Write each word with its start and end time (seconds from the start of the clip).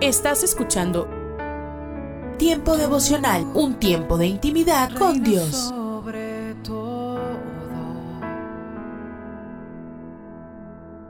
Estás 0.00 0.42
escuchando 0.42 1.08
Tiempo 2.38 2.76
devocional, 2.76 3.46
un 3.54 3.76
tiempo 3.76 4.18
de 4.18 4.26
intimidad 4.26 4.90
con 4.92 5.22
Dios. 5.22 5.48
Sobre 5.70 6.54
todo, 6.62 7.18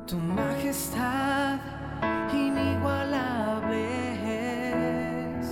tu 0.06 0.16
majestad 0.18 1.58
inigualable 2.32 3.80
es. 5.40 5.46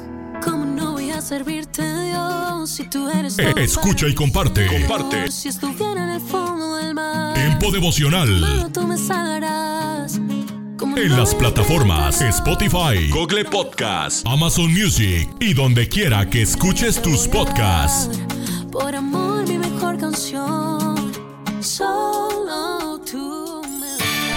¿Cómo 0.44 0.64
no 0.64 0.92
voy 0.92 1.10
a 1.10 1.20
servirte, 1.20 1.82
Dios, 1.82 2.70
si 2.70 2.88
tú 2.88 3.08
eres 3.10 3.36
Eh, 3.40 3.50
todo 3.50 3.60
escucha 3.64 4.06
y 4.06 4.14
comparte. 4.14 4.68
Comparte. 4.68 5.28
Si 5.32 5.48
estuviera 5.48 6.04
en 6.04 6.10
el 6.10 6.20
fondo 6.20 6.76
del 6.76 6.94
mar, 6.94 7.34
Tiempo 7.34 7.72
devocional. 7.72 8.28
solo 8.28 8.70
tú 8.70 8.86
me 8.86 8.96
salvarás. 8.96 9.73
¿Cómo 10.94 11.06
En 11.06 11.16
las 11.16 11.34
plataformas 11.34 12.20
Spotify, 12.22 13.10
Google 13.10 13.44
Podcast, 13.44 14.24
Amazon 14.28 14.72
Music 14.72 15.28
y 15.40 15.52
donde 15.52 15.88
quiera 15.88 16.28
que 16.30 16.42
escuches 16.42 17.02
tus 17.02 17.26
podcasts. 17.26 18.20
Por 18.70 18.94
amor, 18.94 19.48
mi 19.48 19.58
mejor 19.58 19.98
canción. 19.98 20.63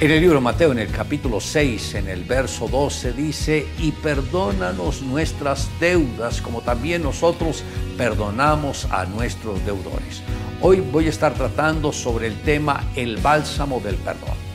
En 0.00 0.12
el 0.12 0.20
libro 0.20 0.36
de 0.36 0.42
Mateo, 0.42 0.70
en 0.70 0.78
el 0.78 0.92
capítulo 0.92 1.40
6, 1.40 1.96
en 1.96 2.08
el 2.08 2.22
verso 2.22 2.68
12, 2.68 3.14
dice, 3.14 3.66
y 3.80 3.90
perdónanos 3.90 5.02
nuestras 5.02 5.68
deudas 5.80 6.40
como 6.40 6.60
también 6.60 7.02
nosotros 7.02 7.64
perdonamos 7.96 8.86
a 8.92 9.06
nuestros 9.06 9.64
deudores. 9.66 10.22
Hoy 10.60 10.78
voy 10.78 11.06
a 11.06 11.10
estar 11.10 11.34
tratando 11.34 11.92
sobre 11.92 12.28
el 12.28 12.40
tema 12.42 12.84
el 12.94 13.16
bálsamo 13.16 13.80
del 13.80 13.96
perdón. 13.96 14.47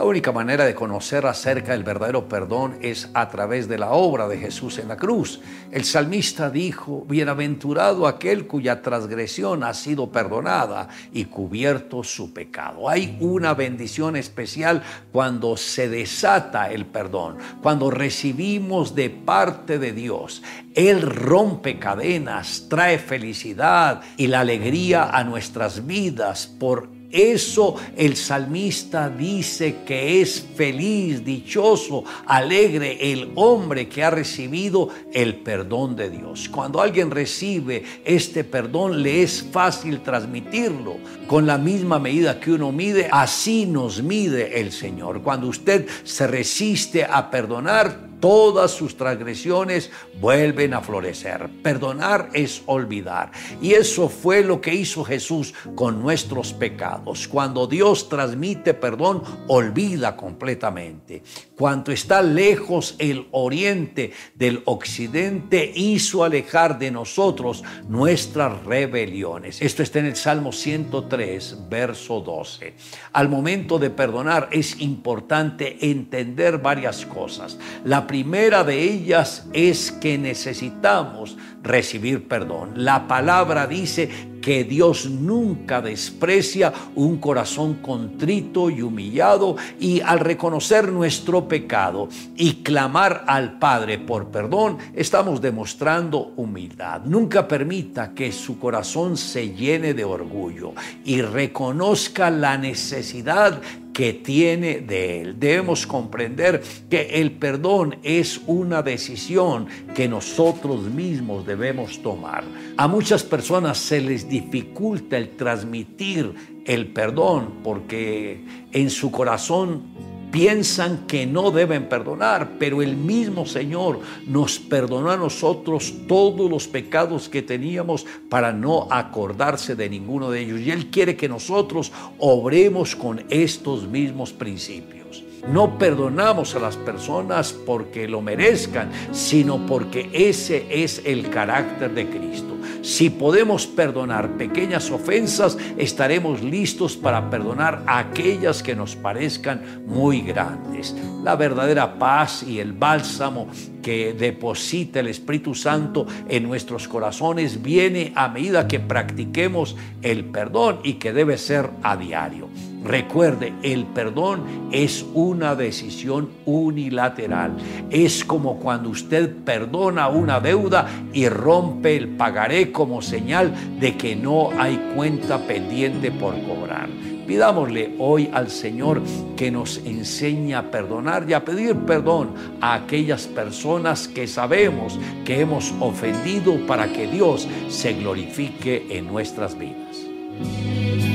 La 0.00 0.06
única 0.06 0.32
manera 0.32 0.64
de 0.64 0.74
conocer 0.74 1.26
acerca 1.26 1.72
del 1.72 1.84
verdadero 1.84 2.26
perdón 2.26 2.78
es 2.80 3.10
a 3.12 3.28
través 3.28 3.68
de 3.68 3.76
la 3.76 3.90
obra 3.90 4.28
de 4.28 4.38
Jesús 4.38 4.78
en 4.78 4.88
la 4.88 4.96
cruz. 4.96 5.42
El 5.70 5.84
salmista 5.84 6.48
dijo, 6.48 7.04
bienaventurado 7.06 8.06
aquel 8.06 8.46
cuya 8.46 8.80
transgresión 8.80 9.62
ha 9.62 9.74
sido 9.74 10.10
perdonada 10.10 10.88
y 11.12 11.26
cubierto 11.26 12.02
su 12.02 12.32
pecado. 12.32 12.88
Hay 12.88 13.18
una 13.20 13.52
bendición 13.52 14.16
especial 14.16 14.82
cuando 15.12 15.58
se 15.58 15.90
desata 15.90 16.72
el 16.72 16.86
perdón, 16.86 17.36
cuando 17.60 17.90
recibimos 17.90 18.94
de 18.94 19.10
parte 19.10 19.78
de 19.78 19.92
Dios. 19.92 20.42
Él 20.74 21.02
rompe 21.02 21.78
cadenas, 21.78 22.68
trae 22.70 22.98
felicidad 22.98 24.00
y 24.16 24.28
la 24.28 24.40
alegría 24.40 25.10
a 25.10 25.24
nuestras 25.24 25.84
vidas 25.84 26.46
por 26.46 26.99
eso 27.10 27.76
el 27.96 28.16
salmista 28.16 29.08
dice 29.08 29.76
que 29.86 30.20
es 30.20 30.44
feliz, 30.54 31.24
dichoso, 31.24 32.04
alegre 32.26 33.12
el 33.12 33.32
hombre 33.34 33.88
que 33.88 34.04
ha 34.04 34.10
recibido 34.10 34.88
el 35.12 35.36
perdón 35.36 35.96
de 35.96 36.10
Dios. 36.10 36.48
Cuando 36.48 36.80
alguien 36.80 37.10
recibe 37.10 37.82
este 38.04 38.44
perdón 38.44 39.02
le 39.02 39.22
es 39.22 39.46
fácil 39.50 40.00
transmitirlo. 40.00 40.96
Con 41.26 41.46
la 41.46 41.58
misma 41.58 41.98
medida 41.98 42.40
que 42.40 42.52
uno 42.52 42.72
mide, 42.72 43.08
así 43.10 43.66
nos 43.66 44.02
mide 44.02 44.60
el 44.60 44.72
Señor. 44.72 45.22
Cuando 45.22 45.46
usted 45.46 45.86
se 46.04 46.26
resiste 46.26 47.04
a 47.04 47.30
perdonar, 47.30 48.09
todas 48.20 48.70
sus 48.70 48.96
transgresiones 48.96 49.90
vuelven 50.20 50.74
a 50.74 50.80
florecer. 50.80 51.48
Perdonar 51.62 52.28
es 52.32 52.62
olvidar. 52.66 53.32
Y 53.60 53.72
eso 53.72 54.08
fue 54.08 54.42
lo 54.42 54.60
que 54.60 54.74
hizo 54.74 55.04
Jesús 55.04 55.54
con 55.74 56.00
nuestros 56.00 56.52
pecados. 56.52 57.26
Cuando 57.26 57.66
Dios 57.66 58.08
transmite 58.08 58.74
perdón, 58.74 59.22
olvida 59.48 60.16
completamente. 60.16 61.22
Cuando 61.56 61.92
está 61.92 62.22
lejos 62.22 62.94
el 62.98 63.28
oriente 63.32 64.12
del 64.34 64.62
occidente, 64.64 65.70
hizo 65.74 66.24
alejar 66.24 66.78
de 66.78 66.90
nosotros 66.90 67.64
nuestras 67.88 68.64
rebeliones. 68.64 69.60
Esto 69.60 69.82
está 69.82 69.98
en 69.98 70.06
el 70.06 70.16
Salmo 70.16 70.52
103, 70.52 71.68
verso 71.68 72.20
12. 72.20 72.74
Al 73.12 73.28
momento 73.28 73.78
de 73.78 73.90
perdonar 73.90 74.48
es 74.52 74.80
importante 74.80 75.90
entender 75.90 76.58
varias 76.58 77.06
cosas. 77.06 77.58
La 77.84 78.06
primera 78.10 78.64
de 78.64 78.82
ellas 78.82 79.46
es 79.52 79.92
que 79.92 80.18
necesitamos 80.18 81.36
recibir 81.62 82.26
perdón. 82.26 82.72
La 82.76 83.06
palabra 83.06 83.66
dice 83.66 84.30
que 84.40 84.64
Dios 84.64 85.08
nunca 85.08 85.82
desprecia 85.82 86.72
un 86.94 87.18
corazón 87.18 87.74
contrito 87.74 88.70
y 88.70 88.82
humillado 88.82 89.56
y 89.78 90.00
al 90.00 90.20
reconocer 90.20 90.90
nuestro 90.90 91.46
pecado 91.46 92.08
y 92.36 92.62
clamar 92.62 93.24
al 93.26 93.58
Padre 93.58 93.98
por 93.98 94.28
perdón, 94.28 94.78
estamos 94.94 95.40
demostrando 95.40 96.32
humildad. 96.36 97.02
Nunca 97.04 97.46
permita 97.46 98.14
que 98.14 98.32
su 98.32 98.58
corazón 98.58 99.16
se 99.16 99.50
llene 99.50 99.94
de 99.94 100.04
orgullo 100.04 100.72
y 101.04 101.20
reconozca 101.20 102.30
la 102.30 102.56
necesidad 102.56 103.60
que 103.92 104.12
tiene 104.14 104.80
de 104.80 105.20
Él. 105.20 105.38
Debemos 105.38 105.86
comprender 105.86 106.62
que 106.88 107.20
el 107.20 107.32
perdón 107.32 107.96
es 108.02 108.40
una 108.46 108.82
decisión 108.82 109.66
que 109.94 110.08
nosotros 110.08 110.82
mismos 110.84 111.44
debemos 111.50 112.00
tomar. 112.02 112.44
A 112.76 112.86
muchas 112.86 113.22
personas 113.22 113.78
se 113.78 114.00
les 114.00 114.28
dificulta 114.28 115.16
el 115.16 115.30
transmitir 115.30 116.62
el 116.64 116.88
perdón 116.88 117.54
porque 117.64 118.44
en 118.72 118.90
su 118.90 119.10
corazón 119.10 119.82
piensan 120.30 121.06
que 121.06 121.26
no 121.26 121.50
deben 121.50 121.88
perdonar, 121.88 122.52
pero 122.58 122.82
el 122.82 122.96
mismo 122.96 123.46
Señor 123.46 124.00
nos 124.26 124.58
perdonó 124.60 125.10
a 125.10 125.16
nosotros 125.16 125.92
todos 126.06 126.48
los 126.48 126.68
pecados 126.68 127.28
que 127.28 127.42
teníamos 127.42 128.06
para 128.28 128.52
no 128.52 128.86
acordarse 128.90 129.74
de 129.74 129.88
ninguno 129.88 130.30
de 130.30 130.40
ellos. 130.42 130.60
Y 130.60 130.70
Él 130.70 130.86
quiere 130.86 131.16
que 131.16 131.28
nosotros 131.28 131.90
obremos 132.18 132.94
con 132.94 133.24
estos 133.28 133.88
mismos 133.88 134.32
principios. 134.32 134.99
No 135.48 135.78
perdonamos 135.78 136.54
a 136.54 136.60
las 136.60 136.76
personas 136.76 137.52
porque 137.52 138.06
lo 138.08 138.20
merezcan, 138.20 138.90
sino 139.12 139.66
porque 139.66 140.10
ese 140.12 140.66
es 140.82 141.02
el 141.04 141.30
carácter 141.30 141.92
de 141.94 142.08
Cristo. 142.08 142.50
Si 142.82 143.10
podemos 143.10 143.66
perdonar 143.66 144.38
pequeñas 144.38 144.90
ofensas, 144.90 145.58
estaremos 145.76 146.42
listos 146.42 146.96
para 146.96 147.28
perdonar 147.28 147.82
aquellas 147.86 148.62
que 148.62 148.74
nos 148.74 148.96
parezcan 148.96 149.84
muy 149.86 150.22
grandes. 150.22 150.96
La 151.22 151.36
verdadera 151.36 151.98
paz 151.98 152.42
y 152.42 152.58
el 152.58 152.72
bálsamo 152.72 153.48
que 153.82 154.14
deposita 154.14 155.00
el 155.00 155.08
Espíritu 155.08 155.54
Santo 155.54 156.06
en 156.28 156.44
nuestros 156.44 156.88
corazones 156.88 157.62
viene 157.62 158.12
a 158.14 158.28
medida 158.28 158.66
que 158.66 158.80
practiquemos 158.80 159.76
el 160.00 160.24
perdón 160.24 160.80
y 160.82 160.94
que 160.94 161.12
debe 161.12 161.36
ser 161.36 161.68
a 161.82 161.96
diario. 161.96 162.48
Recuerde, 162.84 163.52
el 163.62 163.84
perdón 163.86 164.70
es 164.72 165.04
una 165.12 165.54
decisión 165.54 166.30
unilateral. 166.46 167.56
Es 167.90 168.24
como 168.24 168.58
cuando 168.58 168.88
usted 168.88 169.34
perdona 169.44 170.08
una 170.08 170.40
deuda 170.40 170.88
y 171.12 171.28
rompe 171.28 171.96
el 171.96 172.08
pagaré 172.08 172.72
como 172.72 173.02
señal 173.02 173.52
de 173.78 173.96
que 173.96 174.16
no 174.16 174.50
hay 174.58 174.92
cuenta 174.94 175.38
pendiente 175.46 176.10
por 176.10 176.34
cobrar. 176.42 176.88
Pidámosle 177.26 177.94
hoy 177.98 178.28
al 178.32 178.50
Señor 178.50 179.02
que 179.36 179.50
nos 179.50 179.78
enseñe 179.84 180.54
a 180.54 180.70
perdonar 180.70 181.26
y 181.28 181.34
a 181.34 181.44
pedir 181.44 181.76
perdón 181.76 182.30
a 182.60 182.74
aquellas 182.74 183.26
personas 183.26 184.08
que 184.08 184.26
sabemos 184.26 184.98
que 185.24 185.40
hemos 185.40 185.72
ofendido 185.80 186.66
para 186.66 186.92
que 186.92 187.06
Dios 187.06 187.46
se 187.68 187.92
glorifique 187.92 188.86
en 188.90 189.06
nuestras 189.06 189.56
vidas. 189.56 191.09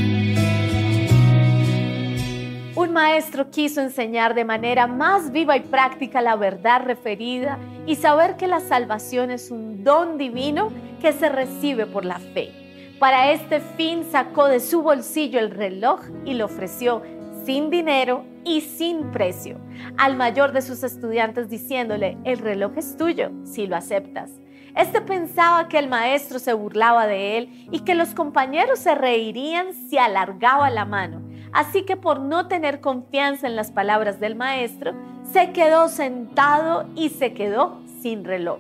Maestro 2.95 3.51
quiso 3.51 3.81
enseñar 3.81 4.35
de 4.35 4.45
manera 4.45 4.87
más 4.87 5.33
viva 5.33 5.57
y 5.57 5.59
práctica 5.59 6.21
la 6.21 6.37
verdad 6.37 6.81
referida 6.85 7.59
y 7.85 7.97
saber 7.97 8.37
que 8.37 8.47
la 8.47 8.61
salvación 8.61 9.31
es 9.31 9.51
un 9.51 9.83
don 9.83 10.17
divino 10.17 10.71
que 11.01 11.11
se 11.11 11.27
recibe 11.27 11.85
por 11.85 12.05
la 12.05 12.19
fe. 12.19 12.53
Para 12.97 13.33
este 13.33 13.59
fin 13.59 14.05
sacó 14.09 14.47
de 14.47 14.61
su 14.61 14.81
bolsillo 14.81 15.39
el 15.39 15.51
reloj 15.51 15.99
y 16.23 16.35
lo 16.35 16.45
ofreció 16.45 17.01
sin 17.43 17.69
dinero 17.69 18.23
y 18.45 18.61
sin 18.61 19.11
precio 19.11 19.59
al 19.97 20.15
mayor 20.15 20.53
de 20.53 20.61
sus 20.61 20.81
estudiantes 20.81 21.49
diciéndole, 21.49 22.17
el 22.23 22.39
reloj 22.39 22.77
es 22.77 22.95
tuyo 22.95 23.29
si 23.43 23.67
lo 23.67 23.75
aceptas. 23.75 24.31
Este 24.73 25.01
pensaba 25.01 25.67
que 25.67 25.79
el 25.79 25.89
maestro 25.89 26.39
se 26.39 26.53
burlaba 26.53 27.07
de 27.07 27.37
él 27.37 27.67
y 27.71 27.81
que 27.81 27.93
los 27.93 28.13
compañeros 28.13 28.79
se 28.79 28.95
reirían 28.95 29.73
si 29.73 29.97
alargaba 29.97 30.69
la 30.69 30.85
mano. 30.85 31.24
Así 31.55 31.83
que 31.83 31.95
por 31.95 32.19
no 32.19 32.49
tener 32.49 32.81
confianza 32.81 33.47
en 33.47 33.55
las 33.55 33.71
palabras 33.71 34.19
del 34.19 34.35
maestro, 34.35 34.93
se 35.31 35.53
quedó 35.53 35.87
sentado 35.87 36.85
y 36.95 37.07
se 37.07 37.33
quedó 37.33 37.79
sin 38.01 38.25
reloj. 38.25 38.59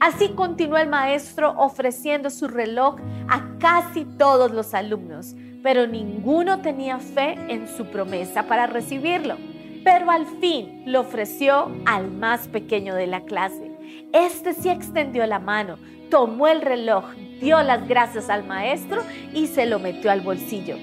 Así 0.00 0.30
continuó 0.30 0.78
el 0.78 0.88
maestro 0.88 1.54
ofreciendo 1.56 2.30
su 2.30 2.48
reloj 2.48 2.96
a 3.28 3.44
casi 3.60 4.04
todos 4.04 4.50
los 4.50 4.74
alumnos, 4.74 5.36
pero 5.62 5.86
ninguno 5.86 6.62
tenía 6.62 6.98
fe 6.98 7.36
en 7.46 7.68
su 7.68 7.86
promesa 7.86 8.42
para 8.48 8.66
recibirlo. 8.66 9.36
Pero 9.84 10.10
al 10.10 10.26
fin 10.26 10.82
lo 10.84 11.02
ofreció 11.02 11.70
al 11.86 12.10
más 12.10 12.48
pequeño 12.48 12.96
de 12.96 13.06
la 13.06 13.20
clase. 13.20 13.70
Este 14.12 14.52
sí 14.52 14.68
extendió 14.68 15.24
la 15.28 15.38
mano, 15.38 15.78
tomó 16.10 16.48
el 16.48 16.60
reloj, 16.60 17.04
dio 17.40 17.62
las 17.62 17.86
gracias 17.86 18.28
al 18.28 18.44
maestro 18.44 19.00
y 19.32 19.46
se 19.46 19.64
lo 19.66 19.78
metió 19.78 20.10
al 20.10 20.22
bolsillo. 20.22 20.76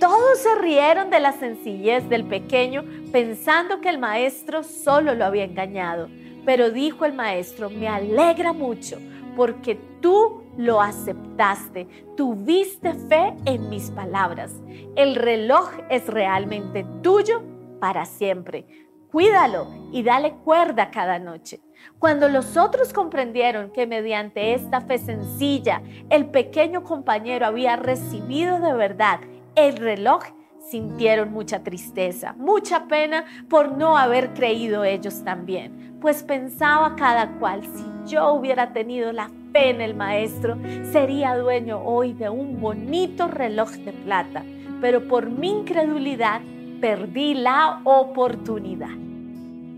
Todos 0.00 0.38
se 0.38 0.54
rieron 0.56 1.08
de 1.08 1.20
la 1.20 1.32
sencillez 1.32 2.06
del 2.10 2.24
pequeño 2.24 2.84
pensando 3.12 3.80
que 3.80 3.88
el 3.88 3.98
maestro 3.98 4.62
solo 4.62 5.14
lo 5.14 5.24
había 5.24 5.44
engañado. 5.44 6.08
Pero 6.44 6.70
dijo 6.70 7.06
el 7.06 7.14
maestro, 7.14 7.70
me 7.70 7.88
alegra 7.88 8.52
mucho 8.52 8.98
porque 9.36 9.78
tú 10.02 10.44
lo 10.58 10.82
aceptaste, 10.82 11.86
tuviste 12.14 12.92
fe 12.92 13.34
en 13.46 13.70
mis 13.70 13.90
palabras. 13.90 14.52
El 14.96 15.14
reloj 15.14 15.70
es 15.88 16.06
realmente 16.08 16.84
tuyo 17.02 17.42
para 17.80 18.04
siempre. 18.04 18.66
Cuídalo 19.10 19.66
y 19.92 20.02
dale 20.02 20.34
cuerda 20.44 20.90
cada 20.90 21.18
noche. 21.18 21.60
Cuando 21.98 22.28
los 22.28 22.58
otros 22.58 22.92
comprendieron 22.92 23.70
que 23.70 23.86
mediante 23.86 24.52
esta 24.52 24.82
fe 24.82 24.98
sencilla 24.98 25.82
el 26.10 26.26
pequeño 26.26 26.84
compañero 26.84 27.46
había 27.46 27.76
recibido 27.76 28.60
de 28.60 28.74
verdad 28.74 29.20
el 29.56 29.76
reloj, 29.78 30.22
sintieron 30.70 31.32
mucha 31.32 31.64
tristeza, 31.64 32.34
mucha 32.38 32.86
pena 32.86 33.24
por 33.48 33.72
no 33.72 33.96
haber 33.96 34.34
creído 34.34 34.84
ellos 34.84 35.24
también, 35.24 35.96
pues 36.00 36.22
pensaba 36.22 36.94
cada 36.94 37.38
cual, 37.38 37.62
si 37.64 38.12
yo 38.12 38.34
hubiera 38.34 38.72
tenido 38.72 39.12
la 39.12 39.30
fe 39.52 39.70
en 39.70 39.80
el 39.80 39.94
maestro, 39.94 40.58
sería 40.92 41.36
dueño 41.36 41.80
hoy 41.82 42.12
de 42.12 42.28
un 42.28 42.60
bonito 42.60 43.28
reloj 43.28 43.70
de 43.70 43.92
plata, 43.92 44.44
pero 44.80 45.08
por 45.08 45.30
mi 45.30 45.50
incredulidad 45.50 46.42
perdí 46.80 47.34
la 47.34 47.80
oportunidad. 47.84 49.06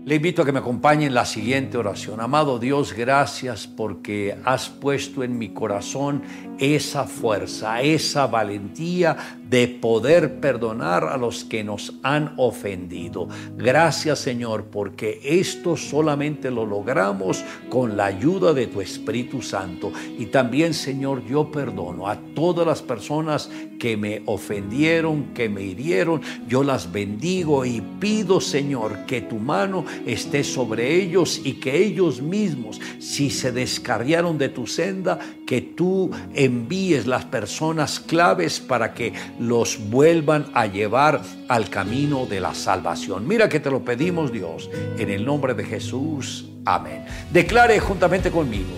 Le 0.05 0.15
invito 0.15 0.41
a 0.41 0.45
que 0.45 0.51
me 0.51 0.59
acompañe 0.59 1.05
en 1.05 1.13
la 1.13 1.23
siguiente 1.23 1.77
oración. 1.77 2.19
Amado 2.19 2.57
Dios, 2.57 2.93
gracias 2.93 3.67
porque 3.67 4.35
has 4.43 4.67
puesto 4.67 5.23
en 5.23 5.37
mi 5.37 5.49
corazón 5.49 6.23
esa 6.57 7.03
fuerza, 7.03 7.81
esa 7.81 8.25
valentía 8.25 9.15
de 9.49 9.67
poder 9.67 10.39
perdonar 10.39 11.05
a 11.05 11.17
los 11.17 11.43
que 11.43 11.63
nos 11.63 11.93
han 12.03 12.33
ofendido. 12.37 13.27
Gracias 13.57 14.19
Señor 14.19 14.65
porque 14.65 15.19
esto 15.23 15.75
solamente 15.75 16.51
lo 16.51 16.65
logramos 16.65 17.43
con 17.69 17.97
la 17.97 18.05
ayuda 18.05 18.53
de 18.53 18.67
tu 18.67 18.81
Espíritu 18.81 19.41
Santo. 19.41 19.91
Y 20.17 20.27
también 20.27 20.73
Señor, 20.73 21.25
yo 21.25 21.51
perdono 21.51 22.07
a 22.07 22.17
todas 22.35 22.65
las 22.65 22.81
personas 22.81 23.49
que 23.79 23.97
me 23.97 24.21
ofendieron, 24.25 25.33
que 25.33 25.49
me 25.49 25.63
hirieron. 25.63 26.21
Yo 26.47 26.63
las 26.63 26.91
bendigo 26.91 27.65
y 27.65 27.81
pido 27.99 28.41
Señor 28.41 29.05
que 29.05 29.21
tu 29.21 29.37
mano 29.37 29.85
esté 30.05 30.43
sobre 30.43 30.95
ellos 30.95 31.41
y 31.43 31.53
que 31.53 31.83
ellos 31.83 32.21
mismos, 32.21 32.79
si 32.99 33.29
se 33.29 33.51
descarriaron 33.51 34.37
de 34.37 34.49
tu 34.49 34.67
senda, 34.67 35.17
que 35.47 35.61
tú 35.61 36.11
envíes 36.35 37.07
las 37.07 37.25
personas 37.25 37.99
claves 37.99 38.59
para 38.59 38.93
que 38.93 39.13
los 39.39 39.89
vuelvan 39.89 40.47
a 40.53 40.67
llevar 40.67 41.21
al 41.47 41.69
camino 41.69 42.25
de 42.25 42.41
la 42.41 42.53
salvación. 42.53 43.27
Mira 43.27 43.49
que 43.49 43.59
te 43.59 43.71
lo 43.71 43.83
pedimos 43.83 44.31
Dios, 44.31 44.69
en 44.97 45.09
el 45.09 45.25
nombre 45.25 45.53
de 45.53 45.63
Jesús. 45.63 46.45
Amén. 46.65 47.05
Declare 47.31 47.79
juntamente 47.79 48.29
conmigo 48.29 48.69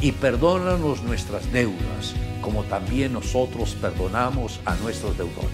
y 0.00 0.12
perdónanos 0.12 1.02
nuestras 1.02 1.50
deudas, 1.52 2.14
como 2.40 2.62
también 2.64 3.14
nosotros 3.14 3.74
perdonamos 3.80 4.60
a 4.64 4.74
nuestros 4.76 5.16
deudores. 5.16 5.50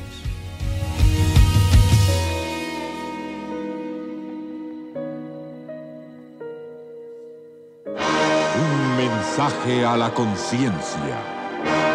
Un 8.60 8.96
mensaje 8.96 9.84
a 9.84 9.96
la 9.96 10.12
conciencia. 10.12 11.38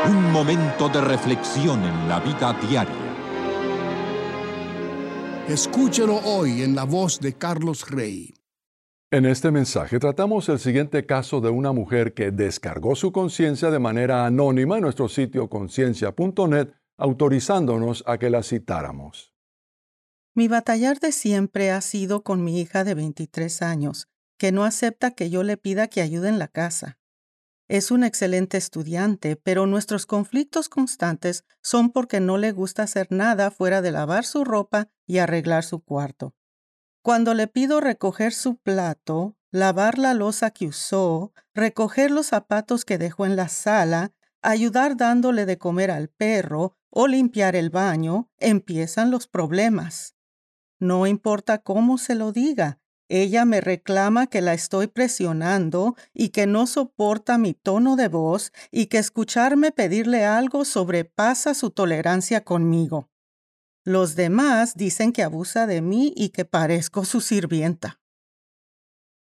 Un 0.05 0.33
momento 0.33 0.89
de 0.89 0.99
reflexión 0.99 1.81
en 1.81 2.09
la 2.09 2.19
vida 2.19 2.51
diaria. 2.67 2.93
Escúchelo 5.47 6.17
hoy 6.25 6.61
en 6.61 6.75
la 6.75 6.83
voz 6.83 7.21
de 7.21 7.31
Carlos 7.33 7.89
Rey. 7.89 8.33
En 9.11 9.25
este 9.25 9.49
mensaje 9.49 9.99
tratamos 9.99 10.49
el 10.49 10.59
siguiente 10.59 11.05
caso 11.05 11.39
de 11.39 11.49
una 11.49 11.71
mujer 11.71 12.13
que 12.13 12.31
descargó 12.31 12.97
su 12.97 13.13
conciencia 13.13 13.71
de 13.71 13.79
manera 13.79 14.25
anónima 14.25 14.75
en 14.75 14.81
nuestro 14.81 15.07
sitio 15.07 15.49
conciencia.net, 15.49 16.73
autorizándonos 16.97 18.03
a 18.05 18.17
que 18.17 18.29
la 18.29 18.43
citáramos. 18.43 19.33
Mi 20.35 20.49
batallar 20.49 20.99
de 20.99 21.13
siempre 21.13 21.71
ha 21.71 21.79
sido 21.79 22.23
con 22.23 22.43
mi 22.43 22.59
hija 22.59 22.83
de 22.83 22.93
23 22.93 23.61
años, 23.61 24.09
que 24.37 24.51
no 24.51 24.65
acepta 24.65 25.11
que 25.11 25.29
yo 25.29 25.43
le 25.43 25.55
pida 25.55 25.87
que 25.87 26.01
ayude 26.01 26.27
en 26.27 26.39
la 26.39 26.49
casa. 26.49 26.97
Es 27.73 27.89
un 27.89 28.03
excelente 28.03 28.55
estudiante, 28.55 29.35
pero 29.35 29.65
nuestros 29.65 30.05
conflictos 30.05 30.69
constantes 30.69 31.43
son 31.63 31.89
porque 31.89 32.19
no 32.19 32.37
le 32.37 32.51
gusta 32.51 32.83
hacer 32.83 33.07
nada 33.09 33.49
fuera 33.49 33.81
de 33.81 33.89
lavar 33.89 34.25
su 34.25 34.45
ropa 34.45 34.89
y 35.07 35.17
arreglar 35.17 35.63
su 35.63 35.79
cuarto. 35.79 36.35
Cuando 37.01 37.33
le 37.33 37.47
pido 37.47 37.81
recoger 37.81 38.31
su 38.31 38.57
plato, 38.57 39.37
lavar 39.49 39.97
la 39.97 40.13
losa 40.13 40.51
que 40.51 40.67
usó, 40.67 41.33
recoger 41.55 42.11
los 42.11 42.27
zapatos 42.27 42.85
que 42.85 42.99
dejó 42.99 43.25
en 43.25 43.35
la 43.35 43.47
sala, 43.47 44.11
ayudar 44.43 44.95
dándole 44.95 45.47
de 45.47 45.57
comer 45.57 45.89
al 45.89 46.09
perro 46.09 46.77
o 46.91 47.07
limpiar 47.07 47.55
el 47.55 47.71
baño, 47.71 48.29
empiezan 48.37 49.09
los 49.09 49.25
problemas. 49.25 50.13
No 50.77 51.07
importa 51.07 51.57
cómo 51.57 51.97
se 51.97 52.13
lo 52.13 52.31
diga, 52.31 52.82
ella 53.21 53.45
me 53.45 53.61
reclama 53.61 54.25
que 54.25 54.41
la 54.41 54.55
estoy 54.55 54.87
presionando 54.87 55.95
y 56.15 56.29
que 56.29 56.47
no 56.47 56.65
soporta 56.65 57.37
mi 57.37 57.53
tono 57.53 57.95
de 57.95 58.07
voz 58.07 58.51
y 58.71 58.87
que 58.87 58.97
escucharme 58.97 59.71
pedirle 59.71 60.25
algo 60.25 60.65
sobrepasa 60.65 61.53
su 61.53 61.69
tolerancia 61.69 62.43
conmigo. 62.43 63.11
Los 63.85 64.15
demás 64.15 64.75
dicen 64.75 65.13
que 65.13 65.21
abusa 65.21 65.67
de 65.67 65.83
mí 65.83 66.11
y 66.15 66.29
que 66.29 66.43
parezco 66.43 67.05
su 67.05 67.21
sirvienta. 67.21 68.01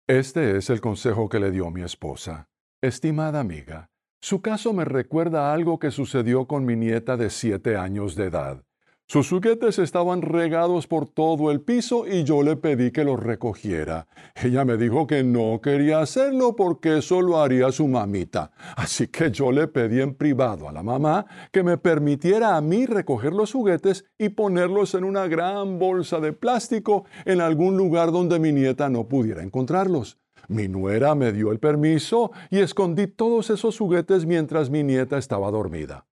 Este 0.08 0.56
es 0.56 0.70
el 0.70 0.80
consejo 0.80 1.28
que 1.28 1.38
le 1.38 1.50
dio 1.50 1.70
mi 1.70 1.82
esposa. 1.82 2.48
Estimada 2.82 3.40
amiga, 3.40 3.90
su 4.22 4.40
caso 4.40 4.72
me 4.72 4.86
recuerda 4.86 5.52
algo 5.52 5.78
que 5.78 5.90
sucedió 5.90 6.46
con 6.46 6.64
mi 6.64 6.74
nieta 6.74 7.18
de 7.18 7.28
siete 7.28 7.76
años 7.76 8.16
de 8.16 8.24
edad. 8.24 8.64
Sus 9.06 9.28
juguetes 9.28 9.78
estaban 9.78 10.22
regados 10.22 10.86
por 10.86 11.06
todo 11.06 11.50
el 11.50 11.60
piso 11.60 12.06
y 12.06 12.24
yo 12.24 12.42
le 12.42 12.56
pedí 12.56 12.90
que 12.90 13.04
los 13.04 13.22
recogiera. 13.22 14.08
Ella 14.34 14.64
me 14.64 14.78
dijo 14.78 15.06
que 15.06 15.22
no 15.22 15.60
quería 15.62 16.00
hacerlo 16.00 16.56
porque 16.56 16.98
eso 16.98 17.20
lo 17.20 17.38
haría 17.38 17.70
su 17.70 17.86
mamita. 17.86 18.50
Así 18.76 19.08
que 19.08 19.30
yo 19.30 19.52
le 19.52 19.68
pedí 19.68 20.00
en 20.00 20.14
privado 20.14 20.70
a 20.70 20.72
la 20.72 20.82
mamá 20.82 21.26
que 21.52 21.62
me 21.62 21.76
permitiera 21.76 22.56
a 22.56 22.62
mí 22.62 22.86
recoger 22.86 23.34
los 23.34 23.52
juguetes 23.52 24.06
y 24.18 24.30
ponerlos 24.30 24.94
en 24.94 25.04
una 25.04 25.28
gran 25.28 25.78
bolsa 25.78 26.18
de 26.18 26.32
plástico 26.32 27.04
en 27.26 27.42
algún 27.42 27.76
lugar 27.76 28.10
donde 28.10 28.38
mi 28.38 28.52
nieta 28.52 28.88
no 28.88 29.06
pudiera 29.06 29.42
encontrarlos. 29.42 30.18
Mi 30.48 30.66
nuera 30.66 31.14
me 31.14 31.30
dio 31.30 31.52
el 31.52 31.60
permiso 31.60 32.32
y 32.50 32.60
escondí 32.60 33.06
todos 33.06 33.50
esos 33.50 33.78
juguetes 33.78 34.24
mientras 34.24 34.70
mi 34.70 34.82
nieta 34.82 35.18
estaba 35.18 35.50
dormida. 35.50 36.06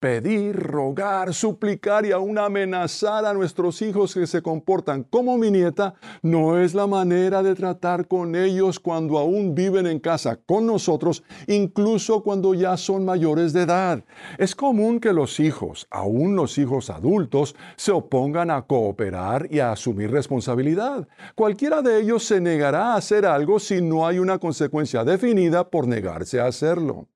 Pedir, 0.00 0.54
rogar, 0.54 1.34
suplicar 1.34 2.06
y 2.06 2.12
aún 2.12 2.38
amenazar 2.38 3.24
a 3.24 3.34
nuestros 3.34 3.82
hijos 3.82 4.14
que 4.14 4.28
se 4.28 4.42
comportan 4.42 5.02
como 5.02 5.36
mi 5.38 5.50
nieta 5.50 5.94
no 6.22 6.60
es 6.60 6.72
la 6.72 6.86
manera 6.86 7.42
de 7.42 7.56
tratar 7.56 8.06
con 8.06 8.36
ellos 8.36 8.78
cuando 8.78 9.18
aún 9.18 9.56
viven 9.56 9.88
en 9.88 9.98
casa 9.98 10.36
con 10.36 10.66
nosotros, 10.66 11.24
incluso 11.48 12.22
cuando 12.22 12.54
ya 12.54 12.76
son 12.76 13.04
mayores 13.04 13.52
de 13.52 13.62
edad. 13.62 14.04
Es 14.38 14.54
común 14.54 15.00
que 15.00 15.12
los 15.12 15.40
hijos, 15.40 15.88
aún 15.90 16.36
los 16.36 16.58
hijos 16.58 16.90
adultos, 16.90 17.56
se 17.74 17.90
opongan 17.90 18.52
a 18.52 18.62
cooperar 18.62 19.48
y 19.50 19.58
a 19.58 19.72
asumir 19.72 20.12
responsabilidad. 20.12 21.08
Cualquiera 21.34 21.82
de 21.82 22.00
ellos 22.00 22.22
se 22.22 22.40
negará 22.40 22.92
a 22.92 22.98
hacer 22.98 23.26
algo 23.26 23.58
si 23.58 23.82
no 23.82 24.06
hay 24.06 24.20
una 24.20 24.38
consecuencia 24.38 25.02
definida 25.02 25.68
por 25.68 25.88
negarse 25.88 26.38
a 26.38 26.46
hacerlo. 26.46 27.08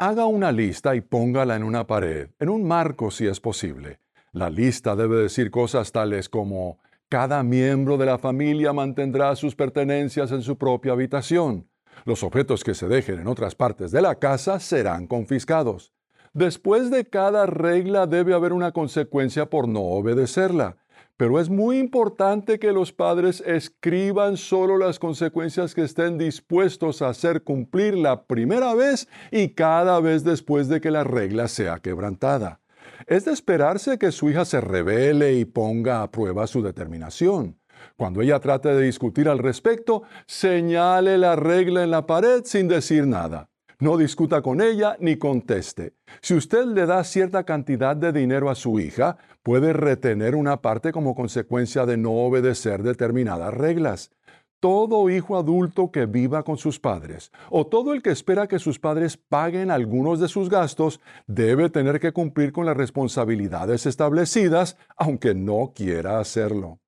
Haga 0.00 0.26
una 0.26 0.52
lista 0.52 0.94
y 0.94 1.00
póngala 1.00 1.56
en 1.56 1.64
una 1.64 1.84
pared, 1.84 2.28
en 2.38 2.50
un 2.50 2.68
marco 2.68 3.10
si 3.10 3.26
es 3.26 3.40
posible. 3.40 3.98
La 4.30 4.48
lista 4.48 4.94
debe 4.94 5.16
decir 5.16 5.50
cosas 5.50 5.90
tales 5.90 6.28
como 6.28 6.78
cada 7.08 7.42
miembro 7.42 7.96
de 7.96 8.06
la 8.06 8.16
familia 8.16 8.72
mantendrá 8.72 9.34
sus 9.34 9.56
pertenencias 9.56 10.30
en 10.30 10.42
su 10.42 10.56
propia 10.56 10.92
habitación. 10.92 11.68
Los 12.04 12.22
objetos 12.22 12.62
que 12.62 12.74
se 12.74 12.86
dejen 12.86 13.18
en 13.18 13.26
otras 13.26 13.56
partes 13.56 13.90
de 13.90 14.00
la 14.00 14.14
casa 14.20 14.60
serán 14.60 15.08
confiscados. 15.08 15.92
Después 16.32 16.92
de 16.92 17.06
cada 17.06 17.46
regla 17.46 18.06
debe 18.06 18.34
haber 18.34 18.52
una 18.52 18.70
consecuencia 18.70 19.50
por 19.50 19.66
no 19.66 19.80
obedecerla. 19.80 20.76
Pero 21.18 21.40
es 21.40 21.50
muy 21.50 21.80
importante 21.80 22.60
que 22.60 22.70
los 22.70 22.92
padres 22.92 23.42
escriban 23.44 24.36
solo 24.36 24.78
las 24.78 25.00
consecuencias 25.00 25.74
que 25.74 25.82
estén 25.82 26.16
dispuestos 26.16 27.02
a 27.02 27.08
hacer 27.08 27.42
cumplir 27.42 27.96
la 27.96 28.22
primera 28.22 28.72
vez 28.76 29.08
y 29.32 29.48
cada 29.48 29.98
vez 29.98 30.22
después 30.22 30.68
de 30.68 30.80
que 30.80 30.92
la 30.92 31.02
regla 31.02 31.48
sea 31.48 31.80
quebrantada. 31.80 32.60
Es 33.08 33.24
de 33.24 33.32
esperarse 33.32 33.98
que 33.98 34.12
su 34.12 34.30
hija 34.30 34.44
se 34.44 34.60
revele 34.60 35.34
y 35.34 35.44
ponga 35.44 36.02
a 36.02 36.10
prueba 36.12 36.46
su 36.46 36.62
determinación. 36.62 37.58
Cuando 37.96 38.22
ella 38.22 38.38
trate 38.38 38.68
de 38.68 38.84
discutir 38.84 39.28
al 39.28 39.40
respecto, 39.40 40.04
señale 40.26 41.18
la 41.18 41.34
regla 41.34 41.82
en 41.82 41.90
la 41.90 42.06
pared 42.06 42.42
sin 42.44 42.68
decir 42.68 43.08
nada. 43.08 43.50
No 43.80 43.96
discuta 43.96 44.42
con 44.42 44.60
ella 44.60 44.96
ni 44.98 45.18
conteste. 45.18 45.94
Si 46.20 46.34
usted 46.34 46.64
le 46.64 46.84
da 46.84 47.04
cierta 47.04 47.44
cantidad 47.44 47.94
de 47.94 48.10
dinero 48.10 48.50
a 48.50 48.56
su 48.56 48.80
hija, 48.80 49.18
puede 49.44 49.72
retener 49.72 50.34
una 50.34 50.60
parte 50.60 50.90
como 50.90 51.14
consecuencia 51.14 51.86
de 51.86 51.96
no 51.96 52.10
obedecer 52.10 52.82
determinadas 52.82 53.54
reglas. 53.54 54.10
Todo 54.58 55.08
hijo 55.10 55.38
adulto 55.38 55.92
que 55.92 56.06
viva 56.06 56.42
con 56.42 56.56
sus 56.56 56.80
padres 56.80 57.30
o 57.50 57.68
todo 57.68 57.94
el 57.94 58.02
que 58.02 58.10
espera 58.10 58.48
que 58.48 58.58
sus 58.58 58.80
padres 58.80 59.16
paguen 59.16 59.70
algunos 59.70 60.18
de 60.18 60.26
sus 60.26 60.50
gastos 60.50 61.00
debe 61.28 61.70
tener 61.70 62.00
que 62.00 62.10
cumplir 62.10 62.50
con 62.50 62.66
las 62.66 62.76
responsabilidades 62.76 63.86
establecidas, 63.86 64.76
aunque 64.96 65.36
no 65.36 65.72
quiera 65.72 66.18
hacerlo. 66.18 66.80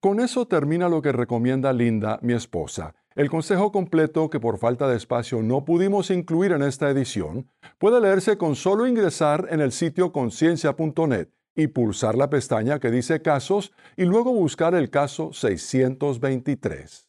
Con 0.00 0.18
eso 0.18 0.46
termina 0.46 0.88
lo 0.88 1.02
que 1.02 1.12
recomienda 1.12 1.74
Linda, 1.74 2.18
mi 2.22 2.32
esposa. 2.32 2.94
El 3.14 3.28
consejo 3.28 3.72
completo 3.72 4.30
que 4.30 4.40
por 4.40 4.58
falta 4.58 4.88
de 4.88 4.96
espacio 4.96 5.42
no 5.42 5.64
pudimos 5.64 6.10
incluir 6.10 6.52
en 6.52 6.62
esta 6.62 6.88
edición 6.88 7.50
puede 7.78 8.00
leerse 8.00 8.38
con 8.38 8.56
solo 8.56 8.86
ingresar 8.86 9.48
en 9.50 9.60
el 9.60 9.72
sitio 9.72 10.12
conciencia.net 10.12 11.28
y 11.54 11.66
pulsar 11.66 12.16
la 12.16 12.30
pestaña 12.30 12.78
que 12.78 12.90
dice 12.90 13.20
casos 13.20 13.72
y 13.96 14.04
luego 14.04 14.32
buscar 14.32 14.74
el 14.74 14.88
caso 14.88 15.32
623. 15.32 17.08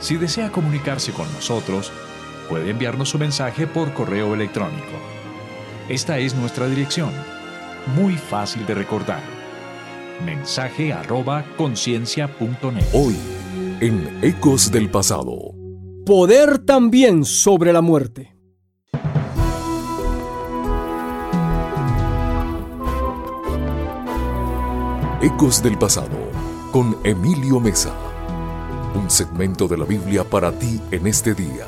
Si 0.00 0.16
desea 0.16 0.50
comunicarse 0.50 1.12
con 1.12 1.30
nosotros, 1.32 1.92
puede 2.48 2.70
enviarnos 2.70 3.10
su 3.10 3.18
mensaje 3.18 3.66
por 3.66 3.92
correo 3.92 4.34
electrónico. 4.34 4.98
Esta 5.88 6.18
es 6.18 6.34
nuestra 6.34 6.66
dirección, 6.66 7.12
muy 7.94 8.16
fácil 8.16 8.64
de 8.66 8.74
recordar. 8.74 9.33
Mensaje 10.22 10.92
arroba. 10.92 11.44
Hoy, 12.92 13.16
en 13.80 14.18
Ecos 14.22 14.70
del 14.70 14.90
Pasado. 14.90 15.54
Poder 16.06 16.58
también 16.58 17.24
sobre 17.24 17.72
la 17.72 17.80
muerte. 17.80 18.36
Ecos 25.20 25.62
del 25.62 25.78
Pasado 25.78 26.16
con 26.70 26.96
Emilio 27.02 27.58
Mesa. 27.58 27.94
Un 28.94 29.10
segmento 29.10 29.66
de 29.66 29.78
la 29.78 29.84
Biblia 29.84 30.22
para 30.22 30.52
ti 30.52 30.80
en 30.90 31.06
este 31.06 31.34
día. 31.34 31.66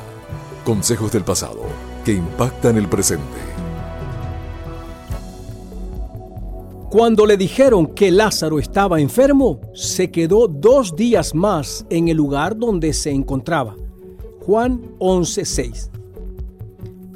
Consejos 0.63 1.11
del 1.11 1.23
pasado 1.23 1.63
que 2.05 2.13
impactan 2.13 2.77
el 2.77 2.87
presente. 2.87 3.56
Cuando 6.89 7.25
le 7.25 7.35
dijeron 7.35 7.87
que 7.87 8.11
Lázaro 8.11 8.59
estaba 8.59 9.01
enfermo, 9.01 9.59
se 9.73 10.09
quedó 10.09 10.47
dos 10.47 10.95
días 10.95 11.35
más 11.35 11.85
en 11.89 12.07
el 12.07 12.15
lugar 12.15 12.57
donde 12.57 12.93
se 12.93 13.11
encontraba. 13.11 13.75
Juan 14.45 14.81
11:6. 14.99 15.91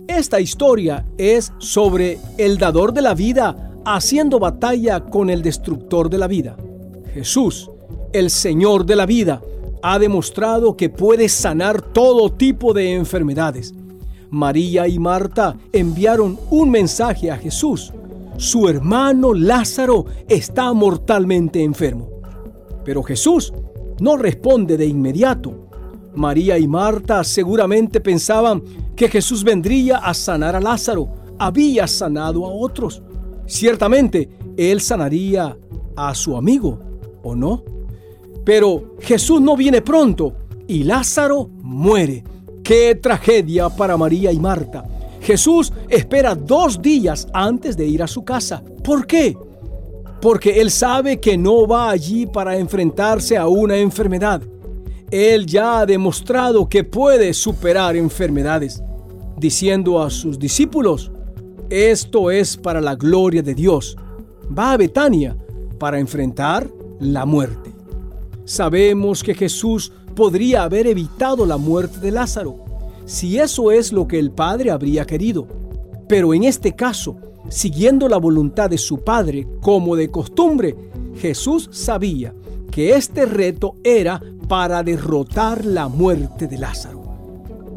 Esta 0.09 0.41
historia 0.41 1.05
es 1.17 1.53
sobre 1.59 2.19
el 2.37 2.57
dador 2.57 2.91
de 2.91 3.01
la 3.01 3.13
vida 3.13 3.71
haciendo 3.85 4.39
batalla 4.39 5.05
con 5.05 5.29
el 5.29 5.41
destructor 5.41 6.09
de 6.09 6.17
la 6.17 6.27
vida. 6.27 6.57
Jesús, 7.13 7.71
el 8.11 8.29
Señor 8.29 8.85
de 8.85 8.97
la 8.97 9.05
vida, 9.05 9.41
ha 9.81 9.99
demostrado 9.99 10.75
que 10.75 10.89
puede 10.89 11.29
sanar 11.29 11.81
todo 11.81 12.29
tipo 12.29 12.73
de 12.73 12.93
enfermedades. 12.93 13.73
María 14.29 14.89
y 14.89 14.99
Marta 14.99 15.57
enviaron 15.71 16.37
un 16.49 16.69
mensaje 16.69 17.31
a 17.31 17.37
Jesús. 17.37 17.93
Su 18.41 18.67
hermano 18.67 19.35
Lázaro 19.35 20.07
está 20.27 20.73
mortalmente 20.73 21.61
enfermo. 21.61 22.09
Pero 22.83 23.03
Jesús 23.03 23.53
no 23.99 24.17
responde 24.17 24.77
de 24.77 24.87
inmediato. 24.87 25.69
María 26.15 26.57
y 26.57 26.67
Marta 26.67 27.23
seguramente 27.23 28.01
pensaban 28.01 28.63
que 28.95 29.09
Jesús 29.09 29.43
vendría 29.43 29.97
a 29.97 30.15
sanar 30.15 30.55
a 30.55 30.59
Lázaro. 30.59 31.07
Había 31.37 31.85
sanado 31.85 32.47
a 32.47 32.49
otros. 32.49 33.03
Ciertamente, 33.45 34.27
él 34.57 34.81
sanaría 34.81 35.55
a 35.95 36.15
su 36.15 36.35
amigo, 36.35 36.79
¿o 37.21 37.35
no? 37.35 37.63
Pero 38.43 38.95
Jesús 39.01 39.39
no 39.39 39.55
viene 39.55 39.83
pronto 39.83 40.33
y 40.67 40.83
Lázaro 40.83 41.47
muere. 41.61 42.23
¡Qué 42.63 42.95
tragedia 42.95 43.69
para 43.69 43.97
María 43.97 44.31
y 44.31 44.39
Marta! 44.39 44.83
Jesús 45.21 45.71
espera 45.87 46.35
dos 46.35 46.81
días 46.81 47.27
antes 47.33 47.77
de 47.77 47.87
ir 47.87 48.01
a 48.01 48.07
su 48.07 48.25
casa. 48.25 48.63
¿Por 48.83 49.05
qué? 49.05 49.37
Porque 50.19 50.59
Él 50.59 50.71
sabe 50.71 51.19
que 51.19 51.37
no 51.37 51.67
va 51.67 51.91
allí 51.91 52.25
para 52.25 52.57
enfrentarse 52.57 53.37
a 53.37 53.47
una 53.47 53.77
enfermedad. 53.77 54.41
Él 55.11 55.45
ya 55.45 55.79
ha 55.79 55.85
demostrado 55.85 56.67
que 56.67 56.83
puede 56.83 57.33
superar 57.33 57.95
enfermedades, 57.95 58.81
diciendo 59.37 60.01
a 60.01 60.09
sus 60.09 60.39
discípulos, 60.39 61.11
esto 61.69 62.31
es 62.31 62.57
para 62.57 62.81
la 62.81 62.95
gloria 62.95 63.41
de 63.41 63.53
Dios. 63.53 63.95
Va 64.57 64.73
a 64.73 64.77
Betania 64.77 65.37
para 65.77 65.99
enfrentar 65.99 66.69
la 66.99 67.25
muerte. 67.25 67.71
Sabemos 68.45 69.23
que 69.23 69.35
Jesús 69.35 69.91
podría 70.15 70.63
haber 70.63 70.87
evitado 70.87 71.45
la 71.45 71.57
muerte 71.57 71.99
de 71.99 72.11
Lázaro, 72.11 72.70
si 73.05 73.39
eso 73.39 73.71
es 73.71 73.91
lo 73.91 74.07
que 74.07 74.19
el 74.19 74.31
Padre 74.31 74.71
habría 74.71 75.05
querido. 75.05 75.47
Pero 76.07 76.33
en 76.33 76.43
este 76.43 76.75
caso, 76.75 77.17
siguiendo 77.49 78.07
la 78.07 78.17
voluntad 78.17 78.69
de 78.69 78.77
su 78.77 78.99
Padre 79.03 79.47
como 79.61 79.95
de 79.95 80.09
costumbre, 80.09 80.75
Jesús 81.15 81.69
sabía 81.71 82.33
que 82.71 82.93
este 82.95 83.25
reto 83.25 83.75
era 83.83 84.21
para 84.47 84.83
derrotar 84.83 85.65
la 85.65 85.87
muerte 85.87 86.47
de 86.47 86.57
Lázaro. 86.57 87.01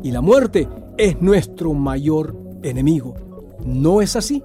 Y 0.03 0.11
la 0.11 0.21
muerte 0.21 0.69
es 0.97 1.21
nuestro 1.21 1.73
mayor 1.73 2.37
enemigo. 2.63 3.15
¿No 3.65 4.01
es 4.01 4.17
así? 4.17 4.43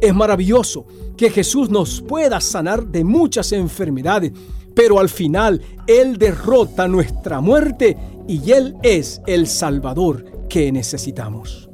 Es 0.00 0.14
maravilloso 0.14 0.86
que 1.16 1.30
Jesús 1.30 1.70
nos 1.70 2.00
pueda 2.00 2.40
sanar 2.40 2.86
de 2.86 3.04
muchas 3.04 3.52
enfermedades, 3.52 4.32
pero 4.74 4.98
al 4.98 5.08
final 5.08 5.60
Él 5.86 6.16
derrota 6.18 6.88
nuestra 6.88 7.40
muerte 7.40 7.96
y 8.26 8.52
Él 8.52 8.76
es 8.82 9.20
el 9.26 9.46
Salvador 9.46 10.24
que 10.48 10.70
necesitamos. 10.72 11.68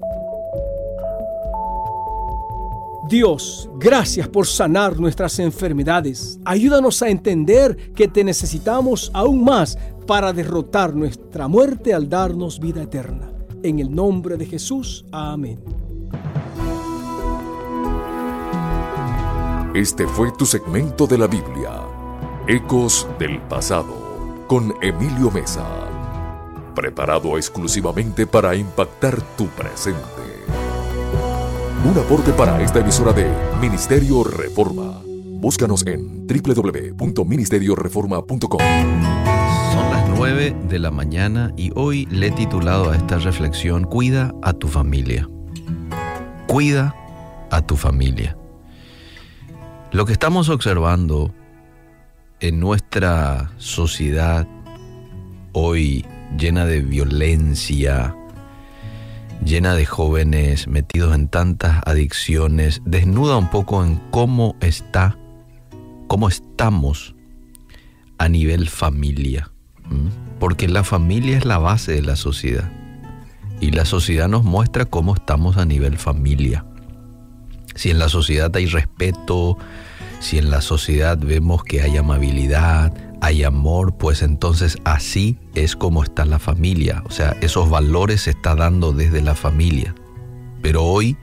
Dios, 3.08 3.70
gracias 3.78 4.28
por 4.28 4.46
sanar 4.46 5.00
nuestras 5.00 5.38
enfermedades. 5.38 6.38
Ayúdanos 6.44 7.00
a 7.02 7.08
entender 7.08 7.92
que 7.94 8.06
te 8.06 8.22
necesitamos 8.22 9.10
aún 9.14 9.44
más 9.44 9.78
para 10.06 10.32
derrotar 10.32 10.94
nuestra 10.94 11.48
muerte 11.48 11.94
al 11.94 12.08
darnos 12.08 12.60
vida 12.60 12.82
eterna. 12.82 13.32
En 13.62 13.78
el 13.78 13.94
nombre 13.94 14.36
de 14.36 14.44
Jesús, 14.44 15.06
amén. 15.10 15.58
Este 19.74 20.06
fue 20.06 20.32
tu 20.32 20.44
segmento 20.44 21.06
de 21.06 21.18
la 21.18 21.26
Biblia, 21.26 21.82
Ecos 22.46 23.06
del 23.18 23.40
Pasado, 23.42 24.44
con 24.46 24.74
Emilio 24.82 25.30
Mesa, 25.30 25.87
preparado 26.78 27.36
exclusivamente 27.36 28.24
para 28.24 28.54
impactar 28.54 29.20
tu 29.36 29.48
presente. 29.48 29.98
Un 31.84 31.98
aporte 31.98 32.32
para 32.32 32.62
esta 32.62 32.78
emisora 32.78 33.12
de 33.12 33.28
Ministerio 33.60 34.22
Reforma. 34.22 35.02
Búscanos 35.04 35.84
en 35.88 36.28
www.ministerioreforma.com. 36.28 38.60
Son 38.60 39.90
las 39.90 40.08
9 40.08 40.54
de 40.68 40.78
la 40.78 40.92
mañana 40.92 41.52
y 41.56 41.72
hoy 41.74 42.06
le 42.12 42.28
he 42.28 42.30
titulado 42.30 42.92
a 42.92 42.96
esta 42.96 43.18
reflexión 43.18 43.82
Cuida 43.82 44.32
a 44.42 44.52
tu 44.52 44.68
familia. 44.68 45.28
Cuida 46.46 46.94
a 47.50 47.60
tu 47.60 47.76
familia. 47.76 48.36
Lo 49.90 50.06
que 50.06 50.12
estamos 50.12 50.48
observando 50.48 51.34
en 52.38 52.60
nuestra 52.60 53.50
sociedad 53.56 54.46
hoy 55.52 56.06
llena 56.36 56.66
de 56.66 56.80
violencia, 56.80 58.14
llena 59.44 59.74
de 59.74 59.86
jóvenes 59.86 60.68
metidos 60.68 61.14
en 61.14 61.28
tantas 61.28 61.80
adicciones, 61.86 62.82
desnuda 62.84 63.36
un 63.36 63.50
poco 63.50 63.84
en 63.84 63.96
cómo 64.10 64.56
está, 64.60 65.16
cómo 66.06 66.28
estamos 66.28 67.14
a 68.18 68.28
nivel 68.28 68.68
familia. 68.68 69.50
Porque 70.38 70.68
la 70.68 70.84
familia 70.84 71.38
es 71.38 71.44
la 71.44 71.58
base 71.58 71.92
de 71.92 72.02
la 72.02 72.16
sociedad. 72.16 72.70
Y 73.60 73.72
la 73.72 73.84
sociedad 73.84 74.28
nos 74.28 74.44
muestra 74.44 74.84
cómo 74.84 75.14
estamos 75.14 75.56
a 75.56 75.64
nivel 75.64 75.98
familia. 75.98 76.64
Si 77.74 77.90
en 77.90 77.98
la 77.98 78.08
sociedad 78.08 78.54
hay 78.54 78.66
respeto, 78.66 79.56
si 80.20 80.38
en 80.38 80.50
la 80.50 80.60
sociedad 80.60 81.16
vemos 81.18 81.64
que 81.64 81.80
hay 81.82 81.96
amabilidad, 81.96 82.92
hay 83.20 83.42
amor, 83.44 83.96
pues 83.96 84.22
entonces 84.22 84.78
así 84.84 85.38
es 85.54 85.76
como 85.76 86.02
está 86.02 86.24
la 86.24 86.38
familia. 86.38 87.02
O 87.06 87.10
sea, 87.10 87.36
esos 87.40 87.68
valores 87.68 88.22
se 88.22 88.30
está 88.30 88.54
dando 88.54 88.92
desde 88.92 89.22
la 89.22 89.34
familia. 89.34 89.94
Pero 90.62 90.84
hoy 90.84 91.16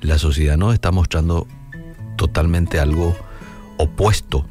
la 0.00 0.18
sociedad 0.18 0.56
nos 0.56 0.74
está 0.74 0.90
mostrando 0.92 1.46
totalmente 2.16 2.80
algo 2.80 3.16
opuesto 3.76 4.46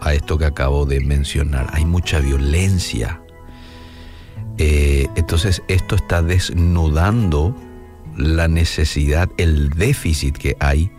a 0.00 0.14
esto 0.14 0.38
que 0.38 0.44
acabo 0.44 0.86
de 0.86 1.00
mencionar. 1.00 1.68
Hay 1.72 1.84
mucha 1.84 2.18
violencia. 2.20 3.20
Eh, 4.58 5.08
entonces 5.16 5.62
esto 5.68 5.94
está 5.94 6.22
desnudando 6.22 7.54
la 8.16 8.48
necesidad, 8.48 9.28
el 9.38 9.70
déficit 9.70 10.36
que 10.36 10.56
hay 10.60 10.90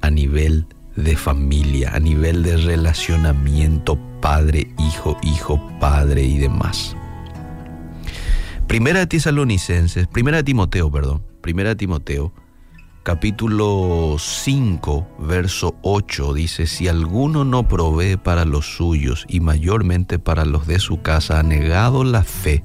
a 0.00 0.10
nivel 0.10 0.66
de 0.96 1.16
familia, 1.16 1.92
a 1.94 2.00
nivel 2.00 2.42
de 2.42 2.56
relacionamiento 2.56 3.98
padre, 4.22 4.72
hijo, 4.78 5.18
hijo, 5.22 5.60
padre 5.78 6.22
y 6.22 6.38
demás. 6.38 6.96
Primera 8.68 9.00
de 9.00 9.06
Tesalonicenses, 9.08 10.06
primera 10.06 10.42
Timoteo, 10.42 10.90
perdón, 10.90 11.22
primera 11.42 11.74
Timoteo, 11.74 12.32
capítulo 13.02 14.16
5, 14.18 15.08
verso 15.18 15.74
8, 15.82 16.32
dice, 16.34 16.66
si 16.66 16.88
alguno 16.88 17.44
no 17.44 17.68
provee 17.68 18.16
para 18.16 18.44
los 18.46 18.76
suyos 18.76 19.26
y 19.28 19.40
mayormente 19.40 20.18
para 20.18 20.46
los 20.46 20.66
de 20.66 20.78
su 20.78 21.02
casa, 21.02 21.40
ha 21.40 21.42
negado 21.42 22.04
la 22.04 22.22
fe. 22.22 22.64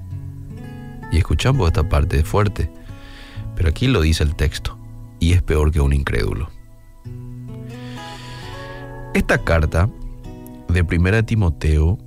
Y 1.11 1.17
escuchamos 1.17 1.67
esta 1.67 1.89
parte 1.89 2.23
fuerte, 2.23 2.71
pero 3.55 3.69
aquí 3.69 3.87
lo 3.87 4.01
dice 4.01 4.23
el 4.23 4.35
texto, 4.35 4.77
y 5.19 5.33
es 5.33 5.41
peor 5.41 5.71
que 5.71 5.81
un 5.81 5.91
incrédulo. 5.91 6.49
Esta 9.15 9.39
carta 9.39 9.89
de 10.69 10.83
Primera 10.83 11.23
Timoteo 11.23 11.97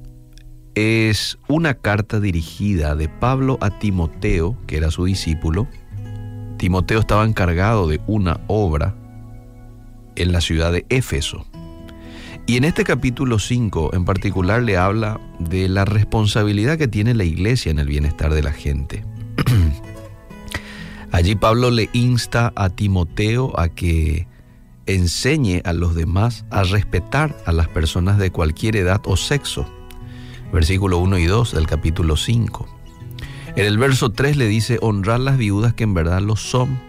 es 0.74 1.38
una 1.48 1.74
carta 1.74 2.20
dirigida 2.20 2.94
de 2.94 3.08
Pablo 3.08 3.58
a 3.60 3.78
Timoteo, 3.78 4.56
que 4.66 4.76
era 4.76 4.90
su 4.90 5.04
discípulo. 5.04 5.66
Timoteo 6.56 7.00
estaba 7.00 7.24
encargado 7.24 7.88
de 7.88 8.00
una 8.06 8.40
obra 8.46 8.94
en 10.16 10.32
la 10.32 10.40
ciudad 10.40 10.72
de 10.72 10.86
Éfeso. 10.88 11.46
Y 12.46 12.56
en 12.56 12.64
este 12.64 12.84
capítulo 12.84 13.38
5 13.38 13.90
en 13.94 14.04
particular 14.04 14.62
le 14.62 14.76
habla 14.76 15.20
de 15.38 15.68
la 15.68 15.84
responsabilidad 15.84 16.78
que 16.78 16.88
tiene 16.88 17.14
la 17.14 17.24
iglesia 17.24 17.70
en 17.70 17.78
el 17.78 17.86
bienestar 17.86 18.32
de 18.32 18.42
la 18.42 18.52
gente. 18.52 19.04
Allí 21.12 21.34
Pablo 21.34 21.70
le 21.70 21.88
insta 21.92 22.52
a 22.54 22.70
Timoteo 22.70 23.58
a 23.58 23.68
que 23.68 24.26
enseñe 24.94 25.62
a 25.64 25.72
los 25.72 25.94
demás 25.94 26.44
a 26.50 26.62
respetar 26.62 27.36
a 27.46 27.52
las 27.52 27.68
personas 27.68 28.18
de 28.18 28.30
cualquier 28.30 28.76
edad 28.76 29.00
o 29.04 29.16
sexo. 29.16 29.66
Versículo 30.52 30.98
1 30.98 31.18
y 31.18 31.26
2 31.26 31.52
del 31.52 31.66
capítulo 31.66 32.16
5. 32.16 32.66
En 33.56 33.66
el 33.66 33.78
verso 33.78 34.10
3 34.10 34.36
le 34.36 34.46
dice 34.46 34.78
honrar 34.80 35.20
las 35.20 35.36
viudas 35.36 35.74
que 35.74 35.84
en 35.84 35.94
verdad 35.94 36.20
lo 36.20 36.36
son. 36.36 36.80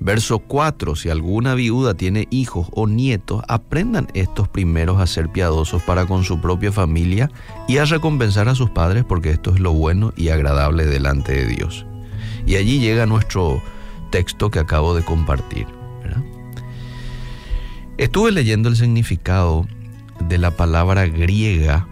Verso 0.00 0.40
4, 0.40 0.96
si 0.96 1.08
alguna 1.08 1.54
viuda 1.54 1.94
tiene 1.94 2.28
hijos 2.30 2.68
o 2.72 2.86
nietos, 2.86 3.42
aprendan 3.48 4.08
estos 4.14 4.48
primeros 4.48 5.00
a 5.00 5.06
ser 5.06 5.30
piadosos 5.30 5.82
para 5.82 6.06
con 6.06 6.24
su 6.24 6.40
propia 6.40 6.72
familia 6.72 7.30
y 7.68 7.78
a 7.78 7.84
recompensar 7.84 8.48
a 8.48 8.54
sus 8.54 8.70
padres 8.70 9.04
porque 9.04 9.30
esto 9.30 9.54
es 9.54 9.60
lo 9.60 9.72
bueno 9.72 10.12
y 10.16 10.28
agradable 10.28 10.84
delante 10.84 11.32
de 11.32 11.46
Dios. 11.46 11.86
Y 12.46 12.56
allí 12.56 12.80
llega 12.80 13.06
nuestro 13.06 13.62
texto 14.10 14.50
que 14.50 14.58
acabo 14.58 14.94
de 14.94 15.02
compartir. 15.02 15.66
Estuve 17.96 18.32
leyendo 18.32 18.68
el 18.68 18.74
significado 18.74 19.68
de 20.28 20.36
la 20.38 20.50
palabra 20.50 21.06
griega 21.06 21.86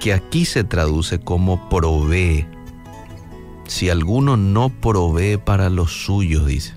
que 0.00 0.12
aquí 0.12 0.44
se 0.44 0.64
traduce 0.64 1.20
como 1.20 1.68
provee. 1.68 2.48
Si 3.68 3.90
alguno 3.90 4.36
no 4.36 4.70
provee 4.70 5.36
para 5.36 5.70
los 5.70 6.04
suyos, 6.04 6.46
dice. 6.46 6.74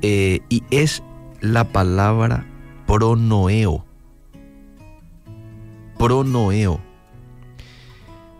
Eh, 0.00 0.40
y 0.48 0.62
es 0.70 1.02
la 1.42 1.64
palabra 1.64 2.46
pronoeo. 2.86 3.84
Pronoeo. 5.98 6.80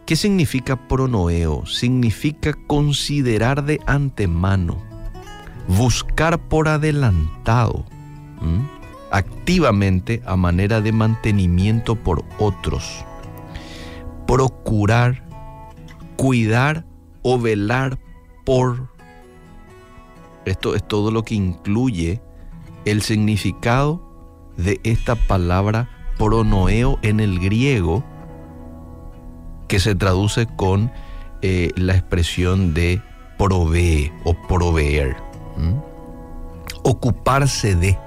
¿Qué 0.06 0.16
significa 0.16 0.88
pronoeo? 0.88 1.66
Significa 1.66 2.54
considerar 2.66 3.66
de 3.66 3.80
antemano, 3.86 4.82
buscar 5.68 6.48
por 6.48 6.68
adelantado 6.68 7.84
activamente 9.10 10.22
a 10.24 10.36
manera 10.36 10.80
de 10.80 10.92
mantenimiento 10.92 11.96
por 11.96 12.24
otros. 12.38 13.04
Procurar, 14.26 15.24
cuidar 16.16 16.86
o 17.22 17.38
velar 17.38 17.98
por. 18.44 18.90
Esto 20.44 20.74
es 20.74 20.86
todo 20.86 21.10
lo 21.10 21.22
que 21.22 21.34
incluye 21.34 22.20
el 22.84 23.02
significado 23.02 24.02
de 24.56 24.80
esta 24.82 25.14
palabra 25.14 25.88
pronoeo 26.18 26.98
en 27.02 27.20
el 27.20 27.38
griego, 27.38 28.02
que 29.68 29.78
se 29.80 29.94
traduce 29.94 30.46
con 30.46 30.90
eh, 31.42 31.70
la 31.76 31.94
expresión 31.94 32.74
de 32.74 33.00
provee 33.38 34.12
o 34.24 34.34
proveer. 34.46 35.16
Ocuparse 36.82 37.74
de. 37.74 37.98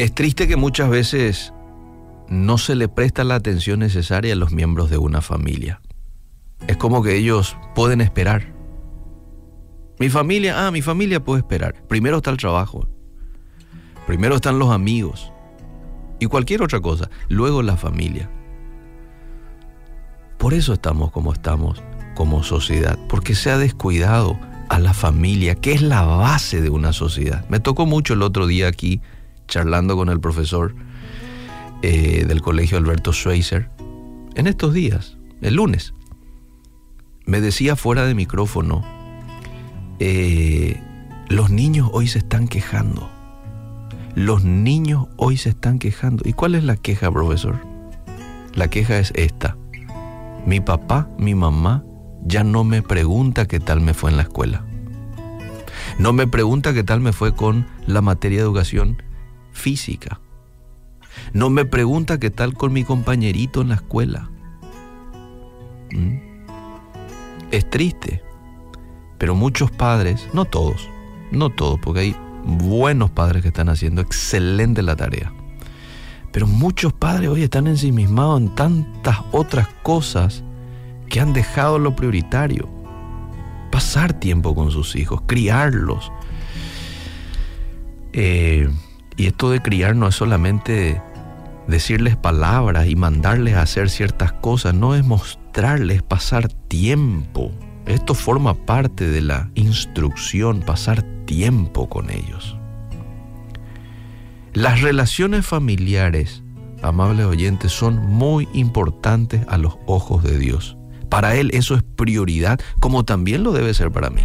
Es 0.00 0.14
triste 0.14 0.48
que 0.48 0.56
muchas 0.56 0.88
veces 0.88 1.52
no 2.26 2.56
se 2.56 2.74
le 2.74 2.88
presta 2.88 3.22
la 3.22 3.34
atención 3.34 3.80
necesaria 3.80 4.32
a 4.32 4.36
los 4.36 4.50
miembros 4.50 4.88
de 4.88 4.96
una 4.96 5.20
familia. 5.20 5.82
Es 6.68 6.78
como 6.78 7.02
que 7.02 7.16
ellos 7.16 7.54
pueden 7.74 8.00
esperar. 8.00 8.50
Mi 9.98 10.08
familia, 10.08 10.66
ah, 10.66 10.70
mi 10.70 10.80
familia 10.80 11.22
puede 11.22 11.40
esperar. 11.40 11.86
Primero 11.86 12.16
está 12.16 12.30
el 12.30 12.38
trabajo. 12.38 12.88
Primero 14.06 14.36
están 14.36 14.58
los 14.58 14.70
amigos. 14.70 15.34
Y 16.18 16.24
cualquier 16.28 16.62
otra 16.62 16.80
cosa. 16.80 17.10
Luego 17.28 17.60
la 17.60 17.76
familia. 17.76 18.30
Por 20.38 20.54
eso 20.54 20.72
estamos 20.72 21.10
como 21.10 21.34
estamos 21.34 21.82
como 22.14 22.42
sociedad. 22.42 22.98
Porque 23.06 23.34
se 23.34 23.50
ha 23.50 23.58
descuidado 23.58 24.40
a 24.70 24.78
la 24.78 24.94
familia, 24.94 25.56
que 25.56 25.74
es 25.74 25.82
la 25.82 26.00
base 26.04 26.62
de 26.62 26.70
una 26.70 26.94
sociedad. 26.94 27.46
Me 27.50 27.60
tocó 27.60 27.84
mucho 27.84 28.14
el 28.14 28.22
otro 28.22 28.46
día 28.46 28.66
aquí 28.66 29.02
charlando 29.50 29.96
con 29.96 30.08
el 30.08 30.20
profesor 30.20 30.74
eh, 31.82 32.24
del 32.26 32.40
colegio 32.40 32.78
Alberto 32.78 33.12
Schweitzer, 33.12 33.68
en 34.34 34.46
estos 34.46 34.72
días, 34.72 35.18
el 35.42 35.56
lunes, 35.56 35.92
me 37.26 37.42
decía 37.42 37.76
fuera 37.76 38.06
de 38.06 38.14
micrófono, 38.14 38.82
eh, 39.98 40.80
los 41.28 41.50
niños 41.50 41.90
hoy 41.92 42.06
se 42.06 42.18
están 42.18 42.48
quejando. 42.48 43.10
Los 44.14 44.44
niños 44.44 45.06
hoy 45.16 45.36
se 45.36 45.50
están 45.50 45.78
quejando. 45.78 46.22
¿Y 46.26 46.32
cuál 46.32 46.54
es 46.54 46.64
la 46.64 46.76
queja, 46.76 47.10
profesor? 47.10 47.58
La 48.54 48.68
queja 48.68 48.98
es 48.98 49.12
esta. 49.14 49.56
Mi 50.46 50.60
papá, 50.60 51.08
mi 51.18 51.34
mamá, 51.34 51.84
ya 52.24 52.42
no 52.42 52.64
me 52.64 52.82
pregunta 52.82 53.46
qué 53.46 53.60
tal 53.60 53.80
me 53.80 53.94
fue 53.94 54.10
en 54.10 54.16
la 54.16 54.24
escuela. 54.24 54.64
No 55.98 56.12
me 56.12 56.26
pregunta 56.26 56.72
qué 56.72 56.82
tal 56.82 57.00
me 57.00 57.12
fue 57.12 57.34
con 57.34 57.66
la 57.86 58.00
materia 58.00 58.38
de 58.38 58.44
educación 58.44 59.02
física. 59.52 60.20
No 61.32 61.50
me 61.50 61.64
pregunta 61.64 62.18
qué 62.18 62.30
tal 62.30 62.54
con 62.54 62.72
mi 62.72 62.84
compañerito 62.84 63.60
en 63.62 63.68
la 63.68 63.76
escuela. 63.76 64.30
¿Mm? 65.92 66.16
Es 67.50 67.68
triste, 67.68 68.22
pero 69.18 69.34
muchos 69.34 69.70
padres, 69.70 70.28
no 70.32 70.44
todos, 70.44 70.88
no 71.32 71.50
todos, 71.50 71.78
porque 71.80 72.00
hay 72.00 72.16
buenos 72.44 73.10
padres 73.10 73.42
que 73.42 73.48
están 73.48 73.68
haciendo 73.68 74.00
excelente 74.00 74.82
la 74.82 74.96
tarea. 74.96 75.32
Pero 76.32 76.46
muchos 76.46 76.92
padres 76.92 77.28
hoy 77.28 77.42
están 77.42 77.66
ensimismados 77.66 78.40
en 78.40 78.54
tantas 78.54 79.18
otras 79.32 79.66
cosas 79.82 80.44
que 81.08 81.20
han 81.20 81.32
dejado 81.32 81.78
lo 81.78 81.96
prioritario. 81.96 82.68
Pasar 83.72 84.12
tiempo 84.12 84.54
con 84.54 84.70
sus 84.70 84.94
hijos, 84.94 85.22
criarlos. 85.26 86.12
Eh, 88.12 88.68
y 89.20 89.26
esto 89.26 89.50
de 89.50 89.60
criar 89.60 89.96
no 89.96 90.08
es 90.08 90.14
solamente 90.14 91.00
decirles 91.66 92.16
palabras 92.16 92.88
y 92.88 92.96
mandarles 92.96 93.54
a 93.54 93.62
hacer 93.62 93.90
ciertas 93.90 94.32
cosas, 94.32 94.74
no 94.74 94.94
es 94.94 95.04
mostrarles, 95.04 96.02
pasar 96.02 96.48
tiempo. 96.48 97.50
Esto 97.86 98.14
forma 98.14 98.54
parte 98.54 99.08
de 99.08 99.20
la 99.20 99.50
instrucción, 99.54 100.60
pasar 100.60 101.02
tiempo 101.26 101.88
con 101.88 102.10
ellos. 102.10 102.56
Las 104.52 104.80
relaciones 104.80 105.46
familiares 105.46 106.42
amables 106.82 107.26
oyentes, 107.26 107.72
son 107.72 107.96
muy 108.06 108.48
importantes 108.52 109.42
a 109.48 109.58
los 109.58 109.76
ojos 109.86 110.22
de 110.22 110.38
Dios. 110.38 110.76
Para 111.08 111.34
Él 111.34 111.50
eso 111.52 111.74
es 111.74 111.82
prioridad, 111.82 112.60
como 112.80 113.04
también 113.04 113.42
lo 113.42 113.52
debe 113.52 113.74
ser 113.74 113.90
para 113.90 114.10
mí. 114.10 114.22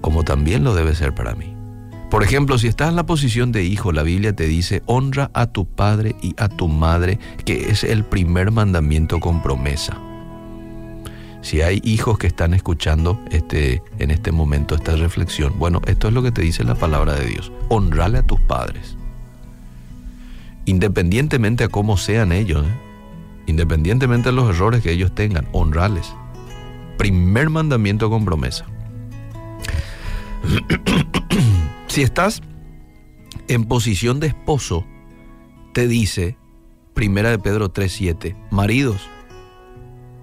Como 0.00 0.24
también 0.24 0.64
lo 0.64 0.74
debe 0.74 0.94
ser 0.94 1.14
para 1.14 1.34
mí. 1.34 1.51
Por 2.12 2.22
ejemplo, 2.22 2.58
si 2.58 2.66
estás 2.66 2.90
en 2.90 2.96
la 2.96 3.06
posición 3.06 3.52
de 3.52 3.64
hijo, 3.64 3.90
la 3.90 4.02
Biblia 4.02 4.36
te 4.36 4.46
dice, 4.46 4.82
honra 4.84 5.30
a 5.32 5.46
tu 5.46 5.64
padre 5.64 6.14
y 6.20 6.34
a 6.36 6.50
tu 6.50 6.68
madre, 6.68 7.18
que 7.46 7.70
es 7.70 7.84
el 7.84 8.04
primer 8.04 8.50
mandamiento 8.50 9.18
con 9.18 9.42
promesa. 9.42 9.96
Si 11.40 11.62
hay 11.62 11.80
hijos 11.82 12.18
que 12.18 12.26
están 12.26 12.52
escuchando 12.52 13.18
este, 13.30 13.82
en 13.98 14.10
este 14.10 14.30
momento 14.30 14.74
esta 14.74 14.94
reflexión, 14.94 15.54
bueno, 15.58 15.80
esto 15.86 16.08
es 16.08 16.12
lo 16.12 16.22
que 16.22 16.32
te 16.32 16.42
dice 16.42 16.64
la 16.64 16.74
palabra 16.74 17.14
de 17.14 17.24
Dios. 17.24 17.50
Honrale 17.70 18.18
a 18.18 18.26
tus 18.26 18.42
padres. 18.42 18.98
Independientemente 20.66 21.64
a 21.64 21.68
cómo 21.68 21.96
sean 21.96 22.32
ellos, 22.32 22.62
¿eh? 22.62 22.74
independientemente 23.46 24.28
de 24.28 24.34
los 24.34 24.54
errores 24.54 24.82
que 24.82 24.92
ellos 24.92 25.14
tengan, 25.14 25.48
honrales. 25.52 26.12
Primer 26.98 27.48
mandamiento 27.48 28.10
con 28.10 28.26
promesa. 28.26 28.66
Si 31.92 32.00
estás 32.00 32.40
en 33.48 33.66
posición 33.66 34.18
de 34.18 34.28
esposo, 34.28 34.86
te 35.74 35.86
dice, 35.86 36.38
primera 36.94 37.28
de 37.28 37.38
Pedro 37.38 37.70
3:7, 37.70 38.34
maridos, 38.50 39.10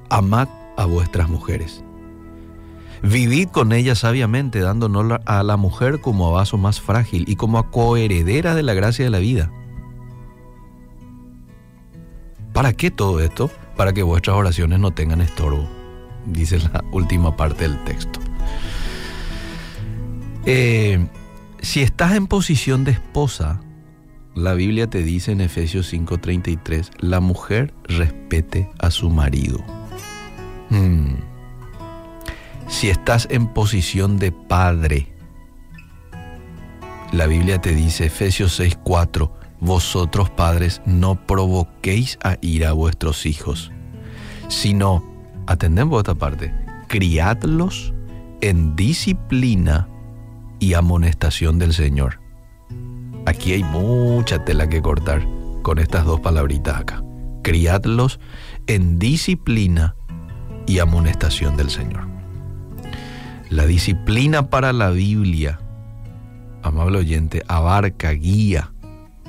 amad 0.10 0.48
a 0.78 0.86
vuestras 0.86 1.30
mujeres. 1.30 1.84
Vivid 3.04 3.50
con 3.50 3.72
ellas 3.72 4.00
sabiamente, 4.00 4.62
dándonos 4.62 5.20
a 5.24 5.44
la 5.44 5.58
mujer 5.58 6.02
como 6.02 6.28
a 6.28 6.32
vaso 6.32 6.58
más 6.58 6.82
frágil 6.82 7.26
y 7.28 7.36
como 7.36 7.60
a 7.60 7.70
coheredera 7.70 8.56
de 8.56 8.64
la 8.64 8.74
gracia 8.74 9.06
de 9.06 9.12
la 9.12 9.20
vida. 9.20 9.52
¿Para 12.52 12.74
qué 12.74 12.90
todo 12.90 13.20
esto? 13.20 13.52
Para 13.78 13.94
que 13.94 14.02
vuestras 14.02 14.36
oraciones 14.38 14.80
no 14.80 14.90
tengan 14.90 15.22
estorbo, 15.22 15.70
dice 16.26 16.58
la 16.58 16.84
última 16.92 17.38
parte 17.38 17.70
del 17.70 17.84
texto. 17.84 18.20
Eh, 20.48 21.08
si 21.62 21.82
estás 21.82 22.16
en 22.16 22.28
posición 22.28 22.84
de 22.84 22.92
esposa, 22.92 23.62
la 24.36 24.54
Biblia 24.54 24.88
te 24.88 25.04
dice 25.04 25.32
en 25.32 25.42
Efesios 25.42 25.92
5:33, 25.92 26.92
la 27.00 27.20
mujer 27.20 27.74
respete 27.84 28.70
a 28.80 28.92
su 28.92 29.10
marido. 29.10 29.60
Hmm. 30.70 31.16
Si 32.68 32.90
estás 32.90 33.28
en 33.32 33.48
posición 33.48 34.18
de 34.18 34.32
padre, 34.32 35.12
la 37.12 37.26
Biblia 37.26 37.60
te 37.60 37.76
dice 37.76 38.06
Efesios 38.06 38.58
6:4, 38.60 39.32
vosotros 39.60 40.30
padres 40.30 40.82
no 40.86 41.16
provoquéis 41.26 42.18
a 42.24 42.38
ir 42.42 42.66
a 42.66 42.72
vuestros 42.72 43.26
hijos, 43.26 43.72
sino, 44.48 45.04
atendemos 45.48 45.98
esta 46.00 46.16
parte, 46.16 46.54
criadlos 46.88 47.94
en 48.42 48.76
disciplina 48.78 49.89
y 50.60 50.74
amonestación 50.74 51.60
del 51.60 51.74
Señor. 51.74 52.20
Aquí 53.26 53.54
hay 53.54 53.64
mucha 53.64 54.44
tela 54.44 54.68
que 54.68 54.82
cortar 54.82 55.26
con 55.62 55.80
estas 55.80 56.06
dos 56.06 56.20
palabritas 56.20 56.80
acá. 56.80 57.04
Criadlos 57.44 58.20
en 58.68 59.00
disciplina 59.00 59.96
y 60.68 60.80
amonestación 60.80 61.58
del 61.58 61.70
Señor. 61.70 62.08
La 63.50 63.66
disciplina 63.66 64.50
para 64.50 64.74
la 64.74 64.92
Biblia, 64.92 65.60
amable 66.62 67.00
oyente, 67.00 67.44
abarca 67.48 68.12
guía, 68.12 68.72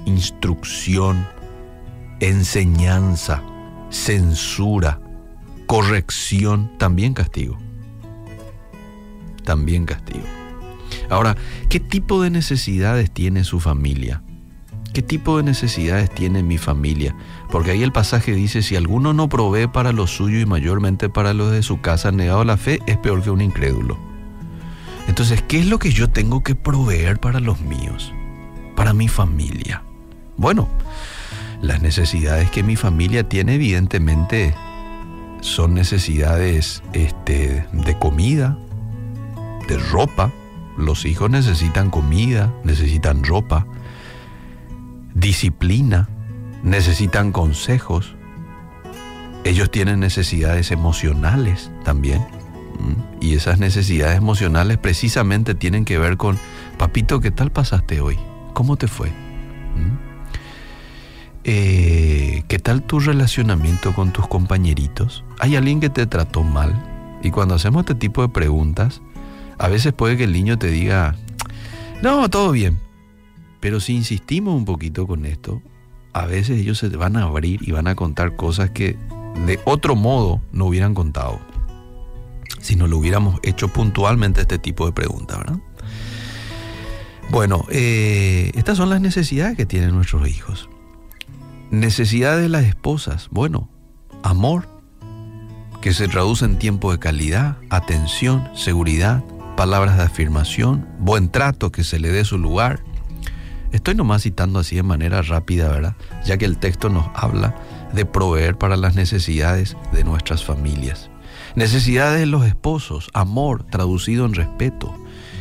instrucción, 0.05 1.27
enseñanza, 2.21 3.43
censura, 3.88 5.01
corrección, 5.66 6.71
también 6.79 7.14
castigo. 7.14 7.59
También 9.45 9.87
castigo. 9.87 10.39
Ahora, 11.09 11.37
¿qué 11.68 11.81
tipo 11.81 12.22
de 12.22 12.31
necesidades 12.31 13.11
tiene 13.11 13.44
su 13.44 13.61
familia? 13.61 14.22
¿Qué 14.92 15.03
tipo 15.03 15.37
de 15.37 15.44
necesidades 15.44 16.11
tiene 16.11 16.42
mi 16.42 16.59
familia? 16.59 17.14
Porque 17.50 17.70
ahí 17.70 17.83
el 17.83 17.92
pasaje 17.92 18.33
dice, 18.33 18.62
si 18.62 18.74
alguno 18.74 19.12
no 19.12 19.29
provee 19.29 19.68
para 19.68 19.92
lo 19.92 20.07
suyo 20.07 20.40
y 20.40 20.46
mayormente 20.46 21.09
para 21.09 21.33
los 21.33 21.53
de 21.53 21.62
su 21.62 21.81
casa, 21.81 22.11
negado 22.11 22.44
la 22.44 22.57
fe, 22.57 22.81
es 22.87 22.96
peor 22.96 23.22
que 23.22 23.31
un 23.31 23.40
incrédulo. 23.40 23.96
Entonces, 25.07 25.42
¿qué 25.42 25.61
es 25.61 25.66
lo 25.66 25.79
que 25.79 25.92
yo 25.92 26.11
tengo 26.11 26.42
que 26.42 26.57
proveer 26.57 27.20
para 27.20 27.38
los 27.38 27.61
míos? 27.61 28.12
Para 28.74 28.92
mi 28.92 29.07
familia. 29.07 29.83
Bueno, 30.37 30.68
las 31.62 31.83
necesidades 31.83 32.50
que 32.50 32.62
mi 32.62 32.74
familia 32.74 33.29
tiene 33.29 33.55
evidentemente 33.55 34.55
son 35.40 35.74
necesidades 35.74 36.83
este, 36.92 37.66
de 37.72 37.98
comida, 37.98 38.59
de 39.68 39.79
ropa, 39.79 40.33
los 40.76 41.04
hijos 41.04 41.30
necesitan 41.30 41.90
comida, 41.90 42.52
necesitan 42.64 43.24
ropa, 43.24 43.66
disciplina, 45.14 46.09
necesitan 46.62 47.33
consejos. 47.33 48.14
Ellos 49.44 49.70
tienen 49.70 50.00
necesidades 50.00 50.70
emocionales 50.70 51.70
también. 51.85 52.22
Y 53.20 53.35
esas 53.35 53.59
necesidades 53.59 54.16
emocionales 54.16 54.78
precisamente 54.78 55.54
tienen 55.54 55.85
que 55.85 55.98
ver 55.98 56.16
con, 56.16 56.38
papito, 56.78 57.20
¿qué 57.20 57.30
tal 57.30 57.50
pasaste 57.50 58.00
hoy? 58.00 58.18
¿Cómo 58.54 58.76
te 58.76 58.88
fue? 58.88 59.12
Eh, 61.44 62.42
¿Qué 62.48 62.59
tal 62.59 62.83
tu 62.83 63.00
relacionamiento 63.00 63.94
con 63.94 64.12
tus 64.12 64.26
compañeritos? 64.28 65.24
¿Hay 65.38 65.56
alguien 65.56 65.80
que 65.80 65.90
te 65.90 66.06
trató 66.06 66.42
mal? 66.42 67.18
Y 67.22 67.30
cuando 67.30 67.54
hacemos 67.54 67.80
este 67.80 67.94
tipo 67.94 68.22
de 68.22 68.28
preguntas, 68.28 69.02
a 69.61 69.68
veces 69.68 69.92
puede 69.92 70.16
que 70.16 70.25
el 70.25 70.33
niño 70.33 70.59
te 70.59 70.68
diga, 70.68 71.16
no, 72.03 72.31
todo 72.31 72.51
bien. 72.51 72.79
Pero 73.61 73.79
si 73.79 73.94
insistimos 73.94 74.55
un 74.55 74.64
poquito 74.64 75.07
con 75.07 75.27
esto, 75.27 75.61
a 76.14 76.25
veces 76.25 76.61
ellos 76.61 76.79
se 76.79 76.88
van 76.88 77.18
a 77.18 77.25
abrir 77.25 77.61
y 77.68 77.73
van 77.73 77.87
a 77.87 77.94
contar 77.94 78.37
cosas 78.37 78.70
que 78.70 78.96
de 79.44 79.61
otro 79.66 79.96
modo 79.96 80.40
no 80.51 80.64
hubieran 80.64 80.94
contado. 80.94 81.38
Si 82.61 82.75
no 82.75 82.87
lo 82.87 82.96
hubiéramos 82.96 83.38
hecho 83.42 83.68
puntualmente 83.68 84.40
este 84.40 84.59
tipo 84.59 84.87
de 84.87 84.92
preguntas, 84.92 85.38
¿verdad? 85.38 85.59
Bueno, 87.31 87.66
eh, 87.70 88.53
estas 88.55 88.79
son 88.79 88.88
las 88.88 89.03
necesidades 89.03 89.59
que 89.59 89.66
tienen 89.66 89.94
nuestros 89.94 90.27
hijos. 90.27 90.70
Necesidades 91.70 92.42
de 92.42 92.49
las 92.49 92.64
esposas. 92.64 93.29
Bueno, 93.31 93.68
amor, 94.23 94.66
que 95.83 95.92
se 95.92 96.09
traduce 96.09 96.46
en 96.46 96.59
tiempo 96.59 96.92
de 96.92 96.99
calidad, 96.99 97.59
atención, 97.68 98.49
seguridad, 98.55 99.23
palabras 99.61 99.99
de 99.99 100.05
afirmación, 100.05 100.88
buen 101.01 101.29
trato 101.29 101.70
que 101.70 101.85
se 101.85 102.01
le 102.01 102.09
dé 102.11 102.25
su 102.25 102.38
lugar. 102.38 102.83
Estoy 103.73 103.94
nomás 103.94 104.23
citando 104.23 104.59
así 104.59 104.77
de 104.77 104.83
manera 104.83 105.20
rápida, 105.20 105.68
¿verdad? 105.68 105.96
Ya 106.25 106.38
que 106.38 106.46
el 106.46 106.57
texto 106.57 106.88
nos 106.88 107.05
habla 107.14 107.55
de 107.92 108.07
proveer 108.07 108.57
para 108.57 108.79
las 108.79 108.94
necesidades 108.94 109.77
de 109.92 110.03
nuestras 110.03 110.46
familias. 110.46 111.11
Necesidades 111.57 112.20
de 112.20 112.25
los 112.25 112.46
esposos, 112.46 113.11
amor 113.12 113.64
traducido 113.64 114.25
en 114.25 114.33
respeto, 114.33 114.94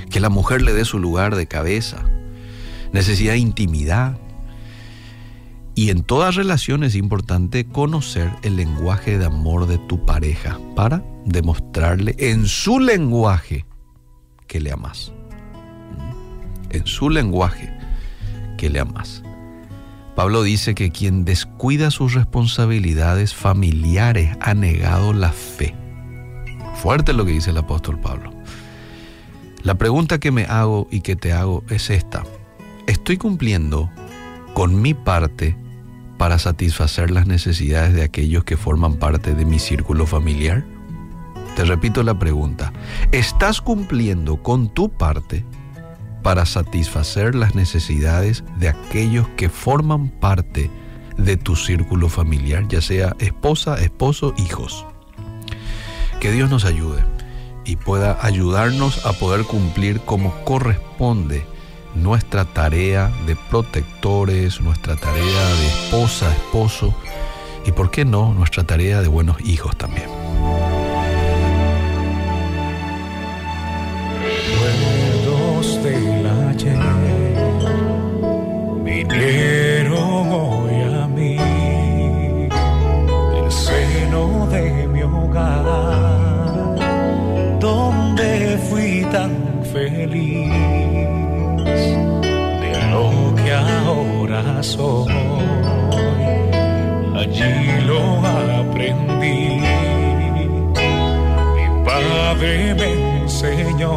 que 0.09 0.19
la 0.19 0.27
mujer 0.27 0.63
le 0.63 0.73
dé 0.73 0.83
su 0.83 0.99
lugar 0.99 1.37
de 1.37 1.47
cabeza. 1.47 2.03
Necesidad 2.91 3.31
de 3.31 3.39
intimidad. 3.39 4.17
Y 5.75 5.91
en 5.91 6.03
toda 6.03 6.31
relación 6.31 6.83
es 6.83 6.95
importante 6.95 7.67
conocer 7.67 8.29
el 8.41 8.57
lenguaje 8.57 9.17
de 9.17 9.27
amor 9.27 9.65
de 9.65 9.77
tu 9.77 10.05
pareja 10.05 10.59
para 10.75 11.05
demostrarle 11.23 12.15
en 12.17 12.47
su 12.47 12.81
lenguaje 12.81 13.65
que 14.49 14.59
le 14.59 14.73
amas. 14.73 15.13
En 16.71 16.85
su 16.85 17.09
lenguaje 17.09 17.73
que 18.57 18.69
le 18.69 18.81
amas. 18.81 19.23
Pablo 20.17 20.43
dice 20.43 20.75
que 20.75 20.91
quien 20.91 21.23
descuida 21.23 21.91
sus 21.91 22.13
responsabilidades 22.13 23.33
familiares 23.33 24.35
ha 24.41 24.53
negado 24.53 25.13
la 25.13 25.31
fe. 25.31 25.73
Fuerte 26.75 27.13
lo 27.13 27.23
que 27.23 27.31
dice 27.31 27.51
el 27.51 27.57
apóstol 27.57 28.01
Pablo. 28.01 28.33
La 29.63 29.75
pregunta 29.75 30.19
que 30.19 30.31
me 30.31 30.43
hago 30.43 30.87
y 30.91 31.01
que 31.01 31.15
te 31.15 31.31
hago 31.31 31.63
es 31.69 31.89
esta. 31.89 32.23
¿Estoy 32.87 33.17
cumpliendo 33.17 33.89
con 34.53 34.81
mi 34.81 34.93
parte 34.93 35.55
para 36.17 36.39
satisfacer 36.39 37.11
las 37.11 37.27
necesidades 37.27 37.93
de 37.93 38.03
aquellos 38.03 38.43
que 38.43 38.57
forman 38.57 38.95
parte 38.95 39.35
de 39.35 39.45
mi 39.45 39.59
círculo 39.59 40.05
familiar? 40.05 40.65
Te 41.55 41.65
repito 41.65 42.03
la 42.03 42.17
pregunta. 42.17 42.71
¿Estás 43.11 43.61
cumpliendo 43.61 44.41
con 44.41 44.69
tu 44.69 44.89
parte 44.89 45.45
para 46.23 46.45
satisfacer 46.45 47.35
las 47.35 47.55
necesidades 47.55 48.43
de 48.57 48.69
aquellos 48.69 49.27
que 49.29 49.49
forman 49.49 50.09
parte 50.09 50.69
de 51.17 51.37
tu 51.37 51.55
círculo 51.55 52.09
familiar, 52.09 52.67
ya 52.67 52.81
sea 52.81 53.15
esposa, 53.19 53.79
esposo, 53.79 54.33
hijos? 54.37 54.85
Que 56.19 56.31
Dios 56.31 56.49
nos 56.49 56.65
ayude 56.65 57.03
y 57.65 57.75
pueda 57.75 58.17
ayudarnos 58.21 59.05
a 59.05 59.13
poder 59.13 59.43
cumplir 59.43 60.01
como 60.01 60.33
corresponde 60.43 61.45
nuestra 61.95 62.45
tarea 62.45 63.11
de 63.25 63.35
protectores, 63.35 64.61
nuestra 64.61 64.95
tarea 64.95 65.45
de 65.55 65.67
esposa, 65.67 66.31
esposo 66.31 66.95
y, 67.65 67.71
por 67.71 67.91
qué 67.91 68.05
no, 68.05 68.33
nuestra 68.33 68.63
tarea 68.63 69.01
de 69.01 69.07
buenos 69.07 69.39
hijos 69.41 69.75
también. 69.77 70.09
Vinieron 79.09 80.31
hoy 80.31 80.75
a 81.03 81.07
mí, 81.07 81.37
el 83.39 83.51
seno 83.51 84.47
de 84.47 84.87
mi 84.87 85.01
hogar, 85.01 85.65
donde 87.59 88.57
fui 88.69 89.05
tan 89.11 89.31
feliz 89.73 90.49
de 92.63 92.71
lo 92.91 93.35
que 93.35 93.51
ahora 93.53 94.63
soy. 94.63 95.13
Allí 97.15 97.55
lo 97.85 98.01
aprendí, 98.61 99.59
mi 100.33 100.45
padre 101.85 102.73
me 102.75 102.89
enseñó, 103.21 103.93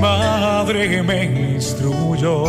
madre 0.00 1.02
me 1.02 1.24
instruyó. 1.24 2.44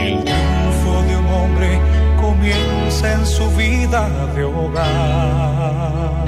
El 0.00 0.24
triunfo 0.24 1.02
de 1.08 1.16
un 1.16 1.26
hombre 1.26 1.80
comienza 2.20 3.12
en 3.12 3.26
su 3.26 3.48
vida 3.56 4.08
de 4.34 4.44
hogar. 4.44 6.24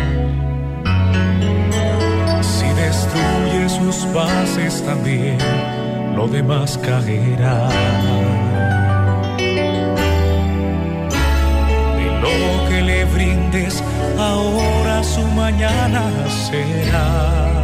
Si 2.40 2.66
destruye 2.84 3.68
sus 3.68 4.12
bases 4.14 4.82
también, 4.84 5.38
lo 6.14 6.28
demás 6.28 6.78
caerá. 6.78 7.68
De 11.96 12.06
lo 12.22 12.68
que 12.68 12.82
le 12.82 13.04
brindes 13.06 13.82
ahora 14.16 15.02
su 15.02 15.22
mañana 15.42 16.02
será. 16.28 17.57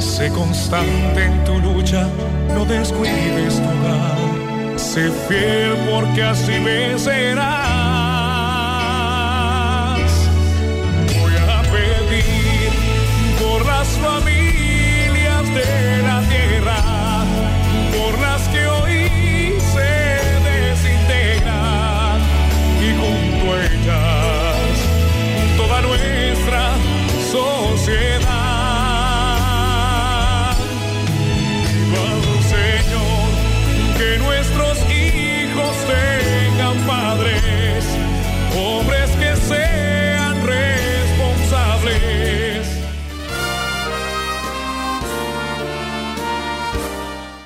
Sé 0.00 0.28
constante 0.30 1.24
en 1.24 1.44
tu 1.44 1.58
lucha, 1.60 2.08
no 2.52 2.64
descuides 2.64 3.62
tu 3.62 3.68
hogar. 3.68 4.18
Sé 4.76 5.10
fiel 5.28 5.76
porque 5.88 6.22
así 6.24 6.58
vencerás. 6.58 7.81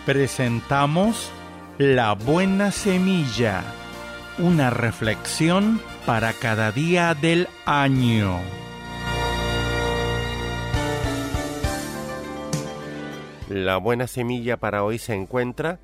Presentamos 0.06 1.32
La 1.78 2.12
Buena 2.12 2.70
Semilla, 2.70 3.64
una 4.38 4.70
reflexión 4.70 5.80
para 6.06 6.32
cada 6.32 6.70
día 6.70 7.12
del 7.14 7.48
año. 7.64 8.38
La 13.48 13.78
buena 13.78 14.06
semilla 14.06 14.58
para 14.58 14.84
hoy 14.84 14.98
se 14.98 15.14
encuentra 15.14 15.80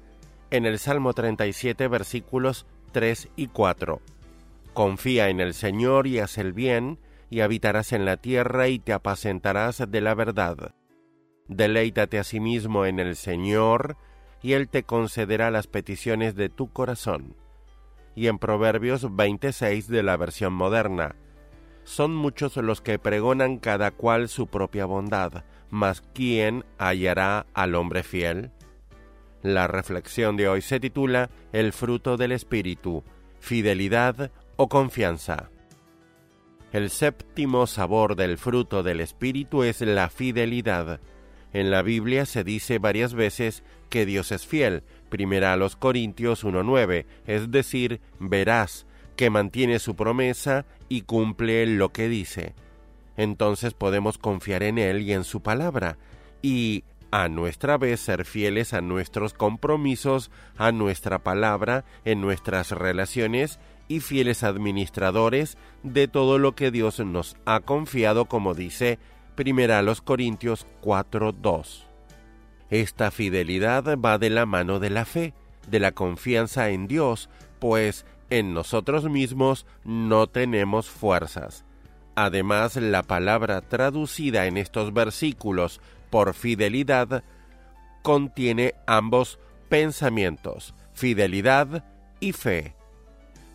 en 0.52 0.66
el 0.66 0.78
Salmo 0.78 1.14
37 1.14 1.88
versículos 1.88 2.64
3 2.92 3.28
y 3.34 3.48
4. 3.48 4.00
Confía 4.72 5.30
en 5.30 5.40
el 5.40 5.52
Señor 5.52 6.06
y 6.06 6.20
haz 6.20 6.38
el 6.38 6.52
bien, 6.52 7.00
y 7.28 7.40
habitarás 7.40 7.92
en 7.92 8.04
la 8.04 8.18
tierra 8.18 8.68
y 8.68 8.78
te 8.78 8.92
apacentarás 8.92 9.82
de 9.90 10.00
la 10.00 10.14
verdad. 10.14 10.76
Deleítate 11.48 12.20
a 12.20 12.24
sí 12.24 12.36
en 12.36 13.00
el 13.00 13.16
Señor, 13.16 13.96
y 14.42 14.54
Él 14.54 14.68
te 14.68 14.82
concederá 14.82 15.50
las 15.50 15.66
peticiones 15.66 16.34
de 16.34 16.48
tu 16.48 16.72
corazón. 16.72 17.36
Y 18.14 18.26
en 18.26 18.38
Proverbios 18.38 19.14
26 19.14 19.88
de 19.88 20.02
la 20.02 20.16
versión 20.16 20.52
moderna, 20.52 21.16
son 21.84 22.14
muchos 22.14 22.56
los 22.56 22.80
que 22.80 22.98
pregonan 22.98 23.58
cada 23.58 23.90
cual 23.90 24.28
su 24.28 24.46
propia 24.46 24.84
bondad, 24.84 25.44
mas 25.70 26.02
¿quién 26.14 26.64
hallará 26.78 27.46
al 27.54 27.74
hombre 27.74 28.02
fiel? 28.02 28.50
La 29.42 29.66
reflexión 29.66 30.36
de 30.36 30.48
hoy 30.48 30.62
se 30.62 30.78
titula 30.78 31.30
El 31.52 31.72
fruto 31.72 32.16
del 32.16 32.32
Espíritu, 32.32 33.02
fidelidad 33.40 34.30
o 34.56 34.68
confianza. 34.68 35.50
El 36.72 36.90
séptimo 36.90 37.66
sabor 37.66 38.14
del 38.14 38.38
fruto 38.38 38.82
del 38.82 39.00
Espíritu 39.00 39.64
es 39.64 39.80
la 39.80 40.08
fidelidad. 40.08 41.00
En 41.52 41.70
la 41.70 41.82
Biblia 41.82 42.26
se 42.26 42.44
dice 42.44 42.78
varias 42.78 43.14
veces 43.14 43.62
que 43.90 44.06
Dios 44.06 44.32
es 44.32 44.46
fiel, 44.46 44.82
primera 45.10 45.52
a 45.52 45.56
los 45.56 45.76
Corintios 45.76 46.44
1.9, 46.44 47.04
es 47.26 47.50
decir, 47.50 48.00
verás 48.18 48.86
que 49.16 49.28
mantiene 49.28 49.78
su 49.78 49.94
promesa 49.94 50.64
y 50.88 51.02
cumple 51.02 51.66
lo 51.66 51.90
que 51.90 52.08
dice. 52.08 52.54
Entonces 53.16 53.74
podemos 53.74 54.16
confiar 54.16 54.62
en 54.62 54.78
Él 54.78 55.02
y 55.02 55.12
en 55.12 55.24
su 55.24 55.42
palabra, 55.42 55.98
y 56.40 56.84
a 57.10 57.28
nuestra 57.28 57.76
vez 57.76 58.00
ser 58.00 58.24
fieles 58.24 58.72
a 58.72 58.80
nuestros 58.80 59.34
compromisos, 59.34 60.30
a 60.56 60.72
nuestra 60.72 61.18
palabra, 61.18 61.84
en 62.06 62.22
nuestras 62.22 62.70
relaciones 62.70 63.60
y 63.86 64.00
fieles 64.00 64.42
administradores 64.42 65.58
de 65.82 66.08
todo 66.08 66.38
lo 66.38 66.54
que 66.54 66.70
Dios 66.70 67.00
nos 67.00 67.36
ha 67.44 67.60
confiado, 67.60 68.24
como 68.24 68.54
dice 68.54 68.98
Primera 69.34 69.78
a 69.78 69.82
los 69.82 70.02
Corintios 70.02 70.66
4:2. 70.82 71.86
Esta 72.68 73.10
fidelidad 73.10 73.98
va 73.98 74.18
de 74.18 74.30
la 74.30 74.46
mano 74.46 74.78
de 74.78 74.90
la 74.90 75.04
fe, 75.04 75.32
de 75.68 75.80
la 75.80 75.92
confianza 75.92 76.68
en 76.70 76.86
Dios, 76.86 77.30
pues 77.58 78.04
en 78.28 78.52
nosotros 78.52 79.08
mismos 79.08 79.66
no 79.84 80.26
tenemos 80.26 80.90
fuerzas. 80.90 81.64
Además, 82.14 82.76
la 82.76 83.02
palabra 83.02 83.62
traducida 83.62 84.46
en 84.46 84.58
estos 84.58 84.92
versículos 84.92 85.80
por 86.10 86.34
fidelidad 86.34 87.24
contiene 88.02 88.74
ambos 88.86 89.38
pensamientos, 89.70 90.74
fidelidad 90.92 91.84
y 92.20 92.32
fe. 92.32 92.74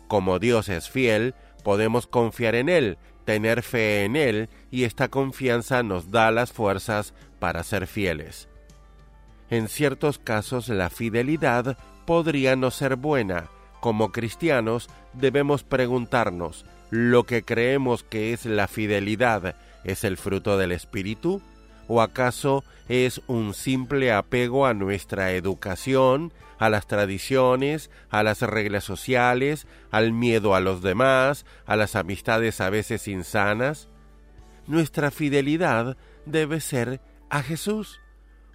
Como 0.08 0.40
Dios 0.40 0.70
es 0.70 0.90
fiel, 0.90 1.36
podemos 1.64 2.08
confiar 2.08 2.56
en 2.56 2.70
Él, 2.70 2.98
tener 3.28 3.62
fe 3.62 4.06
en 4.06 4.16
Él, 4.16 4.48
y 4.72 4.86
esta 4.86 5.10
confianza 5.10 5.84
nos 5.84 6.12
da 6.12 6.32
las 6.32 6.54
fuerzas 6.54 7.14
para 7.40 7.62
ser 7.66 7.86
fieles. 7.86 8.48
En 9.50 9.68
ciertos 9.68 10.18
casos 10.18 10.70
la 10.70 10.90
fidelidad 10.90 11.78
podría 12.06 12.56
no 12.56 12.72
ser 12.72 12.96
buena. 12.96 13.50
Como 13.82 14.14
cristianos 14.14 14.88
debemos 15.12 15.66
preguntarnos, 15.66 16.66
¿lo 16.90 17.26
que 17.26 17.44
creemos 17.44 18.04
que 18.04 18.32
es 18.32 18.46
la 18.46 18.70
fidelidad 18.70 19.56
es 19.84 20.06
el 20.06 20.16
fruto 20.16 20.58
del 20.58 20.72
Espíritu? 20.72 21.42
¿O 21.90 22.02
acaso 22.02 22.64
es 22.88 23.22
un 23.28 23.54
simple 23.54 24.14
apego 24.14 24.66
a 24.66 24.74
nuestra 24.74 25.34
educación, 25.34 26.32
a 26.60 26.70
las 26.70 26.88
tradiciones, 26.88 27.90
a 28.10 28.24
las 28.24 28.42
reglas 28.42 28.84
sociales, 28.84 29.68
al 29.92 30.12
miedo 30.12 30.56
a 30.56 30.60
los 30.60 30.82
demás, 30.82 31.46
a 31.66 31.76
las 31.76 31.96
amistades 31.96 32.62
a 32.62 32.70
veces 32.70 33.08
insanas? 33.08 33.90
Nuestra 34.68 35.12
fidelidad 35.12 35.98
debe 36.26 36.60
ser 36.60 37.02
a 37.30 37.42
Jesús, 37.42 38.00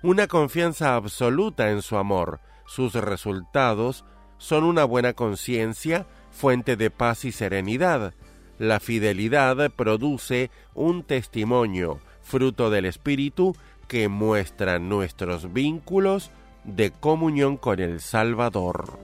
una 0.03 0.27
confianza 0.27 0.95
absoluta 0.95 1.71
en 1.71 1.83
su 1.83 1.97
amor. 1.97 2.41
Sus 2.67 2.95
resultados 2.95 4.05
son 4.38 4.65
una 4.65 4.85
buena 4.85 5.12
conciencia, 5.12 6.07
fuente 6.31 6.77
de 6.77 6.91
paz 6.91 7.25
y 7.25 7.33
serenidad. 7.33 8.15
La 8.59 8.81
fidelidad 8.81 9.71
produce 9.71 10.51
un 10.75 11.03
testimonio, 11.05 12.01
fruto 12.23 12.71
del 12.71 12.87
Espíritu, 12.87 13.55
que 13.88 14.09
muestra 14.09 14.79
nuestros 14.79 15.53
vínculos 15.53 16.31
de 16.64 16.90
comunión 16.90 17.57
con 17.57 17.81
el 17.81 18.01
Salvador. 18.01 18.98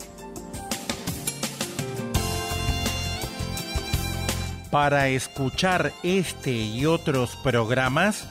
Para 4.70 5.08
escuchar 5.08 5.92
este 6.02 6.52
y 6.52 6.84
otros 6.84 7.36
programas, 7.36 8.28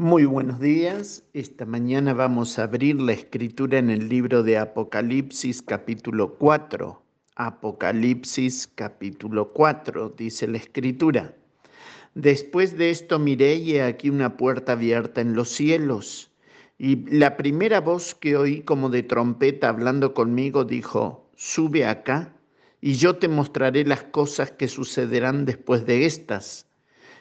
Muy 0.00 0.24
buenos 0.24 0.58
días. 0.60 1.24
Esta 1.34 1.66
mañana 1.66 2.14
vamos 2.14 2.58
a 2.58 2.62
abrir 2.62 2.98
la 2.98 3.12
escritura 3.12 3.76
en 3.76 3.90
el 3.90 4.08
libro 4.08 4.42
de 4.42 4.56
Apocalipsis 4.56 5.60
capítulo 5.60 6.38
4. 6.38 7.02
Apocalipsis 7.36 8.66
capítulo 8.66 9.52
4, 9.52 10.14
dice 10.16 10.48
la 10.48 10.56
escritura. 10.56 11.34
Después 12.14 12.78
de 12.78 12.88
esto 12.88 13.18
miré 13.18 13.56
y 13.56 13.74
he 13.74 13.82
aquí 13.82 14.08
una 14.08 14.38
puerta 14.38 14.72
abierta 14.72 15.20
en 15.20 15.34
los 15.34 15.50
cielos. 15.50 16.30
Y 16.78 17.04
la 17.14 17.36
primera 17.36 17.82
voz 17.82 18.14
que 18.14 18.38
oí 18.38 18.62
como 18.62 18.88
de 18.88 19.02
trompeta 19.02 19.68
hablando 19.68 20.14
conmigo 20.14 20.64
dijo, 20.64 21.28
sube 21.36 21.84
acá 21.84 22.34
y 22.80 22.94
yo 22.94 23.16
te 23.16 23.28
mostraré 23.28 23.84
las 23.84 24.04
cosas 24.04 24.50
que 24.50 24.66
sucederán 24.66 25.44
después 25.44 25.84
de 25.84 26.06
estas. 26.06 26.66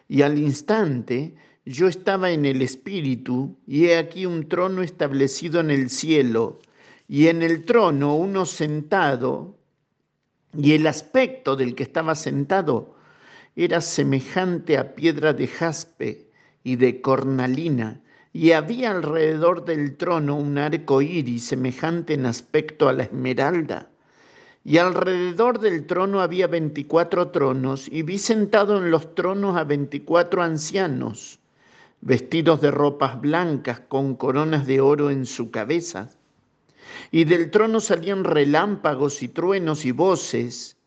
Y 0.07 0.21
al 0.21 0.39
instante 0.39 1.35
yo 1.69 1.87
estaba 1.87 2.31
en 2.31 2.45
el 2.45 2.63
Espíritu, 2.63 3.55
y 3.67 3.85
he 3.85 3.97
aquí 3.97 4.25
un 4.25 4.49
trono 4.49 4.81
establecido 4.81 5.59
en 5.59 5.69
el 5.69 5.91
cielo, 5.91 6.59
y 7.07 7.27
en 7.27 7.43
el 7.43 7.63
trono 7.63 8.15
uno 8.15 8.47
sentado, 8.47 9.55
y 10.57 10.73
el 10.73 10.87
aspecto 10.87 11.55
del 11.55 11.75
que 11.75 11.83
estaba 11.83 12.15
sentado 12.15 12.95
era 13.55 13.81
semejante 13.81 14.79
a 14.79 14.95
piedra 14.95 15.31
de 15.31 15.45
jaspe 15.47 16.31
y 16.63 16.75
de 16.75 17.01
cornalina, 17.01 18.01
y 18.33 18.53
había 18.53 18.89
alrededor 18.89 19.63
del 19.63 19.95
trono 19.95 20.37
un 20.37 20.57
arco 20.57 21.03
iris 21.03 21.45
semejante 21.45 22.15
en 22.15 22.25
aspecto 22.25 22.89
a 22.89 22.93
la 22.93 23.03
esmeralda. 23.03 23.91
Y 24.63 24.77
alrededor 24.77 25.59
del 25.59 25.85
trono 25.85 26.19
había 26.21 26.47
veinticuatro 26.47 27.29
tronos, 27.29 27.87
y 27.91 28.01
vi 28.01 28.17
sentado 28.17 28.77
en 28.77 28.89
los 28.89 29.13
tronos 29.13 29.55
a 29.55 29.63
veinticuatro 29.63 30.41
ancianos, 30.41 31.38
vestidos 32.01 32.61
de 32.61 32.71
ropas 32.71 33.19
blancas 33.19 33.81
con 33.81 34.15
coronas 34.15 34.65
de 34.65 34.81
oro 34.81 35.09
en 35.09 35.25
su 35.25 35.51
cabeza. 35.51 36.09
Y 37.11 37.25
del 37.25 37.51
trono 37.51 37.79
salían 37.79 38.23
relámpagos 38.23 39.21
y 39.21 39.27
truenos 39.27 39.85
y 39.85 39.91
voces, 39.91 40.77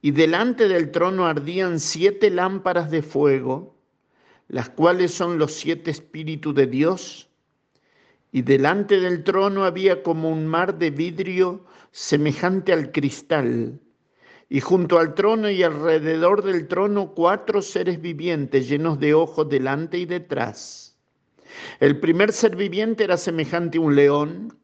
y 0.00 0.10
delante 0.10 0.68
del 0.68 0.90
trono 0.90 1.26
ardían 1.26 1.78
siete 1.78 2.30
lámparas 2.30 2.90
de 2.90 3.02
fuego, 3.02 3.76
las 4.48 4.68
cuales 4.68 5.12
son 5.12 5.38
los 5.38 5.52
siete 5.52 5.90
espíritus 5.90 6.54
de 6.54 6.66
Dios. 6.66 7.28
Y 8.32 8.42
delante 8.42 8.98
del 9.00 9.24
trono 9.24 9.64
había 9.64 10.02
como 10.02 10.30
un 10.30 10.46
mar 10.46 10.78
de 10.78 10.90
vidrio 10.90 11.64
semejante 11.90 12.72
al 12.72 12.90
cristal. 12.90 13.78
Y 14.52 14.60
junto 14.60 14.98
al 14.98 15.14
trono 15.14 15.48
y 15.48 15.62
alrededor 15.62 16.42
del 16.42 16.68
trono 16.68 17.14
cuatro 17.14 17.62
seres 17.62 17.98
vivientes 18.02 18.68
llenos 18.68 19.00
de 19.00 19.14
ojos 19.14 19.48
delante 19.48 19.96
y 19.96 20.04
detrás. 20.04 20.94
El 21.80 21.98
primer 22.00 22.34
ser 22.34 22.54
viviente 22.54 23.04
era 23.04 23.16
semejante 23.16 23.78
a 23.78 23.80
un 23.80 23.96
león, 23.96 24.58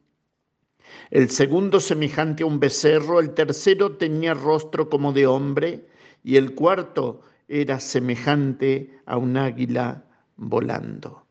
el 1.11 1.31
segundo 1.31 1.81
semejante 1.81 2.43
a 2.43 2.47
un 2.47 2.61
becerro, 2.61 3.19
el 3.19 3.33
tercero 3.33 3.97
tenía 3.97 4.35
rostro 4.35 4.91
como 4.91 5.11
de 5.15 5.27
hombre 5.27 5.87
y 6.23 6.37
el 6.37 6.55
cuarto 6.55 7.23
era 7.49 7.81
semejante 7.81 8.91
a 9.07 9.17
un 9.17 9.39
águila 9.39 10.05
volando. 10.37 11.25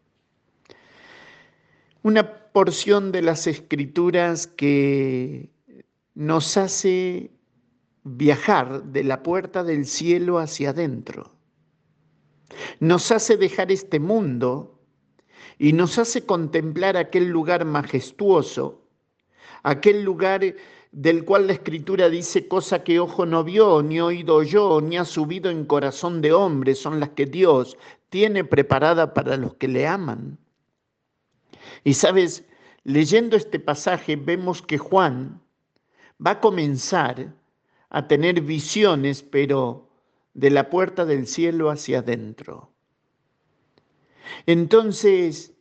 Una 2.01 2.27
porción 2.51 3.11
de 3.11 3.21
las 3.21 3.45
escrituras 3.45 4.47
que 4.47 5.51
nos 6.15 6.57
hace 6.57 7.36
viajar 8.15 8.83
de 8.83 9.03
la 9.03 9.21
puerta 9.23 9.63
del 9.63 9.85
cielo 9.85 10.39
hacia 10.39 10.69
adentro. 10.69 11.31
Nos 12.79 13.11
hace 13.11 13.37
dejar 13.37 13.71
este 13.71 13.99
mundo 13.99 14.79
y 15.59 15.73
nos 15.73 15.97
hace 15.97 16.25
contemplar 16.25 16.95
aquel 16.95 17.27
lugar 17.27 17.65
majestuoso, 17.65 18.81
aquel 19.63 20.03
lugar 20.03 20.41
del 20.91 21.25
cual 21.25 21.47
la 21.47 21.53
escritura 21.53 22.09
dice 22.09 22.47
cosa 22.47 22.83
que 22.83 22.99
ojo 22.99 23.25
no 23.25 23.43
vio, 23.43 23.83
ni 23.83 23.99
oído 23.99 24.43
yo, 24.43 24.79
ni 24.81 24.97
ha 24.97 25.05
subido 25.05 25.49
en 25.49 25.65
corazón 25.65 26.21
de 26.21 26.31
hombre, 26.31 26.75
son 26.75 26.99
las 26.99 27.09
que 27.09 27.25
Dios 27.25 27.77
tiene 28.09 28.43
preparada 28.43 29.13
para 29.13 29.35
los 29.35 29.55
que 29.55 29.67
le 29.67 29.85
aman. 29.85 30.37
Y 31.83 31.93
sabes, 31.93 32.45
leyendo 32.83 33.35
este 33.35 33.59
pasaje 33.59 34.15
vemos 34.15 34.61
que 34.61 34.77
Juan 34.77 35.41
va 36.25 36.31
a 36.31 36.39
comenzar 36.39 37.33
a 37.89 38.07
tener 38.07 38.41
visiones, 38.41 39.23
pero 39.23 39.89
de 40.33 40.49
la 40.49 40.69
puerta 40.69 41.05
del 41.05 41.27
cielo 41.27 41.69
hacia 41.69 41.99
adentro. 41.99 42.71
Entonces, 44.45 45.53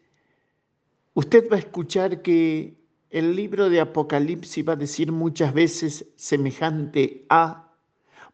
usted 1.15 1.49
va 1.51 1.57
a 1.57 1.61
escuchar 1.61 2.23
que 2.23 2.77
el 3.11 3.37
libro 3.37 3.71
de 3.71 3.81
Apocalipsis 3.81 4.67
va 4.69 4.75
a 4.75 4.77
decir 4.77 5.13
muchas 5.13 5.55
veces 5.55 6.07
semejante 6.17 7.25
a, 7.31 7.73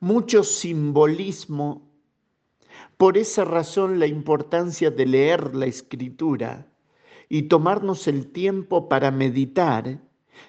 mucho 0.01 0.43
simbolismo. 0.43 1.89
Por 2.97 3.17
esa 3.17 3.45
razón 3.45 4.01
la 4.01 4.07
importancia 4.07 4.91
de 4.91 5.07
leer 5.07 5.55
la 5.55 5.67
escritura 5.67 6.67
y 7.29 7.43
tomarnos 7.43 8.09
el 8.09 8.33
tiempo 8.33 8.89
para 8.89 9.13
meditar 9.13 10.01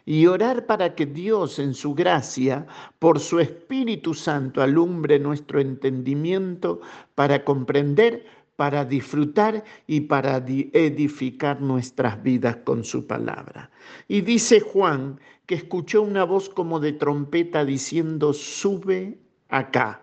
y 0.06 0.26
orar 0.28 0.66
para 0.66 0.96
que 0.96 1.06
Dios 1.06 1.60
en 1.60 1.74
su 1.74 1.94
gracia, 1.94 2.66
por 3.00 3.20
su 3.20 3.40
Espíritu 3.40 4.14
Santo, 4.14 4.62
alumbre 4.62 5.20
nuestro 5.20 5.60
entendimiento 5.60 6.82
para 7.16 7.44
comprender, 7.44 8.26
para 8.56 8.86
disfrutar 8.86 9.64
y 9.88 10.02
para 10.02 10.38
edificar 10.38 11.62
nuestras 11.62 12.22
vidas 12.22 12.58
con 12.64 12.84
su 12.84 13.08
palabra. 13.08 13.72
Y 14.08 14.22
dice 14.22 14.60
Juan 14.60 15.20
que 15.46 15.56
escuchó 15.56 16.02
una 16.02 16.24
voz 16.24 16.50
como 16.50 16.80
de 16.80 16.94
trompeta 16.94 17.66
diciendo, 17.66 18.34
sube 18.34 19.18
acá. 19.50 20.02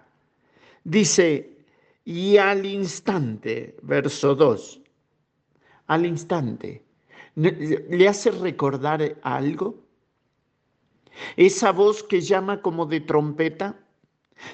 Dice, 0.84 1.57
y 2.05 2.36
al 2.36 2.66
instante, 2.66 3.76
verso 3.82 4.34
2, 4.34 4.80
al 5.86 6.07
instante, 6.07 6.82
¿le 7.35 8.09
hace 8.09 8.31
recordar 8.31 9.16
algo? 9.22 9.83
Esa 11.37 11.72
voz 11.72 12.03
que 12.03 12.20
llama 12.20 12.62
como 12.62 12.87
de 12.87 13.01
trompeta, 13.01 13.76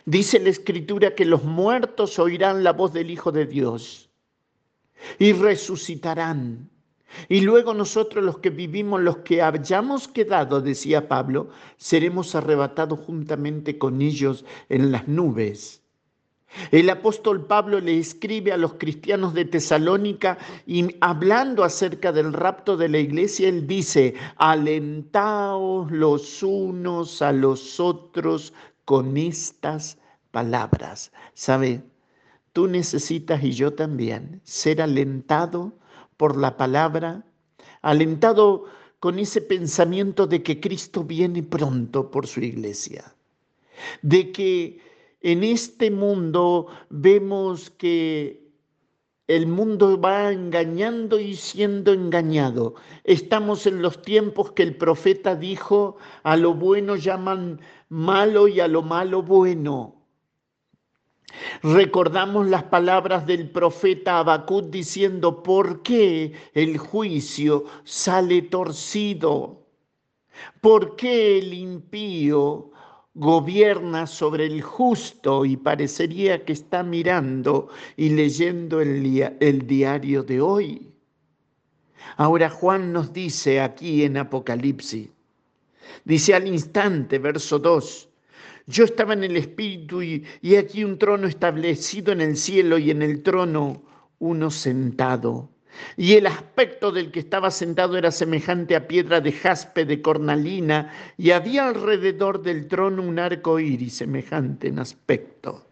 Dice 0.05 0.39
la 0.39 0.51
escritura 0.51 1.14
que 1.14 1.24
los 1.24 1.45
muertos 1.45 2.18
oirán 2.18 2.64
la 2.64 2.72
voz 2.72 2.93
del 2.93 3.11
Hijo 3.11 3.33
de 3.33 3.47
Dios 3.47 4.11
y 5.18 5.33
resucitarán. 5.33 6.70
Y 7.29 7.41
luego 7.41 7.72
nosotros 7.72 8.24
los 8.24 8.39
que 8.39 8.51
vivimos, 8.51 9.01
los 9.01 9.18
que 9.18 9.41
hayamos 9.41 10.09
quedado, 10.09 10.61
decía 10.61 11.09
Pablo, 11.09 11.49
seremos 11.77 12.35
arrebatados 12.35 12.99
juntamente 13.01 13.79
con 13.79 14.03
ellos 14.03 14.45
en 14.68 14.93
las 14.93 15.07
nubes. 15.07 15.83
El 16.71 16.89
apóstol 16.91 17.47
Pablo 17.47 17.81
le 17.81 17.99
escribe 17.99 18.53
a 18.53 18.57
los 18.57 18.75
cristianos 18.75 19.35
de 19.35 19.45
Tesalónica 19.45 20.39
y 20.67 20.97
hablando 21.01 21.65
acerca 21.65 22.13
del 22.13 22.33
rapto 22.33 22.77
de 22.77 22.89
la 22.89 22.99
iglesia, 22.99 23.49
él 23.49 23.67
dice, 23.67 24.15
alentaos 24.37 25.91
los 25.91 26.43
unos 26.43 27.21
a 27.23 27.33
los 27.33 27.79
otros 27.79 28.53
con 28.85 29.17
estas 29.17 29.99
palabras. 30.31 31.13
¿Sabe? 31.35 31.83
Tú 32.53 32.67
necesitas 32.69 33.43
y 33.45 33.53
yo 33.53 33.75
también 33.75 34.41
ser 34.45 34.81
alentado 34.81 35.77
por 36.17 36.37
la 36.37 36.57
palabra, 36.57 37.25
alentado 37.83 38.65
con 38.99 39.19
ese 39.19 39.43
pensamiento 39.43 40.27
de 40.27 40.43
que 40.43 40.59
Cristo 40.59 41.05
viene 41.05 41.43
pronto 41.43 42.11
por 42.11 42.27
su 42.27 42.41
iglesia, 42.41 43.15
de 44.01 44.33
que 44.33 44.86
en 45.27 45.43
este 45.43 45.91
mundo 45.91 46.68
vemos 46.89 47.70
que 47.70 48.47
el 49.27 49.49
mundo 49.49 50.01
va 50.01 50.31
engañando 50.31 51.18
y 51.18 51.35
siendo 51.35 51.93
engañado. 51.93 52.77
Estamos 53.03 53.66
en 53.66 53.83
los 53.83 54.01
tiempos 54.03 54.53
que 54.53 54.62
el 54.62 54.77
profeta 54.77 55.35
dijo, 55.35 55.97
a 56.22 56.37
lo 56.37 56.55
bueno 56.55 56.95
llaman 56.95 57.61
malo 57.89 58.47
y 58.47 58.61
a 58.61 58.68
lo 58.68 58.83
malo 58.83 59.20
bueno. 59.20 59.97
Recordamos 61.61 62.47
las 62.47 62.62
palabras 62.62 63.27
del 63.27 63.51
profeta 63.51 64.20
Habacuc 64.20 64.66
diciendo, 64.70 65.43
¿por 65.43 65.83
qué 65.83 66.35
el 66.55 66.79
juicio 66.79 67.64
sale 67.83 68.43
torcido? 68.43 69.66
¿Por 70.61 70.95
qué 70.95 71.39
el 71.39 71.53
impío 71.53 72.70
gobierna 73.17 74.07
sobre 74.07 74.45
el 74.45 74.61
justo 74.61 75.47
y 75.47 75.57
parecería 75.57 76.45
que 76.45 76.53
está 76.53 76.83
mirando 76.83 77.69
y 77.97 78.11
leyendo 78.11 78.83
el, 78.83 79.35
el 79.41 79.67
diario 79.67 80.23
de 80.23 80.41
hoy? 80.43 80.93
Ahora 82.19 82.51
Juan 82.51 82.93
nos 82.93 83.12
dice 83.14 83.61
aquí 83.61 84.05
en 84.05 84.19
Apocalipsis, 84.19 85.09
dice 86.05 86.35
al 86.35 86.47
instante, 86.47 87.19
verso 87.19 87.59
2, 87.59 88.09
yo 88.67 88.85
estaba 88.85 89.14
en 89.14 89.25
el 89.25 89.37
Espíritu 89.37 90.03
y, 90.03 90.25
y 90.43 90.57
aquí 90.57 90.85
un 90.85 90.99
trono 90.99 91.27
establecido 91.27 92.12
en 92.12 92.21
el 92.21 92.37
cielo 92.37 92.77
y 92.77 92.91
en 92.91 93.01
el 93.01 93.23
trono 93.23 93.83
uno 94.19 94.51
sentado. 94.51 95.49
Y 95.97 96.14
el 96.14 96.27
aspecto 96.27 96.93
del 96.93 97.11
que 97.11 97.20
estaba 97.20 97.51
sentado 97.51 97.97
era 97.97 98.11
semejante 98.11 98.77
a 98.77 98.87
piedra 98.87 99.20
de 99.20 99.33
jaspe 99.33 99.85
de 99.85 100.03
cornalina, 100.03 100.93
y 101.16 101.31
había 101.31 101.68
alrededor 101.68 102.43
del 102.43 102.68
trono 102.68 103.03
un 103.03 103.18
arco 103.18 103.59
iris 103.59 103.95
semejante 103.95 104.68
en 104.68 104.79
aspecto 104.79 105.66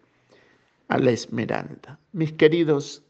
a 0.87 0.97
la 0.97 1.11
esmeralda. 1.11 1.99
Mis 2.11 2.33
queridos, 2.33 3.03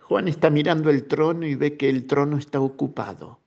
Juan 0.00 0.28
está 0.28 0.50
mirando 0.50 0.90
el 0.90 1.04
trono 1.04 1.46
y 1.46 1.54
ve 1.54 1.76
que 1.76 1.88
el 1.88 2.06
trono 2.06 2.36
está 2.36 2.60
ocupado. 2.60 3.40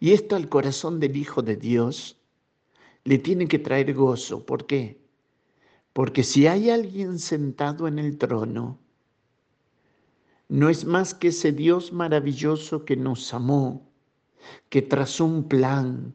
Y 0.00 0.12
esto 0.12 0.36
al 0.36 0.48
corazón 0.48 1.00
del 1.00 1.16
Hijo 1.16 1.42
de 1.42 1.56
Dios 1.56 2.18
le 3.04 3.18
tiene 3.18 3.48
que 3.48 3.58
traer 3.58 3.92
gozo. 3.94 4.44
¿Por 4.44 4.66
qué? 4.66 4.98
Porque 5.92 6.22
si 6.24 6.46
hay 6.46 6.70
alguien 6.70 7.18
sentado 7.18 7.86
en 7.88 7.98
el 7.98 8.16
trono, 8.16 8.78
no 10.52 10.68
es 10.68 10.84
más 10.84 11.14
que 11.14 11.28
ese 11.28 11.50
Dios 11.50 11.94
maravilloso 11.94 12.84
que 12.84 12.94
nos 12.94 13.32
amó, 13.32 13.90
que 14.68 14.82
trazó 14.82 15.24
un 15.24 15.48
plan, 15.48 16.14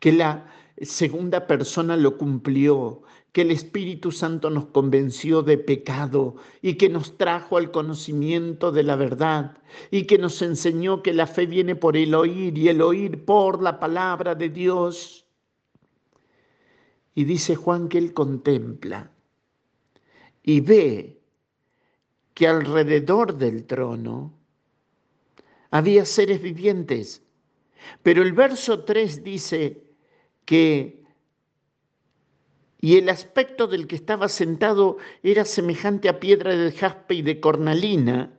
que 0.00 0.12
la 0.12 0.52
segunda 0.82 1.46
persona 1.46 1.96
lo 1.96 2.18
cumplió, 2.18 3.04
que 3.32 3.40
el 3.40 3.50
Espíritu 3.50 4.12
Santo 4.12 4.50
nos 4.50 4.66
convenció 4.66 5.40
de 5.40 5.56
pecado 5.56 6.36
y 6.60 6.74
que 6.74 6.90
nos 6.90 7.16
trajo 7.16 7.56
al 7.56 7.70
conocimiento 7.70 8.70
de 8.70 8.82
la 8.82 8.96
verdad 8.96 9.56
y 9.90 10.04
que 10.04 10.18
nos 10.18 10.42
enseñó 10.42 11.02
que 11.02 11.14
la 11.14 11.26
fe 11.26 11.46
viene 11.46 11.74
por 11.74 11.96
el 11.96 12.14
oír 12.14 12.58
y 12.58 12.68
el 12.68 12.82
oír 12.82 13.24
por 13.24 13.62
la 13.62 13.80
palabra 13.80 14.34
de 14.34 14.50
Dios. 14.50 15.24
Y 17.14 17.24
dice 17.24 17.56
Juan 17.56 17.88
que 17.88 17.96
él 17.96 18.12
contempla 18.12 19.10
y 20.42 20.60
ve 20.60 21.13
que 22.34 22.48
alrededor 22.48 23.38
del 23.38 23.64
trono 23.64 24.32
había 25.70 26.04
seres 26.04 26.42
vivientes. 26.42 27.22
Pero 28.02 28.22
el 28.22 28.32
verso 28.32 28.84
3 28.84 29.24
dice 29.24 29.82
que, 30.44 31.02
y 32.80 32.96
el 32.96 33.08
aspecto 33.08 33.66
del 33.66 33.86
que 33.86 33.96
estaba 33.96 34.28
sentado 34.28 34.98
era 35.22 35.44
semejante 35.44 36.08
a 36.08 36.20
piedra 36.20 36.56
de 36.56 36.72
jaspe 36.72 37.14
y 37.14 37.22
de 37.22 37.40
cornalina, 37.40 38.38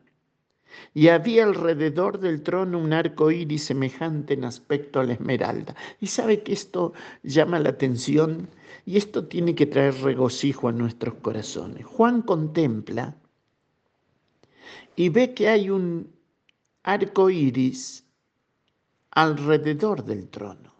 y 0.94 1.08
había 1.08 1.46
alrededor 1.46 2.20
del 2.20 2.44
trono 2.44 2.80
un 2.80 2.92
arco 2.92 3.32
iris 3.32 3.66
semejante 3.66 4.34
en 4.34 4.44
aspecto 4.44 5.00
a 5.00 5.06
la 5.06 5.14
esmeralda. 5.14 5.76
Y 6.02 6.08
sabe 6.08 6.44
que 6.44 6.54
esto 6.54 6.94
llama 7.24 7.60
la 7.60 7.70
atención 7.70 8.50
y 8.86 8.98
esto 8.98 9.26
tiene 9.28 9.56
que 9.56 9.66
traer 9.66 9.96
regocijo 10.02 10.68
a 10.68 10.74
nuestros 10.74 11.16
corazones. 11.16 11.86
Juan 11.86 12.22
contempla 12.22 13.16
y 14.96 15.10
ve 15.10 15.34
que 15.34 15.48
hay 15.50 15.70
un 15.70 16.14
arco 16.84 17.30
iris 17.30 18.06
alrededor 19.12 20.04
del 20.04 20.30
trono. 20.30 20.74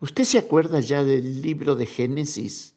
¿Usted 0.00 0.24
se 0.24 0.38
acuerda 0.38 0.80
ya 0.80 1.04
del 1.04 1.42
libro 1.42 1.74
de 1.74 1.86
Génesis? 1.86 2.74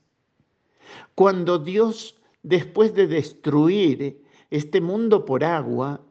Cuando 1.16 1.60
Dios, 1.60 2.16
después 2.44 2.94
de 2.94 3.08
destruir 3.08 4.24
este 4.50 4.82
mundo 4.82 5.26
por 5.26 5.44
agua, 5.44 6.02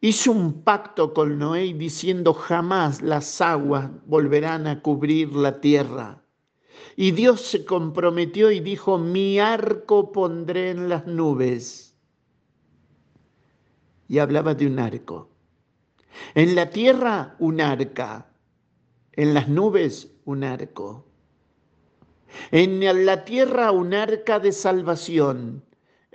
hizo 0.00 0.32
un 0.32 0.62
pacto 0.62 1.12
con 1.12 1.38
Noé 1.38 1.74
diciendo 1.74 2.32
jamás 2.32 3.02
las 3.02 3.40
aguas 3.40 3.90
volverán 4.06 4.66
a 4.66 4.80
cubrir 4.80 5.32
la 5.34 5.60
tierra. 5.60 6.22
Y 6.94 7.10
Dios 7.10 7.42
se 7.42 7.64
comprometió 7.64 8.50
y 8.50 8.60
dijo, 8.60 8.96
mi 8.96 9.38
arco 9.38 10.12
pondré 10.12 10.70
en 10.70 10.88
las 10.88 11.06
nubes. 11.06 11.85
Y 14.08 14.18
hablaba 14.18 14.54
de 14.54 14.66
un 14.66 14.78
arco. 14.78 15.30
En 16.34 16.54
la 16.54 16.70
tierra 16.70 17.36
un 17.38 17.60
arca, 17.60 18.26
en 19.12 19.34
las 19.34 19.48
nubes 19.48 20.12
un 20.24 20.44
arco. 20.44 21.06
En 22.50 22.80
la 23.04 23.24
tierra 23.24 23.70
un 23.70 23.94
arca 23.94 24.38
de 24.38 24.52
salvación 24.52 25.62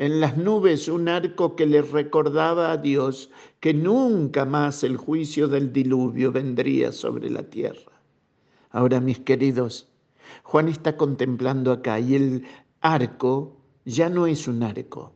en 0.02 0.20
las 0.20 0.36
nubes 0.36 0.88
un 0.88 1.08
arco 1.08 1.56
que 1.56 1.68
le 1.68 1.84
recordaba 1.84 2.72
a 2.72 2.78
Dios 2.78 3.30
que 3.60 3.72
nunca 3.72 4.46
más 4.46 4.84
el 4.84 4.98
juicio 4.98 5.48
del 5.48 5.72
diluvio 5.72 6.32
vendría 6.32 6.92
sobre 6.92 7.30
la 7.30 7.44
tierra. 7.44 7.92
Ahora, 8.72 9.00
mis 9.00 9.20
queridos, 9.20 9.88
Juan 10.42 10.70
está 10.70 10.98
contemplando 10.98 11.72
acá 11.72 12.00
y 12.00 12.16
el 12.16 12.48
arco 12.80 13.56
ya 13.86 14.10
no 14.10 14.26
es 14.26 14.48
un 14.48 14.64
arco, 14.64 15.14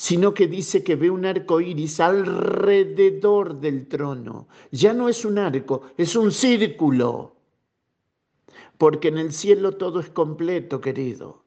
sino 0.00 0.32
que 0.32 0.46
dice 0.46 0.82
que 0.82 0.96
ve 0.96 1.10
un 1.10 1.26
arco 1.26 1.60
iris 1.60 2.00
alrededor 2.00 3.60
del 3.60 3.86
trono. 3.86 4.48
Ya 4.70 4.94
no 4.94 5.10
es 5.10 5.26
un 5.26 5.36
arco, 5.36 5.82
es 5.98 6.16
un 6.16 6.32
círculo. 6.32 7.36
Porque 8.78 9.08
en 9.08 9.18
el 9.18 9.30
cielo 9.30 9.72
todo 9.72 10.00
es 10.00 10.08
completo, 10.08 10.80
querido. 10.80 11.44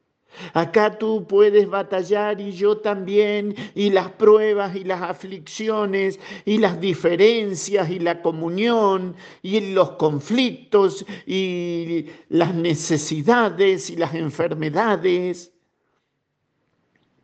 Acá 0.52 0.96
tú 0.96 1.26
puedes 1.26 1.68
batallar 1.68 2.40
y 2.40 2.52
yo 2.52 2.78
también, 2.78 3.56
y 3.74 3.90
las 3.90 4.12
pruebas 4.12 4.76
y 4.76 4.84
las 4.84 5.02
aflicciones 5.02 6.20
y 6.44 6.58
las 6.58 6.80
diferencias 6.80 7.90
y 7.90 7.98
la 7.98 8.22
comunión 8.22 9.16
y 9.42 9.72
los 9.72 9.90
conflictos 9.96 11.04
y 11.26 12.06
las 12.28 12.54
necesidades 12.54 13.90
y 13.90 13.96
las 13.96 14.14
enfermedades. 14.14 15.53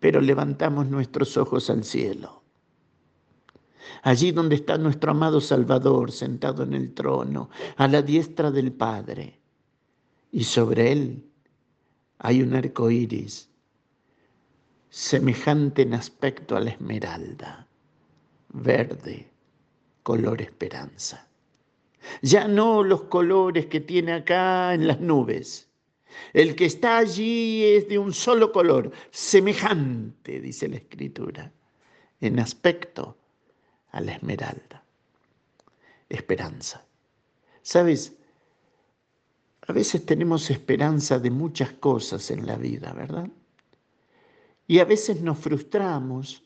Pero 0.01 0.21
levantamos 0.21 0.87
nuestros 0.87 1.37
ojos 1.37 1.71
al 1.71 1.85
cielo. 1.85 2.43
Allí 4.03 4.33
donde 4.33 4.57
está 4.57 4.79
nuestro 4.79 5.13
amado 5.13 5.41
Salvador 5.41 6.11
sentado 6.11 6.63
en 6.63 6.75
el 6.75 6.95
trono, 6.95 7.51
a 7.77 7.87
la 7.87 8.03
diestra 8.03 8.51
del 8.51 8.73
Padre, 8.73 9.39
y 10.33 10.45
sobre 10.45 10.93
él 10.93 11.31
hay 12.19 12.43
un 12.43 12.55
arco 12.55 12.91
iris 12.91 13.51
semejante 14.91 15.83
en 15.83 15.95
aspecto 15.95 16.57
a 16.57 16.61
la 16.61 16.71
esmeralda, 16.71 17.67
verde, 18.49 19.31
color 20.03 20.43
esperanza. 20.43 21.29
Ya 22.23 22.49
no 22.49 22.83
los 22.83 23.03
colores 23.03 23.67
que 23.67 23.81
tiene 23.81 24.13
acá 24.13 24.75
en 24.75 24.87
las 24.89 25.01
nubes, 25.01 25.70
El 26.33 26.55
que 26.55 26.67
está 26.67 26.99
allí 26.99 27.65
es 27.65 27.89
de 27.89 27.99
un 27.99 28.13
solo 28.13 28.53
color, 28.53 28.91
semejante, 29.11 30.41
dice 30.41 30.69
la 30.69 30.77
escritura, 30.77 31.53
en 32.21 32.39
aspecto 32.39 33.17
a 33.91 34.01
la 34.01 34.13
esmeralda. 34.13 34.85
Esperanza. 36.09 36.85
¿Sabes? 37.63 38.15
A 39.67 39.73
veces 39.73 40.05
tenemos 40.05 40.51
esperanza 40.51 41.19
de 41.19 41.31
muchas 41.31 41.73
cosas 41.73 42.31
en 42.31 42.47
la 42.47 42.57
vida, 42.57 42.93
¿verdad? 42.93 43.29
Y 44.67 44.79
a 44.79 44.85
veces 44.85 45.21
nos 45.21 45.39
frustramos. 45.39 46.43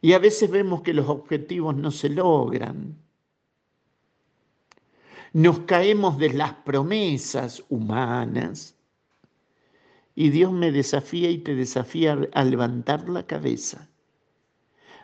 Y 0.00 0.12
a 0.12 0.18
veces 0.18 0.50
vemos 0.50 0.82
que 0.82 0.92
los 0.92 1.08
objetivos 1.08 1.74
no 1.76 1.90
se 1.90 2.10
logran. 2.10 2.96
Nos 5.34 5.58
caemos 5.60 6.16
de 6.16 6.32
las 6.32 6.52
promesas 6.52 7.64
humanas. 7.68 8.76
Y 10.14 10.30
Dios 10.30 10.52
me 10.52 10.70
desafía 10.70 11.28
y 11.28 11.38
te 11.38 11.56
desafía 11.56 12.16
a 12.32 12.44
levantar 12.44 13.08
la 13.08 13.26
cabeza, 13.26 13.88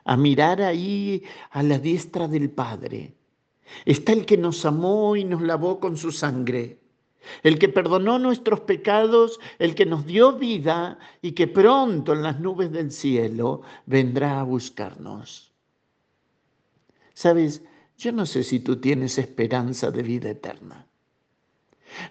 a 0.04 0.16
mirar 0.16 0.62
ahí 0.62 1.24
a 1.50 1.64
la 1.64 1.80
diestra 1.80 2.28
del 2.28 2.48
Padre. 2.48 3.12
Está 3.84 4.12
el 4.12 4.24
que 4.24 4.36
nos 4.36 4.64
amó 4.64 5.16
y 5.16 5.24
nos 5.24 5.42
lavó 5.42 5.80
con 5.80 5.96
su 5.96 6.12
sangre, 6.12 6.78
el 7.42 7.58
que 7.58 7.68
perdonó 7.68 8.20
nuestros 8.20 8.60
pecados, 8.60 9.40
el 9.58 9.74
que 9.74 9.84
nos 9.84 10.06
dio 10.06 10.34
vida 10.34 10.96
y 11.22 11.32
que 11.32 11.48
pronto 11.48 12.12
en 12.12 12.22
las 12.22 12.38
nubes 12.38 12.70
del 12.70 12.92
cielo 12.92 13.62
vendrá 13.86 14.38
a 14.38 14.44
buscarnos. 14.44 15.50
¿Sabes? 17.14 17.64
Yo 18.00 18.12
no 18.12 18.24
sé 18.24 18.44
si 18.44 18.60
tú 18.60 18.80
tienes 18.80 19.18
esperanza 19.18 19.90
de 19.90 20.02
vida 20.02 20.30
eterna. 20.30 20.86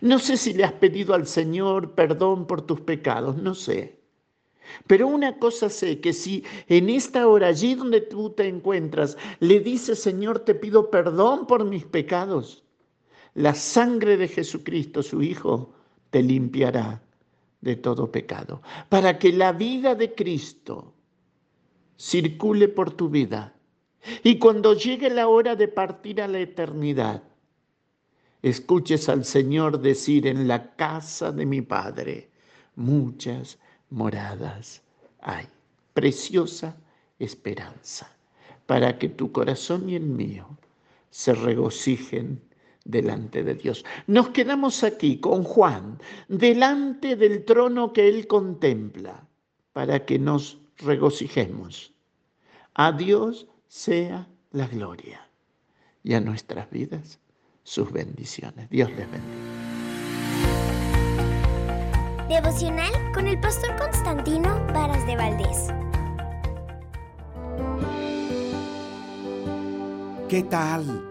No 0.01 0.19
sé 0.19 0.37
si 0.37 0.53
le 0.53 0.63
has 0.63 0.73
pedido 0.73 1.15
al 1.15 1.25
Señor 1.25 1.95
perdón 1.95 2.45
por 2.45 2.61
tus 2.61 2.79
pecados, 2.79 3.37
no 3.37 3.55
sé. 3.55 3.99
Pero 4.85 5.07
una 5.07 5.39
cosa 5.39 5.67
sé, 5.67 5.99
que 5.99 6.13
si 6.13 6.43
en 6.67 6.91
esta 6.91 7.27
hora, 7.27 7.47
allí 7.47 7.73
donde 7.73 8.01
tú 8.01 8.29
te 8.29 8.47
encuentras, 8.47 9.17
le 9.39 9.61
dices, 9.61 9.99
Señor, 9.99 10.41
te 10.41 10.53
pido 10.53 10.91
perdón 10.91 11.47
por 11.47 11.65
mis 11.65 11.85
pecados, 11.85 12.63
la 13.33 13.55
sangre 13.55 14.15
de 14.15 14.27
Jesucristo, 14.27 15.01
su 15.01 15.23
Hijo, 15.23 15.73
te 16.11 16.21
limpiará 16.21 17.01
de 17.61 17.75
todo 17.75 18.11
pecado, 18.11 18.61
para 18.89 19.17
que 19.17 19.33
la 19.33 19.53
vida 19.53 19.95
de 19.95 20.13
Cristo 20.13 20.93
circule 21.97 22.67
por 22.67 22.91
tu 22.91 23.09
vida 23.09 23.55
y 24.23 24.39
cuando 24.39 24.73
llegue 24.73 25.09
la 25.09 25.27
hora 25.27 25.55
de 25.55 25.67
partir 25.67 26.21
a 26.21 26.27
la 26.27 26.39
eternidad, 26.39 27.23
escuches 28.41 29.09
al 29.09 29.25
Señor 29.25 29.79
decir 29.79 30.27
en 30.27 30.47
la 30.47 30.75
casa 30.75 31.31
de 31.31 31.45
mi 31.45 31.61
Padre, 31.61 32.29
muchas 32.75 33.57
moradas 33.89 34.81
hay. 35.19 35.47
Preciosa 35.93 36.77
esperanza 37.17 38.09
para 38.65 38.97
que 38.97 39.09
tu 39.09 39.31
corazón 39.31 39.89
y 39.89 39.95
el 39.95 40.05
mío 40.05 40.47
se 41.09 41.33
regocijen 41.33 42.39
delante 42.85 43.43
de 43.43 43.55
Dios. 43.55 43.83
Nos 44.07 44.29
quedamos 44.29 44.83
aquí 44.83 45.17
con 45.17 45.43
Juan, 45.43 45.99
delante 46.27 47.15
del 47.15 47.43
trono 47.45 47.91
que 47.91 48.07
él 48.07 48.27
contempla, 48.27 49.27
para 49.73 50.05
que 50.05 50.19
nos 50.19 50.59
regocijemos. 50.77 51.91
A 52.75 52.91
Dios 52.91 53.47
sea 53.69 54.27
la 54.49 54.67
gloria 54.67 55.29
y 56.01 56.15
a 56.15 56.19
nuestras 56.19 56.71
vidas 56.71 57.19
sus 57.61 57.91
bendiciones. 57.91 58.67
Dios 58.71 58.89
les 58.89 59.09
bendiga. 59.11 59.33
Devocional 62.27 62.91
con 63.13 63.27
el 63.27 63.39
pastor 63.39 63.75
Constantino 63.77 64.55
Varas 64.73 65.05
de 65.05 65.15
Valdés. 65.15 65.67
¿Qué 70.27 70.43
tal? 70.43 71.07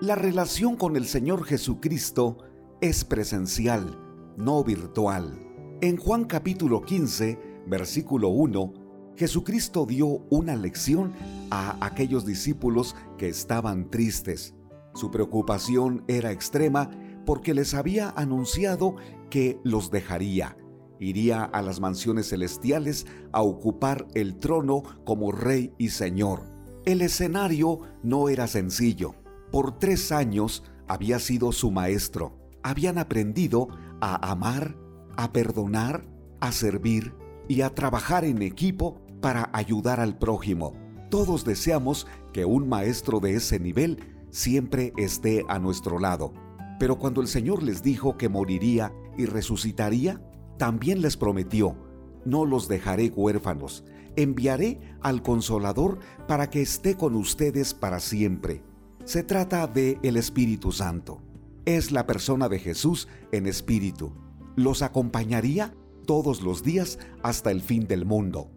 La 0.00 0.14
relación 0.14 0.76
con 0.76 0.96
el 0.96 1.06
Señor 1.06 1.44
Jesucristo 1.44 2.38
es 2.80 3.04
presencial, 3.04 3.98
no 4.36 4.62
virtual. 4.62 5.42
En 5.80 5.96
Juan 5.96 6.24
capítulo 6.24 6.82
15, 6.82 7.64
versículo 7.66 8.28
1, 8.28 8.85
Jesucristo 9.16 9.86
dio 9.86 10.06
una 10.28 10.56
lección 10.56 11.12
a 11.50 11.84
aquellos 11.84 12.26
discípulos 12.26 12.94
que 13.16 13.28
estaban 13.28 13.90
tristes. 13.90 14.54
Su 14.94 15.10
preocupación 15.10 16.04
era 16.06 16.32
extrema 16.32 16.90
porque 17.24 17.54
les 17.54 17.74
había 17.74 18.10
anunciado 18.10 18.96
que 19.30 19.58
los 19.64 19.90
dejaría. 19.90 20.56
Iría 21.00 21.44
a 21.44 21.62
las 21.62 21.80
mansiones 21.80 22.28
celestiales 22.28 23.06
a 23.32 23.42
ocupar 23.42 24.06
el 24.14 24.38
trono 24.38 24.82
como 25.04 25.32
rey 25.32 25.72
y 25.78 25.88
señor. 25.88 26.42
El 26.84 27.02
escenario 27.02 27.80
no 28.02 28.28
era 28.28 28.46
sencillo. 28.46 29.14
Por 29.50 29.78
tres 29.78 30.12
años 30.12 30.62
había 30.88 31.18
sido 31.18 31.52
su 31.52 31.70
maestro. 31.70 32.38
Habían 32.62 32.98
aprendido 32.98 33.68
a 34.00 34.30
amar, 34.30 34.76
a 35.16 35.32
perdonar, 35.32 36.06
a 36.40 36.52
servir 36.52 37.14
y 37.48 37.60
a 37.62 37.74
trabajar 37.74 38.24
en 38.24 38.42
equipo 38.42 39.02
para 39.20 39.50
ayudar 39.52 40.00
al 40.00 40.18
prójimo. 40.18 40.72
Todos 41.10 41.44
deseamos 41.44 42.06
que 42.32 42.44
un 42.44 42.68
maestro 42.68 43.20
de 43.20 43.34
ese 43.34 43.58
nivel 43.58 43.98
siempre 44.30 44.92
esté 44.96 45.44
a 45.48 45.58
nuestro 45.58 45.98
lado. 45.98 46.32
Pero 46.78 46.98
cuando 46.98 47.20
el 47.20 47.28
Señor 47.28 47.62
les 47.62 47.82
dijo 47.82 48.16
que 48.16 48.28
moriría 48.28 48.92
y 49.16 49.26
resucitaría, 49.26 50.20
también 50.58 51.00
les 51.00 51.16
prometió, 51.16 51.76
no 52.24 52.44
los 52.44 52.68
dejaré 52.68 53.10
huérfanos, 53.14 53.84
enviaré 54.16 54.80
al 55.00 55.22
consolador 55.22 55.98
para 56.26 56.50
que 56.50 56.62
esté 56.62 56.96
con 56.96 57.14
ustedes 57.14 57.72
para 57.72 58.00
siempre. 58.00 58.62
Se 59.04 59.22
trata 59.22 59.66
de 59.66 59.98
el 60.02 60.16
Espíritu 60.16 60.72
Santo. 60.72 61.22
Es 61.64 61.92
la 61.92 62.06
persona 62.06 62.48
de 62.48 62.58
Jesús 62.58 63.08
en 63.32 63.46
espíritu. 63.46 64.12
Los 64.56 64.82
acompañaría 64.82 65.74
todos 66.06 66.42
los 66.42 66.62
días 66.62 66.98
hasta 67.22 67.50
el 67.50 67.60
fin 67.60 67.86
del 67.86 68.04
mundo. 68.04 68.50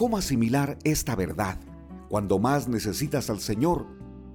¿Cómo 0.00 0.16
asimilar 0.16 0.78
esta 0.82 1.14
verdad 1.14 1.60
cuando 2.08 2.38
más 2.38 2.68
necesitas 2.68 3.28
al 3.28 3.38
Señor? 3.38 3.86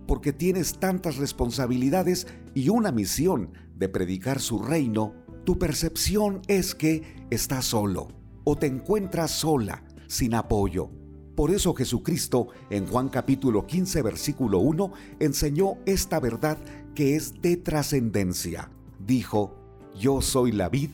Porque 0.06 0.32
tienes 0.32 0.78
tantas 0.78 1.18
responsabilidades 1.18 2.28
y 2.54 2.70
una 2.70 2.92
misión 2.92 3.50
de 3.76 3.90
predicar 3.90 4.40
su 4.40 4.62
reino, 4.62 5.16
tu 5.44 5.58
percepción 5.58 6.44
es 6.48 6.76
que 6.76 7.26
estás 7.32 7.66
solo 7.66 8.10
o 8.44 8.56
te 8.56 8.68
encuentras 8.68 9.32
sola, 9.32 9.84
sin 10.06 10.36
apoyo. 10.36 10.92
Por 11.36 11.50
eso 11.50 11.74
Jesucristo 11.74 12.50
en 12.70 12.86
Juan 12.86 13.10
capítulo 13.10 13.66
15 13.66 14.04
versículo 14.04 14.60
1 14.60 14.94
enseñó 15.20 15.80
esta 15.88 16.20
verdad 16.20 16.60
que 16.94 17.16
es 17.16 17.42
de 17.42 17.58
trascendencia. 17.58 18.70
Dijo, 19.00 19.56
yo 20.00 20.22
soy 20.22 20.52
la 20.52 20.70
vid, 20.70 20.92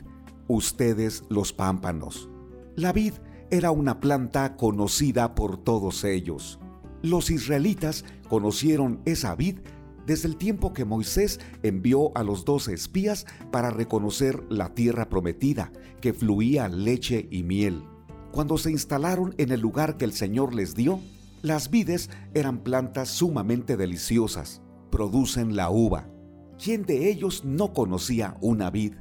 ustedes 0.48 1.26
los 1.28 1.52
pámpanos. 1.52 2.30
La 2.78 2.94
vid 2.94 3.16
era 3.52 3.72
una 3.72 4.00
planta 4.00 4.56
conocida 4.56 5.36
por 5.36 5.58
todos 5.58 6.06
ellos. 6.06 6.58
Los 7.02 7.30
israelitas 7.30 8.06
conocieron 8.30 9.02
esa 9.04 9.36
vid 9.36 9.60
desde 10.08 10.30
el 10.30 10.38
tiempo 10.38 10.72
que 10.74 10.86
Moisés 10.86 11.40
envió 11.62 12.16
a 12.18 12.24
los 12.24 12.46
doce 12.46 12.74
espías 12.74 13.26
para 13.52 13.70
reconocer 13.70 14.42
la 14.50 14.74
tierra 14.74 15.10
prometida, 15.10 15.72
que 16.00 16.14
fluía 16.14 16.70
leche 16.70 17.28
y 17.30 17.44
miel. 17.44 17.84
Cuando 18.32 18.58
se 18.58 18.72
instalaron 18.72 19.36
en 19.38 19.52
el 19.52 19.60
lugar 19.60 19.98
que 19.98 20.06
el 20.06 20.14
Señor 20.14 20.56
les 20.56 20.74
dio, 20.74 21.02
las 21.42 21.70
vides 21.70 22.10
eran 22.34 22.60
plantas 22.60 23.10
sumamente 23.10 23.76
deliciosas, 23.76 24.62
producen 24.92 25.58
la 25.58 25.70
uva. 25.70 26.10
¿Quién 26.58 26.84
de 26.84 27.10
ellos 27.10 27.44
no 27.44 27.74
conocía 27.74 28.38
una 28.40 28.70
vid? 28.70 28.94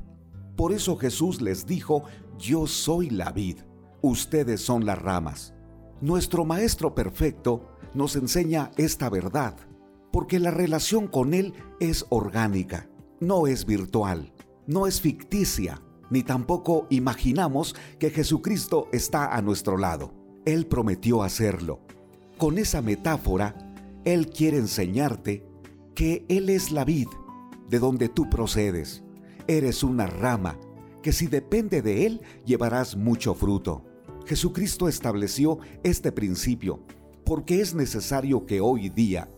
Por 0.57 0.72
eso 0.72 0.96
Jesús 0.96 1.40
les 1.40 1.66
dijo, 1.66 2.03
yo 2.38 2.66
soy 2.66 3.11
la 3.11 3.30
vid 3.30 3.59
ustedes 4.03 4.61
son 4.61 4.86
las 4.86 5.01
ramas. 5.01 5.55
Nuestro 6.01 6.44
Maestro 6.44 6.94
Perfecto 6.94 7.76
nos 7.94 8.16
enseña 8.16 8.70
esta 8.76 9.11
verdad, 9.11 9.57
porque 10.12 10.38
la 10.38 10.51
relación 10.51 11.07
con 11.07 11.34
Él 11.34 11.55
es 11.78 12.07
orgánica, 12.09 12.88
no 13.20 13.46
es 13.46 13.66
virtual, 13.66 14.32
no 14.66 14.86
es 14.86 15.01
ficticia, 15.01 15.82
ni 16.11 16.22
tampoco 16.22 16.86
imaginamos 16.90 17.74
que 17.98 18.11
Jesucristo 18.11 18.88
está 18.92 19.34
a 19.34 19.42
nuestro 19.42 19.76
lado. 19.76 20.12
Él 20.44 20.66
prometió 20.66 21.22
hacerlo. 21.22 21.80
Con 22.38 22.59
esa 22.59 22.82
metáfora, 22.82 23.55
Él 24.05 24.30
quiere 24.30 24.57
enseñarte 24.57 25.44
que 25.94 26.24
Él 26.28 26.48
es 26.48 26.72
la 26.72 26.84
vid 26.84 27.09
de 27.68 27.78
donde 27.78 28.09
tú 28.09 28.28
procedes. 28.30 29.05
Eres 29.46 29.82
una 29.82 30.07
rama 30.07 30.59
que 31.03 31.12
si 31.12 31.26
depende 31.26 31.82
de 31.82 32.07
Él 32.07 32.22
llevarás 32.44 32.96
mucho 32.96 33.34
fruto. 33.34 33.84
Jesucristo 34.27 34.89
estableció 34.89 35.59
este 35.83 36.12
principio 36.12 36.81
porque 37.25 37.61
es 37.61 37.75
necesario 37.75 38.45
que 38.45 38.61
hoy 38.61 38.89
día 38.89 39.29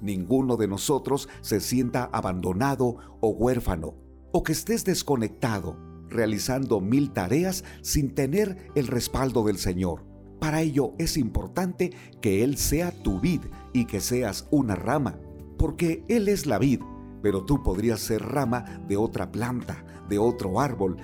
ninguno 0.00 0.56
de 0.56 0.68
nosotros 0.68 1.28
se 1.42 1.60
sienta 1.60 2.08
abandonado 2.12 2.96
o 3.20 3.28
huérfano, 3.28 3.94
o 4.32 4.42
que 4.42 4.52
estés 4.52 4.84
desconectado, 4.84 5.76
realizando 6.08 6.80
mil 6.80 7.12
tareas 7.12 7.64
sin 7.82 8.14
tener 8.14 8.70
el 8.74 8.86
respaldo 8.86 9.44
del 9.44 9.58
Señor. 9.58 10.04
Para 10.40 10.62
ello 10.62 10.94
es 10.98 11.16
importante 11.16 11.92
que 12.20 12.42
Él 12.42 12.56
sea 12.56 12.90
tu 12.90 13.20
vid 13.20 13.42
y 13.72 13.84
que 13.84 14.00
seas 14.00 14.48
una 14.50 14.74
rama, 14.74 15.18
porque 15.56 16.04
Él 16.08 16.28
es 16.28 16.46
la 16.46 16.58
vid, 16.58 16.80
pero 17.22 17.44
tú 17.44 17.62
podrías 17.62 18.00
ser 18.00 18.22
rama 18.22 18.82
de 18.88 18.96
otra 18.96 19.30
planta, 19.30 19.84
de 20.08 20.18
otro 20.18 20.58
árbol, 20.58 20.96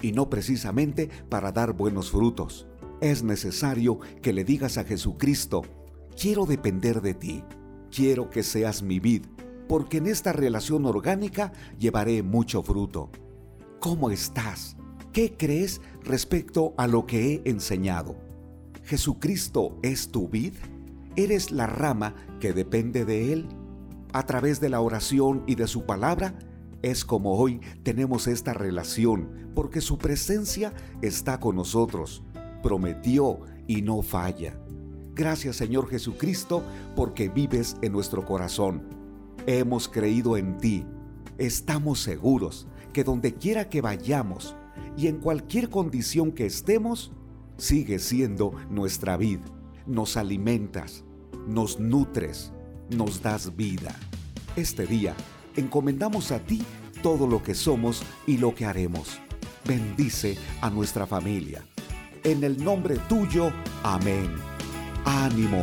y 0.00 0.12
no 0.12 0.28
precisamente 0.28 1.08
para 1.28 1.50
dar 1.50 1.72
buenos 1.72 2.10
frutos. 2.10 2.68
Es 3.04 3.22
necesario 3.22 3.98
que 4.22 4.32
le 4.32 4.44
digas 4.44 4.78
a 4.78 4.84
Jesucristo, 4.84 5.60
quiero 6.18 6.46
depender 6.46 7.02
de 7.02 7.12
ti, 7.12 7.44
quiero 7.94 8.30
que 8.30 8.42
seas 8.42 8.82
mi 8.82 8.98
vid, 8.98 9.26
porque 9.68 9.98
en 9.98 10.06
esta 10.06 10.32
relación 10.32 10.86
orgánica 10.86 11.52
llevaré 11.78 12.22
mucho 12.22 12.62
fruto. 12.62 13.10
¿Cómo 13.78 14.08
estás? 14.10 14.78
¿Qué 15.12 15.36
crees 15.36 15.82
respecto 16.02 16.72
a 16.78 16.86
lo 16.86 17.04
que 17.04 17.34
he 17.34 17.50
enseñado? 17.50 18.16
¿Jesucristo 18.84 19.78
es 19.82 20.08
tu 20.08 20.30
vid? 20.30 20.54
¿Eres 21.14 21.50
la 21.50 21.66
rama 21.66 22.14
que 22.40 22.54
depende 22.54 23.04
de 23.04 23.34
Él? 23.34 23.48
A 24.14 24.24
través 24.24 24.60
de 24.60 24.70
la 24.70 24.80
oración 24.80 25.44
y 25.46 25.56
de 25.56 25.66
su 25.66 25.84
palabra, 25.84 26.38
es 26.80 27.04
como 27.04 27.36
hoy 27.36 27.60
tenemos 27.82 28.26
esta 28.28 28.54
relación, 28.54 29.50
porque 29.54 29.82
su 29.82 29.98
presencia 29.98 30.72
está 31.02 31.38
con 31.38 31.56
nosotros. 31.56 32.24
Prometió 32.64 33.40
y 33.66 33.82
no 33.82 34.00
falla. 34.00 34.58
Gracias 35.14 35.56
Señor 35.56 35.86
Jesucristo 35.90 36.62
porque 36.96 37.28
vives 37.28 37.76
en 37.82 37.92
nuestro 37.92 38.24
corazón. 38.24 38.82
Hemos 39.46 39.86
creído 39.86 40.38
en 40.38 40.56
ti. 40.56 40.86
Estamos 41.36 42.00
seguros 42.00 42.66
que 42.94 43.04
donde 43.04 43.34
quiera 43.34 43.68
que 43.68 43.82
vayamos 43.82 44.56
y 44.96 45.08
en 45.08 45.18
cualquier 45.18 45.68
condición 45.68 46.32
que 46.32 46.46
estemos, 46.46 47.12
sigue 47.58 47.98
siendo 47.98 48.54
nuestra 48.70 49.18
vida. 49.18 49.44
Nos 49.86 50.16
alimentas, 50.16 51.04
nos 51.46 51.78
nutres, 51.78 52.50
nos 52.88 53.20
das 53.20 53.54
vida. 53.56 53.94
Este 54.56 54.86
día 54.86 55.14
encomendamos 55.54 56.32
a 56.32 56.38
ti 56.38 56.62
todo 57.02 57.26
lo 57.26 57.42
que 57.42 57.54
somos 57.54 58.02
y 58.26 58.38
lo 58.38 58.54
que 58.54 58.64
haremos. 58.64 59.18
Bendice 59.66 60.38
a 60.62 60.70
nuestra 60.70 61.06
familia. 61.06 61.62
En 62.24 62.42
el 62.42 62.64
nombre 62.64 62.96
tuyo, 63.06 63.52
amén. 63.82 64.34
Ánimo. 65.04 65.62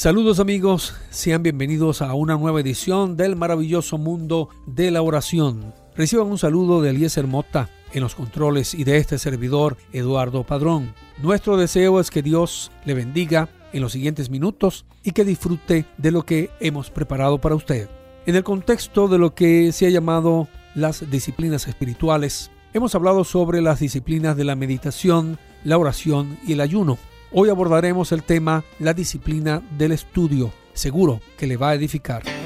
Saludos 0.00 0.40
amigos, 0.40 0.94
sean 1.10 1.42
bienvenidos 1.42 2.00
a 2.00 2.14
una 2.14 2.38
nueva 2.38 2.62
edición 2.62 3.18
del 3.18 3.36
maravilloso 3.36 3.98
mundo 3.98 4.48
de 4.64 4.90
la 4.90 5.02
oración. 5.02 5.74
Reciban 5.94 6.28
un 6.28 6.38
saludo 6.38 6.80
de 6.80 6.88
Eliezer 6.88 7.26
Mota 7.26 7.68
en 7.92 8.02
los 8.02 8.14
controles 8.14 8.72
y 8.72 8.84
de 8.84 8.96
este 8.96 9.18
servidor 9.18 9.76
Eduardo 9.92 10.42
Padrón. 10.42 10.94
Nuestro 11.22 11.58
deseo 11.58 12.00
es 12.00 12.10
que 12.10 12.22
Dios 12.22 12.72
le 12.86 12.94
bendiga 12.94 13.50
en 13.74 13.82
los 13.82 13.92
siguientes 13.92 14.30
minutos 14.30 14.86
y 15.04 15.10
que 15.10 15.26
disfrute 15.26 15.84
de 15.98 16.10
lo 16.10 16.22
que 16.22 16.48
hemos 16.60 16.88
preparado 16.88 17.36
para 17.36 17.54
usted. 17.54 17.90
En 18.24 18.36
el 18.36 18.42
contexto 18.42 19.06
de 19.06 19.18
lo 19.18 19.34
que 19.34 19.70
se 19.70 19.84
ha 19.84 19.90
llamado 19.90 20.48
las 20.74 21.10
disciplinas 21.10 21.68
espirituales, 21.68 22.50
hemos 22.72 22.94
hablado 22.94 23.22
sobre 23.22 23.60
las 23.60 23.80
disciplinas 23.80 24.34
de 24.34 24.44
la 24.44 24.56
meditación, 24.56 25.38
la 25.62 25.76
oración 25.76 26.38
y 26.46 26.54
el 26.54 26.62
ayuno. 26.62 26.96
Hoy 27.32 27.48
abordaremos 27.48 28.10
el 28.10 28.24
tema 28.24 28.64
la 28.80 28.92
disciplina 28.92 29.62
del 29.78 29.92
estudio. 29.92 30.52
Seguro 30.72 31.20
que 31.38 31.46
le 31.46 31.56
va 31.56 31.70
a 31.70 31.74
edificar. 31.74 32.39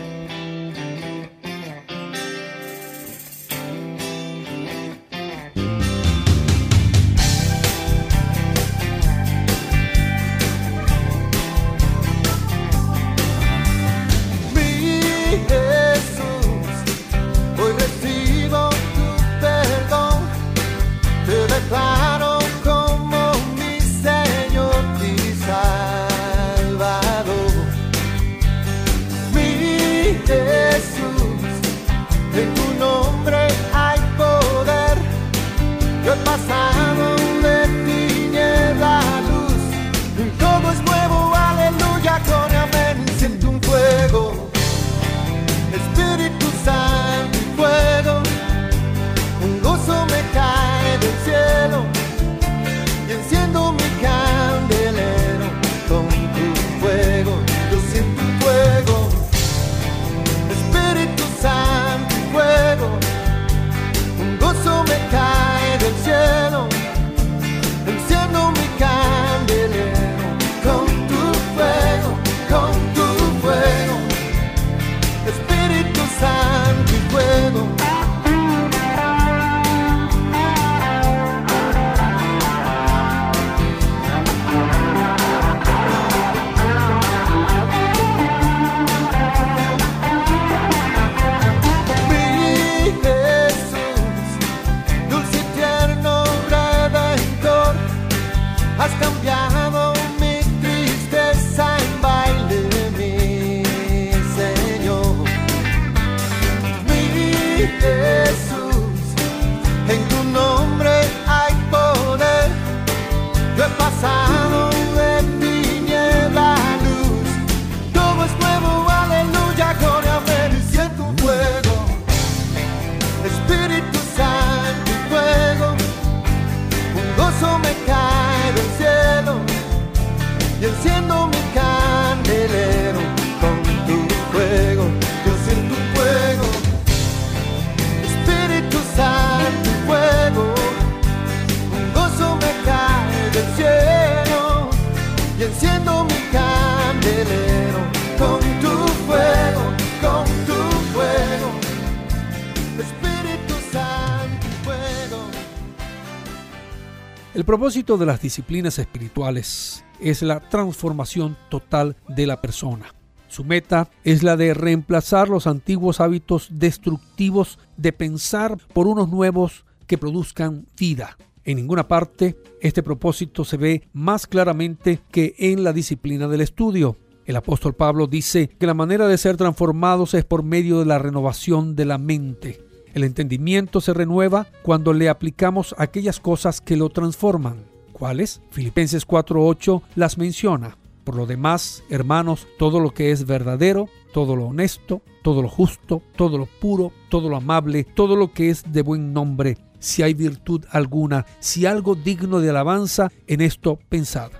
Propósito 157.54 157.96
de 157.96 158.04
las 158.04 158.20
disciplinas 158.20 158.80
espirituales 158.80 159.84
es 160.00 160.22
la 160.22 160.40
transformación 160.40 161.36
total 161.50 161.94
de 162.08 162.26
la 162.26 162.40
persona. 162.40 162.92
Su 163.28 163.44
meta 163.44 163.88
es 164.02 164.24
la 164.24 164.36
de 164.36 164.54
reemplazar 164.54 165.28
los 165.28 165.46
antiguos 165.46 166.00
hábitos 166.00 166.48
destructivos 166.50 167.60
de 167.76 167.92
pensar 167.92 168.58
por 168.72 168.88
unos 168.88 169.08
nuevos 169.08 169.66
que 169.86 169.98
produzcan 169.98 170.66
vida. 170.76 171.16
En 171.44 171.58
ninguna 171.58 171.86
parte 171.86 172.36
este 172.60 172.82
propósito 172.82 173.44
se 173.44 173.56
ve 173.56 173.88
más 173.92 174.26
claramente 174.26 174.98
que 175.12 175.36
en 175.38 175.62
la 175.62 175.72
disciplina 175.72 176.26
del 176.26 176.40
estudio. 176.40 176.96
El 177.24 177.36
apóstol 177.36 177.74
Pablo 177.76 178.08
dice 178.08 178.48
que 178.48 178.66
la 178.66 178.74
manera 178.74 179.06
de 179.06 179.16
ser 179.16 179.36
transformados 179.36 180.14
es 180.14 180.24
por 180.24 180.42
medio 180.42 180.80
de 180.80 180.86
la 180.86 180.98
renovación 180.98 181.76
de 181.76 181.84
la 181.84 181.98
mente. 181.98 182.73
El 182.94 183.02
entendimiento 183.02 183.80
se 183.80 183.92
renueva 183.92 184.46
cuando 184.62 184.92
le 184.92 185.08
aplicamos 185.08 185.74
aquellas 185.78 186.20
cosas 186.20 186.60
que 186.60 186.76
lo 186.76 186.90
transforman. 186.90 187.64
¿Cuáles? 187.92 188.40
Filipenses 188.50 189.06
4.8 189.06 189.82
las 189.96 190.16
menciona. 190.16 190.78
Por 191.02 191.16
lo 191.16 191.26
demás, 191.26 191.82
hermanos, 191.90 192.46
todo 192.56 192.78
lo 192.78 192.94
que 192.94 193.10
es 193.10 193.26
verdadero, 193.26 193.88
todo 194.12 194.36
lo 194.36 194.46
honesto, 194.46 195.02
todo 195.22 195.42
lo 195.42 195.48
justo, 195.48 196.02
todo 196.16 196.38
lo 196.38 196.46
puro, 196.46 196.92
todo 197.10 197.28
lo 197.28 197.36
amable, 197.36 197.82
todo 197.82 198.14
lo 198.14 198.32
que 198.32 198.48
es 198.48 198.62
de 198.72 198.82
buen 198.82 199.12
nombre, 199.12 199.58
si 199.80 200.02
hay 200.02 200.14
virtud 200.14 200.64
alguna, 200.70 201.26
si 201.40 201.66
algo 201.66 201.96
digno 201.96 202.40
de 202.40 202.50
alabanza, 202.50 203.10
en 203.26 203.40
esto 203.40 203.78
pensad. 203.88 204.30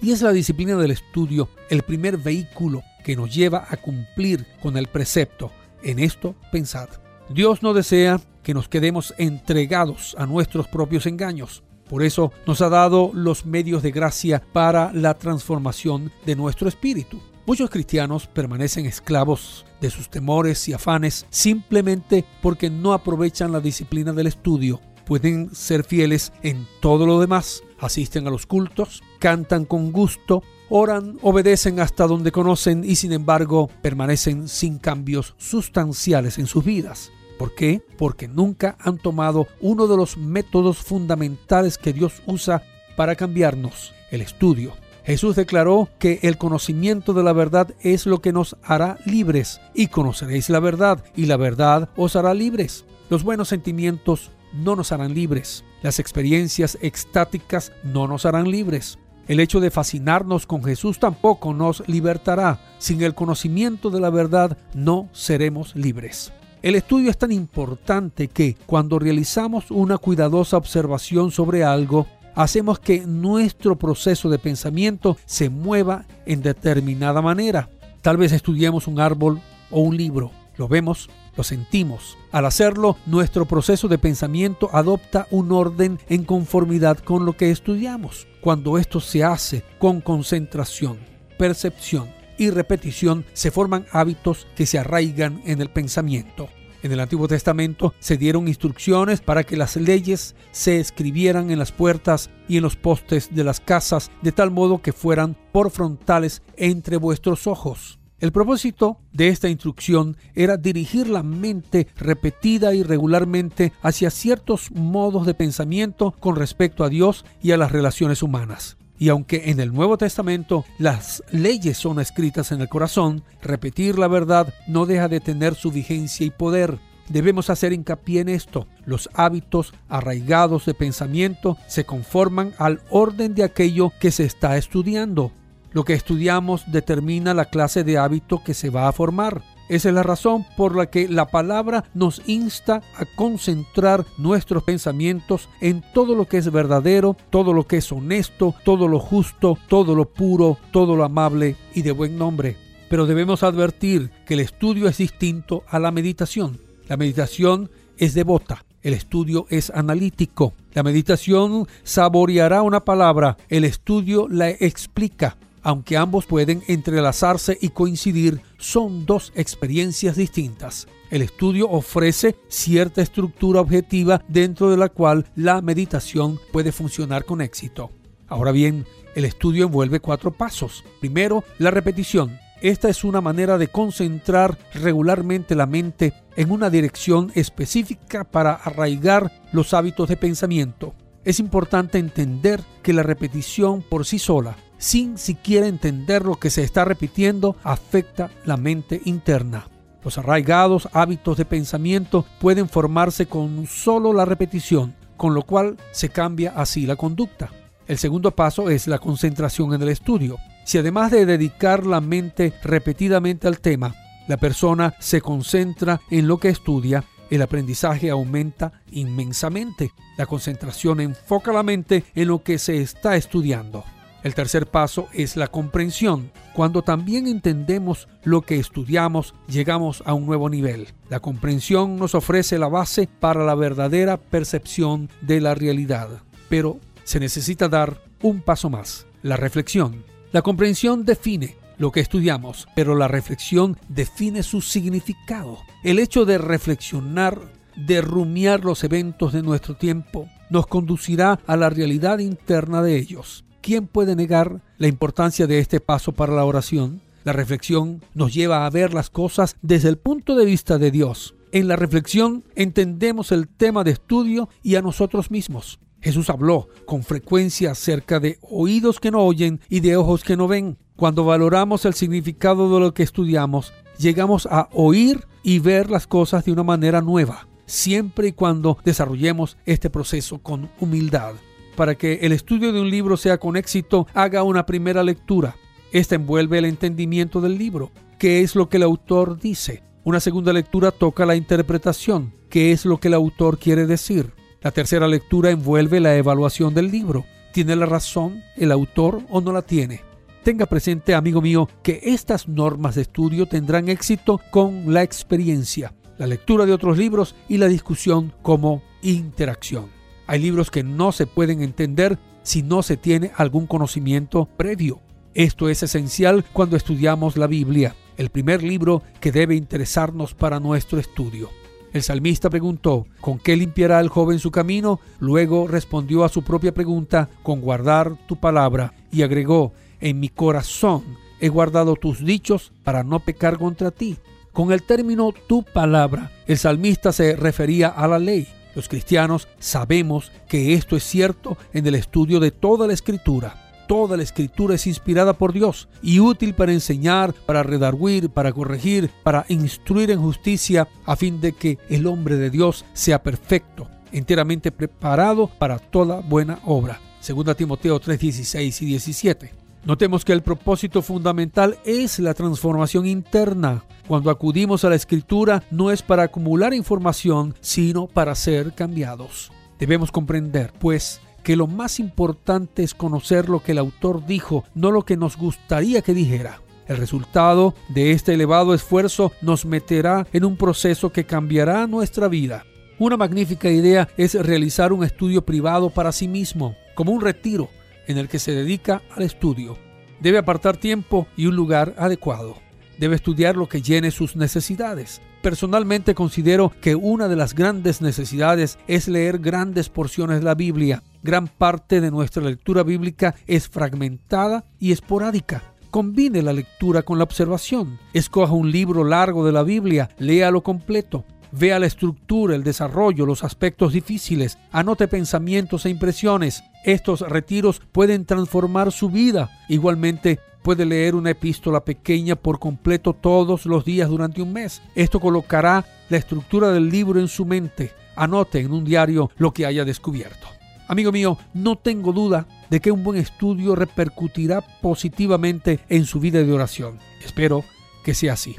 Y 0.00 0.12
es 0.12 0.22
la 0.22 0.32
disciplina 0.32 0.76
del 0.76 0.92
estudio 0.92 1.48
el 1.68 1.82
primer 1.82 2.16
vehículo 2.16 2.82
que 3.04 3.16
nos 3.16 3.32
lleva 3.34 3.66
a 3.68 3.76
cumplir 3.76 4.46
con 4.62 4.76
el 4.76 4.86
precepto, 4.86 5.52
en 5.82 5.98
esto 5.98 6.34
pensad. 6.50 6.88
Dios 7.30 7.62
no 7.62 7.74
desea 7.74 8.20
que 8.42 8.54
nos 8.54 8.68
quedemos 8.68 9.14
entregados 9.18 10.16
a 10.18 10.24
nuestros 10.24 10.66
propios 10.66 11.04
engaños. 11.06 11.62
Por 11.88 12.02
eso 12.02 12.32
nos 12.46 12.62
ha 12.62 12.70
dado 12.70 13.10
los 13.12 13.44
medios 13.44 13.82
de 13.82 13.90
gracia 13.90 14.42
para 14.52 14.92
la 14.94 15.14
transformación 15.14 16.10
de 16.24 16.36
nuestro 16.36 16.68
espíritu. 16.68 17.20
Muchos 17.46 17.68
cristianos 17.68 18.26
permanecen 18.26 18.86
esclavos 18.86 19.66
de 19.80 19.90
sus 19.90 20.08
temores 20.08 20.68
y 20.68 20.72
afanes 20.72 21.26
simplemente 21.28 22.24
porque 22.42 22.70
no 22.70 22.94
aprovechan 22.94 23.52
la 23.52 23.60
disciplina 23.60 24.12
del 24.12 24.26
estudio. 24.26 24.80
Pueden 25.04 25.54
ser 25.54 25.84
fieles 25.84 26.32
en 26.42 26.66
todo 26.80 27.06
lo 27.06 27.20
demás. 27.20 27.62
Asisten 27.78 28.26
a 28.26 28.30
los 28.30 28.46
cultos, 28.46 29.02
cantan 29.18 29.66
con 29.66 29.92
gusto, 29.92 30.42
oran, 30.70 31.18
obedecen 31.22 31.80
hasta 31.80 32.06
donde 32.06 32.32
conocen 32.32 32.84
y 32.84 32.96
sin 32.96 33.12
embargo 33.12 33.70
permanecen 33.82 34.48
sin 34.48 34.78
cambios 34.78 35.34
sustanciales 35.38 36.38
en 36.38 36.46
sus 36.46 36.64
vidas. 36.64 37.12
¿Por 37.38 37.54
qué? 37.54 37.82
Porque 37.96 38.26
nunca 38.26 38.76
han 38.80 38.98
tomado 38.98 39.46
uno 39.60 39.86
de 39.86 39.96
los 39.96 40.16
métodos 40.16 40.78
fundamentales 40.78 41.78
que 41.78 41.92
Dios 41.92 42.20
usa 42.26 42.62
para 42.96 43.14
cambiarnos, 43.14 43.94
el 44.10 44.20
estudio. 44.20 44.72
Jesús 45.04 45.36
declaró 45.36 45.88
que 45.98 46.18
el 46.22 46.36
conocimiento 46.36 47.14
de 47.14 47.22
la 47.22 47.32
verdad 47.32 47.74
es 47.80 48.04
lo 48.04 48.20
que 48.20 48.32
nos 48.32 48.56
hará 48.62 48.98
libres, 49.06 49.60
y 49.72 49.86
conoceréis 49.86 50.50
la 50.50 50.60
verdad, 50.60 51.02
y 51.16 51.26
la 51.26 51.36
verdad 51.36 51.88
os 51.96 52.16
hará 52.16 52.34
libres. 52.34 52.84
Los 53.08 53.22
buenos 53.22 53.48
sentimientos 53.48 54.32
no 54.52 54.76
nos 54.76 54.92
harán 54.92 55.14
libres. 55.14 55.64
Las 55.82 55.98
experiencias 55.98 56.76
extáticas 56.82 57.72
no 57.84 58.06
nos 58.08 58.26
harán 58.26 58.50
libres. 58.50 58.98
El 59.28 59.40
hecho 59.40 59.60
de 59.60 59.70
fascinarnos 59.70 60.46
con 60.46 60.64
Jesús 60.64 60.98
tampoco 60.98 61.54
nos 61.54 61.86
libertará. 61.88 62.60
Sin 62.78 63.02
el 63.02 63.14
conocimiento 63.14 63.90
de 63.90 64.00
la 64.00 64.10
verdad 64.10 64.58
no 64.74 65.08
seremos 65.12 65.76
libres. 65.76 66.32
El 66.68 66.74
estudio 66.74 67.08
es 67.08 67.16
tan 67.16 67.32
importante 67.32 68.28
que 68.28 68.54
cuando 68.66 68.98
realizamos 68.98 69.70
una 69.70 69.96
cuidadosa 69.96 70.58
observación 70.58 71.30
sobre 71.30 71.64
algo, 71.64 72.06
hacemos 72.34 72.78
que 72.78 73.06
nuestro 73.06 73.76
proceso 73.76 74.28
de 74.28 74.38
pensamiento 74.38 75.16
se 75.24 75.48
mueva 75.48 76.04
en 76.26 76.42
determinada 76.42 77.22
manera. 77.22 77.70
Tal 78.02 78.18
vez 78.18 78.32
estudiemos 78.32 78.86
un 78.86 79.00
árbol 79.00 79.40
o 79.70 79.80
un 79.80 79.96
libro, 79.96 80.30
lo 80.58 80.68
vemos, 80.68 81.08
lo 81.38 81.42
sentimos. 81.42 82.18
Al 82.32 82.44
hacerlo, 82.44 82.98
nuestro 83.06 83.46
proceso 83.46 83.88
de 83.88 83.96
pensamiento 83.96 84.68
adopta 84.70 85.26
un 85.30 85.52
orden 85.52 85.98
en 86.10 86.24
conformidad 86.24 86.98
con 86.98 87.24
lo 87.24 87.34
que 87.34 87.50
estudiamos. 87.50 88.26
Cuando 88.42 88.76
esto 88.76 89.00
se 89.00 89.24
hace 89.24 89.64
con 89.78 90.02
concentración, 90.02 90.98
percepción, 91.38 92.18
y 92.38 92.50
repetición 92.50 93.24
se 93.32 93.50
forman 93.50 93.84
hábitos 93.90 94.46
que 94.54 94.64
se 94.64 94.78
arraigan 94.78 95.42
en 95.44 95.60
el 95.60 95.70
pensamiento. 95.70 96.48
En 96.82 96.92
el 96.92 97.00
Antiguo 97.00 97.26
Testamento 97.26 97.92
se 97.98 98.16
dieron 98.16 98.46
instrucciones 98.46 99.20
para 99.20 99.42
que 99.42 99.56
las 99.56 99.76
leyes 99.76 100.36
se 100.52 100.78
escribieran 100.78 101.50
en 101.50 101.58
las 101.58 101.72
puertas 101.72 102.30
y 102.46 102.56
en 102.56 102.62
los 102.62 102.76
postes 102.76 103.34
de 103.34 103.42
las 103.42 103.60
casas, 103.60 104.10
de 104.22 104.32
tal 104.32 104.50
modo 104.52 104.80
que 104.80 104.92
fueran 104.92 105.36
por 105.52 105.70
frontales 105.70 106.42
entre 106.56 106.96
vuestros 106.96 107.48
ojos. 107.48 107.98
El 108.20 108.32
propósito 108.32 108.98
de 109.12 109.28
esta 109.28 109.48
instrucción 109.48 110.16
era 110.34 110.56
dirigir 110.56 111.08
la 111.08 111.22
mente 111.22 111.86
repetida 111.96 112.74
y 112.74 112.82
regularmente 112.82 113.72
hacia 113.80 114.10
ciertos 114.10 114.72
modos 114.72 115.24
de 115.24 115.34
pensamiento 115.34 116.14
con 116.18 116.34
respecto 116.34 116.82
a 116.82 116.88
Dios 116.88 117.24
y 117.40 117.52
a 117.52 117.56
las 117.56 117.70
relaciones 117.70 118.22
humanas. 118.22 118.77
Y 118.98 119.10
aunque 119.10 119.50
en 119.50 119.60
el 119.60 119.72
Nuevo 119.72 119.96
Testamento 119.96 120.64
las 120.78 121.22
leyes 121.30 121.78
son 121.78 122.00
escritas 122.00 122.50
en 122.52 122.60
el 122.60 122.68
corazón, 122.68 123.22
repetir 123.40 123.98
la 123.98 124.08
verdad 124.08 124.52
no 124.66 124.86
deja 124.86 125.08
de 125.08 125.20
tener 125.20 125.54
su 125.54 125.70
vigencia 125.70 126.26
y 126.26 126.30
poder. 126.30 126.78
Debemos 127.08 127.48
hacer 127.48 127.72
hincapié 127.72 128.20
en 128.20 128.28
esto. 128.28 128.66
Los 128.84 129.08
hábitos 129.14 129.72
arraigados 129.88 130.66
de 130.66 130.74
pensamiento 130.74 131.56
se 131.66 131.84
conforman 131.84 132.52
al 132.58 132.82
orden 132.90 133.34
de 133.34 133.44
aquello 133.44 133.92
que 134.00 134.10
se 134.10 134.24
está 134.24 134.56
estudiando. 134.58 135.32
Lo 135.70 135.84
que 135.84 135.94
estudiamos 135.94 136.70
determina 136.70 137.34
la 137.34 137.46
clase 137.46 137.84
de 137.84 137.98
hábito 137.98 138.42
que 138.42 138.52
se 138.52 138.68
va 138.68 138.88
a 138.88 138.92
formar. 138.92 139.42
Esa 139.68 139.90
es 139.90 139.94
la 139.94 140.02
razón 140.02 140.46
por 140.56 140.74
la 140.74 140.86
que 140.86 141.08
la 141.08 141.26
palabra 141.26 141.84
nos 141.92 142.22
insta 142.26 142.82
a 142.96 143.04
concentrar 143.04 144.06
nuestros 144.16 144.62
pensamientos 144.62 145.48
en 145.60 145.84
todo 145.92 146.14
lo 146.14 146.26
que 146.26 146.38
es 146.38 146.50
verdadero, 146.50 147.16
todo 147.28 147.52
lo 147.52 147.66
que 147.66 147.78
es 147.78 147.92
honesto, 147.92 148.54
todo 148.64 148.88
lo 148.88 148.98
justo, 148.98 149.58
todo 149.68 149.94
lo 149.94 150.06
puro, 150.06 150.56
todo 150.72 150.96
lo 150.96 151.04
amable 151.04 151.56
y 151.74 151.82
de 151.82 151.92
buen 151.92 152.16
nombre. 152.16 152.56
Pero 152.88 153.04
debemos 153.04 153.42
advertir 153.42 154.10
que 154.24 154.34
el 154.34 154.40
estudio 154.40 154.88
es 154.88 154.96
distinto 154.96 155.64
a 155.68 155.78
la 155.78 155.90
meditación. 155.90 156.58
La 156.88 156.96
meditación 156.96 157.70
es 157.98 158.14
devota, 158.14 158.64
el 158.82 158.94
estudio 158.94 159.46
es 159.50 159.68
analítico. 159.68 160.54
La 160.72 160.82
meditación 160.82 161.66
saboreará 161.82 162.62
una 162.62 162.84
palabra, 162.86 163.36
el 163.50 163.64
estudio 163.64 164.28
la 164.28 164.48
explica 164.48 165.36
aunque 165.68 165.98
ambos 165.98 166.24
pueden 166.24 166.62
entrelazarse 166.66 167.58
y 167.60 167.68
coincidir, 167.68 168.40
son 168.56 169.04
dos 169.04 169.34
experiencias 169.34 170.16
distintas. 170.16 170.88
El 171.10 171.20
estudio 171.20 171.68
ofrece 171.68 172.36
cierta 172.48 173.02
estructura 173.02 173.60
objetiva 173.60 174.24
dentro 174.28 174.70
de 174.70 174.78
la 174.78 174.88
cual 174.88 175.26
la 175.36 175.60
meditación 175.60 176.40
puede 176.54 176.72
funcionar 176.72 177.26
con 177.26 177.42
éxito. 177.42 177.90
Ahora 178.28 178.50
bien, 178.50 178.86
el 179.14 179.26
estudio 179.26 179.66
envuelve 179.66 180.00
cuatro 180.00 180.30
pasos. 180.30 180.84
Primero, 181.00 181.44
la 181.58 181.70
repetición. 181.70 182.38
Esta 182.62 182.88
es 182.88 183.04
una 183.04 183.20
manera 183.20 183.58
de 183.58 183.68
concentrar 183.68 184.56
regularmente 184.72 185.54
la 185.54 185.66
mente 185.66 186.14
en 186.34 186.50
una 186.50 186.70
dirección 186.70 187.30
específica 187.34 188.24
para 188.24 188.54
arraigar 188.54 189.42
los 189.52 189.74
hábitos 189.74 190.08
de 190.08 190.16
pensamiento. 190.16 190.94
Es 191.26 191.38
importante 191.40 191.98
entender 191.98 192.62
que 192.82 192.94
la 192.94 193.02
repetición 193.02 193.82
por 193.82 194.06
sí 194.06 194.18
sola 194.18 194.56
sin 194.78 195.18
siquiera 195.18 195.66
entender 195.66 196.24
lo 196.24 196.36
que 196.36 196.50
se 196.50 196.62
está 196.62 196.84
repitiendo, 196.84 197.56
afecta 197.62 198.30
la 198.44 198.56
mente 198.56 199.02
interna. 199.04 199.68
Los 200.02 200.16
arraigados 200.16 200.88
hábitos 200.92 201.36
de 201.36 201.44
pensamiento 201.44 202.24
pueden 202.40 202.68
formarse 202.68 203.26
con 203.26 203.66
solo 203.66 204.12
la 204.12 204.24
repetición, 204.24 204.94
con 205.16 205.34
lo 205.34 205.42
cual 205.42 205.76
se 205.90 206.08
cambia 206.08 206.52
así 206.56 206.86
la 206.86 206.96
conducta. 206.96 207.50
El 207.86 207.98
segundo 207.98 208.30
paso 208.30 208.70
es 208.70 208.86
la 208.86 208.98
concentración 208.98 209.74
en 209.74 209.82
el 209.82 209.88
estudio. 209.88 210.36
Si 210.64 210.78
además 210.78 211.10
de 211.10 211.26
dedicar 211.26 211.86
la 211.86 212.00
mente 212.00 212.52
repetidamente 212.62 213.48
al 213.48 213.60
tema, 213.60 213.94
la 214.28 214.36
persona 214.36 214.94
se 215.00 215.20
concentra 215.20 216.00
en 216.10 216.28
lo 216.28 216.38
que 216.38 216.50
estudia, 216.50 217.04
el 217.30 217.42
aprendizaje 217.42 218.10
aumenta 218.10 218.72
inmensamente. 218.90 219.92
La 220.16 220.26
concentración 220.26 221.00
enfoca 221.00 221.52
la 221.52 221.62
mente 221.62 222.04
en 222.14 222.28
lo 222.28 222.42
que 222.42 222.58
se 222.58 222.80
está 222.80 223.16
estudiando. 223.16 223.84
El 224.28 224.34
tercer 224.34 224.66
paso 224.66 225.08
es 225.14 225.38
la 225.38 225.46
comprensión. 225.46 226.30
Cuando 226.52 226.82
también 226.82 227.26
entendemos 227.26 228.08
lo 228.24 228.42
que 228.42 228.56
estudiamos, 228.56 229.34
llegamos 229.48 230.02
a 230.04 230.12
un 230.12 230.26
nuevo 230.26 230.50
nivel. 230.50 230.88
La 231.08 231.20
comprensión 231.20 231.96
nos 231.96 232.14
ofrece 232.14 232.58
la 232.58 232.68
base 232.68 233.08
para 233.20 233.42
la 233.46 233.54
verdadera 233.54 234.18
percepción 234.18 235.08
de 235.22 235.40
la 235.40 235.54
realidad. 235.54 236.10
Pero 236.50 236.78
se 237.04 237.20
necesita 237.20 237.70
dar 237.70 238.02
un 238.20 238.42
paso 238.42 238.68
más, 238.68 239.06
la 239.22 239.38
reflexión. 239.38 240.04
La 240.30 240.42
comprensión 240.42 241.06
define 241.06 241.56
lo 241.78 241.90
que 241.90 242.00
estudiamos, 242.00 242.68
pero 242.74 242.94
la 242.96 243.08
reflexión 243.08 243.78
define 243.88 244.42
su 244.42 244.60
significado. 244.60 245.56
El 245.82 245.98
hecho 245.98 246.26
de 246.26 246.36
reflexionar, 246.36 247.40
de 247.76 248.02
rumiar 248.02 248.62
los 248.62 248.84
eventos 248.84 249.32
de 249.32 249.40
nuestro 249.40 249.74
tiempo, 249.74 250.28
nos 250.50 250.66
conducirá 250.66 251.40
a 251.46 251.56
la 251.56 251.70
realidad 251.70 252.18
interna 252.18 252.82
de 252.82 252.98
ellos. 252.98 253.46
¿Quién 253.68 253.86
puede 253.86 254.16
negar 254.16 254.62
la 254.78 254.88
importancia 254.88 255.46
de 255.46 255.58
este 255.58 255.78
paso 255.78 256.12
para 256.12 256.32
la 256.32 256.46
oración? 256.46 257.02
La 257.22 257.34
reflexión 257.34 258.02
nos 258.14 258.32
lleva 258.32 258.64
a 258.64 258.70
ver 258.70 258.94
las 258.94 259.10
cosas 259.10 259.56
desde 259.60 259.90
el 259.90 259.98
punto 259.98 260.36
de 260.36 260.46
vista 260.46 260.78
de 260.78 260.90
Dios. 260.90 261.34
En 261.52 261.68
la 261.68 261.76
reflexión 261.76 262.44
entendemos 262.54 263.30
el 263.30 263.46
tema 263.46 263.84
de 263.84 263.90
estudio 263.90 264.48
y 264.62 264.76
a 264.76 264.80
nosotros 264.80 265.30
mismos. 265.30 265.80
Jesús 266.00 266.30
habló 266.30 266.68
con 266.86 267.02
frecuencia 267.02 267.72
acerca 267.72 268.20
de 268.20 268.38
oídos 268.40 269.00
que 269.00 269.10
no 269.10 269.22
oyen 269.22 269.60
y 269.68 269.80
de 269.80 269.98
ojos 269.98 270.24
que 270.24 270.38
no 270.38 270.48
ven. 270.48 270.78
Cuando 270.96 271.26
valoramos 271.26 271.84
el 271.84 271.92
significado 271.92 272.72
de 272.72 272.80
lo 272.80 272.94
que 272.94 273.02
estudiamos, 273.02 273.74
llegamos 273.98 274.48
a 274.50 274.70
oír 274.72 275.26
y 275.42 275.58
ver 275.58 275.90
las 275.90 276.06
cosas 276.06 276.46
de 276.46 276.52
una 276.52 276.62
manera 276.62 277.02
nueva, 277.02 277.48
siempre 277.66 278.28
y 278.28 278.32
cuando 278.32 278.78
desarrollemos 278.82 279.58
este 279.66 279.90
proceso 279.90 280.38
con 280.38 280.70
humildad. 280.80 281.34
Para 281.78 281.94
que 281.94 282.14
el 282.22 282.32
estudio 282.32 282.72
de 282.72 282.80
un 282.80 282.90
libro 282.90 283.16
sea 283.16 283.38
con 283.38 283.56
éxito, 283.56 284.08
haga 284.12 284.42
una 284.42 284.66
primera 284.66 285.04
lectura. 285.04 285.54
Esta 285.92 286.16
envuelve 286.16 286.58
el 286.58 286.64
entendimiento 286.64 287.40
del 287.40 287.56
libro, 287.56 287.92
qué 288.18 288.40
es 288.40 288.56
lo 288.56 288.68
que 288.68 288.78
el 288.78 288.82
autor 288.82 289.38
dice. 289.38 289.84
Una 290.02 290.18
segunda 290.18 290.52
lectura 290.52 290.90
toca 290.90 291.24
la 291.24 291.36
interpretación, 291.36 292.34
qué 292.50 292.72
es 292.72 292.84
lo 292.84 292.98
que 292.98 293.06
el 293.06 293.14
autor 293.14 293.60
quiere 293.60 293.86
decir. 293.86 294.32
La 294.60 294.72
tercera 294.72 295.06
lectura 295.06 295.52
envuelve 295.52 296.00
la 296.00 296.16
evaluación 296.16 296.74
del 296.74 296.90
libro. 296.90 297.26
¿Tiene 297.52 297.76
la 297.76 297.86
razón 297.86 298.42
el 298.56 298.72
autor 298.72 299.20
o 299.30 299.40
no 299.40 299.52
la 299.52 299.62
tiene? 299.62 300.00
Tenga 300.42 300.66
presente, 300.66 301.14
amigo 301.14 301.40
mío, 301.40 301.68
que 301.84 302.00
estas 302.02 302.48
normas 302.48 302.96
de 302.96 303.02
estudio 303.02 303.46
tendrán 303.46 303.88
éxito 303.88 304.40
con 304.50 304.92
la 304.92 305.04
experiencia, 305.04 305.94
la 306.18 306.26
lectura 306.26 306.66
de 306.66 306.72
otros 306.72 306.98
libros 306.98 307.36
y 307.48 307.58
la 307.58 307.68
discusión 307.68 308.32
como 308.42 308.82
interacción. 309.00 309.96
Hay 310.28 310.40
libros 310.40 310.70
que 310.70 310.84
no 310.84 311.10
se 311.10 311.26
pueden 311.26 311.62
entender 311.62 312.18
si 312.42 312.62
no 312.62 312.82
se 312.82 312.98
tiene 312.98 313.32
algún 313.36 313.66
conocimiento 313.66 314.46
previo. 314.58 315.00
Esto 315.32 315.70
es 315.70 315.82
esencial 315.82 316.44
cuando 316.52 316.76
estudiamos 316.76 317.38
la 317.38 317.46
Biblia, 317.46 317.96
el 318.18 318.28
primer 318.28 318.62
libro 318.62 319.02
que 319.20 319.32
debe 319.32 319.56
interesarnos 319.56 320.34
para 320.34 320.60
nuestro 320.60 320.98
estudio. 320.98 321.48
El 321.94 322.02
salmista 322.02 322.50
preguntó, 322.50 323.06
¿con 323.22 323.38
qué 323.38 323.56
limpiará 323.56 324.00
el 324.00 324.10
joven 324.10 324.38
su 324.38 324.50
camino? 324.50 325.00
Luego 325.18 325.66
respondió 325.66 326.24
a 326.24 326.28
su 326.28 326.42
propia 326.42 326.74
pregunta, 326.74 327.30
con 327.42 327.62
guardar 327.62 328.14
tu 328.26 328.36
palabra, 328.36 328.92
y 329.10 329.22
agregó, 329.22 329.72
en 329.98 330.20
mi 330.20 330.28
corazón 330.28 331.04
he 331.40 331.48
guardado 331.48 331.96
tus 331.96 332.22
dichos 332.22 332.72
para 332.84 333.02
no 333.02 333.20
pecar 333.20 333.56
contra 333.56 333.90
ti. 333.90 334.18
Con 334.52 334.72
el 334.72 334.82
término 334.82 335.32
tu 335.46 335.62
palabra, 335.62 336.30
el 336.46 336.58
salmista 336.58 337.12
se 337.12 337.34
refería 337.34 337.88
a 337.88 338.06
la 338.06 338.18
ley. 338.18 338.46
Los 338.74 338.88
cristianos 338.88 339.48
sabemos 339.58 340.30
que 340.48 340.74
esto 340.74 340.96
es 340.96 341.04
cierto 341.04 341.56
en 341.72 341.86
el 341.86 341.94
estudio 341.94 342.40
de 342.40 342.50
toda 342.50 342.86
la 342.86 342.92
escritura. 342.92 343.64
Toda 343.88 344.18
la 344.18 344.22
escritura 344.22 344.74
es 344.74 344.86
inspirada 344.86 345.32
por 345.32 345.54
Dios 345.54 345.88
y 346.02 346.20
útil 346.20 346.54
para 346.54 346.72
enseñar, 346.72 347.32
para 347.32 347.62
redarguir, 347.62 348.28
para 348.28 348.52
corregir, 348.52 349.10
para 349.22 349.46
instruir 349.48 350.10
en 350.10 350.20
justicia, 350.20 350.88
a 351.06 351.16
fin 351.16 351.40
de 351.40 351.52
que 351.52 351.78
el 351.88 352.06
hombre 352.06 352.36
de 352.36 352.50
Dios 352.50 352.84
sea 352.92 353.22
perfecto, 353.22 353.88
enteramente 354.12 354.70
preparado 354.70 355.46
para 355.46 355.78
toda 355.78 356.20
buena 356.20 356.58
obra. 356.66 357.00
2 357.26 357.56
Timoteo 357.56 357.98
3, 357.98 358.20
16 358.20 358.82
y 358.82 358.86
17. 358.86 359.57
Notemos 359.84 360.24
que 360.24 360.32
el 360.32 360.42
propósito 360.42 361.02
fundamental 361.02 361.78
es 361.84 362.18
la 362.18 362.34
transformación 362.34 363.06
interna. 363.06 363.84
Cuando 364.06 364.30
acudimos 364.30 364.84
a 364.84 364.90
la 364.90 364.96
escritura 364.96 365.62
no 365.70 365.90
es 365.90 366.02
para 366.02 366.24
acumular 366.24 366.74
información, 366.74 367.54
sino 367.60 368.06
para 368.06 368.34
ser 368.34 368.74
cambiados. 368.74 369.52
Debemos 369.78 370.10
comprender, 370.10 370.72
pues, 370.78 371.20
que 371.42 371.56
lo 371.56 371.66
más 371.66 372.00
importante 372.00 372.82
es 372.82 372.94
conocer 372.94 373.48
lo 373.48 373.62
que 373.62 373.72
el 373.72 373.78
autor 373.78 374.26
dijo, 374.26 374.64
no 374.74 374.90
lo 374.90 375.04
que 375.04 375.16
nos 375.16 375.36
gustaría 375.36 376.02
que 376.02 376.14
dijera. 376.14 376.60
El 376.88 376.96
resultado 376.96 377.74
de 377.88 378.12
este 378.12 378.34
elevado 378.34 378.74
esfuerzo 378.74 379.32
nos 379.42 379.64
meterá 379.64 380.26
en 380.32 380.44
un 380.44 380.56
proceso 380.56 381.12
que 381.12 381.24
cambiará 381.24 381.86
nuestra 381.86 382.28
vida. 382.28 382.64
Una 382.98 383.16
magnífica 383.16 383.70
idea 383.70 384.08
es 384.16 384.34
realizar 384.34 384.92
un 384.92 385.04
estudio 385.04 385.44
privado 385.44 385.90
para 385.90 386.12
sí 386.12 386.26
mismo, 386.26 386.74
como 386.94 387.12
un 387.12 387.20
retiro 387.20 387.68
en 388.08 388.18
el 388.18 388.28
que 388.28 388.40
se 388.40 388.52
dedica 388.52 389.02
al 389.14 389.22
estudio. 389.22 389.78
Debe 390.20 390.38
apartar 390.38 390.76
tiempo 390.76 391.28
y 391.36 391.46
un 391.46 391.54
lugar 391.54 391.94
adecuado. 391.96 392.56
Debe 392.98 393.14
estudiar 393.14 393.56
lo 393.56 393.68
que 393.68 393.80
llene 393.80 394.10
sus 394.10 394.34
necesidades. 394.34 395.20
Personalmente 395.42 396.16
considero 396.16 396.72
que 396.80 396.96
una 396.96 397.28
de 397.28 397.36
las 397.36 397.54
grandes 397.54 398.02
necesidades 398.02 398.76
es 398.88 399.06
leer 399.06 399.38
grandes 399.38 399.88
porciones 399.88 400.40
de 400.40 400.44
la 400.44 400.56
Biblia. 400.56 401.04
Gran 401.22 401.46
parte 401.46 402.00
de 402.00 402.10
nuestra 402.10 402.42
lectura 402.42 402.82
bíblica 402.82 403.36
es 403.46 403.68
fragmentada 403.68 404.64
y 404.80 404.90
esporádica. 404.90 405.62
Combine 405.90 406.42
la 406.42 406.52
lectura 406.52 407.02
con 407.02 407.18
la 407.18 407.24
observación. 407.24 407.98
Escoja 408.12 408.52
un 408.52 408.70
libro 408.72 409.04
largo 409.04 409.46
de 409.46 409.52
la 409.52 409.62
Biblia, 409.62 410.10
léalo 410.18 410.62
completo. 410.62 411.24
Vea 411.52 411.78
la 411.78 411.86
estructura, 411.86 412.54
el 412.54 412.62
desarrollo, 412.62 413.24
los 413.24 413.44
aspectos 413.44 413.92
difíciles, 413.92 414.58
anote 414.72 415.08
pensamientos 415.08 415.86
e 415.86 415.90
impresiones. 415.90 416.62
Estos 416.84 417.20
retiros 417.20 417.80
pueden 417.92 418.26
transformar 418.26 418.92
su 418.92 419.08
vida. 419.08 419.50
Igualmente, 419.68 420.40
puede 420.62 420.84
leer 420.84 421.14
una 421.14 421.30
epístola 421.30 421.84
pequeña 421.84 422.36
por 422.36 422.58
completo 422.58 423.14
todos 423.14 423.64
los 423.66 423.84
días 423.84 424.08
durante 424.10 424.42
un 424.42 424.52
mes. 424.52 424.82
Esto 424.94 425.20
colocará 425.20 425.86
la 426.10 426.16
estructura 426.16 426.70
del 426.70 426.90
libro 426.90 427.20
en 427.20 427.28
su 427.28 427.46
mente. 427.46 427.92
Anote 428.16 428.60
en 428.60 428.72
un 428.72 428.84
diario 428.84 429.30
lo 429.38 429.52
que 429.52 429.64
haya 429.64 429.84
descubierto. 429.84 430.46
Amigo 430.88 431.12
mío, 431.12 431.38
no 431.54 431.76
tengo 431.76 432.12
duda 432.12 432.46
de 432.70 432.80
que 432.80 432.90
un 432.90 433.04
buen 433.04 433.18
estudio 433.18 433.74
repercutirá 433.74 434.62
positivamente 434.80 435.80
en 435.88 436.04
su 436.04 436.18
vida 436.18 436.42
de 436.42 436.52
oración. 436.52 436.98
Espero 437.24 437.64
que 438.04 438.14
sea 438.14 438.32
así. 438.32 438.56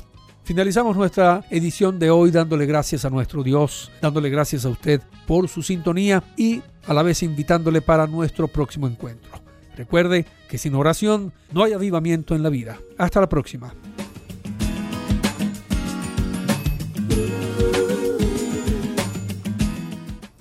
Finalizamos 0.50 0.97
nuestra 0.97 1.45
edición 1.52 2.00
de 2.00 2.10
hoy 2.10 2.32
dándole 2.32 2.66
gracias 2.66 3.06
a 3.06 3.12
nuestro 3.12 3.43
Dios, 3.43 3.91
dándole 4.02 4.32
gracias 4.32 4.66
a 4.66 4.70
usted 4.70 5.00
por 5.28 5.47
su 5.47 5.62
sintonía 5.62 6.24
y 6.36 6.64
a 6.88 6.93
la 6.95 7.04
vez 7.04 7.22
invitándole 7.22 7.82
para 7.82 8.08
nuestro 8.08 8.47
próximo 8.47 8.88
encuentro. 8.88 9.30
Recuerde 9.78 10.26
que 10.50 10.58
sin 10.58 10.74
oración 10.74 11.34
no 11.52 11.64
hay 11.64 11.74
avivamiento 11.74 12.34
en 12.34 12.41
la 12.41 12.50
vida. 12.50 12.80
Hasta 12.97 13.22
la 13.22 13.30
próxima. 13.30 13.76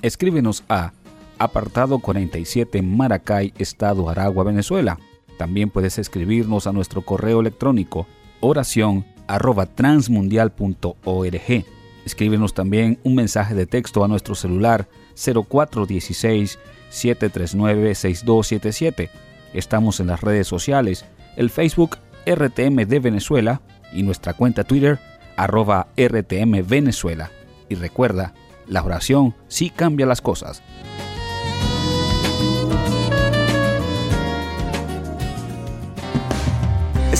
Escríbenos 0.00 0.64
a 0.70 0.94
apartado 1.38 1.98
47 1.98 2.80
Maracay, 2.80 3.52
Estado 3.58 4.08
Aragua, 4.08 4.44
Venezuela. 4.44 4.98
También 5.36 5.68
puedes 5.68 5.98
escribirnos 5.98 6.66
a 6.66 6.72
nuestro 6.72 7.02
correo 7.02 7.40
electrónico 7.40 8.06
oración 8.40 9.04
arroba 9.28 9.66
transmundial.org. 9.66 11.64
Escríbenos 12.04 12.54
también 12.54 12.98
un 13.04 13.14
mensaje 13.14 13.54
de 13.54 13.66
texto 13.66 14.02
a 14.02 14.08
nuestro 14.08 14.34
celular 14.34 14.88
0416 15.14 16.58
739 16.90 17.94
6277. 17.94 19.10
Estamos 19.54 20.00
en 20.00 20.08
las 20.08 20.20
redes 20.20 20.48
sociales, 20.48 21.04
el 21.36 21.50
Facebook 21.50 21.98
RTM 22.26 22.86
de 22.86 22.98
Venezuela 23.00 23.60
y 23.92 24.02
nuestra 24.02 24.34
cuenta 24.34 24.64
Twitter 24.64 24.98
arroba 25.36 25.88
RTM 25.96 26.66
Venezuela. 26.66 27.30
Y 27.68 27.76
recuerda, 27.76 28.34
la 28.66 28.82
oración 28.82 29.34
sí 29.48 29.70
cambia 29.70 30.06
las 30.06 30.20
cosas. 30.20 30.62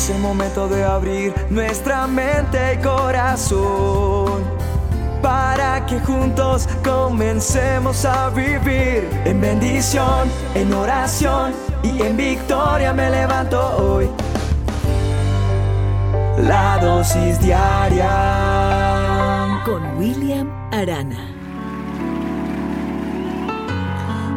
Es 0.09 0.15
el 0.15 0.23
momento 0.23 0.67
de 0.69 0.83
abrir 0.85 1.35
nuestra 1.51 2.07
mente 2.07 2.59
y 2.73 2.79
corazón 2.79 4.43
para 5.21 5.85
que 5.85 6.01
juntos 6.01 6.67
comencemos 6.83 8.07
a 8.07 8.31
vivir 8.31 9.07
en 9.27 9.39
bendición, 9.39 10.31
en 10.55 10.73
oración 10.73 11.53
y 11.83 12.01
en 12.01 12.17
victoria 12.17 12.95
me 12.95 13.11
levanto 13.11 13.61
hoy. 13.77 14.09
La 16.39 16.79
dosis 16.81 17.39
diaria 17.41 18.09
con 19.67 19.99
William 19.99 20.49
Arana. 20.73 21.29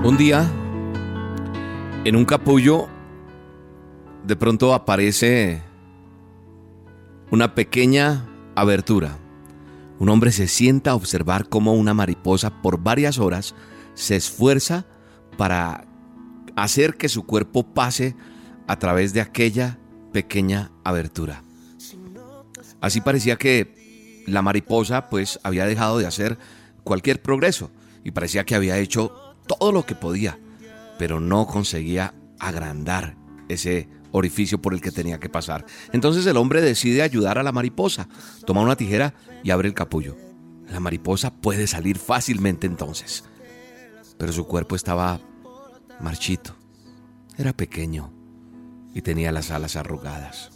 Un 0.04 0.18
día, 0.18 0.44
en 2.04 2.18
un 2.18 2.26
capullo, 2.26 2.90
de 4.26 4.36
pronto 4.36 4.74
aparece 4.74 5.62
una 7.32 7.56
pequeña 7.56 8.28
abertura. 8.56 9.18
Un 10.00 10.10
hombre 10.10 10.32
se 10.32 10.48
sienta 10.48 10.92
a 10.92 10.96
observar 10.96 11.50
cómo 11.50 11.74
una 11.74 11.94
mariposa 11.94 12.62
por 12.62 12.82
varias 12.82 13.20
horas 13.20 13.56
se 13.94 14.16
esfuerza 14.16 14.86
para 15.38 15.86
hacer 16.56 16.98
que 16.98 17.10
su 17.10 17.24
cuerpo 17.24 17.64
pase 17.64 18.16
a 18.68 18.78
través 18.78 19.14
de 19.14 19.22
aquella 19.22 19.78
pequeña 20.12 20.72
abertura. 20.84 21.44
Así 22.80 23.02
parecía 23.02 23.36
que 23.36 24.24
la 24.28 24.42
mariposa 24.42 25.10
pues 25.10 25.40
había 25.44 25.66
dejado 25.66 26.00
de 26.00 26.08
hacer 26.08 26.38
cualquier 26.84 27.22
progreso 27.22 27.72
y 28.04 28.12
parecía 28.12 28.44
que 28.44 28.56
había 28.56 28.78
hecho 28.78 29.36
todo 29.48 29.72
lo 29.72 29.86
que 29.86 29.96
podía, 29.96 30.40
pero 30.98 31.20
no 31.20 31.46
conseguía 31.48 32.14
agrandar 32.40 33.16
ese 33.50 33.88
orificio 34.12 34.62
por 34.62 34.74
el 34.74 34.82
que 34.82 34.92
tenía 34.92 35.20
que 35.20 35.30
pasar. 35.30 35.66
Entonces 35.92 36.26
el 36.26 36.38
hombre 36.38 36.62
decide 36.62 37.02
ayudar 37.02 37.38
a 37.38 37.44
la 37.44 37.52
mariposa, 37.52 38.08
toma 38.46 38.62
una 38.62 38.76
tijera 38.76 39.14
y 39.44 39.52
abre 39.52 39.68
el 39.68 39.74
capullo. 39.74 40.16
La 40.70 40.80
mariposa 40.80 41.34
puede 41.34 41.68
salir 41.68 41.98
fácilmente 41.98 42.68
entonces, 42.68 43.26
pero 44.18 44.32
su 44.32 44.46
cuerpo 44.46 44.76
estaba 44.76 45.20
marchito, 46.00 46.56
era 47.38 47.54
pequeño 47.54 48.14
y 48.94 49.02
tenía 49.02 49.32
las 49.32 49.52
alas 49.52 49.76
arrugadas. 49.76 50.52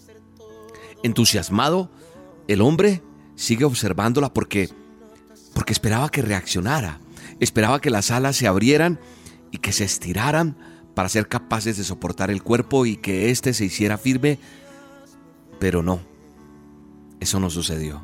Entusiasmado, 1.04 1.92
el 2.48 2.62
hombre 2.62 3.02
sigue 3.36 3.66
observándola 3.66 4.34
porque 4.34 4.70
porque 5.56 5.72
esperaba 5.72 6.10
que 6.10 6.22
reaccionara, 6.22 7.00
esperaba 7.40 7.80
que 7.80 7.90
las 7.90 8.12
alas 8.12 8.36
se 8.36 8.46
abrieran 8.46 9.00
y 9.52 9.60
que 9.60 9.72
se 9.72 9.86
estiraran 9.86 10.58
para 10.96 11.10
ser 11.10 11.28
capaces 11.28 11.78
de 11.78 11.84
soportar 11.84 12.32
el 12.32 12.42
cuerpo 12.42 12.86
y 12.86 12.98
que 12.98 13.30
éste 13.30 13.54
se 13.54 13.66
hiciera 13.66 13.98
firme, 13.98 14.40
pero 15.60 15.84
no, 15.84 16.00
eso 17.20 17.40
no 17.40 17.50
sucedió. 17.50 18.02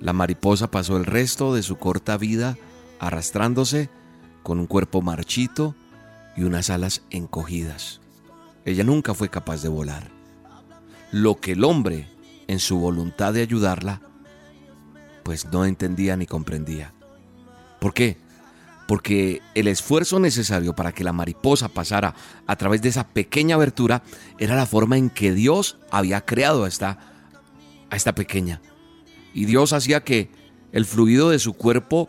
La 0.00 0.12
mariposa 0.12 0.70
pasó 0.70 0.96
el 0.96 1.06
resto 1.06 1.54
de 1.54 1.62
su 1.62 1.76
corta 1.76 2.16
vida 2.16 2.56
arrastrándose 3.00 3.90
con 4.42 4.60
un 4.60 4.66
cuerpo 4.66 5.02
marchito 5.02 5.74
y 6.36 6.44
unas 6.44 6.70
alas 6.70 7.02
encogidas. 7.10 8.00
Ella 8.64 8.84
nunca 8.84 9.14
fue 9.14 9.28
capaz 9.28 9.62
de 9.62 9.68
volar. 9.68 10.10
Lo 11.10 11.40
que 11.40 11.52
el 11.52 11.64
hombre, 11.64 12.08
en 12.46 12.60
su 12.60 12.78
voluntad 12.78 13.32
de 13.32 13.42
ayudarla, 13.42 14.00
pues 15.22 15.46
no 15.46 15.64
entendía 15.64 16.16
ni 16.16 16.26
comprendía. 16.26 16.92
¿Por 17.80 17.94
qué? 17.94 18.18
Porque 18.86 19.40
el 19.54 19.68
esfuerzo 19.68 20.18
necesario 20.20 20.74
para 20.74 20.92
que 20.92 21.04
la 21.04 21.12
mariposa 21.12 21.68
pasara 21.68 22.14
a 22.46 22.56
través 22.56 22.82
de 22.82 22.90
esa 22.90 23.08
pequeña 23.08 23.56
abertura 23.56 24.02
era 24.38 24.56
la 24.56 24.66
forma 24.66 24.96
en 24.98 25.10
que 25.10 25.32
Dios 25.32 25.78
había 25.90 26.20
creado 26.22 26.64
a 26.64 26.68
esta, 26.68 26.98
a 27.90 27.96
esta 27.96 28.14
pequeña. 28.14 28.60
Y 29.32 29.46
Dios 29.46 29.72
hacía 29.72 30.04
que 30.04 30.30
el 30.72 30.84
fluido 30.84 31.30
de 31.30 31.38
su 31.38 31.54
cuerpo 31.54 32.08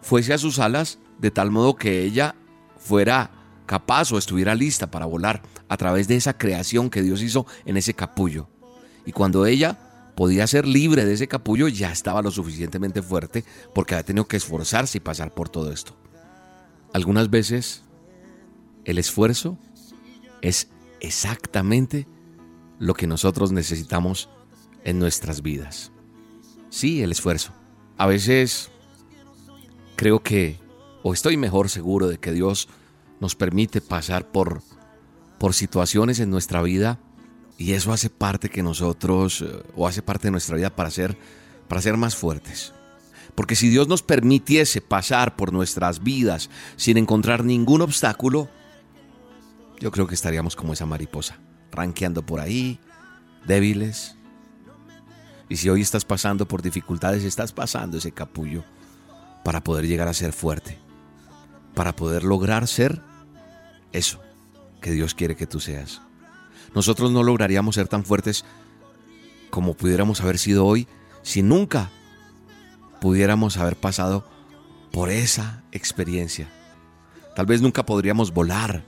fuese 0.00 0.34
a 0.34 0.38
sus 0.38 0.58
alas 0.58 0.98
de 1.18 1.30
tal 1.30 1.50
modo 1.50 1.76
que 1.76 2.04
ella 2.04 2.34
fuera 2.78 3.30
capaz 3.66 4.12
o 4.12 4.18
estuviera 4.18 4.54
lista 4.54 4.90
para 4.90 5.06
volar 5.06 5.42
a 5.68 5.76
través 5.76 6.08
de 6.08 6.16
esa 6.16 6.36
creación 6.36 6.90
que 6.90 7.02
Dios 7.02 7.22
hizo 7.22 7.46
en 7.64 7.76
ese 7.76 7.94
capullo. 7.94 8.48
Y 9.04 9.12
cuando 9.12 9.46
ella 9.46 9.87
podía 10.18 10.48
ser 10.48 10.66
libre 10.66 11.04
de 11.04 11.14
ese 11.14 11.28
capullo, 11.28 11.68
ya 11.68 11.92
estaba 11.92 12.22
lo 12.22 12.32
suficientemente 12.32 13.02
fuerte 13.02 13.44
porque 13.72 13.94
había 13.94 14.02
tenido 14.04 14.26
que 14.26 14.36
esforzarse 14.36 14.98
y 14.98 15.00
pasar 15.00 15.32
por 15.32 15.48
todo 15.48 15.70
esto. 15.70 15.94
Algunas 16.92 17.30
veces 17.30 17.84
el 18.84 18.98
esfuerzo 18.98 19.56
es 20.42 20.70
exactamente 20.98 22.08
lo 22.80 22.94
que 22.94 23.06
nosotros 23.06 23.52
necesitamos 23.52 24.28
en 24.82 24.98
nuestras 24.98 25.40
vidas. 25.40 25.92
Sí, 26.68 27.00
el 27.00 27.12
esfuerzo. 27.12 27.52
A 27.96 28.08
veces 28.08 28.72
creo 29.94 30.18
que, 30.18 30.58
o 31.04 31.12
estoy 31.12 31.36
mejor 31.36 31.68
seguro 31.68 32.08
de 32.08 32.18
que 32.18 32.32
Dios 32.32 32.68
nos 33.20 33.36
permite 33.36 33.80
pasar 33.80 34.32
por, 34.32 34.62
por 35.38 35.54
situaciones 35.54 36.18
en 36.18 36.30
nuestra 36.30 36.60
vida 36.60 36.98
y 37.58 37.72
eso 37.72 37.92
hace 37.92 38.08
parte 38.08 38.48
que 38.48 38.62
nosotros, 38.62 39.42
eh, 39.42 39.62
o 39.74 39.88
hace 39.88 40.00
parte 40.00 40.28
de 40.28 40.30
nuestra 40.30 40.56
vida 40.56 40.70
para 40.70 40.90
ser, 40.90 41.18
para 41.66 41.82
ser 41.82 41.96
más 41.96 42.14
fuertes. 42.14 42.72
Porque 43.34 43.56
si 43.56 43.68
Dios 43.68 43.88
nos 43.88 44.02
permitiese 44.02 44.80
pasar 44.80 45.34
por 45.34 45.52
nuestras 45.52 46.02
vidas 46.02 46.50
sin 46.76 46.96
encontrar 46.96 47.44
ningún 47.44 47.82
obstáculo, 47.82 48.48
yo 49.80 49.90
creo 49.90 50.06
que 50.06 50.14
estaríamos 50.14 50.54
como 50.54 50.72
esa 50.72 50.86
mariposa, 50.86 51.38
ranqueando 51.72 52.24
por 52.24 52.38
ahí, 52.38 52.78
débiles. 53.44 54.16
Y 55.48 55.56
si 55.56 55.68
hoy 55.68 55.80
estás 55.80 56.04
pasando 56.04 56.46
por 56.46 56.62
dificultades, 56.62 57.24
estás 57.24 57.52
pasando 57.52 57.98
ese 57.98 58.12
capullo 58.12 58.64
para 59.44 59.64
poder 59.64 59.86
llegar 59.86 60.06
a 60.06 60.14
ser 60.14 60.32
fuerte, 60.32 60.78
para 61.74 61.94
poder 61.96 62.22
lograr 62.22 62.68
ser 62.68 63.02
eso 63.90 64.20
que 64.80 64.92
Dios 64.92 65.14
quiere 65.14 65.34
que 65.34 65.46
tú 65.46 65.58
seas 65.58 66.02
nosotros 66.74 67.10
no 67.12 67.22
lograríamos 67.22 67.74
ser 67.74 67.88
tan 67.88 68.04
fuertes 68.04 68.44
como 69.50 69.74
pudiéramos 69.74 70.20
haber 70.20 70.38
sido 70.38 70.66
hoy 70.66 70.86
si 71.22 71.42
nunca 71.42 71.90
pudiéramos 73.00 73.56
haber 73.56 73.76
pasado 73.76 74.28
por 74.92 75.10
esa 75.10 75.62
experiencia. 75.72 76.48
Tal 77.36 77.46
vez 77.46 77.62
nunca 77.62 77.86
podríamos 77.86 78.32
volar. 78.32 78.84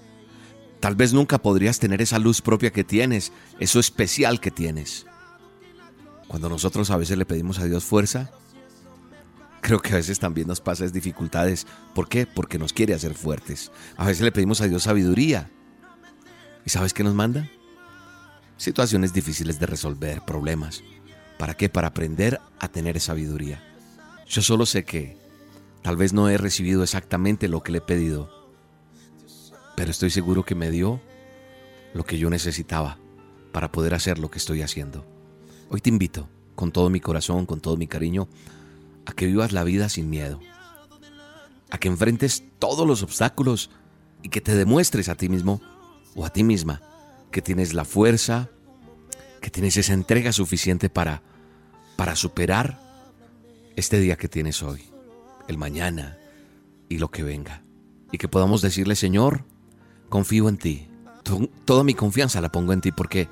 Tal 0.81 0.97
vez 0.97 1.13
nunca 1.13 1.39
podrías 1.39 1.79
tener 1.79 2.01
esa 2.01 2.19
luz 2.19 2.41
propia 2.41 2.73
que 2.73 2.85
tienes, 2.85 3.33
eso 3.59 3.79
especial 3.79 4.41
que 4.41 4.51
tienes. 4.51 5.07
Cuando 6.27 6.49
nosotros 6.49 6.91
a 6.91 6.97
veces 6.97 7.19
le 7.19 7.27
pedimos 7.27 7.59
a 7.59 7.65
Dios 7.65 7.85
fuerza, 7.85 8.31
creo 9.61 9.81
que 9.81 9.93
a 9.93 9.97
veces 9.97 10.19
también 10.19 10.49
nos 10.49 10.61
pasa 10.61 10.87
dificultades. 10.87 11.67
¿Por 11.95 12.09
qué? 12.09 12.27
Porque 12.27 12.59
nos 12.59 12.73
quiere 12.73 12.95
hacer 12.95 13.15
fuertes. 13.15 13.71
A 13.97 14.07
veces 14.07 14.23
le 14.23 14.33
pedimos 14.33 14.61
a 14.63 14.69
Dios 14.69 14.85
sabiduría. 14.85 15.51
¿Y 16.65 16.71
sabes 16.71 16.95
qué 16.95 17.05
nos 17.05 17.15
manda? 17.15 17.51
Situaciones 18.61 19.15
difíciles 19.15 19.59
de 19.59 19.65
resolver, 19.65 20.21
problemas. 20.27 20.85
¿Para 21.39 21.55
qué? 21.55 21.71
Para 21.71 21.89
aprender 21.89 22.41
a 22.59 22.69
tener 22.69 23.01
sabiduría. 23.01 23.65
Yo 24.29 24.43
solo 24.43 24.67
sé 24.67 24.85
que 24.85 25.17
tal 25.81 25.97
vez 25.97 26.13
no 26.13 26.29
he 26.29 26.37
recibido 26.37 26.83
exactamente 26.83 27.49
lo 27.49 27.63
que 27.63 27.73
le 27.73 27.79
he 27.79 27.81
pedido, 27.81 28.31
pero 29.77 29.91
estoy 29.91 30.11
seguro 30.11 30.45
que 30.45 30.55
me 30.55 30.71
dio 30.71 31.01
lo 31.95 32.05
que 32.05 32.19
yo 32.19 32.29
necesitaba 32.29 32.99
para 33.51 33.73
poder 33.73 33.95
hacer 33.95 34.19
lo 34.19 34.31
que 34.31 34.37
estoy 34.37 34.61
haciendo. 34.61 35.07
Hoy 35.71 35.81
te 35.81 35.89
invito, 35.89 36.29
con 36.55 36.71
todo 36.71 36.91
mi 36.91 37.01
corazón, 37.01 37.47
con 37.47 37.63
todo 37.63 37.79
mi 37.79 37.87
cariño, 37.87 38.29
a 39.07 39.13
que 39.13 39.25
vivas 39.25 39.53
la 39.53 39.65
vida 39.65 39.89
sin 39.89 40.11
miedo, 40.11 40.39
a 41.71 41.79
que 41.79 41.89
enfrentes 41.89 42.45
todos 42.59 42.87
los 42.87 43.03
obstáculos 43.03 43.71
y 44.23 44.29
que 44.29 44.43
te 44.43 44.55
demuestres 44.55 45.09
a 45.09 45.15
ti 45.15 45.31
mismo 45.31 45.63
o 46.15 46.27
a 46.27 46.31
ti 46.31 46.45
misma 46.45 46.90
que 47.31 47.43
tienes 47.43 47.75
la 47.75 47.85
fuerza, 47.85 48.51
que 49.41 49.51
tienes 49.51 49.77
esa 49.77 49.93
entrega 49.93 50.33
suficiente 50.33 50.91
para, 50.91 51.23
para 51.97 52.17
superar 52.17 52.81
este 53.77 53.99
día 53.99 54.17
que 54.17 54.29
tienes 54.29 54.63
hoy, 54.63 54.85
el 55.49 55.59
mañana 55.59 56.19
y 56.89 56.99
lo 56.99 57.11
que 57.11 57.23
venga. 57.23 57.63
Y 58.13 58.19
que 58.19 58.29
podamos 58.29 58.63
decirle, 58.63 58.97
Señor, 58.97 59.45
confío 60.09 60.49
en 60.49 60.59
ti. 60.59 60.89
toda 61.65 61.85
mi 61.85 61.95
confianza 61.95 62.41
la 62.41 62.51
pongo 62.51 62.73
en 62.73 62.81
ti 62.81 62.93
porque, 62.93 63.29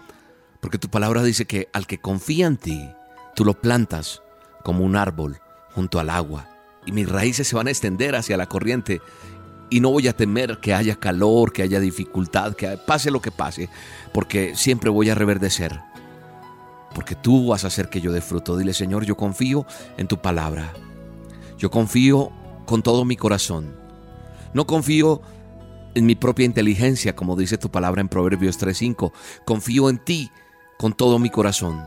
porque 0.61 0.79
tu 0.79 0.89
palabra 0.89 1.23
dice 1.23 1.47
que 1.47 1.69
al 1.73 1.87
que 1.87 1.99
confía 1.99 2.47
en 2.47 2.57
ti, 2.57 2.89
tú 3.35 3.45
lo 3.45 3.61
plantas 3.61 4.23
como 4.65 4.85
un 4.85 4.97
árbol 4.97 5.39
junto 5.75 5.99
al 5.99 6.11
agua 6.11 6.49
y 6.87 6.93
mis 6.93 7.09
raíces 7.09 7.47
se 7.47 7.57
van 7.57 7.67
a 7.67 7.71
extender 7.71 8.17
hacia 8.17 8.37
la 8.37 8.47
corriente 8.47 9.03
y 9.71 9.81
no 9.81 9.91
voy 9.91 10.09
a 10.09 10.17
temer 10.17 10.59
que 10.59 10.75
haya 10.75 10.97
calor, 10.97 11.53
que 11.53 11.63
haya 11.63 11.81
dificultad, 11.81 12.55
que 12.55 12.77
pase 12.79 13.11
lo 13.11 13.21
que 13.21 13.31
pase, 13.31 13.69
porque 14.13 14.55
siempre 14.55 14.91
voy 14.91 15.11
a 15.11 15.15
reverdecer. 15.15 15.81
Porque 16.95 17.15
tú 17.15 17.49
vas 17.49 17.65
a 17.65 17.69
hacer 17.69 17.91
que 17.91 18.01
yo 18.01 18.13
dé 18.13 18.21
fruto. 18.21 18.57
Dile, 18.57 18.73
Señor, 18.73 19.05
yo 19.05 19.17
confío 19.17 19.67
en 19.97 20.09
tu 20.09 20.21
palabra. 20.21 20.73
Yo 21.59 21.71
confío 21.71 22.33
con 22.65 22.83
todo 22.83 23.05
mi 23.05 23.17
corazón. 23.17 23.77
No 24.55 24.67
confío 24.67 25.21
en 25.95 26.07
mi 26.07 26.15
propia 26.15 26.47
inteligencia, 26.47 27.15
como 27.15 27.37
dice 27.37 27.59
tu 27.59 27.71
palabra 27.71 28.01
en 28.01 28.09
Proverbios 28.09 28.59
3:5. 28.59 29.13
Confío 29.45 29.91
en 29.91 29.99
ti 29.99 30.31
con 30.79 30.93
todo 30.93 31.19
mi 31.19 31.31
corazón. 31.31 31.85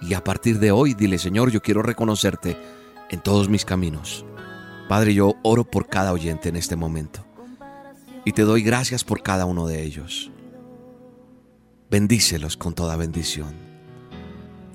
Y 0.00 0.14
a 0.14 0.22
partir 0.24 0.58
de 0.58 0.72
hoy, 0.72 0.94
dile, 0.94 1.18
Señor, 1.18 1.50
yo 1.50 1.60
quiero 1.60 1.82
reconocerte 1.82 2.56
en 3.10 3.20
todos 3.20 3.48
mis 3.48 3.64
caminos. 3.64 4.24
Padre, 4.90 5.14
yo 5.14 5.36
oro 5.44 5.62
por 5.62 5.86
cada 5.86 6.12
oyente 6.12 6.48
en 6.48 6.56
este 6.56 6.74
momento 6.74 7.24
y 8.24 8.32
te 8.32 8.42
doy 8.42 8.64
gracias 8.64 9.04
por 9.04 9.22
cada 9.22 9.44
uno 9.44 9.68
de 9.68 9.84
ellos. 9.84 10.32
Bendícelos 11.88 12.56
con 12.56 12.74
toda 12.74 12.96
bendición. 12.96 13.54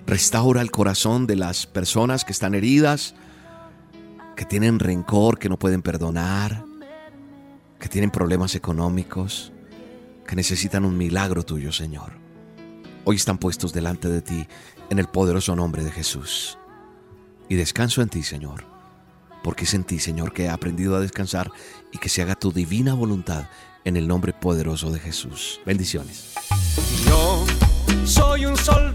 Restaura 0.07 0.61
el 0.61 0.71
corazón 0.71 1.27
de 1.27 1.35
las 1.35 1.65
personas 1.65 2.23
que 2.23 2.31
están 2.31 2.55
heridas, 2.55 3.13
que 4.37 4.45
tienen 4.45 4.79
rencor, 4.79 5.37
que 5.37 5.49
no 5.49 5.59
pueden 5.59 5.81
perdonar, 5.81 6.63
que 7.77 7.89
tienen 7.89 8.09
problemas 8.09 8.55
económicos, 8.55 9.51
que 10.25 10.37
necesitan 10.37 10.85
un 10.85 10.97
milagro 10.97 11.43
tuyo, 11.43 11.73
Señor. 11.73 12.13
Hoy 13.03 13.17
están 13.17 13.37
puestos 13.37 13.73
delante 13.73 14.07
de 14.07 14.21
ti 14.21 14.47
en 14.89 14.97
el 14.97 15.07
poderoso 15.07 15.57
nombre 15.57 15.83
de 15.83 15.91
Jesús. 15.91 16.57
Y 17.49 17.55
descanso 17.55 18.01
en 18.01 18.07
ti, 18.07 18.23
Señor 18.23 18.74
porque 19.45 19.65
es 19.65 19.75
en 19.75 19.83
ti, 19.83 19.99
Señor, 19.99 20.33
que 20.33 20.45
he 20.45 20.49
aprendido 20.49 20.95
a 20.95 20.99
descansar 20.99 21.51
y 21.91 21.99
que 21.99 22.09
se 22.09 22.23
haga 22.23 22.33
tu 22.33 22.51
divina 22.51 22.95
voluntad 22.95 23.45
en 23.83 23.95
el 23.95 24.07
nombre 24.07 24.33
poderoso 24.33 24.89
de 24.89 24.99
Jesús. 24.99 25.61
Bendiciones. 25.67 26.33
Yo 27.05 27.45
soy 28.05 28.47
un 28.47 28.57
soldado 28.57 28.94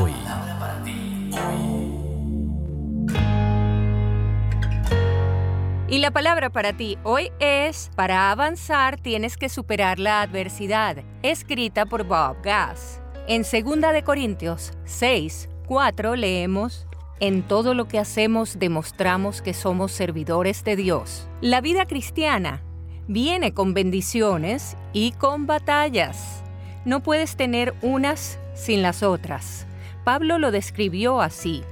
Y 5.91 5.99
la 5.99 6.11
palabra 6.11 6.49
para 6.49 6.71
ti 6.71 6.97
hoy 7.03 7.33
es, 7.41 7.91
para 7.97 8.31
avanzar 8.31 8.97
tienes 8.97 9.35
que 9.35 9.49
superar 9.49 9.99
la 9.99 10.21
adversidad, 10.21 11.03
escrita 11.21 11.85
por 11.85 12.05
Bob 12.05 12.37
Gass. 12.41 13.01
En 13.27 13.41
2 13.41 13.91
de 13.91 14.01
Corintios 14.01 14.71
6, 14.85 15.49
4 15.67 16.15
leemos, 16.15 16.87
en 17.19 17.43
todo 17.43 17.73
lo 17.73 17.89
que 17.89 17.99
hacemos 17.99 18.57
demostramos 18.57 19.41
que 19.41 19.53
somos 19.53 19.91
servidores 19.91 20.63
de 20.63 20.77
Dios. 20.77 21.27
La 21.41 21.59
vida 21.59 21.85
cristiana 21.85 22.63
viene 23.09 23.53
con 23.53 23.73
bendiciones 23.73 24.77
y 24.93 25.11
con 25.11 25.45
batallas. 25.45 26.41
No 26.85 27.03
puedes 27.03 27.35
tener 27.35 27.73
unas 27.81 28.39
sin 28.53 28.81
las 28.81 29.03
otras. 29.03 29.67
Pablo 30.05 30.37
lo 30.37 30.51
describió 30.51 31.19
así. 31.19 31.65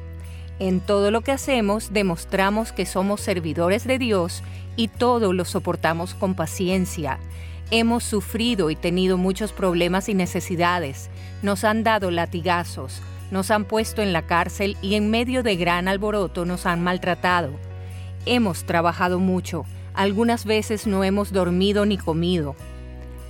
En 0.60 0.82
todo 0.82 1.10
lo 1.10 1.22
que 1.22 1.32
hacemos 1.32 1.94
demostramos 1.94 2.74
que 2.74 2.86
somos 2.86 3.22
servidores 3.22 3.88
de 3.88 3.98
Dios 3.98 4.44
y 4.76 4.90
todo 4.90 5.32
lo 5.32 5.46
soportamos 5.46 6.14
con 6.14 6.36
paciencia. 6.36 7.18
Hemos 7.72 8.04
sufrido 8.04 8.70
y 8.70 8.76
tenido 8.76 9.18
muchos 9.18 9.54
problemas 9.54 10.10
y 10.10 10.14
necesidades. 10.14 11.10
Nos 11.44 11.64
han 11.64 11.84
dado 11.86 12.12
latigazos, 12.12 13.02
nos 13.32 13.52
han 13.52 13.64
puesto 13.64 14.02
en 14.02 14.12
la 14.12 14.24
cárcel 14.24 14.76
y 14.82 14.96
en 14.96 15.10
medio 15.10 15.44
de 15.44 15.56
gran 15.56 15.88
alboroto 15.88 16.44
nos 16.44 16.66
han 16.66 16.84
maltratado. 16.84 17.52
Hemos 18.26 18.66
trabajado 18.66 19.20
mucho, 19.20 19.64
algunas 19.94 20.44
veces 20.44 20.88
no 20.88 21.06
hemos 21.06 21.32
dormido 21.32 21.86
ni 21.86 21.98
comido. 21.98 22.56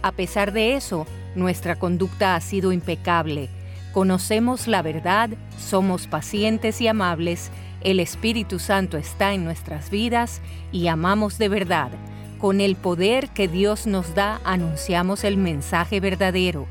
A 0.01 0.11
pesar 0.13 0.51
de 0.51 0.75
eso, 0.75 1.05
nuestra 1.35 1.77
conducta 1.77 2.35
ha 2.35 2.41
sido 2.41 2.71
impecable. 2.71 3.49
Conocemos 3.93 4.67
la 4.67 4.81
verdad, 4.81 5.29
somos 5.57 6.07
pacientes 6.07 6.79
y 6.79 6.87
amables, 6.87 7.51
el 7.81 7.99
Espíritu 7.99 8.59
Santo 8.59 8.97
está 8.97 9.33
en 9.33 9.45
nuestras 9.45 9.89
vidas 9.89 10.41
y 10.71 10.87
amamos 10.87 11.37
de 11.37 11.49
verdad. 11.49 11.91
Con 12.37 12.61
el 12.61 12.75
poder 12.75 13.29
que 13.29 13.47
Dios 13.47 13.87
nos 13.87 14.13
da, 14.15 14.41
anunciamos 14.43 15.23
el 15.23 15.37
mensaje 15.37 15.99
verdadero. 15.99 16.67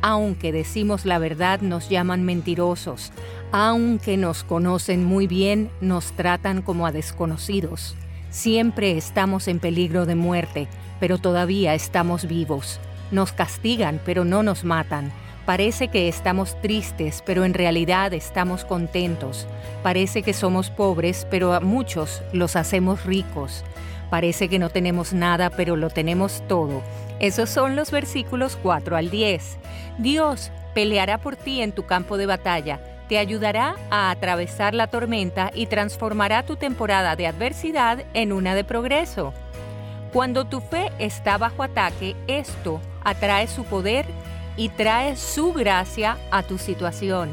Aunque 0.00 0.52
decimos 0.52 1.06
la 1.06 1.18
verdad, 1.18 1.60
nos 1.60 1.88
llaman 1.88 2.24
mentirosos. 2.24 3.12
Aunque 3.52 4.16
nos 4.16 4.44
conocen 4.44 5.04
muy 5.04 5.26
bien, 5.26 5.70
nos 5.80 6.12
tratan 6.12 6.62
como 6.62 6.86
a 6.86 6.92
desconocidos. 6.92 7.96
Siempre 8.30 8.96
estamos 8.96 9.48
en 9.48 9.58
peligro 9.58 10.06
de 10.06 10.14
muerte, 10.14 10.68
pero 11.00 11.18
todavía 11.18 11.74
estamos 11.74 12.26
vivos. 12.26 12.80
Nos 13.10 13.32
castigan, 13.32 14.00
pero 14.04 14.24
no 14.24 14.42
nos 14.42 14.64
matan. 14.64 15.12
Parece 15.48 15.88
que 15.88 16.08
estamos 16.08 16.60
tristes, 16.60 17.22
pero 17.24 17.46
en 17.46 17.54
realidad 17.54 18.12
estamos 18.12 18.66
contentos. 18.66 19.46
Parece 19.82 20.22
que 20.22 20.34
somos 20.34 20.68
pobres, 20.68 21.26
pero 21.30 21.54
a 21.54 21.60
muchos 21.60 22.22
los 22.34 22.54
hacemos 22.54 23.06
ricos. 23.06 23.64
Parece 24.10 24.50
que 24.50 24.58
no 24.58 24.68
tenemos 24.68 25.14
nada, 25.14 25.48
pero 25.48 25.74
lo 25.76 25.88
tenemos 25.88 26.42
todo. 26.48 26.82
Esos 27.18 27.48
son 27.48 27.76
los 27.76 27.90
versículos 27.90 28.58
4 28.62 28.94
al 28.94 29.08
10. 29.08 29.56
Dios 29.96 30.52
peleará 30.74 31.16
por 31.16 31.34
ti 31.34 31.62
en 31.62 31.72
tu 31.72 31.86
campo 31.86 32.18
de 32.18 32.26
batalla, 32.26 32.78
te 33.08 33.16
ayudará 33.16 33.76
a 33.88 34.10
atravesar 34.10 34.74
la 34.74 34.88
tormenta 34.88 35.50
y 35.54 35.64
transformará 35.64 36.42
tu 36.42 36.56
temporada 36.56 37.16
de 37.16 37.26
adversidad 37.26 38.04
en 38.12 38.34
una 38.34 38.54
de 38.54 38.64
progreso. 38.64 39.32
Cuando 40.12 40.44
tu 40.44 40.60
fe 40.60 40.92
está 40.98 41.38
bajo 41.38 41.62
ataque, 41.62 42.16
esto 42.26 42.82
atrae 43.02 43.46
su 43.46 43.64
poder 43.64 44.04
y 44.58 44.68
trae 44.68 45.16
su 45.16 45.54
gracia 45.54 46.18
a 46.30 46.42
tu 46.42 46.58
situación. 46.58 47.30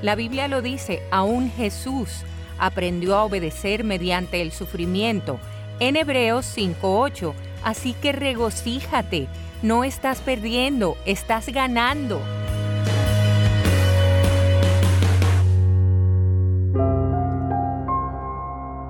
La 0.00 0.14
Biblia 0.14 0.48
lo 0.48 0.62
dice, 0.62 1.02
aún 1.10 1.50
Jesús 1.50 2.24
aprendió 2.58 3.16
a 3.16 3.24
obedecer 3.24 3.84
mediante 3.84 4.40
el 4.40 4.52
sufrimiento. 4.52 5.38
En 5.80 5.96
Hebreos 5.96 6.46
5.8, 6.56 7.34
así 7.64 7.92
que 7.94 8.12
regocíjate, 8.12 9.26
no 9.62 9.82
estás 9.82 10.20
perdiendo, 10.20 10.96
estás 11.04 11.48
ganando. 11.48 12.20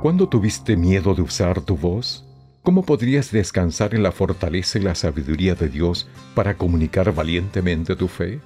¿Cuándo 0.03 0.29
tuviste 0.29 0.77
miedo 0.77 1.15
de 1.15 1.23
usar 1.23 1.63
tu 1.63 1.79
voz? 1.79 2.24
¿Cómo 2.65 2.83
podrías 2.83 3.31
descansar 3.31 3.95
en 3.95 4.03
la 4.03 4.11
fortaleza 4.11 4.79
y 4.79 4.83
la 4.83 4.95
sabiduría 4.95 5.55
de 5.55 5.69
Dios 5.69 6.09
para 6.35 6.57
comunicar 6.57 7.15
valientemente 7.15 7.95
tu 7.95 8.09
fe? 8.09 8.41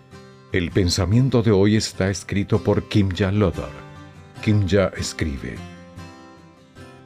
El 0.51 0.73
pensamiento 0.73 1.41
de 1.41 1.53
hoy 1.53 1.77
está 1.77 2.11
escrito 2.11 2.65
por 2.65 2.89
Kimja 2.89 3.31
Lodar. 3.31 3.71
Kimja 4.43 4.89
escribe. 4.97 5.55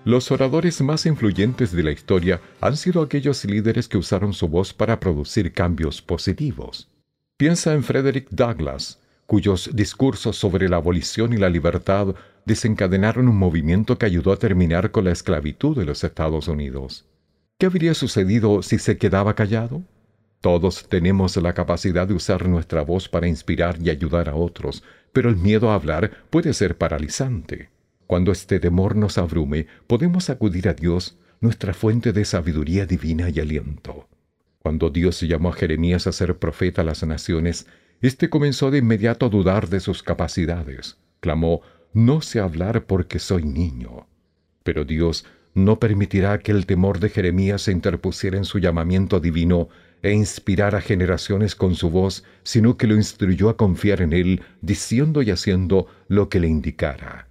Los 0.06 0.30
oradores 0.30 0.80
más 0.80 1.04
influyentes 1.04 1.70
de 1.72 1.82
la 1.82 1.90
historia 1.90 2.40
han 2.62 2.78
sido 2.78 3.02
aquellos 3.02 3.44
líderes 3.44 3.88
que 3.88 3.98
usaron 3.98 4.32
su 4.32 4.48
voz 4.48 4.72
para 4.72 4.98
producir 4.98 5.52
cambios 5.52 6.00
positivos. 6.00 6.88
Piensa 7.36 7.74
en 7.74 7.84
Frederick 7.84 8.28
Douglass, 8.30 8.98
cuyos 9.26 9.68
discursos 9.74 10.38
sobre 10.38 10.66
la 10.66 10.76
abolición 10.76 11.34
y 11.34 11.36
la 11.36 11.50
libertad 11.50 12.14
desencadenaron 12.44 13.28
un 13.28 13.36
movimiento 13.36 13.98
que 13.98 14.06
ayudó 14.06 14.32
a 14.32 14.38
terminar 14.38 14.90
con 14.90 15.04
la 15.04 15.12
esclavitud 15.12 15.76
de 15.76 15.84
los 15.84 16.02
Estados 16.04 16.48
Unidos. 16.48 17.06
¿Qué 17.58 17.66
habría 17.66 17.94
sucedido 17.94 18.62
si 18.62 18.78
se 18.78 18.98
quedaba 18.98 19.34
callado? 19.34 19.82
Todos 20.40 20.88
tenemos 20.88 21.36
la 21.36 21.52
capacidad 21.52 22.08
de 22.08 22.14
usar 22.14 22.48
nuestra 22.48 22.82
voz 22.82 23.08
para 23.08 23.28
inspirar 23.28 23.76
y 23.80 23.90
ayudar 23.90 24.28
a 24.28 24.34
otros, 24.34 24.82
pero 25.12 25.30
el 25.30 25.36
miedo 25.36 25.70
a 25.70 25.76
hablar 25.76 26.10
puede 26.30 26.52
ser 26.52 26.76
paralizante. 26.76 27.70
Cuando 28.08 28.32
este 28.32 28.58
temor 28.58 28.96
nos 28.96 29.18
abrume, 29.18 29.68
podemos 29.86 30.30
acudir 30.30 30.68
a 30.68 30.74
Dios, 30.74 31.16
nuestra 31.40 31.74
fuente 31.74 32.12
de 32.12 32.24
sabiduría 32.24 32.86
divina 32.86 33.28
y 33.30 33.38
aliento. 33.40 34.08
Cuando 34.58 34.90
Dios 34.90 35.20
llamó 35.20 35.50
a 35.50 35.54
Jeremías 35.54 36.06
a 36.06 36.12
ser 36.12 36.38
profeta 36.38 36.82
a 36.82 36.84
las 36.84 37.04
naciones, 37.04 37.66
éste 38.00 38.28
comenzó 38.28 38.70
de 38.70 38.78
inmediato 38.78 39.26
a 39.26 39.28
dudar 39.28 39.68
de 39.68 39.80
sus 39.80 40.02
capacidades. 40.02 40.98
Clamó, 41.20 41.62
no 41.92 42.20
sé 42.20 42.40
hablar 42.40 42.86
porque 42.86 43.18
soy 43.18 43.44
niño. 43.44 44.06
Pero 44.62 44.84
Dios 44.84 45.26
no 45.54 45.78
permitirá 45.78 46.38
que 46.38 46.52
el 46.52 46.66
temor 46.66 46.98
de 46.98 47.10
Jeremías 47.10 47.62
se 47.62 47.72
interpusiera 47.72 48.36
en 48.36 48.44
su 48.44 48.58
llamamiento 48.58 49.20
divino 49.20 49.68
e 50.02 50.12
inspirara 50.12 50.80
generaciones 50.80 51.54
con 51.54 51.74
su 51.74 51.90
voz, 51.90 52.24
sino 52.42 52.76
que 52.76 52.86
lo 52.86 52.94
instruyó 52.94 53.48
a 53.48 53.56
confiar 53.56 54.00
en 54.00 54.12
él, 54.12 54.42
diciendo 54.60 55.22
y 55.22 55.30
haciendo 55.30 55.86
lo 56.08 56.28
que 56.28 56.40
le 56.40 56.48
indicara. 56.48 57.28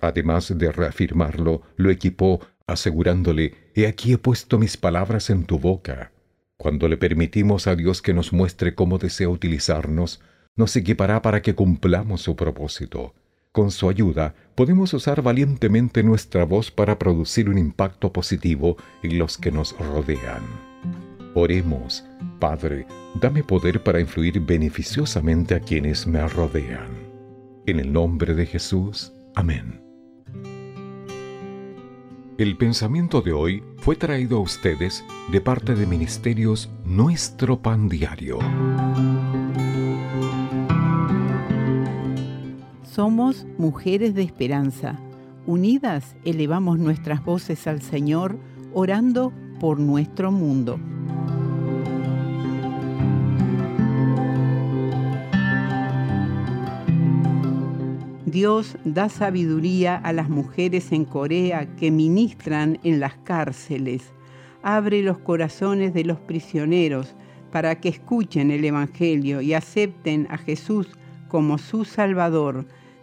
Además 0.00 0.52
de 0.56 0.72
reafirmarlo, 0.72 1.62
lo 1.76 1.90
equipó, 1.90 2.40
asegurándole, 2.66 3.54
He 3.74 3.86
aquí 3.86 4.12
he 4.12 4.18
puesto 4.18 4.58
mis 4.58 4.76
palabras 4.76 5.30
en 5.30 5.44
tu 5.44 5.58
boca. 5.58 6.12
Cuando 6.58 6.88
le 6.88 6.96
permitimos 6.96 7.66
a 7.66 7.76
Dios 7.76 8.02
que 8.02 8.12
nos 8.12 8.32
muestre 8.32 8.74
cómo 8.74 8.98
desea 8.98 9.28
utilizarnos, 9.28 10.20
nos 10.54 10.76
equipará 10.76 11.22
para 11.22 11.40
que 11.40 11.54
cumplamos 11.54 12.20
su 12.20 12.36
propósito. 12.36 13.14
Con 13.52 13.70
su 13.70 13.90
ayuda, 13.90 14.34
podemos 14.54 14.94
usar 14.94 15.20
valientemente 15.20 16.02
nuestra 16.02 16.46
voz 16.46 16.70
para 16.70 16.98
producir 16.98 17.50
un 17.50 17.58
impacto 17.58 18.10
positivo 18.10 18.78
en 19.02 19.18
los 19.18 19.36
que 19.36 19.52
nos 19.52 19.76
rodean. 19.78 20.42
Oremos, 21.34 22.02
Padre, 22.40 22.86
dame 23.20 23.44
poder 23.44 23.82
para 23.82 24.00
influir 24.00 24.40
beneficiosamente 24.40 25.54
a 25.54 25.60
quienes 25.60 26.06
me 26.06 26.26
rodean. 26.26 26.88
En 27.66 27.78
el 27.78 27.92
nombre 27.92 28.34
de 28.34 28.46
Jesús, 28.46 29.12
amén. 29.34 29.82
El 32.38 32.56
pensamiento 32.56 33.20
de 33.20 33.34
hoy 33.34 33.62
fue 33.76 33.96
traído 33.96 34.38
a 34.38 34.40
ustedes 34.40 35.04
de 35.30 35.42
parte 35.42 35.74
de 35.74 35.86
Ministerios 35.86 36.70
Nuestro 36.86 37.60
Pan 37.60 37.90
Diario. 37.90 38.38
Somos 42.94 43.46
mujeres 43.56 44.14
de 44.14 44.20
esperanza. 44.20 44.98
Unidas 45.46 46.14
elevamos 46.26 46.78
nuestras 46.78 47.24
voces 47.24 47.66
al 47.66 47.80
Señor, 47.80 48.38
orando 48.74 49.32
por 49.60 49.80
nuestro 49.80 50.30
mundo. 50.30 50.78
Dios 58.26 58.76
da 58.84 59.08
sabiduría 59.08 59.96
a 59.96 60.12
las 60.12 60.28
mujeres 60.28 60.92
en 60.92 61.06
Corea 61.06 61.74
que 61.76 61.90
ministran 61.90 62.78
en 62.82 63.00
las 63.00 63.14
cárceles. 63.24 64.12
Abre 64.62 65.02
los 65.02 65.16
corazones 65.16 65.94
de 65.94 66.04
los 66.04 66.20
prisioneros 66.20 67.14
para 67.52 67.80
que 67.80 67.88
escuchen 67.88 68.50
el 68.50 68.62
Evangelio 68.66 69.40
y 69.40 69.54
acepten 69.54 70.26
a 70.28 70.36
Jesús 70.36 70.88
como 71.28 71.56
su 71.56 71.86
Salvador 71.86 72.66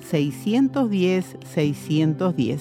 610-610. 0.00 2.58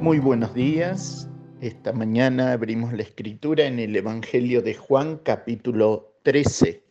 Muy 0.00 0.18
buenos 0.18 0.54
días. 0.54 1.28
Esta 1.60 1.92
mañana 1.92 2.52
abrimos 2.52 2.92
la 2.92 3.02
escritura 3.02 3.66
en 3.66 3.78
el 3.78 3.96
Evangelio 3.96 4.62
de 4.62 4.74
Juan 4.74 5.18
capítulo 5.18 6.14
13. 6.22 6.82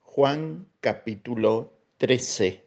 Juan 0.00 0.66
capítulo 0.80 1.72
13. 1.98 2.64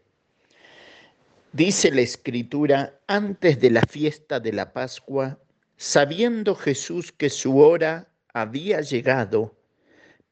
Dice 1.53 1.91
la 1.91 2.01
escritura, 2.01 2.99
antes 3.07 3.61
de 3.61 3.71
la 3.71 3.81
fiesta 3.81 4.41
de 4.41 4.51
la 4.51 4.73
Pascua, 4.73 5.39
sabiendo 5.77 6.55
Jesús 6.55 7.13
que 7.13 7.29
su 7.29 7.59
hora 7.59 8.09
había 8.33 8.81
llegado, 8.81 9.54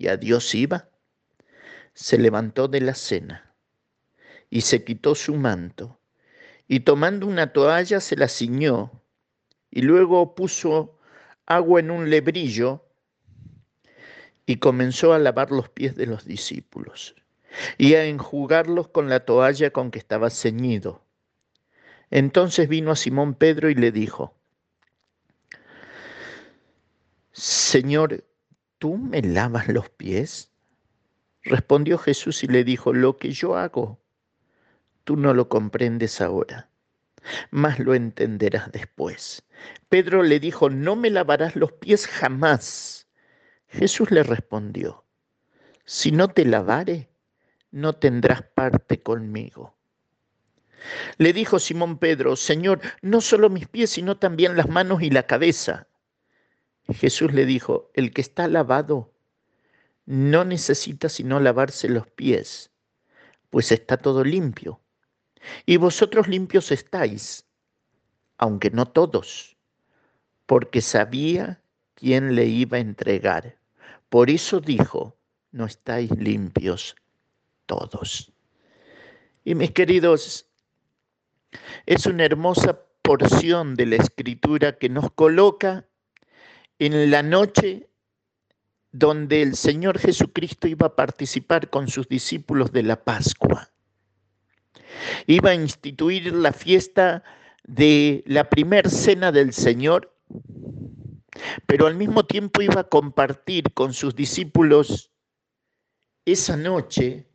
y 0.00 0.08
a 0.08 0.16
Dios 0.16 0.54
iba, 0.54 0.88
se 1.92 2.16
levantó 2.16 2.68
de 2.68 2.80
la 2.80 2.94
cena 2.94 3.54
y 4.48 4.62
se 4.62 4.82
quitó 4.82 5.14
su 5.14 5.34
manto 5.34 6.00
y 6.66 6.80
tomando 6.80 7.26
una 7.26 7.52
toalla 7.52 8.00
se 8.00 8.16
la 8.16 8.26
ciñó 8.26 9.02
y 9.70 9.82
luego 9.82 10.34
puso 10.34 10.98
agua 11.44 11.80
en 11.80 11.90
un 11.90 12.08
lebrillo 12.08 12.82
y 14.46 14.56
comenzó 14.56 15.12
a 15.12 15.18
lavar 15.18 15.50
los 15.50 15.68
pies 15.68 15.96
de 15.96 16.06
los 16.06 16.24
discípulos 16.24 17.14
y 17.76 17.92
a 17.92 18.06
enjugarlos 18.06 18.88
con 18.88 19.10
la 19.10 19.26
toalla 19.26 19.70
con 19.70 19.90
que 19.90 19.98
estaba 19.98 20.30
ceñido. 20.30 21.04
Entonces 22.10 22.70
vino 22.70 22.90
a 22.90 22.96
Simón 22.96 23.34
Pedro 23.34 23.68
y 23.68 23.74
le 23.74 23.92
dijo, 23.92 24.34
Señor, 27.32 28.24
¿tú 28.80 28.96
me 28.96 29.20
lavas 29.20 29.68
los 29.68 29.90
pies? 29.90 30.50
Respondió 31.42 31.98
Jesús 31.98 32.42
y 32.42 32.48
le 32.48 32.64
dijo, 32.64 32.92
lo 32.92 33.18
que 33.18 33.30
yo 33.30 33.56
hago, 33.56 34.00
tú 35.04 35.16
no 35.16 35.34
lo 35.34 35.48
comprendes 35.48 36.20
ahora, 36.20 36.70
mas 37.50 37.78
lo 37.78 37.94
entenderás 37.94 38.72
después. 38.72 39.42
Pedro 39.90 40.22
le 40.22 40.40
dijo, 40.40 40.70
no 40.70 40.96
me 40.96 41.10
lavarás 41.10 41.56
los 41.56 41.72
pies 41.72 42.06
jamás. 42.06 43.06
Jesús 43.68 44.10
le 44.10 44.22
respondió, 44.22 45.04
si 45.84 46.10
no 46.10 46.28
te 46.28 46.46
lavare, 46.46 47.10
no 47.70 47.92
tendrás 47.92 48.42
parte 48.42 49.02
conmigo. 49.02 49.76
Le 51.18 51.34
dijo 51.34 51.58
Simón 51.58 51.98
Pedro, 51.98 52.34
Señor, 52.34 52.80
no 53.02 53.20
solo 53.20 53.50
mis 53.50 53.68
pies, 53.68 53.90
sino 53.90 54.16
también 54.16 54.56
las 54.56 54.70
manos 54.70 55.02
y 55.02 55.10
la 55.10 55.26
cabeza. 55.26 55.89
Jesús 56.94 57.32
le 57.32 57.46
dijo, 57.46 57.90
el 57.94 58.12
que 58.12 58.20
está 58.20 58.48
lavado 58.48 59.12
no 60.06 60.44
necesita 60.44 61.08
sino 61.08 61.40
lavarse 61.40 61.88
los 61.88 62.06
pies, 62.08 62.70
pues 63.50 63.72
está 63.72 63.96
todo 63.96 64.24
limpio. 64.24 64.80
Y 65.66 65.76
vosotros 65.76 66.28
limpios 66.28 66.70
estáis, 66.70 67.46
aunque 68.38 68.70
no 68.70 68.86
todos, 68.86 69.56
porque 70.46 70.80
sabía 70.80 71.62
quién 71.94 72.34
le 72.34 72.46
iba 72.46 72.78
a 72.78 72.80
entregar. 72.80 73.56
Por 74.08 74.30
eso 74.30 74.60
dijo, 74.60 75.16
no 75.52 75.66
estáis 75.66 76.10
limpios 76.10 76.96
todos. 77.66 78.32
Y 79.44 79.54
mis 79.54 79.70
queridos, 79.70 80.46
es 81.86 82.06
una 82.06 82.24
hermosa 82.24 82.82
porción 83.02 83.74
de 83.74 83.86
la 83.86 83.96
escritura 83.96 84.78
que 84.78 84.88
nos 84.88 85.10
coloca 85.12 85.86
en 86.80 87.10
la 87.10 87.22
noche 87.22 87.90
donde 88.90 89.42
el 89.42 89.54
Señor 89.54 89.98
Jesucristo 89.98 90.66
iba 90.66 90.86
a 90.86 90.96
participar 90.96 91.68
con 91.68 91.88
sus 91.88 92.08
discípulos 92.08 92.72
de 92.72 92.82
la 92.82 93.04
Pascua. 93.04 93.70
Iba 95.26 95.50
a 95.50 95.54
instituir 95.54 96.32
la 96.32 96.52
fiesta 96.52 97.22
de 97.64 98.24
la 98.26 98.48
primer 98.48 98.88
cena 98.88 99.30
del 99.30 99.52
Señor, 99.52 100.16
pero 101.66 101.86
al 101.86 101.96
mismo 101.96 102.24
tiempo 102.24 102.62
iba 102.62 102.80
a 102.80 102.88
compartir 102.88 103.72
con 103.74 103.92
sus 103.92 104.16
discípulos 104.16 105.12
esa 106.24 106.56
noche 106.56 107.26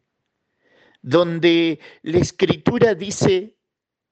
donde 1.04 1.80
la 2.02 2.18
escritura 2.18 2.96
dice 2.96 3.56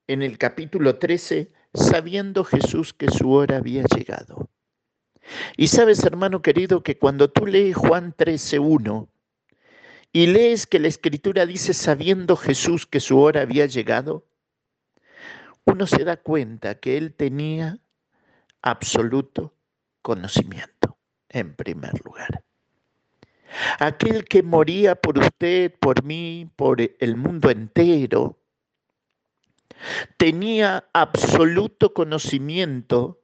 en 0.06 0.22
el 0.22 0.38
capítulo 0.38 0.98
13, 0.98 1.52
sabiendo 1.74 2.44
Jesús 2.44 2.94
que 2.94 3.10
su 3.10 3.32
hora 3.32 3.56
había 3.56 3.82
llegado. 3.82 4.48
Y 5.56 5.68
sabes, 5.68 6.04
hermano 6.04 6.42
querido, 6.42 6.82
que 6.82 6.98
cuando 6.98 7.30
tú 7.30 7.46
lees 7.46 7.76
Juan 7.76 8.14
13.1 8.16 9.08
y 10.12 10.26
lees 10.26 10.66
que 10.66 10.78
la 10.78 10.88
escritura 10.88 11.46
dice 11.46 11.74
sabiendo 11.74 12.36
Jesús 12.36 12.86
que 12.86 13.00
su 13.00 13.18
hora 13.18 13.42
había 13.42 13.66
llegado, 13.66 14.26
uno 15.64 15.86
se 15.86 16.04
da 16.04 16.16
cuenta 16.16 16.76
que 16.76 16.96
él 16.96 17.14
tenía 17.14 17.78
absoluto 18.62 19.54
conocimiento, 20.02 20.96
en 21.30 21.54
primer 21.54 21.92
lugar. 22.04 22.42
Aquel 23.78 24.24
que 24.24 24.42
moría 24.42 24.94
por 24.94 25.18
usted, 25.18 25.72
por 25.78 26.02
mí, 26.04 26.50
por 26.56 26.80
el 26.80 27.16
mundo 27.16 27.50
entero, 27.50 28.38
tenía 30.16 30.88
absoluto 30.92 31.94
conocimiento 31.94 33.23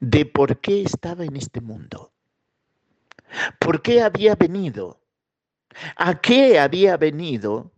de 0.00 0.26
por 0.26 0.60
qué 0.60 0.82
estaba 0.82 1.24
en 1.24 1.36
este 1.36 1.60
mundo, 1.60 2.12
por 3.58 3.82
qué 3.82 4.02
había 4.02 4.34
venido, 4.34 5.00
a 5.96 6.20
qué 6.20 6.58
había 6.58 6.96
venido 6.96 7.72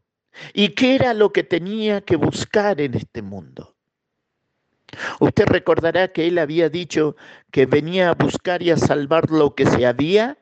y 0.54 0.70
qué 0.70 0.94
era 0.94 1.14
lo 1.14 1.32
que 1.32 1.42
tenía 1.42 2.00
que 2.00 2.16
buscar 2.16 2.80
en 2.80 2.94
este 2.94 3.22
mundo. 3.22 3.76
Usted 5.20 5.46
recordará 5.46 6.08
que 6.12 6.26
él 6.26 6.38
había 6.38 6.68
dicho 6.68 7.16
que 7.50 7.66
venía 7.66 8.10
a 8.10 8.14
buscar 8.14 8.62
y 8.62 8.70
a 8.70 8.76
salvar 8.76 9.30
lo 9.30 9.54
que 9.54 9.66
se 9.66 9.86
había 9.86 10.38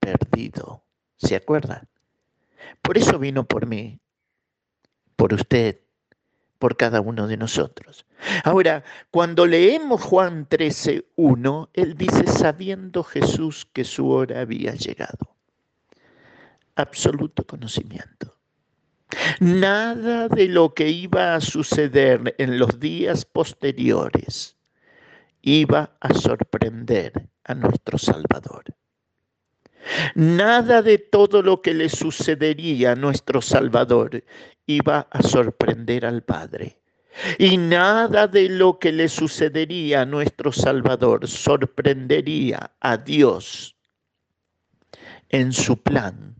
perdido. 0.00 0.84
¿Se 1.16 1.36
acuerda? 1.36 1.86
Por 2.80 2.98
eso 2.98 3.18
vino 3.18 3.44
por 3.44 3.66
mí, 3.66 4.00
por 5.14 5.32
usted, 5.34 5.81
por 6.62 6.76
cada 6.76 7.00
uno 7.00 7.26
de 7.26 7.36
nosotros. 7.36 8.06
Ahora, 8.44 8.84
cuando 9.10 9.46
leemos 9.46 10.00
Juan 10.00 10.46
13, 10.48 11.06
1, 11.16 11.70
él 11.74 11.96
dice, 11.96 12.24
sabiendo 12.28 13.02
Jesús 13.02 13.66
que 13.72 13.82
su 13.82 14.08
hora 14.08 14.42
había 14.42 14.72
llegado. 14.76 15.34
Absoluto 16.76 17.44
conocimiento. 17.44 18.38
Nada 19.40 20.28
de 20.28 20.46
lo 20.46 20.72
que 20.72 20.88
iba 20.88 21.34
a 21.34 21.40
suceder 21.40 22.36
en 22.38 22.60
los 22.60 22.78
días 22.78 23.24
posteriores 23.24 24.54
iba 25.40 25.90
a 25.98 26.14
sorprender 26.14 27.28
a 27.42 27.56
nuestro 27.56 27.98
Salvador. 27.98 28.62
Nada 30.14 30.80
de 30.80 30.98
todo 30.98 31.42
lo 31.42 31.60
que 31.60 31.74
le 31.74 31.88
sucedería 31.88 32.92
a 32.92 32.94
nuestro 32.94 33.42
Salvador 33.42 34.22
iba 34.66 35.08
a 35.10 35.22
sorprender 35.22 36.06
al 36.06 36.22
Padre. 36.22 36.78
Y 37.38 37.58
nada 37.58 38.26
de 38.26 38.48
lo 38.48 38.78
que 38.78 38.90
le 38.90 39.08
sucedería 39.08 40.02
a 40.02 40.06
nuestro 40.06 40.50
Salvador 40.50 41.28
sorprendería 41.28 42.72
a 42.80 42.96
Dios 42.96 43.76
en 45.28 45.52
su 45.52 45.82
plan 45.82 46.36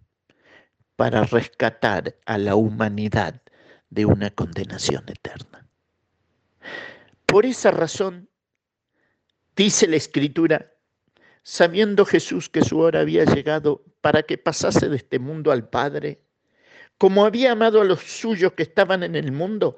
para 0.97 1.24
rescatar 1.24 2.16
a 2.27 2.39
la 2.39 2.55
humanidad 2.55 3.43
de 3.90 4.07
una 4.07 4.31
condenación 4.31 5.05
eterna. 5.09 5.69
Por 7.27 7.44
esa 7.44 7.70
razón, 7.70 8.28
dice 9.57 9.86
la 9.86 9.97
Escritura, 9.97 10.73
sabiendo 11.43 12.07
Jesús 12.07 12.49
que 12.49 12.62
su 12.62 12.78
hora 12.78 13.01
había 13.01 13.24
llegado 13.24 13.85
para 14.01 14.23
que 14.23 14.39
pasase 14.39 14.89
de 14.89 14.97
este 14.97 15.19
mundo 15.19 15.53
al 15.53 15.69
Padre, 15.69 16.22
como 17.03 17.24
había 17.24 17.51
amado 17.51 17.81
a 17.81 17.85
los 17.85 18.01
suyos 18.01 18.53
que 18.53 18.62
estaban 18.62 19.03
en 19.03 19.16
el 19.16 19.33
mundo, 19.33 19.77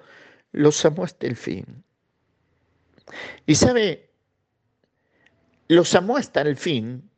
los 0.52 0.84
amó 0.84 1.04
hasta 1.04 1.26
el 1.26 1.36
fin. 1.36 1.82
Y 3.46 3.54
sabe, 3.54 4.10
los 5.68 5.94
amó 5.94 6.18
hasta 6.18 6.42
el 6.42 6.58
fin 6.58 7.10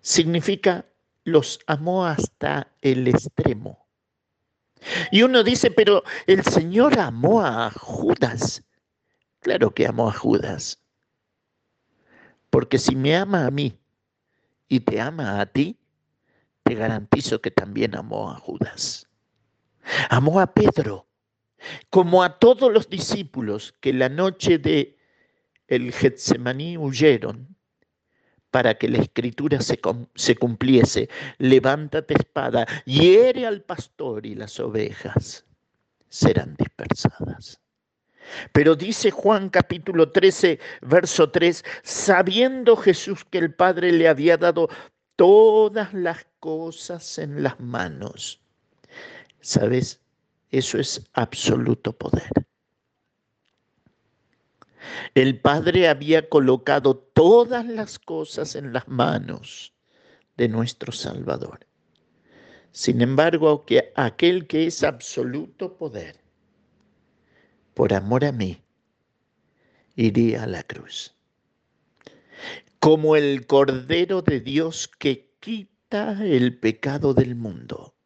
significa 0.00 0.86
los 1.24 1.58
amó 1.66 2.06
hasta 2.06 2.72
el 2.82 3.08
extremo. 3.08 3.84
Y 5.10 5.24
uno 5.24 5.42
dice, 5.42 5.72
pero 5.72 6.04
el 6.28 6.44
Señor 6.44 7.00
amó 7.00 7.44
a 7.44 7.72
Judas. 7.72 8.62
Claro 9.40 9.72
que 9.72 9.88
amó 9.88 10.08
a 10.08 10.12
Judas. 10.12 10.78
Porque 12.50 12.78
si 12.78 12.94
me 12.94 13.16
ama 13.16 13.44
a 13.44 13.50
mí 13.50 13.76
y 14.68 14.78
te 14.78 15.00
ama 15.00 15.40
a 15.40 15.46
ti, 15.46 15.76
te 16.66 16.74
garantizo 16.74 17.40
que 17.40 17.52
también 17.52 17.94
amó 17.94 18.30
a 18.30 18.34
Judas. 18.34 19.08
Amó 20.10 20.40
a 20.40 20.52
Pedro, 20.52 21.06
como 21.90 22.24
a 22.24 22.40
todos 22.40 22.72
los 22.72 22.90
discípulos 22.90 23.72
que 23.80 23.92
la 23.92 24.08
noche 24.08 24.58
de 24.58 24.98
el 25.68 25.92
Getsemaní 25.92 26.76
huyeron 26.76 27.56
para 28.50 28.74
que 28.74 28.88
la 28.88 28.98
escritura 28.98 29.60
se, 29.60 29.78
se 30.16 30.34
cumpliese. 30.34 31.08
Levántate 31.38 32.14
espada, 32.14 32.66
hiere 32.84 33.46
al 33.46 33.62
pastor 33.62 34.26
y 34.26 34.34
las 34.34 34.58
ovejas 34.58 35.44
serán 36.08 36.56
dispersadas. 36.56 37.60
Pero 38.52 38.74
dice 38.74 39.12
Juan 39.12 39.50
capítulo 39.50 40.10
13, 40.10 40.58
verso 40.80 41.30
3, 41.30 41.64
sabiendo 41.84 42.76
Jesús 42.76 43.24
que 43.24 43.38
el 43.38 43.54
Padre 43.54 43.92
le 43.92 44.08
había 44.08 44.36
dado 44.36 44.68
todas 45.16 45.92
las 45.94 46.26
cosas 46.40 47.18
en 47.18 47.42
las 47.42 47.58
manos. 47.58 48.40
¿Sabes? 49.40 50.00
Eso 50.50 50.78
es 50.78 51.04
absoluto 51.14 51.92
poder. 51.92 52.30
El 55.14 55.40
Padre 55.40 55.88
había 55.88 56.28
colocado 56.28 56.96
todas 56.96 57.66
las 57.66 57.98
cosas 57.98 58.54
en 58.54 58.72
las 58.72 58.86
manos 58.86 59.74
de 60.36 60.48
nuestro 60.48 60.92
Salvador. 60.92 61.66
Sin 62.70 63.00
embargo, 63.00 63.64
que 63.64 63.92
aquel 63.96 64.46
que 64.46 64.66
es 64.66 64.84
absoluto 64.84 65.76
poder, 65.76 66.20
por 67.74 67.94
amor 67.94 68.24
a 68.24 68.32
mí, 68.32 68.62
iría 69.96 70.44
a 70.44 70.46
la 70.46 70.62
cruz. 70.62 71.15
Como 72.86 73.16
el 73.16 73.48
Cordero 73.48 74.22
de 74.22 74.38
Dios 74.38 74.86
que 74.86 75.34
quita 75.40 76.24
el 76.24 76.56
pecado 76.56 77.14
del 77.14 77.34
mundo. 77.34 77.96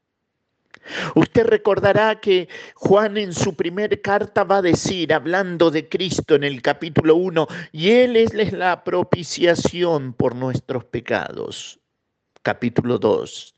Usted 1.14 1.44
recordará 1.44 2.18
que 2.18 2.48
Juan 2.76 3.18
en 3.18 3.34
su 3.34 3.54
primer 3.54 4.00
carta 4.00 4.42
va 4.42 4.56
a 4.56 4.62
decir, 4.62 5.12
hablando 5.12 5.70
de 5.70 5.86
Cristo 5.86 6.34
en 6.34 6.44
el 6.44 6.62
capítulo 6.62 7.16
1, 7.16 7.46
y 7.72 7.90
Él 7.90 8.16
es 8.16 8.54
la 8.54 8.82
propiciación 8.82 10.14
por 10.14 10.34
nuestros 10.34 10.86
pecados. 10.86 11.78
Capítulo 12.40 12.96
2. 12.96 13.54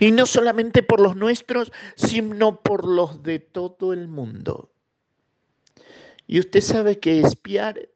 Y 0.00 0.12
no 0.12 0.24
solamente 0.24 0.82
por 0.82 0.98
los 0.98 1.14
nuestros, 1.14 1.70
sino 1.94 2.62
por 2.62 2.88
los 2.88 3.22
de 3.22 3.40
todo 3.40 3.92
el 3.92 4.08
mundo. 4.08 4.72
Y 6.26 6.40
usted 6.40 6.62
sabe 6.62 6.98
que 6.98 7.20
espiar 7.20 7.90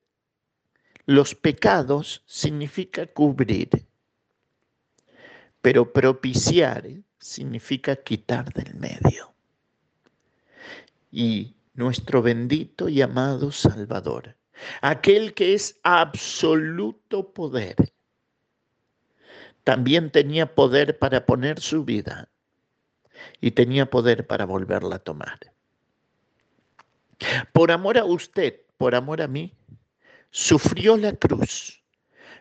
los 1.11 1.35
pecados 1.35 2.23
significa 2.25 3.05
cubrir, 3.05 3.69
pero 5.61 5.93
propiciar 5.93 6.87
significa 7.19 7.97
quitar 7.97 8.53
del 8.53 8.77
medio. 8.77 9.35
Y 11.11 11.57
nuestro 11.75 12.23
bendito 12.23 12.89
y 12.89 13.03
amado 13.03 13.51
Salvador, 13.51 14.37
aquel 14.83 15.35
que 15.35 15.55
es 15.55 15.81
absoluto 15.83 17.33
poder, 17.33 17.75
también 19.65 20.13
tenía 20.13 20.55
poder 20.55 20.97
para 20.97 21.27
poner 21.27 21.59
su 21.59 21.85
vida 21.85 22.29
y 23.41 23.51
tenía 23.51 23.91
poder 23.91 24.29
para 24.29 24.47
volverla 24.47 24.95
a 24.95 25.01
tomar. 25.01 25.41
Por 27.53 27.73
amor 27.73 27.99
a 27.99 28.05
usted, 28.05 28.61
por 28.77 28.95
amor 28.95 29.21
a 29.23 29.27
mí, 29.27 29.57
sufrió 30.31 30.97
la 30.97 31.13
cruz 31.13 31.81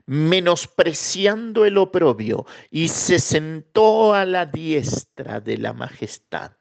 menospreciando 0.10 1.66
el 1.66 1.78
oprobio, 1.78 2.48
y 2.72 2.88
se 2.88 3.20
sentó 3.20 4.16
a 4.16 4.26
la 4.26 4.48
diestra 4.48 5.40
de 5.40 5.60
la 5.60 5.72
majestad 5.72 6.54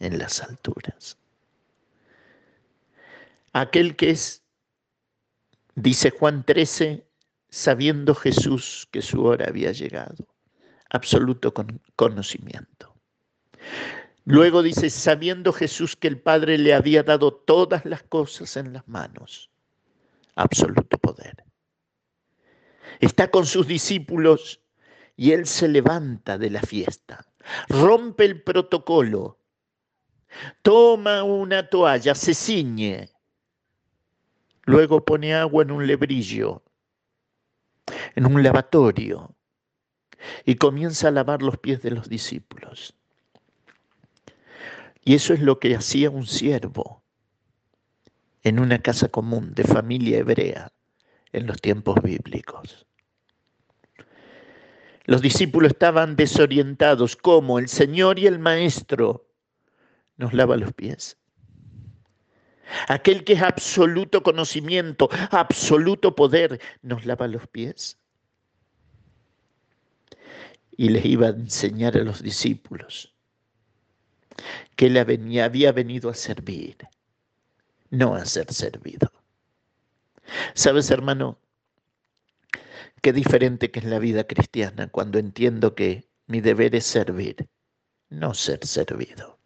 en 0.00 0.18
las 0.18 0.42
alturas. 0.42 1.16
Aquel 3.54 3.96
que 3.96 4.10
es, 4.10 4.42
dice 5.74 6.10
Juan 6.10 6.44
13, 6.44 7.06
sabiendo 7.48 8.14
Jesús 8.14 8.86
que 8.92 9.00
su 9.00 9.24
hora 9.24 9.46
había 9.48 9.72
llegado, 9.72 10.26
absoluto 10.90 11.54
conocimiento. 11.96 12.94
Luego 14.26 14.62
dice, 14.62 14.90
sabiendo 14.90 15.54
Jesús 15.54 15.96
que 15.96 16.08
el 16.08 16.20
Padre 16.20 16.58
le 16.58 16.74
había 16.74 17.02
dado 17.02 17.32
todas 17.32 17.86
las 17.86 18.02
cosas 18.02 18.58
en 18.58 18.74
las 18.74 18.86
manos, 18.86 19.49
absoluto 20.40 20.98
poder 20.98 21.44
está 23.00 23.30
con 23.30 23.46
sus 23.46 23.66
discípulos 23.66 24.60
y 25.16 25.32
él 25.32 25.46
se 25.46 25.68
levanta 25.68 26.38
de 26.38 26.50
la 26.50 26.60
fiesta, 26.60 27.26
rompe 27.68 28.24
el 28.24 28.42
protocolo, 28.42 29.38
toma 30.62 31.24
una 31.24 31.68
toalla, 31.68 32.14
se 32.14 32.34
ciñe, 32.34 33.10
luego 34.64 35.04
pone 35.04 35.34
agua 35.34 35.64
en 35.64 35.72
un 35.72 35.86
lebrillo, 35.86 36.62
en 38.14 38.26
un 38.26 38.42
lavatorio, 38.42 39.34
y 40.44 40.56
comienza 40.56 41.08
a 41.08 41.12
lavar 41.12 41.42
los 41.42 41.58
pies 41.58 41.82
de 41.82 41.90
los 41.90 42.08
discípulos. 42.08 42.94
Y 45.02 45.14
eso 45.14 45.32
es 45.32 45.40
lo 45.40 45.58
que 45.58 45.74
hacía 45.74 46.10
un 46.10 46.26
siervo 46.26 46.99
en 48.42 48.58
una 48.58 48.78
casa 48.78 49.08
común 49.08 49.54
de 49.54 49.64
familia 49.64 50.18
hebrea 50.18 50.72
en 51.32 51.46
los 51.46 51.60
tiempos 51.60 51.96
bíblicos. 52.02 52.86
Los 55.04 55.22
discípulos 55.22 55.72
estaban 55.72 56.16
desorientados, 56.16 57.16
como 57.16 57.58
el 57.58 57.68
Señor 57.68 58.18
y 58.18 58.26
el 58.26 58.38
Maestro 58.38 59.26
nos 60.16 60.32
lava 60.32 60.56
los 60.56 60.72
pies. 60.72 61.16
Aquel 62.88 63.24
que 63.24 63.32
es 63.32 63.42
absoluto 63.42 64.22
conocimiento, 64.22 65.08
absoluto 65.30 66.14
poder, 66.14 66.60
nos 66.82 67.04
lava 67.04 67.26
los 67.26 67.46
pies. 67.48 67.98
Y 70.76 70.90
les 70.90 71.04
iba 71.04 71.26
a 71.26 71.30
enseñar 71.30 71.96
a 71.96 72.04
los 72.04 72.22
discípulos 72.22 73.12
que 74.76 74.86
él 74.86 74.96
había 74.96 75.72
venido 75.72 76.08
a 76.08 76.14
servir, 76.14 76.76
no 77.90 78.14
a 78.14 78.24
ser 78.24 78.52
servido. 78.52 79.12
¿Sabes, 80.54 80.90
hermano? 80.90 81.38
Qué 83.02 83.12
diferente 83.12 83.70
que 83.70 83.80
es 83.80 83.86
la 83.86 83.98
vida 83.98 84.24
cristiana 84.24 84.88
cuando 84.88 85.18
entiendo 85.18 85.74
que 85.74 86.08
mi 86.26 86.40
deber 86.40 86.74
es 86.74 86.84
servir, 86.84 87.48
no 88.08 88.34
ser 88.34 88.64
servido. 88.66 89.38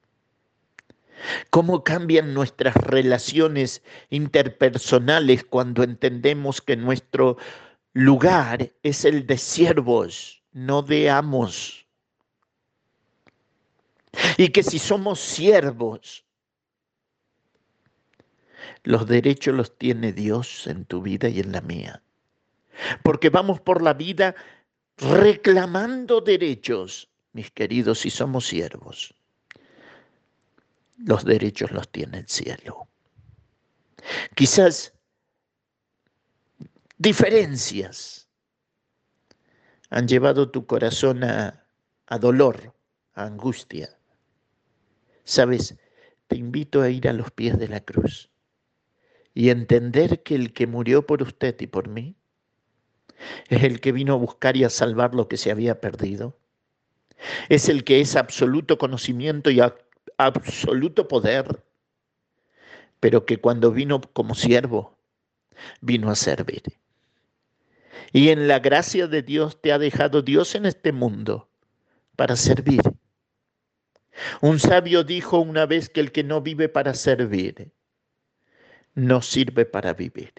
Cómo 1.50 1.84
cambian 1.84 2.34
nuestras 2.34 2.74
relaciones 2.74 3.82
interpersonales 4.10 5.44
cuando 5.44 5.82
entendemos 5.82 6.60
que 6.60 6.76
nuestro 6.76 7.38
lugar 7.92 8.72
es 8.82 9.04
el 9.04 9.26
de 9.26 9.38
siervos, 9.38 10.42
no 10.52 10.82
de 10.82 11.08
amos. 11.08 11.86
Y 14.36 14.48
que 14.48 14.62
si 14.62 14.78
somos 14.78 15.20
siervos, 15.20 16.24
los 18.84 19.06
derechos 19.06 19.54
los 19.54 19.76
tiene 19.76 20.12
Dios 20.12 20.66
en 20.66 20.84
tu 20.84 21.02
vida 21.02 21.28
y 21.28 21.40
en 21.40 21.52
la 21.52 21.60
mía. 21.60 22.02
Porque 23.02 23.30
vamos 23.30 23.60
por 23.60 23.82
la 23.82 23.94
vida 23.94 24.34
reclamando 24.96 26.20
derechos, 26.20 27.10
mis 27.32 27.50
queridos, 27.50 28.00
si 28.00 28.10
somos 28.10 28.46
siervos 28.46 29.14
los 30.96 31.24
derechos 31.24 31.70
los 31.70 31.88
tiene 31.88 32.18
el 32.18 32.28
cielo. 32.28 32.88
Quizás 34.34 34.92
diferencias 36.98 38.28
han 39.90 40.08
llevado 40.08 40.50
tu 40.50 40.66
corazón 40.66 41.24
a, 41.24 41.66
a 42.06 42.18
dolor, 42.18 42.74
a 43.14 43.24
angustia. 43.24 43.96
Sabes, 45.24 45.76
te 46.26 46.36
invito 46.36 46.82
a 46.82 46.90
ir 46.90 47.08
a 47.08 47.12
los 47.12 47.30
pies 47.30 47.58
de 47.58 47.68
la 47.68 47.80
cruz 47.80 48.30
y 49.34 49.50
entender 49.50 50.22
que 50.22 50.36
el 50.36 50.52
que 50.52 50.66
murió 50.66 51.06
por 51.06 51.22
usted 51.22 51.60
y 51.60 51.66
por 51.66 51.88
mí 51.88 52.14
es 53.48 53.64
el 53.64 53.80
que 53.80 53.92
vino 53.92 54.14
a 54.14 54.16
buscar 54.16 54.56
y 54.56 54.64
a 54.64 54.70
salvar 54.70 55.14
lo 55.14 55.28
que 55.28 55.36
se 55.36 55.50
había 55.50 55.80
perdido. 55.80 56.36
Es 57.48 57.68
el 57.68 57.84
que 57.84 58.00
es 58.00 58.16
absoluto 58.16 58.78
conocimiento 58.78 59.50
y 59.50 59.60
absoluto 60.18 61.08
poder, 61.08 61.62
pero 63.00 63.26
que 63.26 63.38
cuando 63.38 63.72
vino 63.72 64.00
como 64.00 64.34
siervo, 64.34 64.96
vino 65.80 66.10
a 66.10 66.14
servir. 66.14 66.62
Y 68.12 68.28
en 68.28 68.46
la 68.46 68.60
gracia 68.60 69.06
de 69.08 69.22
Dios 69.22 69.60
te 69.60 69.72
ha 69.72 69.78
dejado 69.78 70.22
Dios 70.22 70.54
en 70.54 70.66
este 70.66 70.92
mundo 70.92 71.48
para 72.16 72.36
servir. 72.36 72.82
Un 74.40 74.60
sabio 74.60 75.02
dijo 75.02 75.40
una 75.40 75.66
vez 75.66 75.88
que 75.88 76.00
el 76.00 76.12
que 76.12 76.22
no 76.22 76.40
vive 76.40 76.68
para 76.68 76.94
servir, 76.94 77.72
no 78.94 79.22
sirve 79.22 79.64
para 79.66 79.92
vivir. 79.92 80.32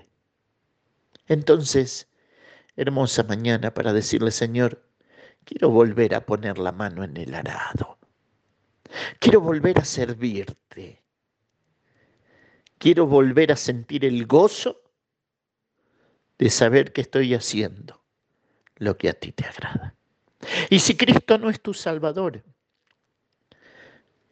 Entonces, 1.27 2.07
hermosa 2.75 3.23
mañana 3.23 3.73
para 3.73 3.93
decirle, 3.93 4.31
Señor, 4.31 4.83
quiero 5.43 5.69
volver 5.69 6.15
a 6.15 6.25
poner 6.25 6.57
la 6.57 6.71
mano 6.71 7.03
en 7.03 7.17
el 7.17 7.33
arado. 7.33 7.97
Quiero 9.19 9.41
volver 9.41 9.79
a 9.79 9.85
servirte. 9.85 11.01
Quiero 12.77 13.07
volver 13.07 13.51
a 13.51 13.55
sentir 13.55 14.05
el 14.05 14.25
gozo 14.25 14.81
de 16.37 16.49
saber 16.49 16.93
que 16.93 17.01
estoy 17.01 17.33
haciendo 17.33 18.03
lo 18.75 18.97
que 18.97 19.09
a 19.09 19.13
ti 19.13 19.31
te 19.31 19.45
agrada. 19.45 19.95
Y 20.69 20.79
si 20.79 20.95
Cristo 20.95 21.37
no 21.37 21.49
es 21.49 21.61
tu 21.61 21.73
Salvador, 21.73 22.43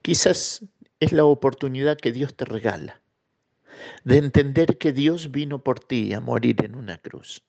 quizás 0.01 0.63
es 0.99 1.11
la 1.11 1.25
oportunidad 1.25 1.97
que 1.97 2.11
Dios 2.11 2.35
te 2.35 2.45
regala 2.45 3.02
de 4.03 4.17
entender 4.17 4.77
que 4.77 4.93
Dios 4.93 5.31
vino 5.31 5.63
por 5.63 5.79
ti 5.79 6.13
a 6.13 6.19
morir 6.19 6.63
en 6.63 6.75
una 6.75 6.97
cruz, 6.97 7.43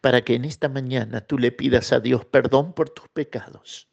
para 0.00 0.22
que 0.22 0.34
en 0.34 0.44
esta 0.44 0.68
mañana 0.68 1.20
tú 1.20 1.38
le 1.38 1.52
pidas 1.52 1.92
a 1.92 2.00
Dios 2.00 2.24
perdón 2.24 2.72
por 2.72 2.90
tus 2.90 3.08
pecados 3.08 3.88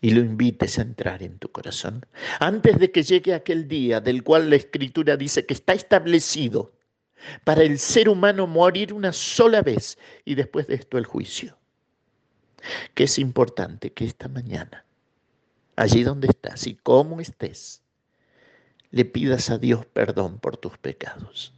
y 0.00 0.10
lo 0.10 0.20
invites 0.20 0.78
a 0.78 0.82
entrar 0.82 1.22
en 1.22 1.38
tu 1.38 1.50
corazón. 1.50 2.06
Antes 2.38 2.78
de 2.78 2.90
que 2.90 3.02
llegue 3.02 3.34
aquel 3.34 3.68
día 3.68 4.00
del 4.00 4.22
cual 4.22 4.48
la 4.50 4.56
Escritura 4.56 5.16
dice 5.16 5.44
que 5.44 5.54
está 5.54 5.74
establecido 5.74 6.72
para 7.44 7.62
el 7.62 7.78
ser 7.78 8.08
humano 8.08 8.46
morir 8.46 8.92
una 8.92 9.12
sola 9.12 9.62
vez 9.62 9.98
y 10.24 10.34
después 10.34 10.66
de 10.66 10.76
esto 10.76 10.98
el 10.98 11.04
juicio. 11.04 11.56
Que 12.94 13.04
es 13.04 13.18
importante 13.18 13.92
que 13.92 14.04
esta 14.04 14.28
mañana, 14.28 14.84
allí 15.76 16.02
donde 16.02 16.28
estás 16.28 16.66
y 16.66 16.76
como 16.76 17.20
estés, 17.20 17.82
le 18.90 19.04
pidas 19.04 19.50
a 19.50 19.58
Dios 19.58 19.86
perdón 19.86 20.38
por 20.38 20.56
tus 20.56 20.76
pecados 20.78 21.52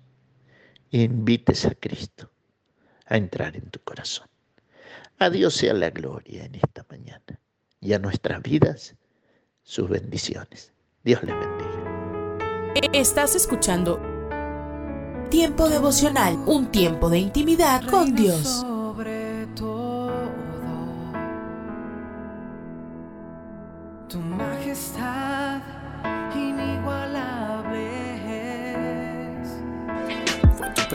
e 0.90 1.02
invites 1.02 1.64
a 1.64 1.74
Cristo 1.74 2.30
a 3.06 3.16
entrar 3.16 3.56
en 3.56 3.70
tu 3.70 3.80
corazón. 3.80 4.28
A 5.18 5.30
Dios 5.30 5.54
sea 5.54 5.74
la 5.74 5.90
gloria 5.90 6.44
en 6.44 6.54
esta 6.56 6.84
mañana 6.90 7.40
y 7.80 7.92
a 7.92 7.98
nuestras 7.98 8.42
vidas 8.42 8.96
sus 9.62 9.88
bendiciones. 9.88 10.72
Dios 11.04 11.22
les 11.22 11.34
bendiga. 11.38 12.88
Estás 12.92 13.34
escuchando 13.34 14.00
Tiempo 15.32 15.70
devocional, 15.70 16.36
un 16.46 16.70
tiempo 16.70 17.08
de 17.08 17.18
intimidad 17.18 17.88
con 17.88 18.14
Dios. 18.14 18.66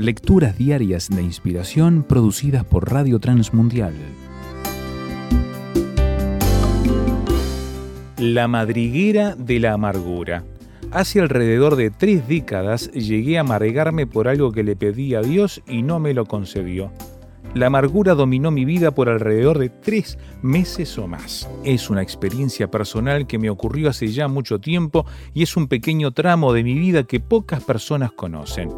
Lecturas 0.00 0.56
diarias 0.56 1.10
de 1.10 1.20
inspiración 1.20 2.04
producidas 2.04 2.64
por 2.64 2.90
Radio 2.90 3.18
Transmundial. 3.18 3.92
La 8.16 8.48
madriguera 8.48 9.34
de 9.36 9.60
la 9.60 9.74
amargura. 9.74 10.42
Hace 10.90 11.20
alrededor 11.20 11.76
de 11.76 11.90
tres 11.90 12.26
décadas 12.26 12.90
llegué 12.92 13.36
a 13.36 13.42
amargarme 13.42 14.06
por 14.06 14.26
algo 14.26 14.52
que 14.52 14.62
le 14.62 14.74
pedí 14.74 15.14
a 15.14 15.20
Dios 15.20 15.62
y 15.68 15.82
no 15.82 16.00
me 16.00 16.14
lo 16.14 16.24
concedió. 16.24 16.90
La 17.52 17.66
amargura 17.66 18.14
dominó 18.14 18.50
mi 18.50 18.64
vida 18.64 18.92
por 18.92 19.10
alrededor 19.10 19.58
de 19.58 19.68
tres 19.68 20.16
meses 20.40 20.96
o 20.96 21.08
más. 21.08 21.46
Es 21.62 21.90
una 21.90 22.00
experiencia 22.00 22.70
personal 22.70 23.26
que 23.26 23.38
me 23.38 23.50
ocurrió 23.50 23.90
hace 23.90 24.08
ya 24.08 24.28
mucho 24.28 24.60
tiempo 24.60 25.04
y 25.34 25.42
es 25.42 25.58
un 25.58 25.68
pequeño 25.68 26.12
tramo 26.12 26.54
de 26.54 26.64
mi 26.64 26.72
vida 26.78 27.02
que 27.02 27.20
pocas 27.20 27.62
personas 27.62 28.12
conocen. 28.12 28.70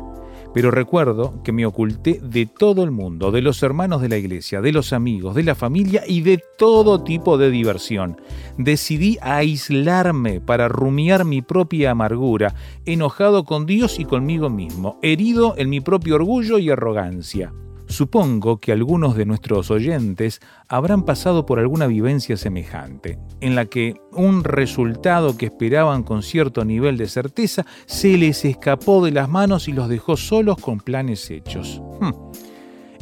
Pero 0.55 0.71
recuerdo 0.71 1.43
que 1.43 1.53
me 1.53 1.65
oculté 1.67 2.21
de 2.23 2.47
todo 2.47 2.85
el 2.85 2.91
mundo, 2.91 3.31
de 3.31 3.43
los 3.43 3.63
hermanos 3.63 4.03
de 4.03 4.09
la 4.09 4.19
iglesia, 4.19 4.61
de 4.61 4.73
los 4.73 4.93
amigos, 4.93 5.35
de 5.35 5.43
la 5.45 5.55
familia 5.55 6.03
y 6.07 6.21
de 6.21 6.43
todo 6.59 7.03
tipo 7.03 7.39
de 7.39 7.51
diversión. 7.51 8.21
Decidí 8.59 9.19
aislarme 9.23 10.41
para 10.41 10.69
rumiar 10.69 11.25
mi 11.25 11.41
propia 11.43 11.93
amargura, 11.93 12.55
enojado 12.85 13.45
con 13.45 13.67
Dios 13.67 13.99
y 13.99 14.05
conmigo 14.05 14.51
mismo, 14.51 14.99
herido 15.03 15.55
en 15.57 15.71
mi 15.71 15.81
propio 15.81 16.17
orgullo 16.17 16.59
y 16.59 16.71
arrogancia. 16.71 17.53
Supongo 17.93 18.59
que 18.59 18.73
algunos 18.73 19.17
de 19.17 19.27
nuestros 19.27 19.71
oyentes 19.71 20.41
habrán 20.67 21.05
pasado 21.05 21.45
por 21.45 21.59
alguna 21.59 21.87
vivencia 21.87 22.39
semejante, 22.39 23.19
en 23.43 23.55
la 23.55 23.67
que 23.67 24.01
un 24.13 24.45
resultado 24.45 25.37
que 25.37 25.47
esperaban 25.47 26.03
con 26.03 26.23
cierto 26.23 26.65
nivel 26.65 26.97
de 26.97 27.07
certeza 27.07 27.67
se 27.85 28.17
les 28.17 28.47
escapó 28.47 29.05
de 29.05 29.13
las 29.13 29.29
manos 29.29 29.69
y 29.69 29.73
los 29.73 29.91
dejó 29.91 30.17
solos 30.17 30.57
con 30.57 30.81
planes 30.81 31.31
hechos. 31.31 31.83
Hmm. 32.01 32.13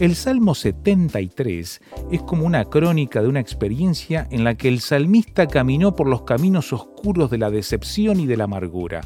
El 0.01 0.15
Salmo 0.15 0.55
73 0.55 1.83
es 2.11 2.23
como 2.23 2.47
una 2.47 2.65
crónica 2.65 3.21
de 3.21 3.29
una 3.29 3.41
experiencia 3.41 4.27
en 4.31 4.45
la 4.45 4.55
que 4.55 4.69
el 4.69 4.81
salmista 4.81 5.47
caminó 5.47 5.95
por 5.95 6.07
los 6.07 6.23
caminos 6.23 6.73
oscuros 6.73 7.31
de 7.31 7.37
la 7.37 7.51
decepción 7.51 8.19
y 8.19 8.27
de 8.27 8.39
la 8.39 8.45
amargura, 8.45 9.03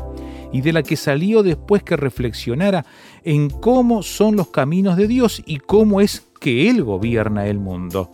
y 0.52 0.60
de 0.60 0.72
la 0.72 0.84
que 0.84 0.94
salió 0.94 1.42
después 1.42 1.82
que 1.82 1.96
reflexionara 1.96 2.86
en 3.24 3.50
cómo 3.50 4.04
son 4.04 4.36
los 4.36 4.50
caminos 4.50 4.96
de 4.96 5.08
Dios 5.08 5.42
y 5.44 5.58
cómo 5.58 6.00
es 6.00 6.28
que 6.38 6.70
Él 6.70 6.84
gobierna 6.84 7.48
el 7.48 7.58
mundo. 7.58 8.12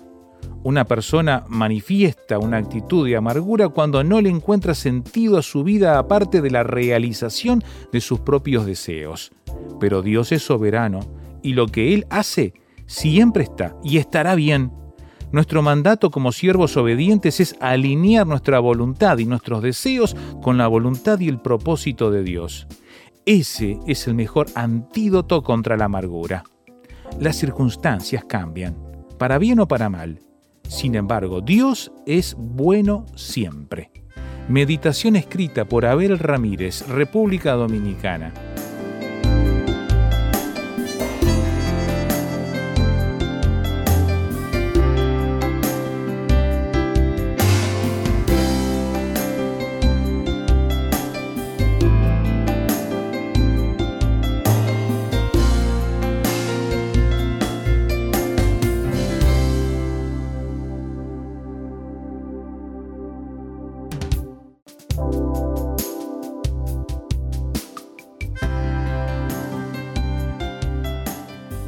Una 0.62 0.86
persona 0.86 1.44
manifiesta 1.48 2.39
una 2.39 2.57
actitud 2.57 3.07
de 3.07 3.15
amargura 3.15 3.69
cuando 3.69 4.02
no 4.05 4.23
le 4.23 4.31
encuentra 4.31 4.73
sentido 4.73 5.36
a 5.36 5.43
su 5.43 5.65
vida 5.65 5.98
aparte 5.98 6.40
de 6.40 6.51
la 6.51 6.62
realización 6.62 7.62
de 7.93 8.01
sus 8.01 8.20
propios 8.20 8.65
deseos. 8.65 9.32
Pero 9.78 10.01
Dios 10.01 10.32
es 10.32 10.43
soberano 10.43 11.01
y 11.43 11.52
lo 11.52 11.66
que 11.66 11.93
Él 11.93 12.07
hace 12.09 12.55
siempre 12.91 13.45
está 13.45 13.77
y 13.85 13.99
estará 13.99 14.35
bien. 14.35 14.73
Nuestro 15.31 15.62
mandato 15.62 16.11
como 16.11 16.33
siervos 16.33 16.77
obedientes 16.77 17.39
es 17.39 17.55
alinear 17.61 18.27
nuestra 18.27 18.59
voluntad 18.59 19.19
y 19.19 19.27
nuestros 19.27 19.62
deseos 19.62 20.17
con 20.43 20.59
la 20.59 20.67
voluntad 20.67 21.21
y 21.21 21.29
el 21.29 21.41
propósito 21.41 22.11
de 22.11 22.25
Dios. 22.25 22.67
Ese 23.25 23.79
es 23.87 24.09
el 24.09 24.15
mejor 24.15 24.49
antídoto 24.57 25.43
contra 25.43 25.77
la 25.77 25.85
amargura. 25.85 26.43
Las 27.21 27.37
circunstancias 27.37 28.25
cambian, 28.25 28.77
para 29.19 29.39
bien 29.39 29.61
o 29.61 29.69
para 29.69 29.89
mal. 29.89 30.19
Sin 30.69 30.97
embargo, 30.97 31.41
Dios 31.41 31.93
es 32.07 32.35
bueno 32.37 33.07
siempre. 33.15 33.93
Meditación 34.49 35.15
escrita 35.15 35.65
por 35.65 35.87
Abel 35.87 36.19
Ramírez, 36.19 36.89
República 36.89 37.53
Dominicana. 37.53 38.33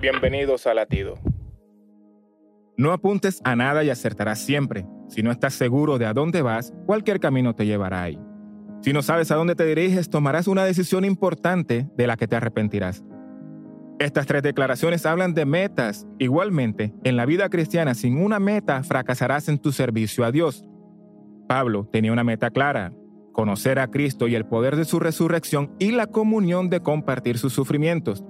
Bienvenidos 0.00 0.66
a 0.66 0.74
Latido. 0.74 1.18
No 2.76 2.92
apuntes 2.92 3.40
a 3.44 3.56
nada 3.56 3.82
y 3.82 3.88
acertarás 3.88 4.38
siempre. 4.38 4.86
Si 5.08 5.22
no 5.22 5.30
estás 5.30 5.54
seguro 5.54 5.96
de 5.96 6.04
a 6.04 6.12
dónde 6.12 6.42
vas, 6.42 6.74
cualquier 6.84 7.18
camino 7.18 7.54
te 7.54 7.64
llevará 7.64 8.02
ahí. 8.02 8.18
Si 8.82 8.92
no 8.92 9.00
sabes 9.00 9.30
a 9.30 9.36
dónde 9.36 9.54
te 9.54 9.64
diriges, 9.64 10.10
tomarás 10.10 10.48
una 10.48 10.64
decisión 10.64 11.06
importante 11.06 11.88
de 11.96 12.06
la 12.06 12.18
que 12.18 12.28
te 12.28 12.36
arrepentirás. 12.36 13.04
Estas 13.98 14.26
tres 14.26 14.42
declaraciones 14.42 15.06
hablan 15.06 15.32
de 15.32 15.46
metas. 15.46 16.06
Igualmente, 16.18 16.92
en 17.02 17.16
la 17.16 17.24
vida 17.24 17.48
cristiana, 17.48 17.94
sin 17.94 18.22
una 18.22 18.38
meta, 18.38 18.82
fracasarás 18.82 19.48
en 19.48 19.58
tu 19.58 19.72
servicio 19.72 20.26
a 20.26 20.30
Dios. 20.30 20.66
Pablo 21.48 21.88
tenía 21.90 22.12
una 22.12 22.24
meta 22.24 22.50
clara, 22.50 22.92
conocer 23.32 23.78
a 23.78 23.90
Cristo 23.90 24.28
y 24.28 24.34
el 24.34 24.44
poder 24.44 24.76
de 24.76 24.84
su 24.84 24.98
resurrección 24.98 25.74
y 25.78 25.92
la 25.92 26.06
comunión 26.06 26.68
de 26.68 26.80
compartir 26.80 27.38
sus 27.38 27.54
sufrimientos. 27.54 28.22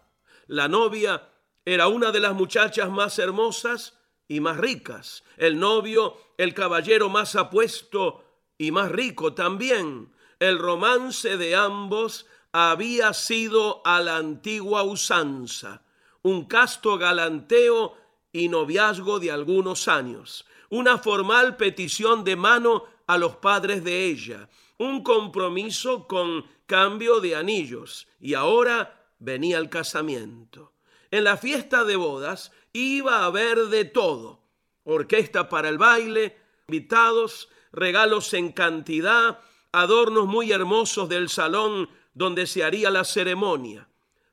La 0.48 0.68
novia 0.68 1.30
era 1.66 1.88
una 1.88 2.12
de 2.12 2.20
las 2.20 2.34
muchachas 2.34 2.90
más 2.90 3.20
hermosas 3.20 4.00
y 4.28 4.40
más 4.40 4.58
ricas. 4.58 5.24
El 5.38 5.60
novio, 5.60 6.18
el 6.40 6.56
caballero 6.56 7.10
más 7.10 7.36
apuesto 7.36 8.24
y 8.58 8.72
más 8.72 8.92
rico 8.92 9.36
también. 9.36 10.12
El 10.42 10.58
romance 10.58 11.38
de 11.38 11.56
ambos 11.56 12.26
había 12.52 13.14
sido 13.14 13.86
a 13.86 14.02
la 14.02 14.18
antigua 14.18 14.82
usanza, 14.82 15.84
un 16.24 16.46
casto 16.46 16.98
galanteo 16.98 17.96
y 18.34 18.48
noviazgo 18.48 19.20
de 19.20 19.30
algunos 19.30 19.88
años, 19.88 20.48
una 20.72 20.98
formal 20.98 21.58
petición 21.58 22.24
de 22.24 22.38
mano 22.38 22.86
a 23.06 23.20
los 23.20 23.36
padres 23.36 23.84
de 23.84 24.06
ella, 24.06 24.50
un 24.80 25.04
compromiso 25.04 26.08
con 26.08 26.44
cambio 26.66 27.20
de 27.20 27.36
anillos, 27.36 28.08
y 28.20 28.34
ahora 28.34 29.12
venía 29.20 29.60
el 29.60 29.70
casamiento. 29.70 30.74
En 31.12 31.24
la 31.24 31.38
fiesta 31.38 31.84
de 31.84 31.98
bodas 31.98 32.52
iba 32.74 33.20
a 33.20 33.26
haber 33.26 33.68
de 33.68 33.86
todo, 33.86 34.42
orquesta 34.86 35.50
para 35.50 35.70
el 35.70 35.78
baile, 35.78 36.36
invitados, 36.68 37.48
regalos 37.72 38.34
en 38.34 38.52
cantidad, 38.52 39.40
adornos 39.72 40.28
muy 40.28 40.52
hermosos 40.52 41.08
del 41.10 41.30
salón 41.30 41.90
donde 42.14 42.48
se 42.48 42.64
haría 42.64 42.90
la 42.90 43.04
ceremonia. 43.04 43.88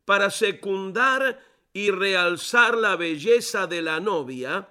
Para 0.05 0.31
secundar 0.31 1.45
y 1.73 1.91
realzar 1.91 2.77
la 2.77 2.97
belleza 2.97 3.67
de 3.67 3.83
la 3.83 4.01
novia, 4.01 4.69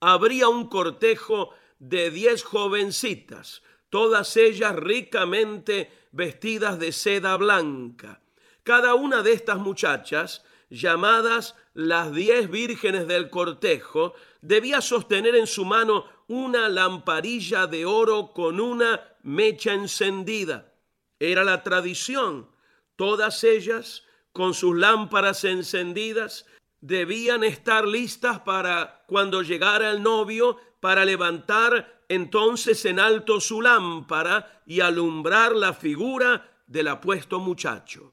habría 0.00 0.48
un 0.48 0.68
cortejo 0.68 1.50
de 1.78 2.10
diez 2.10 2.42
jovencitas, 2.42 3.62
todas 3.88 4.36
ellas 4.36 4.76
ricamente 4.76 5.90
vestidas 6.12 6.78
de 6.78 6.92
seda 6.92 7.36
blanca. 7.36 8.20
Cada 8.62 8.94
una 8.94 9.22
de 9.22 9.32
estas 9.32 9.58
muchachas, 9.58 10.44
llamadas 10.68 11.56
las 11.74 12.12
diez 12.12 12.50
vírgenes 12.50 13.08
del 13.08 13.30
cortejo, 13.30 14.14
debía 14.40 14.80
sostener 14.80 15.34
en 15.34 15.46
su 15.46 15.64
mano 15.64 16.04
una 16.28 16.68
lamparilla 16.68 17.66
de 17.66 17.86
oro 17.86 18.32
con 18.32 18.60
una 18.60 19.09
mecha 19.22 19.72
encendida. 19.72 20.72
Era 21.18 21.44
la 21.44 21.62
tradición. 21.62 22.48
Todas 22.96 23.44
ellas, 23.44 24.04
con 24.32 24.54
sus 24.54 24.76
lámparas 24.76 25.44
encendidas, 25.44 26.46
debían 26.80 27.44
estar 27.44 27.86
listas 27.86 28.40
para, 28.40 29.04
cuando 29.06 29.42
llegara 29.42 29.90
el 29.90 30.02
novio, 30.02 30.58
para 30.80 31.04
levantar 31.04 32.00
entonces 32.08 32.84
en 32.86 32.98
alto 32.98 33.40
su 33.40 33.62
lámpara 33.62 34.62
y 34.66 34.80
alumbrar 34.80 35.54
la 35.54 35.72
figura 35.72 36.50
del 36.66 36.88
apuesto 36.88 37.38
muchacho. 37.38 38.12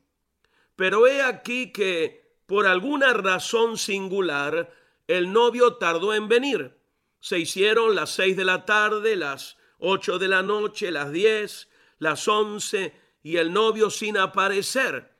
Pero 0.75 1.07
he 1.07 1.21
aquí 1.21 1.71
que, 1.71 2.37
por 2.45 2.67
alguna 2.67 3.13
razón 3.13 3.77
singular, 3.77 4.71
el 5.07 5.31
novio 5.31 5.75
tardó 5.75 6.13
en 6.13 6.27
venir. 6.27 6.77
Se 7.19 7.39
hicieron 7.39 7.95
las 7.95 8.11
seis 8.11 8.37
de 8.37 8.45
la 8.45 8.65
tarde, 8.65 9.15
las 9.15 9.56
ocho 9.79 10.19
de 10.19 10.27
la 10.27 10.43
noche, 10.43 10.91
las 10.91 11.11
diez, 11.11 11.69
las 11.99 12.27
once, 12.27 12.93
y 13.23 13.37
el 13.37 13.51
novio 13.51 13.89
sin 13.89 14.17
aparecer. 14.17 15.11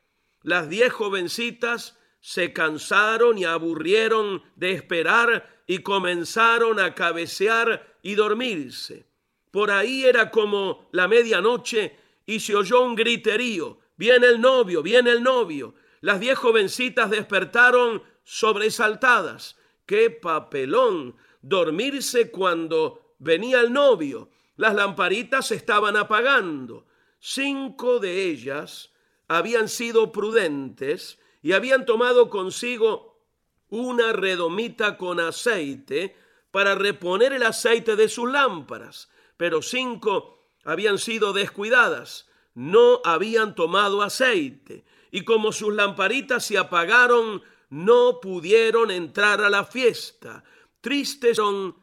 Las 0.42 0.70
diez 0.70 0.94
jovencitas 0.94 1.98
se 2.22 2.54
cansaron 2.54 3.38
y 3.38 3.46
aburrieron 3.46 4.44
de 4.56 4.72
esperar 4.72 5.64
y 5.68 5.80
comenzaron 5.80 6.80
a 6.80 6.96
cabecear 6.96 7.98
y 8.02 8.16
dormirse. 8.16 9.06
Por 9.52 9.72
ahí 9.72 10.06
era 10.06 10.32
como 10.32 10.88
la 10.92 11.08
medianoche 11.08 11.98
y 12.26 12.40
se 12.40 12.56
oyó 12.56 12.82
un 12.82 12.96
griterío. 12.96 13.80
Viene 13.98 14.28
el 14.28 14.40
novio, 14.40 14.82
viene 14.84 15.12
el 15.12 15.24
novio. 15.24 15.76
Las 16.02 16.20
diez 16.20 16.38
jovencitas 16.38 17.10
despertaron 17.10 18.04
sobresaltadas. 18.24 19.58
¡Qué 19.86 20.10
papelón! 20.10 21.16
Dormirse 21.42 22.30
cuando 22.30 23.16
venía 23.20 23.62
el 23.62 23.74
novio. 23.74 24.30
Las 24.58 24.76
lamparitas 24.76 25.48
se 25.48 25.56
estaban 25.56 25.96
apagando. 25.96 26.86
Cinco 27.20 28.00
de 28.00 28.26
ellas 28.26 28.92
habían 29.28 29.70
sido 29.70 30.12
prudentes 30.12 31.20
y 31.42 31.54
habían 31.54 31.86
tomado 31.86 32.30
consigo 32.30 33.24
una 33.70 34.14
redomita 34.14 34.98
con 34.98 35.20
aceite 35.20 36.16
para 36.52 36.76
reponer 36.76 37.34
el 37.34 37.44
aceite 37.44 37.96
de 37.96 38.10
sus 38.10 38.32
lámparas, 38.32 39.10
pero 39.36 39.62
cinco 39.62 40.50
habían 40.64 40.98
sido 40.98 41.34
descuidadas, 41.34 42.28
no 42.56 43.02
habían 43.04 43.54
tomado 43.56 44.02
aceite, 44.02 44.86
y 45.12 45.24
como 45.24 45.52
sus 45.52 45.74
lamparitas 45.74 46.46
se 46.46 46.58
apagaron, 46.58 47.44
no 47.70 48.20
pudieron 48.22 48.92
entrar 48.92 49.42
a 49.42 49.50
la 49.50 49.66
fiesta. 49.66 50.44
Tristes 50.82 51.38
son 51.38 51.76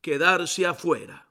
quedarse 0.00 0.66
afuera. 0.66 1.27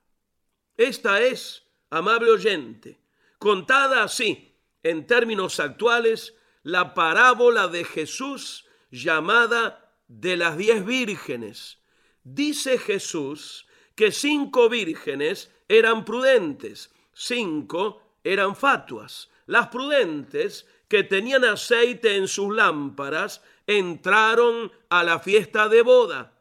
Esta 0.77 1.21
es, 1.21 1.63
amable 1.89 2.29
oyente, 2.29 2.99
contada 3.39 4.03
así, 4.03 4.55
en 4.83 5.07
términos 5.07 5.59
actuales, 5.59 6.35
la 6.63 6.93
parábola 6.93 7.67
de 7.67 7.83
Jesús 7.83 8.65
llamada 8.91 9.95
de 10.07 10.37
las 10.37 10.57
diez 10.57 10.85
vírgenes. 10.85 11.79
Dice 12.23 12.77
Jesús 12.77 13.65
que 13.95 14.11
cinco 14.11 14.69
vírgenes 14.69 15.51
eran 15.67 16.05
prudentes, 16.05 16.93
cinco 17.13 18.01
eran 18.23 18.55
fatuas. 18.55 19.29
Las 19.47 19.69
prudentes 19.69 20.67
que 20.87 21.03
tenían 21.03 21.43
aceite 21.43 22.15
en 22.15 22.27
sus 22.27 22.53
lámparas 22.53 23.41
entraron 23.65 24.71
a 24.89 25.03
la 25.03 25.19
fiesta 25.19 25.67
de 25.67 25.81
boda. 25.81 26.33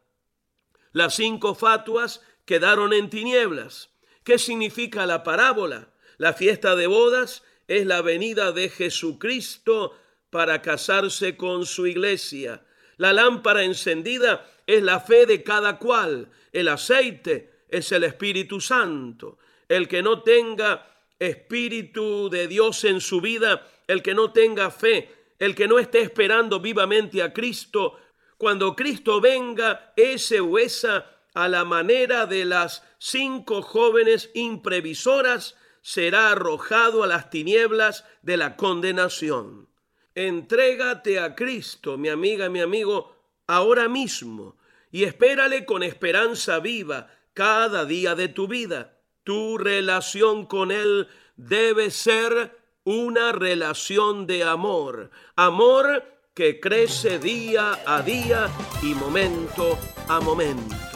Las 0.93 1.17
cinco 1.17 1.55
fatuas 1.55 2.21
quedaron 2.45 2.93
en 2.93 3.11
tinieblas. 3.11 3.91
¿Qué 4.27 4.40
significa 4.40 5.07
la 5.07 5.23
parábola? 5.23 5.89
La 6.19 6.32
fiesta 6.32 6.74
de 6.74 6.89
bodas 6.89 7.44
es 7.69 7.86
la 7.86 8.03
venida 8.03 8.51
de 8.51 8.69
Jesucristo 8.69 9.97
para 10.31 10.62
casarse 10.62 11.36
con 11.36 11.65
su 11.65 11.86
iglesia. 11.86 12.66
La 12.97 13.12
lámpara 13.12 13.62
encendida 13.62 14.44
es 14.66 14.82
la 14.82 14.98
fe 14.98 15.27
de 15.27 15.44
cada 15.44 15.78
cual. 15.78 16.28
El 16.53 16.66
aceite 16.66 17.66
es 17.69 17.93
el 17.93 18.03
Espíritu 18.03 18.61
Santo. 18.61 19.39
El 19.69 19.86
que 19.86 20.03
no 20.03 20.24
tenga 20.24 21.07
Espíritu 21.20 22.28
de 22.28 22.48
Dios 22.48 22.82
en 22.82 23.01
su 23.01 23.20
vida, 23.20 23.65
el 23.86 24.03
que 24.03 24.12
no 24.12 24.32
tenga 24.32 24.73
fe, 24.73 25.09
el 25.39 25.55
que 25.55 25.69
no 25.69 25.78
esté 25.78 26.01
esperando 26.01 26.59
vivamente 26.59 27.23
a 27.23 27.32
Cristo, 27.32 28.01
cuando 28.36 28.74
Cristo 28.74 29.20
venga, 29.20 29.93
ese 29.94 30.40
o 30.40 30.59
esa, 30.59 31.15
a 31.37 31.49
la 31.49 31.67
manera 31.67 32.25
de 32.25 32.47
las 32.47 32.83
cinco 32.99 33.61
jóvenes 33.61 34.31
imprevisoras, 34.33 35.55
será 35.83 36.31
arrojado 36.31 37.05
a 37.05 37.07
las 37.07 37.29
tinieblas 37.29 38.07
de 38.23 38.39
la 38.39 38.57
condenación. 38.57 39.69
Entrégate 40.15 41.21
a 41.21 41.35
Cristo, 41.35 41.99
mi 41.99 42.09
amiga, 42.09 42.49
mi 42.49 42.63
amigo, 42.63 43.15
ahora 43.47 43.87
mismo 43.87 44.57
y 44.91 45.05
espérale 45.05 45.67
con 45.67 45.83
esperanza 45.83 46.59
viva 46.59 47.11
cada 47.35 47.85
día 47.85 48.15
de 48.15 48.29
tu 48.29 48.49
vida. 48.49 48.97
Tu 49.23 49.59
relación 49.59 50.47
con 50.47 50.71
Él 50.71 51.07
debe 51.37 51.91
ser 51.91 52.59
una 52.85 53.33
relación 53.33 54.27
de 54.27 54.43
amor, 54.43 55.11
amor 55.35 56.03
que 56.33 56.61
crece 56.61 57.19
día 57.19 57.79
a 57.85 58.01
día 58.01 58.49
y 58.83 58.95
momento 58.95 59.79
a 60.09 60.19
momento. 60.21 60.95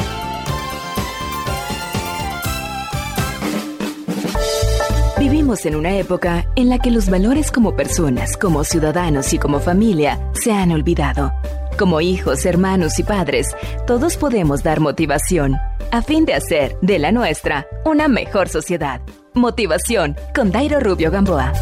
Vivimos 5.31 5.65
en 5.65 5.77
una 5.77 5.97
época 5.97 6.45
en 6.57 6.67
la 6.67 6.77
que 6.77 6.91
los 6.91 7.09
valores 7.09 7.51
como 7.51 7.73
personas, 7.73 8.35
como 8.35 8.65
ciudadanos 8.65 9.31
y 9.31 9.37
como 9.39 9.61
familia 9.61 10.19
se 10.33 10.51
han 10.51 10.73
olvidado. 10.73 11.31
Como 11.79 12.01
hijos, 12.01 12.45
hermanos 12.45 12.99
y 12.99 13.03
padres, 13.03 13.55
todos 13.87 14.17
podemos 14.17 14.61
dar 14.61 14.81
motivación 14.81 15.55
a 15.89 16.01
fin 16.01 16.25
de 16.25 16.33
hacer 16.33 16.75
de 16.81 16.99
la 16.99 17.13
nuestra 17.13 17.65
una 17.85 18.09
mejor 18.09 18.49
sociedad. 18.49 18.99
Motivación 19.33 20.17
con 20.35 20.51
Dairo 20.51 20.81
Rubio 20.81 21.09
Gamboa. 21.11 21.53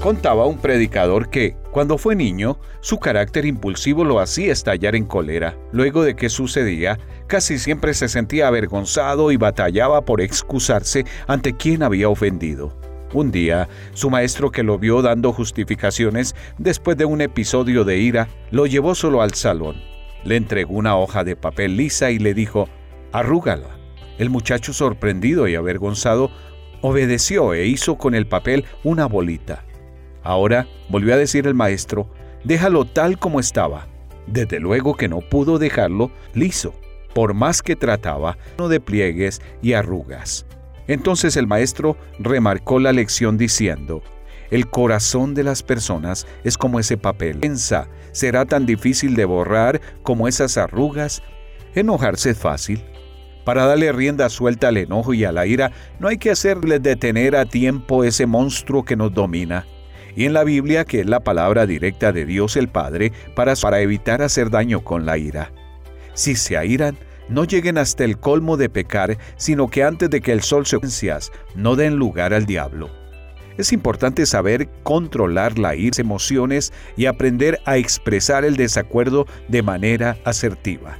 Contaba 0.00 0.46
un 0.46 0.56
predicador 0.56 1.28
que, 1.28 1.56
cuando 1.72 1.98
fue 1.98 2.14
niño, 2.16 2.58
su 2.80 2.98
carácter 2.98 3.44
impulsivo 3.46 4.02
lo 4.04 4.18
hacía 4.18 4.52
estallar 4.52 4.94
en 4.94 5.04
cólera. 5.04 5.58
Luego 5.72 6.04
de 6.04 6.16
que 6.16 6.30
sucedía, 6.30 6.98
casi 7.30 7.60
siempre 7.60 7.94
se 7.94 8.08
sentía 8.08 8.48
avergonzado 8.48 9.30
y 9.30 9.36
batallaba 9.36 10.04
por 10.04 10.20
excusarse 10.20 11.06
ante 11.28 11.56
quien 11.56 11.84
había 11.84 12.08
ofendido. 12.08 12.76
Un 13.14 13.30
día, 13.30 13.68
su 13.92 14.10
maestro 14.10 14.50
que 14.50 14.64
lo 14.64 14.80
vio 14.80 15.00
dando 15.00 15.32
justificaciones 15.32 16.34
después 16.58 16.96
de 16.96 17.04
un 17.04 17.20
episodio 17.20 17.84
de 17.84 17.98
ira, 17.98 18.28
lo 18.50 18.66
llevó 18.66 18.96
solo 18.96 19.22
al 19.22 19.34
salón. 19.34 19.76
Le 20.24 20.34
entregó 20.34 20.74
una 20.74 20.96
hoja 20.96 21.22
de 21.22 21.36
papel 21.36 21.76
lisa 21.76 22.10
y 22.10 22.18
le 22.18 22.34
dijo, 22.34 22.68
arrúgala. 23.12 23.78
El 24.18 24.28
muchacho 24.28 24.72
sorprendido 24.72 25.46
y 25.46 25.54
avergonzado 25.54 26.32
obedeció 26.80 27.54
e 27.54 27.64
hizo 27.66 27.96
con 27.96 28.16
el 28.16 28.26
papel 28.26 28.64
una 28.82 29.06
bolita. 29.06 29.64
Ahora, 30.24 30.66
volvió 30.88 31.14
a 31.14 31.16
decir 31.16 31.46
el 31.46 31.54
maestro, 31.54 32.10
déjalo 32.42 32.86
tal 32.86 33.20
como 33.20 33.38
estaba. 33.38 33.86
Desde 34.26 34.58
luego 34.58 34.96
que 34.96 35.08
no 35.08 35.20
pudo 35.20 35.58
dejarlo 35.58 36.10
liso, 36.34 36.74
por 37.14 37.34
más 37.34 37.62
que 37.62 37.76
trataba, 37.76 38.38
no 38.58 38.68
de 38.68 38.80
pliegues 38.80 39.40
y 39.62 39.74
arrugas. 39.74 40.46
Entonces 40.86 41.36
el 41.36 41.46
maestro 41.46 41.96
remarcó 42.18 42.80
la 42.80 42.92
lección 42.92 43.38
diciendo, 43.38 44.02
el 44.50 44.68
corazón 44.68 45.34
de 45.34 45.44
las 45.44 45.62
personas 45.62 46.26
es 46.42 46.58
como 46.58 46.80
ese 46.80 46.96
papel. 46.96 47.38
Pensa, 47.38 47.88
será 48.10 48.44
tan 48.44 48.66
difícil 48.66 49.14
de 49.14 49.24
borrar 49.24 49.80
como 50.02 50.26
esas 50.26 50.56
arrugas. 50.56 51.22
Enojarse 51.74 52.30
es 52.30 52.38
fácil. 52.38 52.82
Para 53.44 53.64
darle 53.66 53.92
rienda 53.92 54.28
suelta 54.28 54.68
al 54.68 54.76
enojo 54.76 55.14
y 55.14 55.24
a 55.24 55.32
la 55.32 55.46
ira, 55.46 55.70
no 56.00 56.08
hay 56.08 56.18
que 56.18 56.30
hacerle 56.30 56.80
detener 56.80 57.36
a 57.36 57.46
tiempo 57.46 58.02
ese 58.02 58.26
monstruo 58.26 58.84
que 58.84 58.96
nos 58.96 59.14
domina 59.14 59.66
y 60.16 60.24
en 60.24 60.32
la 60.32 60.44
Biblia 60.44 60.84
que 60.84 61.00
es 61.00 61.06
la 61.06 61.20
palabra 61.20 61.66
directa 61.66 62.12
de 62.12 62.26
Dios 62.26 62.56
el 62.56 62.68
Padre 62.68 63.12
para, 63.34 63.54
para 63.56 63.80
evitar 63.80 64.22
hacer 64.22 64.50
daño 64.50 64.82
con 64.82 65.06
la 65.06 65.18
ira. 65.18 65.52
Si 66.20 66.36
se 66.36 66.58
airan, 66.58 66.98
no 67.30 67.44
lleguen 67.44 67.78
hasta 67.78 68.04
el 68.04 68.18
colmo 68.18 68.58
de 68.58 68.68
pecar, 68.68 69.16
sino 69.38 69.68
que 69.68 69.82
antes 69.82 70.10
de 70.10 70.20
que 70.20 70.32
el 70.32 70.42
sol 70.42 70.66
se 70.66 70.78
no 71.54 71.76
den 71.76 71.96
lugar 71.96 72.34
al 72.34 72.44
diablo. 72.44 72.90
Es 73.56 73.72
importante 73.72 74.26
saber 74.26 74.68
controlar 74.82 75.58
la 75.58 75.74
ira, 75.74 75.96
emociones 75.98 76.74
y 76.94 77.06
aprender 77.06 77.58
a 77.64 77.78
expresar 77.78 78.44
el 78.44 78.56
desacuerdo 78.56 79.26
de 79.48 79.62
manera 79.62 80.18
asertiva. 80.26 80.98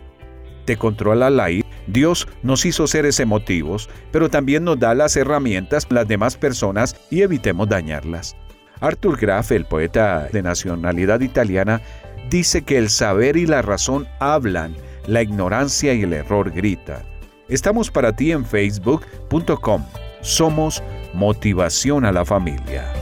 Te 0.64 0.78
controla 0.78 1.28
la 1.28 1.50
ira. 1.50 1.68
Dios 1.86 2.26
nos 2.42 2.64
hizo 2.64 2.86
seres 2.86 3.20
emotivos, 3.20 3.90
pero 4.12 4.30
también 4.30 4.64
nos 4.64 4.78
da 4.78 4.94
las 4.94 5.18
herramientas 5.18 5.86
las 5.90 6.08
demás 6.08 6.38
personas 6.38 6.96
y 7.10 7.20
evitemos 7.20 7.68
dañarlas. 7.68 8.38
Arthur 8.80 9.18
Graff, 9.20 9.52
el 9.52 9.66
poeta 9.66 10.30
de 10.32 10.40
nacionalidad 10.40 11.20
italiana, 11.20 11.82
dice 12.30 12.62
que 12.62 12.78
el 12.78 12.88
saber 12.88 13.36
y 13.36 13.44
la 13.44 13.60
razón 13.60 14.08
hablan, 14.18 14.74
la 15.10 15.22
ignorancia 15.22 15.92
y 15.92 16.02
el 16.02 16.12
error 16.12 16.52
gritan. 16.52 17.02
Estamos 17.48 17.90
para 17.90 18.14
ti 18.14 18.30
en 18.30 18.44
facebook.com. 18.44 19.84
Somos 20.20 20.82
Motivación 21.12 22.04
a 22.04 22.12
la 22.12 22.24
Familia. 22.24 22.92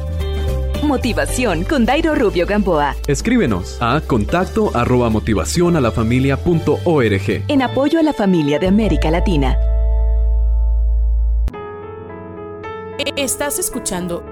Motivación 0.83 1.65
con 1.65 1.85
Dairo 1.85 2.15
Rubio 2.15 2.47
Gamboa. 2.47 2.97
Escríbenos 3.07 3.77
a 3.83 4.01
contacto 4.01 4.71
arroba 4.75 5.11
motivación 5.11 5.77
a 5.77 5.83
la 5.83 5.91
familia 5.91 6.39
punto 6.39 6.79
org. 6.85 7.45
En 7.49 7.61
apoyo 7.61 7.99
a 7.99 8.03
la 8.03 8.15
familia 8.15 8.59
de 8.59 8.69
América 8.69 9.11
Latina. 9.11 9.59
Estás 13.17 13.59
escuchando 13.59 14.25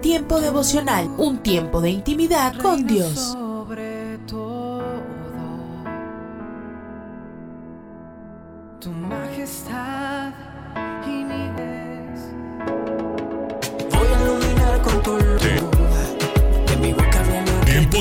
Tiempo 0.00 0.40
devocional, 0.40 1.10
un 1.18 1.38
tiempo 1.42 1.80
de 1.80 1.90
intimidad 1.90 2.56
con 2.56 2.86
Dios. 2.86 3.36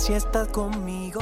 Si 0.00 0.14
estás 0.14 0.48
conmigo. 0.48 1.20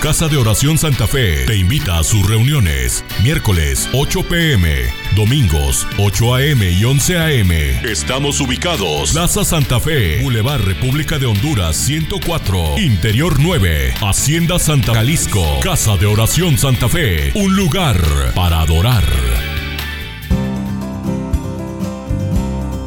Casa 0.00 0.28
de 0.28 0.36
Oración 0.36 0.78
Santa 0.78 1.06
Fe 1.06 1.44
te 1.46 1.56
invita 1.56 1.98
a 1.98 2.04
sus 2.04 2.26
reuniones. 2.28 3.04
Miércoles 3.22 3.88
8 3.92 4.22
pm, 4.28 4.84
domingos 5.16 5.86
8 5.98 6.34
am 6.36 6.62
y 6.62 6.84
11 6.84 7.18
am. 7.18 7.50
Estamos 7.84 8.40
ubicados. 8.40 9.12
Plaza 9.12 9.44
Santa 9.44 9.80
Fe, 9.80 10.22
Boulevard 10.22 10.62
República 10.62 11.18
de 11.18 11.26
Honduras 11.26 11.76
104, 11.76 12.78
Interior 12.78 13.40
9, 13.40 13.94
Hacienda 14.00 14.58
Santa 14.58 14.94
Jalisco. 14.94 15.44
Casa 15.62 15.96
de 15.96 16.06
Oración 16.06 16.56
Santa 16.56 16.88
Fe, 16.88 17.32
un 17.34 17.56
lugar 17.56 18.00
para 18.34 18.60
adorar. 18.60 19.04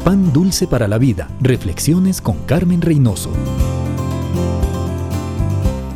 Pan 0.04 0.32
dulce 0.32 0.66
para 0.66 0.88
la 0.88 0.96
vida. 0.96 1.28
Reflexiones 1.40 2.22
con 2.22 2.38
Carmen 2.46 2.80
Reynoso. 2.80 3.30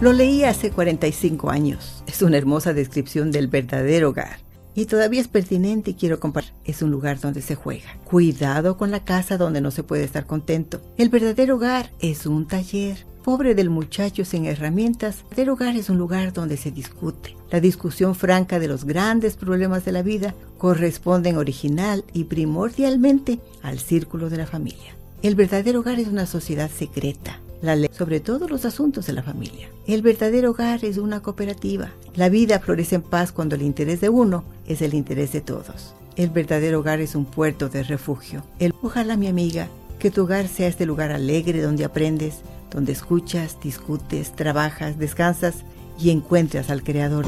Lo 0.01 0.13
leí 0.13 0.45
hace 0.45 0.71
45 0.71 1.51
años. 1.51 2.03
Es 2.07 2.21
una 2.21 2.37
hermosa 2.37 2.75
descripción 2.75 3.31
del 3.31 3.47
verdadero 3.47 4.11
hogar. 4.11 4.39
Y 4.75 4.87
todavía 4.87 5.21
es 5.21 5.29
pertinente 5.29 5.93
y 5.93 5.95
quiero 5.95 6.19
compartir. 6.19 6.53
Es 6.65 6.83
un 6.83 6.91
lugar 6.91 7.21
donde 7.21 7.41
se 7.43 7.55
juega. 7.55 7.97
Cuidado 8.05 8.77
con 8.77 8.91
la 8.91 9.05
casa 9.05 9.39
donde 9.39 9.61
no 9.61 9.71
se 9.71 9.85
puede 9.85 10.03
estar 10.03 10.27
contento. 10.27 10.81
El 10.99 11.11
verdadero 11.11 11.57
hogar 11.57 11.91
es 12.01 12.27
un 12.27 12.47
taller. 12.47 13.07
Pobre 13.23 13.55
del 13.55 13.71
muchacho 13.71 14.25
sin 14.25 14.45
herramientas, 14.45 15.19
el 15.19 15.25
verdadero 15.29 15.53
hogar 15.55 15.77
es 15.77 15.89
un 15.89 15.97
lugar 15.97 16.33
donde 16.33 16.57
se 16.57 16.73
discute. 16.73 17.37
La 17.51 17.61
discusión 17.61 18.15
franca 18.15 18.59
de 18.59 18.69
los 18.69 18.85
grandes 18.85 19.37
problemas 19.37 19.85
de 19.85 19.93
la 19.93 20.03
vida 20.03 20.35
corresponden 20.59 21.39
original 21.39 22.05
y 22.13 22.25
primordialmente 22.25 23.39
al 23.63 23.79
círculo 23.79 24.29
de 24.29 24.39
la 24.39 24.47
familia. 24.47 24.97
El 25.23 25.37
verdadero 25.37 25.81
hogar 25.81 26.01
es 26.01 26.09
una 26.09 26.27
sociedad 26.27 26.71
secreta, 26.71 27.41
la 27.65 27.77
ley 27.77 27.91
sobre 27.93 28.21
todos 28.21 28.51
los 28.51 28.65
asuntos 28.65 29.07
de 29.07 29.13
la 29.13 29.23
familia. 29.23 29.69
El 29.87 30.03
verdadero 30.03 30.51
hogar 30.51 30.85
es 30.85 30.99
una 30.99 31.21
cooperativa. 31.21 31.91
La 32.15 32.29
vida 32.29 32.61
florece 32.61 32.97
en 32.97 33.03
paz 33.03 33.33
cuando 33.33 33.55
el 33.55 33.63
interés 33.63 34.01
de 34.01 34.09
uno 34.09 34.45
es 34.67 34.83
el 34.83 34.95
interés 34.95 35.33
de 35.33 35.41
todos. 35.41 35.95
El 36.17 36.31
verdadero 36.31 36.81
hogar 36.81 37.01
es 37.01 37.15
un 37.15 37.25
puerto 37.25 37.69
de 37.69 37.83
refugio. 37.83 38.45
El, 38.59 38.73
ojalá, 38.83 39.17
mi 39.17 39.27
amiga, 39.27 39.69
que 39.99 40.11
tu 40.11 40.23
hogar 40.23 40.49
sea 40.49 40.69
este 40.69 40.87
lugar 40.87 41.11
alegre 41.11 41.61
donde 41.61 41.85
aprendes, 41.85 42.41
donde 42.71 42.93
escuchas, 42.93 43.59
discutes, 43.63 44.33
trabajas, 44.33 44.99
descansas 44.99 45.65
y 45.99 46.11
encuentras 46.11 46.71
al 46.71 46.83
Creador. 46.83 47.25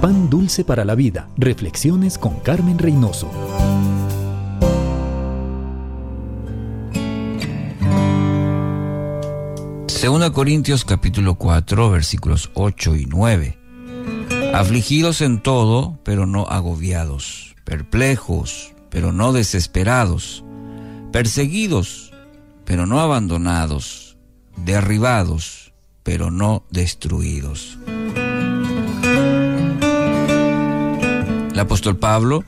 Pan 0.00 0.28
dulce 0.28 0.64
para 0.64 0.84
la 0.84 0.94
vida. 0.94 1.28
Reflexiones 1.36 2.18
con 2.18 2.38
Carmen 2.40 2.78
Reynoso. 2.78 3.30
Segunda 10.04 10.34
Corintios 10.34 10.84
capítulo 10.84 11.36
4 11.36 11.88
versículos 11.88 12.50
8 12.52 12.96
y 12.96 13.06
9. 13.06 13.56
Afligidos 14.52 15.22
en 15.22 15.40
todo, 15.40 15.98
pero 16.04 16.26
no 16.26 16.44
agobiados, 16.46 17.56
perplejos, 17.64 18.74
pero 18.90 19.12
no 19.12 19.32
desesperados, 19.32 20.44
perseguidos, 21.10 22.12
pero 22.66 22.84
no 22.84 23.00
abandonados, 23.00 24.18
derribados, 24.58 25.72
pero 26.02 26.30
no 26.30 26.66
destruidos. 26.68 27.78
El 31.50 31.58
apóstol 31.58 31.96
Pablo 31.96 32.44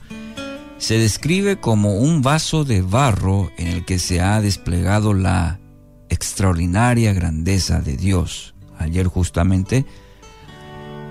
se 0.77 0.99
describe 0.99 1.59
como 1.59 1.95
un 1.95 2.21
vaso 2.21 2.65
de 2.65 2.83
barro 2.83 3.49
en 3.57 3.65
el 3.69 3.83
que 3.83 3.97
se 3.97 4.21
ha 4.21 4.41
desplegado 4.41 5.15
la 5.15 5.59
extraordinaria 6.09 7.13
grandeza 7.13 7.81
de 7.81 7.97
Dios. 7.97 8.53
Ayer 8.79 9.07
justamente 9.07 9.85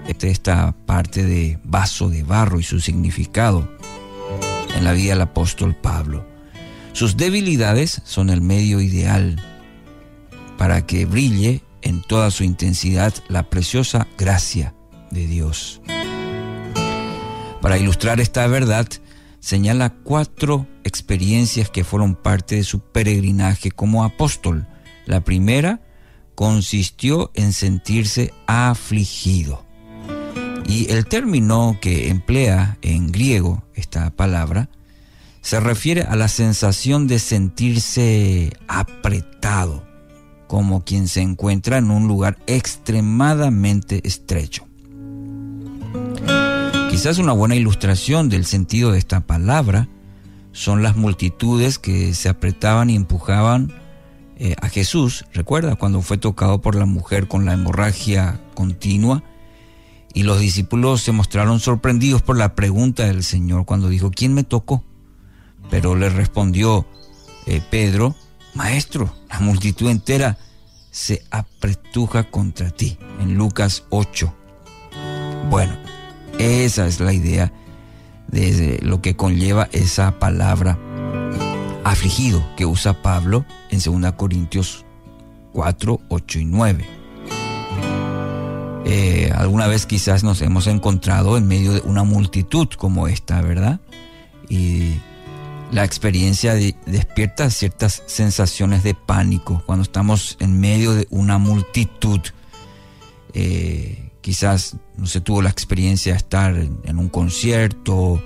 esta 0.09 0.73
parte 0.87 1.25
de 1.25 1.59
vaso 1.65 2.09
de 2.09 2.23
barro 2.23 2.59
y 2.61 2.63
su 2.63 2.81
significado 2.81 3.69
en 4.75 4.85
la 4.85 4.93
vida 4.93 5.13
del 5.13 5.23
apóstol 5.23 5.75
Pablo. 5.75 6.27
Sus 6.93 7.17
debilidades 7.17 8.01
son 8.05 8.31
el 8.31 8.41
medio 8.41 8.81
ideal 8.81 9.43
para 10.57 10.87
que 10.87 11.05
brille 11.05 11.63
en 11.83 12.03
toda 12.03 12.31
su 12.31 12.45
intensidad 12.45 13.13
la 13.29 13.51
preciosa 13.51 14.07
gracia 14.17 14.75
de 15.11 15.27
Dios. 15.27 15.81
Para 17.61 17.79
ilustrar 17.79 18.21
esta 18.21 18.47
verdad, 18.47 18.89
señala 19.41 19.91
cuatro 19.91 20.67
experiencias 20.85 21.69
que 21.69 21.85
fueron 21.85 22.15
parte 22.15 22.57
de 22.57 22.65
su 22.65 22.81
peregrinaje 22.81 23.71
como 23.71 24.05
apóstol. 24.05 24.67
La 25.07 25.23
primera 25.23 25.81
consistió 26.35 27.31
en 27.35 27.53
sentirse 27.53 28.35
afligido. 28.47 29.65
Y 30.69 30.91
el 30.91 31.07
término 31.07 31.79
que 31.81 32.09
emplea 32.11 32.77
en 32.83 33.11
griego 33.13 33.65
esta 33.75 34.11
palabra 34.11 34.69
se 35.41 35.61
refiere 35.61 36.03
a 36.03 36.17
la 36.17 36.27
sensación 36.27 37.07
de 37.07 37.21
sentirse 37.21 38.53
apretado, 38.67 39.87
como 40.49 40.85
quien 40.85 41.07
se 41.07 41.21
encuentra 41.21 41.79
en 41.79 41.93
un 41.93 42.09
lugar 42.09 42.37
extremadamente 42.49 44.01
estrecho. 44.05 44.67
Quizás 46.91 47.19
una 47.19 47.33
buena 47.33 47.55
ilustración 47.55 48.29
del 48.29 48.45
sentido 48.45 48.91
de 48.91 48.99
esta 48.99 49.21
palabra 49.21 49.89
son 50.51 50.83
las 50.83 50.97
multitudes 50.97 51.79
que 51.79 52.13
se 52.15 52.29
apretaban 52.29 52.91
y 52.91 52.97
empujaban 52.97 53.86
eh, 54.39 54.55
a 54.61 54.69
Jesús, 54.69 55.25
recuerda, 55.33 55.77
cuando 55.77 56.03
fue 56.03 56.19
tocado 56.19 56.61
por 56.61 56.75
la 56.75 56.85
mujer 56.85 57.27
con 57.27 57.47
la 57.47 57.55
hemorragia 57.55 58.41
continua, 58.55 59.23
y 60.13 60.23
los 60.23 60.41
discípulos 60.41 61.03
se 61.03 61.13
mostraron 61.13 61.61
sorprendidos 61.61 62.23
por 62.23 62.37
la 62.37 62.55
pregunta 62.55 63.05
del 63.05 63.23
Señor 63.23 63.65
cuando 63.65 63.89
dijo, 63.89 64.11
¿quién 64.11 64.35
me 64.35 64.45
tocó? 64.45 64.83
Pero 65.71 65.95
le 65.95 66.09
respondió 66.09 66.87
eh, 67.47 67.63
Pedro, 67.71 68.15
Maestro, 68.55 69.15
la 69.29 69.41
multitud 69.41 69.91
entera 69.91 70.39
se 70.91 71.23
apretuja 71.31 72.31
contra 72.31 72.71
ti, 72.71 72.99
en 73.21 73.35
Lucas 73.35 73.85
8. 73.91 74.35
Bueno, 75.51 75.77
esa 76.39 76.87
es 76.87 77.01
la 77.01 77.13
idea 77.13 77.53
de 78.29 78.81
lo 78.83 79.03
que 79.03 79.17
conlleva 79.17 79.69
esa 79.73 80.19
palabra 80.19 80.79
afligido 81.91 82.45
que 82.57 82.67
usa 82.67 83.01
Pablo 83.03 83.45
en 83.71 83.81
2 83.81 84.13
Corintios 84.13 84.85
4, 85.53 86.01
8 86.09 86.39
y 86.41 86.45
9. 86.45 86.87
Eh, 88.85 89.33
alguna 89.35 89.67
vez 89.67 89.87
quizás 89.87 90.23
nos 90.23 90.41
hemos 90.43 90.67
encontrado 90.69 91.37
en 91.37 91.47
medio 91.49 91.73
de 91.73 91.81
una 91.81 92.05
multitud 92.05 92.69
como 92.77 93.09
esta, 93.09 93.41
¿verdad? 93.43 93.81
Y 94.49 94.95
la 95.73 95.85
experiencia 95.85 96.55
de- 96.55 96.77
despierta 96.87 97.51
ciertas 97.51 98.03
sensaciones 98.07 98.85
de 98.85 98.95
pánico 98.95 99.63
cuando 99.67 99.83
estamos 99.83 100.37
en 100.39 100.61
medio 100.61 100.93
de 100.95 101.09
una 101.11 101.39
multitud. 101.39 102.21
Eh, 103.35 104.11
quizás 104.21 104.77
no 104.97 105.07
se 105.07 105.21
tuvo 105.21 105.43
la 105.43 105.51
experiencia 105.51 106.13
de 106.13 106.19
estar 106.19 106.57
en, 106.57 106.79
en 106.85 106.99
un 106.99 107.09
concierto, 107.09 108.23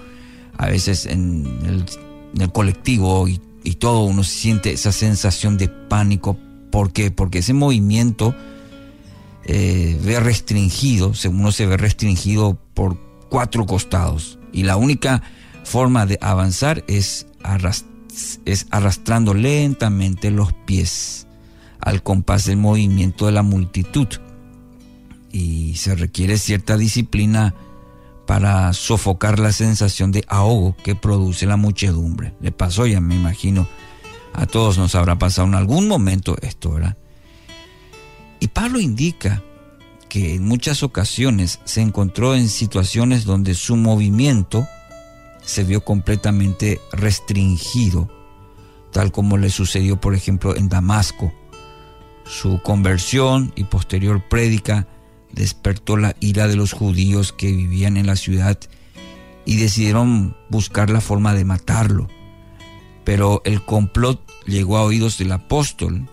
a 0.59 0.67
veces 0.67 1.07
en 1.07 1.47
el, 1.65 1.87
en 2.35 2.41
el 2.43 2.53
colectivo 2.53 3.27
y 3.29 3.41
y 3.63 3.75
todo 3.75 4.05
uno 4.05 4.25
siente 4.25 4.73
esa 4.73 4.93
sensación 4.93 5.59
de 5.59 5.69
pánico. 5.69 6.39
¿Por 6.71 6.93
qué? 6.93 7.11
Porque 7.11 7.39
ese 7.39 7.53
movimiento 7.53 8.35
eh, 9.45 9.99
ve 10.05 10.21
restringido, 10.21 11.13
uno 11.29 11.53
se 11.53 11.67
ve 11.67 11.77
restringido 11.77 12.59
por 12.75 12.97
cuatro 13.29 13.67
costados. 13.67 14.39
Y 14.53 14.63
la 14.65 14.77
única 14.77 15.23
forma 15.65 16.07
de 16.07 16.19
avanzar 16.21 16.85
es, 16.89 17.27
es 18.45 18.67
arrastrando 18.71 19.35
lentamente 19.35 20.31
los 20.31 20.53
pies 20.53 21.27
al 21.81 22.03
compás 22.03 22.47
del 22.47 22.57
movimiento 22.57 23.27
de 23.27 23.33
la 23.33 23.43
multitud. 23.43 24.09
Y 25.33 25.77
se 25.77 25.95
requiere 25.95 26.39
cierta 26.39 26.77
disciplina 26.77 27.55
para 28.31 28.73
sofocar 28.75 29.41
la 29.41 29.51
sensación 29.51 30.13
de 30.13 30.25
ahogo 30.29 30.77
que 30.85 30.95
produce 30.95 31.47
la 31.47 31.57
muchedumbre. 31.57 32.33
Le 32.41 32.53
pasó 32.53 32.87
ya, 32.87 33.01
me 33.01 33.17
imagino, 33.17 33.67
a 34.35 34.47
todos 34.47 34.79
nos 34.79 34.95
habrá 34.95 35.19
pasado 35.19 35.49
en 35.49 35.57
algún 35.57 35.89
momento 35.89 36.37
esto, 36.41 36.71
¿verdad? 36.71 36.97
Y 38.39 38.47
Pablo 38.47 38.79
indica 38.79 39.43
que 40.09 40.37
en 40.37 40.47
muchas 40.47 40.85
ocasiones 40.85 41.59
se 41.65 41.81
encontró 41.81 42.37
en 42.37 42.49
situaciones 42.49 43.25
donde 43.25 43.55
su 43.55 43.75
movimiento 43.75 44.65
se 45.43 45.65
vio 45.65 45.85
completamente 45.85 46.81
restringido, 46.93 48.09
tal 48.93 49.11
como 49.11 49.39
le 49.39 49.51
sucedió 49.51 50.01
por 50.01 50.15
ejemplo 50.15 50.55
en 50.55 50.69
Damasco. 50.69 51.33
Su 52.25 52.63
conversión 52.63 53.53
y 53.57 53.65
posterior 53.65 54.23
prédica 54.29 54.87
despertó 55.33 55.97
la 55.97 56.17
ira 56.21 56.49
de 56.49 56.57
los 56.57 56.73
judíos 56.73 57.33
que 57.33 57.53
vivían 57.53 57.97
en 57.97 58.07
la 58.07 58.17
ciudad 58.17 58.59
y 59.45 59.57
decidieron 59.57 60.37
buscar 60.49 60.91
la 60.91 61.01
forma 61.01 61.35
de 61.35 61.45
matarlo. 61.45 62.09
Pero 63.05 63.43
el 63.45 63.65
complot 63.65 64.21
llegó 64.47 64.77
a 64.77 64.83
oídos 64.83 65.19
del 65.19 65.33
apóstol. 65.33 66.09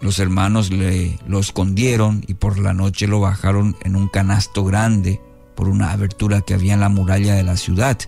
Los 0.00 0.18
hermanos 0.18 0.70
le, 0.70 1.18
lo 1.26 1.38
escondieron 1.38 2.24
y 2.26 2.34
por 2.34 2.58
la 2.58 2.74
noche 2.74 3.06
lo 3.06 3.20
bajaron 3.20 3.76
en 3.82 3.96
un 3.96 4.08
canasto 4.08 4.64
grande 4.64 5.20
por 5.54 5.68
una 5.68 5.92
abertura 5.92 6.40
que 6.40 6.54
había 6.54 6.74
en 6.74 6.80
la 6.80 6.88
muralla 6.88 7.34
de 7.34 7.44
la 7.44 7.56
ciudad. 7.56 7.98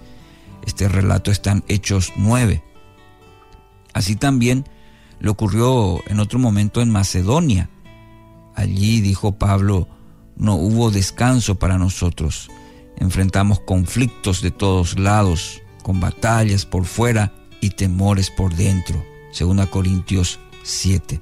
Este 0.66 0.88
relato 0.88 1.30
está 1.30 1.52
en 1.52 1.64
Hechos 1.68 2.12
9. 2.16 2.62
Así 3.92 4.16
también 4.16 4.68
le 5.20 5.30
ocurrió 5.30 6.00
en 6.08 6.20
otro 6.20 6.38
momento 6.38 6.82
en 6.82 6.90
Macedonia. 6.90 7.70
Allí 8.56 9.00
dijo 9.00 9.38
Pablo, 9.38 9.88
no 10.36 10.54
hubo 10.54 10.90
descanso 10.90 11.56
para 11.56 11.78
nosotros. 11.78 12.50
Enfrentamos 12.96 13.60
conflictos 13.60 14.42
de 14.42 14.50
todos 14.50 14.98
lados, 14.98 15.62
con 15.82 16.00
batallas 16.00 16.64
por 16.66 16.84
fuera 16.84 17.32
y 17.60 17.70
temores 17.70 18.30
por 18.30 18.54
dentro. 18.54 19.04
2 19.38 19.66
Corintios 19.68 20.38
7. 20.62 21.20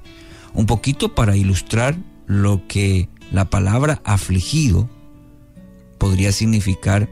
Un 0.53 0.65
poquito 0.65 1.15
para 1.15 1.35
ilustrar 1.35 1.97
lo 2.27 2.67
que 2.67 3.09
la 3.31 3.49
palabra 3.49 4.01
afligido 4.03 4.89
podría 5.97 6.31
significar 6.31 7.09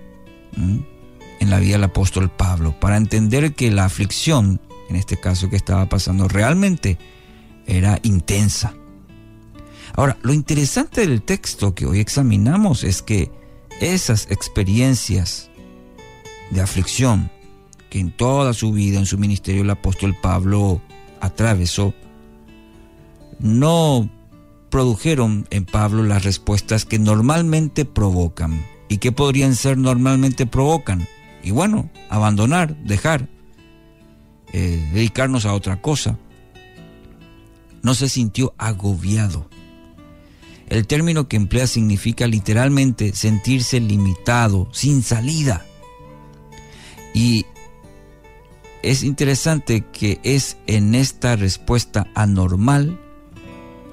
en 0.56 1.50
la 1.50 1.60
vida 1.60 1.74
del 1.74 1.86
apóstol 1.86 2.30
Pablo, 2.30 2.80
para 2.80 2.98
entender 2.98 3.54
que 3.54 3.72
la 3.72 3.86
aflicción, 3.86 4.62
en 4.90 4.96
este 4.96 5.18
caso 5.18 5.50
que 5.50 5.56
estaba 5.56 5.88
pasando, 5.90 6.28
realmente 6.28 7.00
era 7.66 8.00
intensa. 8.04 8.74
Ahora, 9.96 10.18
lo 10.22 10.34
interesante 10.34 11.02
del 11.02 11.22
texto 11.22 11.76
que 11.76 11.86
hoy 11.86 12.00
examinamos 12.00 12.84
es 12.84 13.02
que 13.02 13.32
esas 13.80 14.28
experiencias 14.30 15.50
de 16.52 16.62
aflicción 16.62 17.32
que 17.90 18.00
en 18.00 18.12
toda 18.12 18.54
su 18.54 18.72
vida, 18.72 19.00
en 19.00 19.06
su 19.06 19.18
ministerio, 19.18 19.64
el 19.64 19.70
apóstol 19.70 20.16
Pablo 20.22 20.82
atravesó, 21.20 21.94
no 23.40 24.10
produjeron 24.70 25.46
en 25.50 25.66
Pablo 25.66 26.04
las 26.04 26.24
respuestas 26.24 26.86
que 26.86 27.00
normalmente 27.00 27.86
provocan. 27.86 28.66
¿Y 28.88 28.98
que 28.98 29.12
podrían 29.12 29.56
ser 29.56 29.78
normalmente 29.78 30.46
provocan? 30.46 31.08
Y 31.44 31.52
bueno, 31.52 31.90
abandonar, 32.10 32.76
dejar, 32.78 33.30
eh, 34.54 34.90
dedicarnos 34.94 35.46
a 35.46 35.54
otra 35.54 35.82
cosa. 35.82 36.18
No 37.84 37.94
se 37.94 38.10
sintió 38.10 38.54
agobiado. 38.58 39.50
El 40.72 40.88
término 40.88 41.28
que 41.28 41.36
emplea 41.36 41.68
significa 41.68 42.28
literalmente 42.28 43.14
sentirse 43.14 43.82
limitado, 43.82 44.70
sin 44.72 45.04
salida. 45.04 45.66
Y 47.14 47.46
es 48.82 49.04
interesante 49.04 49.84
que 49.92 50.22
es 50.24 50.56
en 50.68 50.96
esta 50.96 51.36
respuesta 51.36 52.08
anormal 52.16 52.98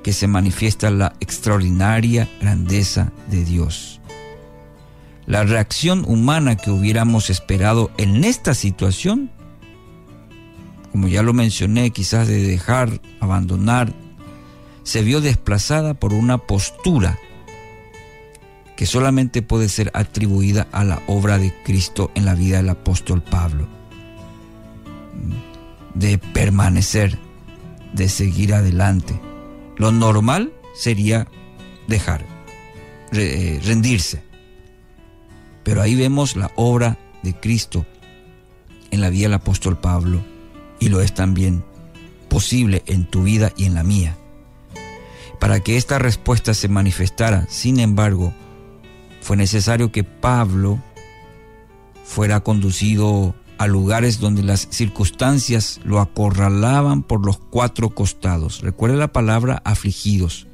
que 0.05 0.12
se 0.12 0.28
manifiesta 0.28 0.92
la 0.92 1.16
extraordinaria 1.18 2.28
grandeza 2.40 3.10
de 3.28 3.44
Dios. 3.44 4.00
La 5.26 5.42
reacción 5.42 6.05
humana 6.06 6.55
que 6.55 6.70
hubiéramos 6.70 7.28
esperado 7.28 7.90
en 7.98 8.22
esta 8.22 8.55
situación, 8.55 9.32
como 10.92 11.09
ya 11.09 11.24
lo 11.24 11.32
mencioné, 11.32 11.90
quizás 11.90 12.28
de 12.28 12.40
dejar, 12.40 13.00
abandonar, 13.18 13.92
se 14.89 15.02
vio 15.02 15.20
desplazada 15.20 15.93
por 15.93 16.15
una 16.15 16.39
postura 16.39 17.19
que 18.74 18.86
solamente 18.86 19.43
puede 19.43 19.69
ser 19.69 19.90
atribuida 19.93 20.66
a 20.73 20.82
la 20.82 21.02
obra 21.06 21.36
de 21.36 21.52
Cristo 21.62 22.10
en 22.15 22.24
la 22.24 22.35
vida 22.35 22.56
del 22.56 22.70
apóstol 22.70 23.23
Pablo 23.23 23.69
de 25.93 26.16
permanecer, 26.16 27.19
de 27.93 28.09
seguir 28.09 28.55
adelante. 28.55 29.20
Lo 29.77 29.93
normal 29.93 30.55
sería 30.74 31.28
dejar, 31.86 32.24
eh, 33.12 33.60
rendirse. 33.62 34.23
Pero 35.65 35.82
ahí 35.82 35.97
vemos 35.97 36.35
la 36.35 36.51
obra 36.56 36.97
de 37.23 37.35
Cristo 37.35 37.85
en 38.90 39.02
la 39.02 39.10
vida 39.10 39.24
del 39.24 39.35
apóstol 39.35 39.78
Pablo 39.78 40.24
y 40.81 40.89
lo 40.89 41.02
es 41.02 41.12
también 41.12 41.62
posible 42.31 42.82
en 42.86 43.05
tu 43.05 43.24
vida 43.24 43.52
y 43.55 43.66
en 43.66 43.74
la 43.74 43.82
mía. 43.82 44.16
Para 45.39 45.60
que 45.60 45.77
esta 45.77 45.98
respuesta 45.98 46.55
se 46.55 46.69
manifestara, 46.69 47.47
sin 47.48 47.78
embargo, 47.78 48.32
fue 49.20 49.36
necesario 49.36 49.93
que 49.93 50.05
Pablo 50.05 50.82
fuera 52.05 52.40
conducido 52.40 53.35
a 53.59 53.66
lugares 53.66 54.20
donde 54.20 54.43
las 54.43 54.69
circunstancias 54.70 55.81
lo 55.85 56.01
acorralaban 56.01 57.02
por 57.02 57.24
los 57.27 57.39
cuatro 57.39 57.90
costados. 57.90 58.60
Recuerde 58.60 58.97
la 58.97 59.12
palabra 59.12 59.60
afligidos. 59.65 60.47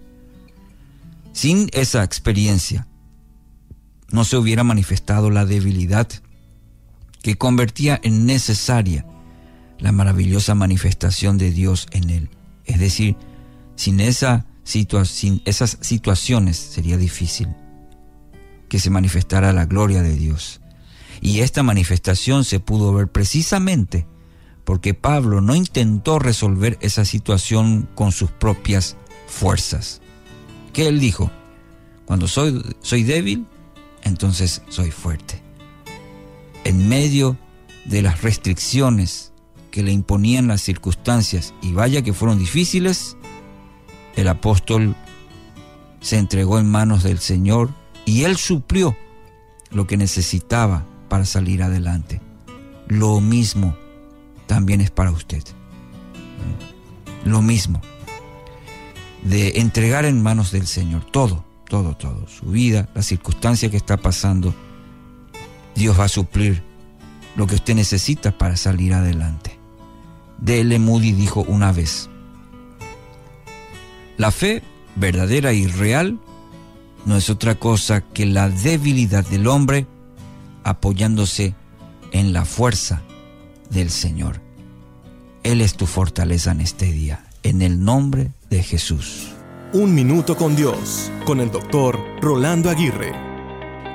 Sin 1.33 1.69
esa 1.73 2.03
experiencia, 2.03 2.87
no 4.11 4.25
se 4.25 4.37
hubiera 4.37 4.65
manifestado 4.65 5.31
la 5.31 5.45
debilidad 5.45 6.09
que 7.23 7.37
convertía 7.37 8.01
en 8.03 8.27
necesaria 8.27 9.07
la 9.79 9.93
maravillosa 9.93 10.55
manifestación 10.55 11.37
de 11.37 11.51
Dios 11.51 11.89
en 11.91 12.11
él. 12.11 12.31
Es 12.65 12.79
decir, 12.79 13.17
sin, 13.77 14.01
esa 14.01 14.47
sin 14.65 15.43
esas 15.45 15.79
situaciones 15.81 16.57
sería 16.57 16.97
difícil 16.97 17.49
que 18.69 18.79
se 18.79 18.91
manifestara 18.91 19.53
la 19.53 19.67
gloria 19.67 20.03
de 20.03 20.15
Dios. 20.15 20.61
Y 21.21 21.41
esta 21.41 21.63
manifestación 21.63 22.45
se 22.45 22.61
pudo 22.61 22.93
ver 22.93 23.09
precisamente 23.09 24.07
porque 24.65 24.95
Pablo 24.95 25.41
no 25.41 25.55
intentó 25.55 26.19
resolver 26.19 26.79
esa 26.81 27.05
situación 27.05 27.89
con 27.95 28.13
sus 28.13 28.31
propias 28.31 28.97
fuerzas. 29.27 30.01
¿Qué 30.73 30.89
él 30.89 30.99
dijo? 30.99 31.31
Cuando 32.07 32.27
soy, 32.27 32.63
soy 32.81 33.03
débil, 33.03 33.47
entonces 34.03 34.63
soy 34.69 34.91
fuerte. 34.91 35.43
En 36.65 36.89
medio 36.89 37.37
de 37.85 38.03
las 38.03 38.23
restricciones 38.23 39.33
que 39.71 39.83
le 39.83 39.93
imponían 39.93 40.47
las 40.47 40.63
circunstancias, 40.63 41.53
y 41.61 41.73
vaya 41.73 42.03
que 42.03 42.13
fueron 42.13 42.39
difíciles, 42.39 43.17
el 44.17 44.29
apóstol 44.29 44.95
se 46.01 46.19
entregó 46.19 46.59
en 46.59 46.71
manos 46.71 47.03
del 47.03 47.19
Señor 47.19 47.71
y 48.05 48.25
él 48.25 48.37
suplió 48.37 48.97
lo 49.71 49.87
que 49.87 49.97
necesitaba 49.97 50.85
para 51.09 51.25
salir 51.25 51.63
adelante. 51.63 52.21
Lo 52.89 53.21
mismo 53.21 53.77
también 54.47 54.81
es 54.81 54.91
para 54.91 55.11
usted. 55.11 55.43
Lo 57.25 57.43
mismo. 57.43 57.81
De 59.23 59.61
entregar 59.61 60.05
en 60.05 60.23
manos 60.23 60.53
del 60.53 60.67
Señor 60.67 61.05
todo, 61.11 61.45
todo, 61.69 61.97
todo. 61.97 62.29
Su 62.29 62.47
vida, 62.47 62.89
la 62.95 63.03
circunstancia 63.03 63.71
que 63.71 63.79
está 63.79 63.97
pasando. 63.97 64.55
Dios 65.75 65.99
va 65.99 66.05
a 66.05 66.09
suplir 66.09 66.63
lo 67.35 67.47
que 67.47 67.55
usted 67.55 67.75
necesita 67.75 68.37
para 68.37 68.57
salir 68.57 68.93
adelante. 68.93 69.59
D.L. 70.39 70.79
Moody 70.79 71.13
dijo 71.13 71.41
una 71.49 71.73
vez, 71.73 72.11
la 74.17 74.31
fe 74.31 74.63
verdadera 74.97 75.53
y 75.53 75.67
real 75.67 76.19
no 77.05 77.17
es 77.17 77.31
otra 77.31 77.57
cosa 77.57 78.01
que 78.01 78.27
la 78.27 78.49
debilidad 78.49 79.27
del 79.27 79.47
hombre 79.47 79.87
apoyándose 80.63 81.55
en 82.13 82.33
la 82.33 82.45
fuerza 82.45 83.03
del 83.71 83.91
Señor. 83.91 84.41
Él 85.43 85.61
es 85.61 85.75
tu 85.77 85.87
fortaleza 85.87 86.53
en 86.53 86.61
este 86.61 86.87
día, 86.87 87.25
en 87.43 87.61
el 87.61 87.85
nombre 87.85 88.31
de 88.49 88.63
Jesús. 88.63 89.29
Un 89.73 89.95
minuto 89.95 90.37
con 90.37 90.57
Dios, 90.57 91.11
con 91.27 91.41
el 91.41 91.51
doctor 91.51 91.99
Rolando 92.23 92.71
Aguirre. 92.71 93.13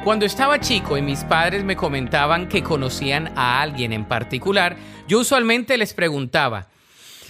Cuando 0.03 0.25
estaba 0.25 0.59
chico 0.59 0.97
y 0.97 1.01
mis 1.01 1.23
padres 1.23 1.63
me 1.63 1.75
comentaban 1.75 2.47
que 2.47 2.61
conocían 2.61 3.31
a 3.35 3.61
alguien 3.61 3.93
en 3.93 4.05
particular, 4.05 4.77
yo 5.07 5.19
usualmente 5.19 5.77
les 5.77 5.93
preguntaba, 5.93 6.67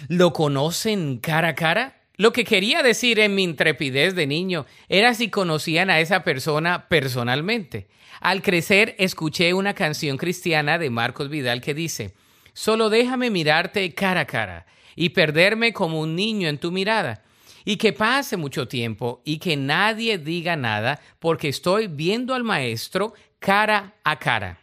¿lo 0.08 0.34
conocen 0.34 1.20
cara 1.20 1.50
a 1.50 1.56
cara? 1.56 1.99
Lo 2.20 2.34
que 2.34 2.44
quería 2.44 2.84
decir 2.84 3.18
en 3.20 3.34
mi 3.34 3.44
intrepidez 3.44 4.14
de 4.14 4.28
niño 4.28 4.66
era 4.90 5.14
si 5.14 5.30
conocían 5.30 5.90
a 5.90 6.02
esa 6.02 6.26
persona 6.26 6.90
personalmente. 6.90 7.88
Al 8.20 8.42
crecer 8.42 8.94
escuché 9.00 9.54
una 9.54 9.74
canción 9.74 10.18
cristiana 10.18 10.78
de 10.78 10.90
Marcos 10.90 11.30
Vidal 11.30 11.62
que 11.62 11.74
dice, 11.74 12.14
Solo 12.52 12.90
déjame 12.90 13.30
mirarte 13.30 13.94
cara 13.94 14.20
a 14.20 14.26
cara 14.26 14.66
y 14.98 15.12
perderme 15.12 15.72
como 15.72 16.02
un 16.02 16.18
niño 16.18 16.50
en 16.50 16.58
tu 16.58 16.74
mirada. 16.74 17.24
Y 17.64 17.78
que 17.78 17.94
pase 17.94 18.36
mucho 18.36 18.68
tiempo 18.68 19.22
y 19.24 19.38
que 19.38 19.56
nadie 19.56 20.18
diga 20.18 20.58
nada 20.58 21.00
porque 21.20 21.48
estoy 21.48 21.88
viendo 21.88 22.36
al 22.36 22.44
Maestro 22.44 23.14
cara 23.40 23.94
a 24.04 24.20
cara. 24.20 24.60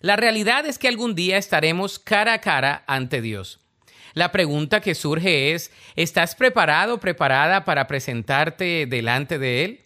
La 0.00 0.16
realidad 0.16 0.66
es 0.66 0.80
que 0.80 0.88
algún 0.88 1.14
día 1.14 1.38
estaremos 1.38 2.00
cara 2.00 2.32
a 2.32 2.40
cara 2.40 2.82
ante 2.88 3.20
Dios. 3.20 3.60
La 4.16 4.32
pregunta 4.32 4.80
que 4.80 4.94
surge 4.94 5.52
es, 5.52 5.70
¿estás 5.94 6.34
preparado 6.34 7.00
preparada 7.00 7.66
para 7.66 7.86
presentarte 7.86 8.86
delante 8.86 9.38
de 9.38 9.62
Él? 9.62 9.80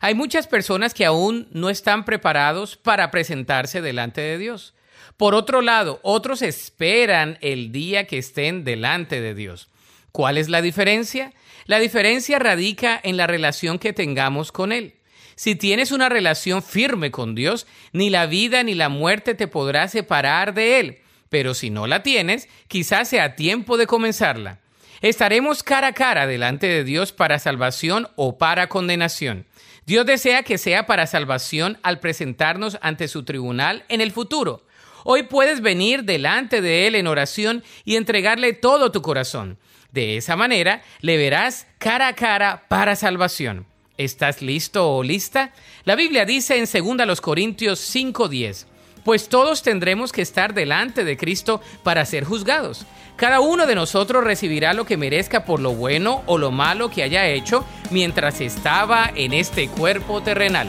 Hay 0.00 0.12
muchas 0.16 0.48
personas 0.48 0.92
que 0.92 1.04
aún 1.04 1.46
no 1.52 1.70
están 1.70 2.04
preparados 2.04 2.76
para 2.76 3.12
presentarse 3.12 3.80
delante 3.80 4.20
de 4.20 4.38
Dios. 4.38 4.74
Por 5.16 5.36
otro 5.36 5.60
lado, 5.60 6.00
otros 6.02 6.42
esperan 6.42 7.38
el 7.42 7.70
día 7.70 8.08
que 8.08 8.18
estén 8.18 8.64
delante 8.64 9.20
de 9.20 9.36
Dios. 9.36 9.68
¿Cuál 10.10 10.36
es 10.36 10.48
la 10.48 10.62
diferencia? 10.62 11.32
La 11.66 11.78
diferencia 11.78 12.40
radica 12.40 13.00
en 13.00 13.16
la 13.16 13.28
relación 13.28 13.78
que 13.78 13.92
tengamos 13.92 14.50
con 14.50 14.72
Él. 14.72 14.94
Si 15.36 15.54
tienes 15.54 15.92
una 15.92 16.08
relación 16.08 16.60
firme 16.60 17.12
con 17.12 17.36
Dios, 17.36 17.68
ni 17.92 18.10
la 18.10 18.26
vida 18.26 18.64
ni 18.64 18.74
la 18.74 18.88
muerte 18.88 19.36
te 19.36 19.46
podrá 19.46 19.86
separar 19.86 20.54
de 20.54 20.80
Él. 20.80 20.98
Pero 21.28 21.54
si 21.54 21.70
no 21.70 21.86
la 21.86 22.02
tienes, 22.02 22.48
quizás 22.68 23.08
sea 23.08 23.36
tiempo 23.36 23.76
de 23.76 23.86
comenzarla. 23.86 24.60
Estaremos 25.00 25.62
cara 25.62 25.88
a 25.88 25.92
cara 25.92 26.26
delante 26.26 26.66
de 26.66 26.84
Dios 26.84 27.12
para 27.12 27.38
salvación 27.38 28.08
o 28.16 28.38
para 28.38 28.68
condenación. 28.68 29.46
Dios 29.84 30.06
desea 30.06 30.42
que 30.42 30.58
sea 30.58 30.86
para 30.86 31.06
salvación 31.06 31.78
al 31.82 32.00
presentarnos 32.00 32.78
ante 32.80 33.06
su 33.06 33.24
tribunal 33.24 33.84
en 33.88 34.00
el 34.00 34.10
futuro. 34.10 34.66
Hoy 35.04 35.22
puedes 35.22 35.60
venir 35.60 36.02
delante 36.02 36.60
de 36.60 36.88
Él 36.88 36.96
en 36.96 37.06
oración 37.06 37.62
y 37.84 37.94
entregarle 37.94 38.52
todo 38.52 38.90
tu 38.90 39.02
corazón. 39.02 39.58
De 39.92 40.16
esa 40.16 40.34
manera 40.34 40.82
le 41.00 41.16
verás 41.16 41.68
cara 41.78 42.08
a 42.08 42.14
cara 42.14 42.64
para 42.68 42.96
salvación. 42.96 43.66
¿Estás 43.98 44.42
listo 44.42 44.90
o 44.90 45.02
lista? 45.02 45.52
La 45.84 45.94
Biblia 45.94 46.24
dice 46.24 46.58
en 46.58 46.66
2 46.66 47.20
Corintios 47.20 47.78
5:10, 47.78 48.66
pues 49.06 49.28
todos 49.28 49.62
tendremos 49.62 50.10
que 50.10 50.20
estar 50.20 50.52
delante 50.52 51.04
de 51.04 51.16
Cristo 51.16 51.60
para 51.84 52.04
ser 52.04 52.24
juzgados. 52.24 52.84
Cada 53.14 53.38
uno 53.38 53.64
de 53.64 53.76
nosotros 53.76 54.24
recibirá 54.24 54.74
lo 54.74 54.84
que 54.84 54.96
merezca 54.96 55.44
por 55.44 55.60
lo 55.60 55.74
bueno 55.74 56.24
o 56.26 56.38
lo 56.38 56.50
malo 56.50 56.90
que 56.90 57.04
haya 57.04 57.24
hecho 57.28 57.64
mientras 57.92 58.40
estaba 58.40 59.08
en 59.14 59.32
este 59.32 59.68
cuerpo 59.68 60.24
terrenal. 60.24 60.66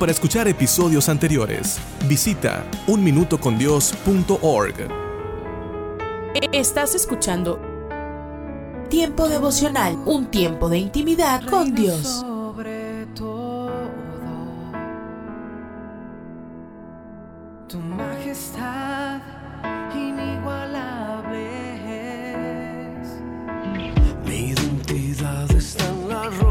Para 0.00 0.10
escuchar 0.10 0.48
episodios 0.48 1.08
anteriores, 1.08 1.78
visita 2.08 2.66
unminutocondios.org. 2.88 4.88
Estás 6.50 6.96
escuchando 6.96 7.60
Tiempo 8.90 9.28
devocional, 9.28 9.96
un 10.04 10.32
tiempo 10.32 10.68
de 10.68 10.78
intimidad 10.78 11.44
con 11.44 11.76
Dios. 11.76 12.26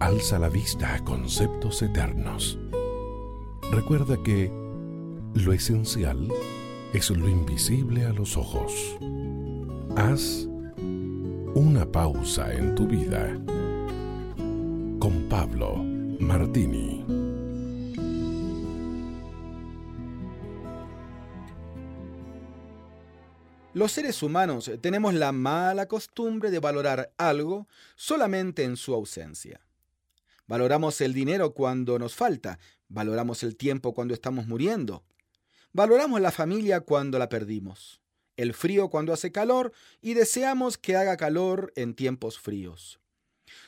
Alza 0.00 0.38
la 0.38 0.48
vista 0.48 0.94
a 0.94 1.04
conceptos 1.04 1.82
eternos. 1.82 2.56
Recuerda 3.72 4.16
que 4.22 4.48
lo 5.34 5.52
esencial 5.52 6.28
es 6.92 7.10
lo 7.10 7.28
invisible 7.28 8.04
a 8.06 8.12
los 8.12 8.36
ojos. 8.36 8.96
Haz 9.96 10.46
una 11.54 11.84
pausa 11.90 12.54
en 12.54 12.76
tu 12.76 12.86
vida. 12.86 13.34
Con 15.00 15.26
Pablo 15.28 15.76
Martini. 16.20 17.04
Los 23.74 23.92
seres 23.92 24.22
humanos 24.22 24.70
tenemos 24.80 25.12
la 25.14 25.32
mala 25.32 25.86
costumbre 25.86 26.50
de 26.52 26.60
valorar 26.60 27.12
algo 27.18 27.66
solamente 27.96 28.62
en 28.62 28.76
su 28.76 28.94
ausencia. 28.94 29.60
Valoramos 30.48 31.02
el 31.02 31.12
dinero 31.12 31.52
cuando 31.52 31.98
nos 31.98 32.14
falta, 32.14 32.58
valoramos 32.88 33.42
el 33.42 33.54
tiempo 33.54 33.92
cuando 33.92 34.14
estamos 34.14 34.46
muriendo, 34.46 35.04
valoramos 35.72 36.22
la 36.22 36.32
familia 36.32 36.80
cuando 36.80 37.18
la 37.18 37.28
perdimos, 37.28 38.00
el 38.38 38.54
frío 38.54 38.88
cuando 38.88 39.12
hace 39.12 39.30
calor 39.30 39.72
y 40.00 40.14
deseamos 40.14 40.78
que 40.78 40.96
haga 40.96 41.18
calor 41.18 41.70
en 41.76 41.94
tiempos 41.94 42.38
fríos. 42.38 42.98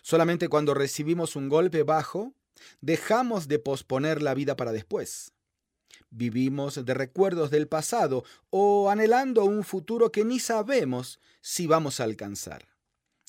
Solamente 0.01 0.48
cuando 0.48 0.73
recibimos 0.73 1.36
un 1.36 1.51
golpe 1.51 1.82
bajo, 1.82 2.32
dejamos 2.81 3.47
de 3.47 3.59
posponer 3.59 4.23
la 4.23 4.32
vida 4.32 4.57
para 4.57 4.73
después. 4.73 5.32
Vivimos 6.09 6.82
de 6.86 6.94
recuerdos 6.94 7.51
del 7.51 7.69
pasado 7.69 8.24
o 8.48 8.89
anhelando 8.89 9.44
un 9.44 9.65
futuro 9.65 10.11
que 10.11 10.24
ni 10.24 10.40
sabemos 10.40 11.20
si 11.43 11.66
vamos 11.66 12.01
a 12.01 12.05
alcanzar. 12.05 12.69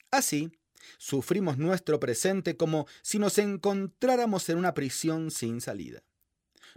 Así, 0.09 0.51
sufrimos 1.01 1.57
nuestro 1.57 1.99
presente 1.99 2.55
como 2.55 2.85
si 3.01 3.17
nos 3.17 3.39
encontráramos 3.39 4.47
en 4.49 4.59
una 4.59 4.75
prisión 4.75 5.31
sin 5.31 5.59
salida. 5.59 6.03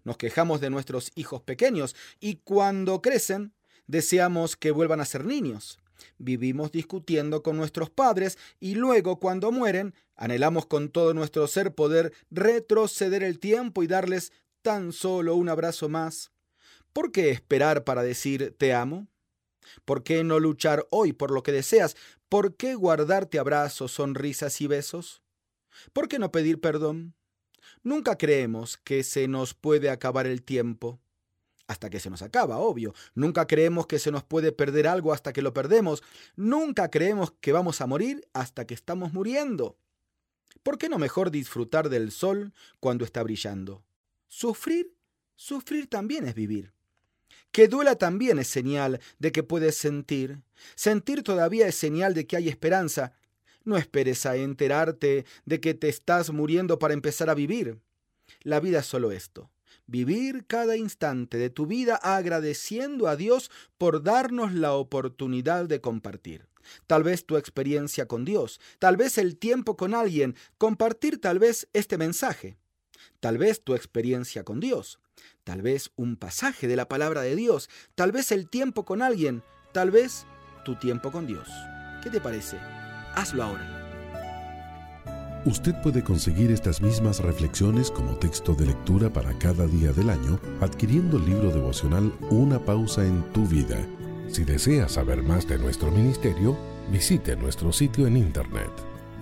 Nos 0.03 0.17
quejamos 0.17 0.63
de 0.63 0.71
nuestros 0.71 1.13
hijos 1.15 1.43
pequeños 1.43 1.95
y 2.21 2.37
cuando 2.37 3.03
crecen 3.03 3.53
deseamos 3.87 4.57
que 4.57 4.71
vuelvan 4.71 5.03
a 5.03 5.05
ser 5.05 5.27
niños. 5.27 5.79
Vivimos 6.17 6.73
discutiendo 6.73 7.43
con 7.43 7.59
nuestros 7.59 7.91
padres 7.91 8.39
y 8.61 8.77
luego 8.77 9.21
cuando 9.21 9.53
mueren 9.53 9.95
anhelamos 10.17 10.65
con 10.65 10.89
todo 10.89 11.13
nuestro 11.13 11.47
ser 11.47 11.75
poder 11.75 12.15
retroceder 12.31 13.23
el 13.23 13.39
tiempo 13.39 13.83
y 13.83 13.89
darles 13.89 14.33
tan 14.63 14.95
solo 14.95 15.35
un 15.35 15.51
abrazo 15.51 15.91
más. 15.91 16.33
¿Por 16.95 17.13
qué 17.13 17.29
esperar 17.29 17.85
para 17.85 18.03
decir 18.03 18.55
te 18.57 18.73
amo? 18.73 19.07
¿Por 19.85 20.03
qué 20.03 20.25
no 20.25 20.41
luchar 20.41 20.87
hoy 20.91 21.13
por 21.13 21.31
lo 21.31 21.43
que 21.43 21.53
deseas? 21.53 21.97
¿Por 22.29 22.57
qué 22.57 22.75
guardarte 22.75 23.39
abrazos, 23.39 23.93
sonrisas 23.93 24.61
y 24.61 24.67
besos? 24.67 25.23
¿Por 25.93 26.09
qué 26.09 26.19
no 26.19 26.33
pedir 26.33 26.61
perdón? 26.61 27.15
Nunca 27.83 28.17
creemos 28.17 28.77
que 28.77 29.03
se 29.05 29.29
nos 29.29 29.55
puede 29.55 29.91
acabar 29.91 30.27
el 30.27 30.43
tiempo. 30.43 31.01
Hasta 31.67 31.89
que 31.89 32.01
se 32.01 32.11
nos 32.11 32.23
acaba, 32.23 32.59
obvio. 32.59 32.95
Nunca 33.15 33.47
creemos 33.47 33.87
que 33.87 33.99
se 33.99 34.11
nos 34.11 34.23
puede 34.23 34.53
perder 34.53 34.87
algo 34.87 35.13
hasta 35.13 35.33
que 35.33 35.43
lo 35.43 35.55
perdemos. 35.55 36.03
Nunca 36.37 36.91
creemos 36.91 37.33
que 37.41 37.53
vamos 37.53 37.81
a 37.81 37.87
morir 37.87 38.27
hasta 38.35 38.67
que 38.67 38.75
estamos 38.75 39.13
muriendo. 39.13 39.79
¿Por 40.63 40.79
qué 40.79 40.89
no 40.89 40.99
mejor 40.99 41.31
disfrutar 41.31 41.89
del 41.89 42.11
sol 42.11 42.53
cuando 42.81 43.05
está 43.05 43.23
brillando? 43.23 43.83
Sufrir, 44.29 44.95
sufrir 45.37 45.89
también 45.89 46.27
es 46.27 46.35
vivir. 46.35 46.75
Que 47.55 47.69
duela 47.69 47.95
también 47.95 48.41
es 48.41 48.49
señal 48.49 49.01
de 49.21 49.31
que 49.31 49.45
puedes 49.45 49.77
sentir. 49.77 50.43
Sentir 50.75 51.23
todavía 51.23 51.69
es 51.69 51.77
señal 51.77 52.13
de 52.13 52.27
que 52.27 52.37
hay 52.37 52.49
esperanza. 52.49 53.13
No 53.63 53.77
esperes 53.77 54.27
a 54.27 54.35
enterarte 54.35 55.25
de 55.45 55.61
que 55.61 55.73
te 55.73 55.89
estás 55.89 56.33
muriendo 56.33 56.81
para 56.81 56.95
empezar 56.95 57.31
a 57.31 57.35
vivir. 57.35 57.79
La 58.43 58.59
vida 58.59 58.81
es 58.81 58.87
solo 58.87 59.13
esto. 59.13 59.53
Vivir 59.87 60.47
cada 60.49 60.77
instante 60.77 61.39
de 61.39 61.49
tu 61.49 61.69
vida 61.69 61.95
agradeciendo 61.95 63.07
a 63.07 63.15
Dios 63.15 63.53
por 63.79 64.03
darnos 64.03 64.53
la 64.53 64.73
oportunidad 64.73 65.67
de 65.67 65.81
compartir. 65.81 66.49
Tal 66.89 67.05
vez 67.05 67.25
tu 67.25 67.37
experiencia 67.37 68.07
con 68.07 68.25
Dios, 68.25 68.61
tal 68.81 68.97
vez 68.97 69.17
el 69.17 69.37
tiempo 69.37 69.77
con 69.77 69.95
alguien, 69.95 70.35
compartir 70.59 71.21
tal 71.21 71.39
vez 71.39 71.69
este 71.73 71.99
mensaje, 71.99 72.57
tal 73.21 73.39
vez 73.39 73.63
tu 73.63 73.75
experiencia 73.75 74.45
con 74.45 74.61
Dios, 74.61 74.99
tal 75.45 75.63
vez 75.63 75.91
un 75.97 76.17
pasaje 76.17 76.67
de 76.67 76.77
la 76.77 76.89
palabra 76.89 77.23
de 77.23 77.37
Dios, 77.37 77.69
tal 77.95 78.13
vez 78.13 78.33
el 78.33 78.49
tiempo 78.49 78.85
con 78.85 79.03
alguien, 79.03 79.43
tal 79.73 79.91
vez 79.91 80.27
tu 80.65 80.77
tiempo 80.77 81.13
con 81.13 81.27
Dios. 81.27 81.49
¿Qué 82.03 82.11
te 82.11 82.21
parece? 82.21 82.59
Hazlo 83.15 83.45
ahora. 83.45 83.81
Usted 85.45 85.75
puede 85.83 86.03
conseguir 86.03 86.51
estas 86.51 86.81
mismas 86.81 87.21
reflexiones 87.21 87.91
como 87.91 88.17
texto 88.17 88.55
de 88.55 88.67
lectura 88.67 89.13
para 89.13 89.37
cada 89.39 89.67
día 89.67 89.93
del 89.93 90.09
año 90.09 90.41
adquiriendo 90.61 91.19
el 91.19 91.27
libro 91.27 91.51
devocional 91.51 92.13
Una 92.31 92.59
pausa 92.59 93.05
en 93.05 93.23
tu 93.33 93.47
vida. 93.47 93.79
Si 94.29 94.45
desea 94.45 94.89
saber 94.89 95.23
más 95.23 95.47
de 95.47 95.59
nuestro 95.59 95.91
ministerio, 95.91 96.57
visite 96.91 97.37
nuestro 97.37 97.73
sitio 97.73 98.07
en 98.07 98.17
internet 98.17 98.71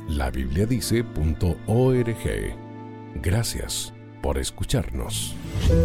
labibliadice.org. 0.09 2.72
Gracias 3.15 3.93
por 4.23 4.39
escucharnos. 4.39 5.35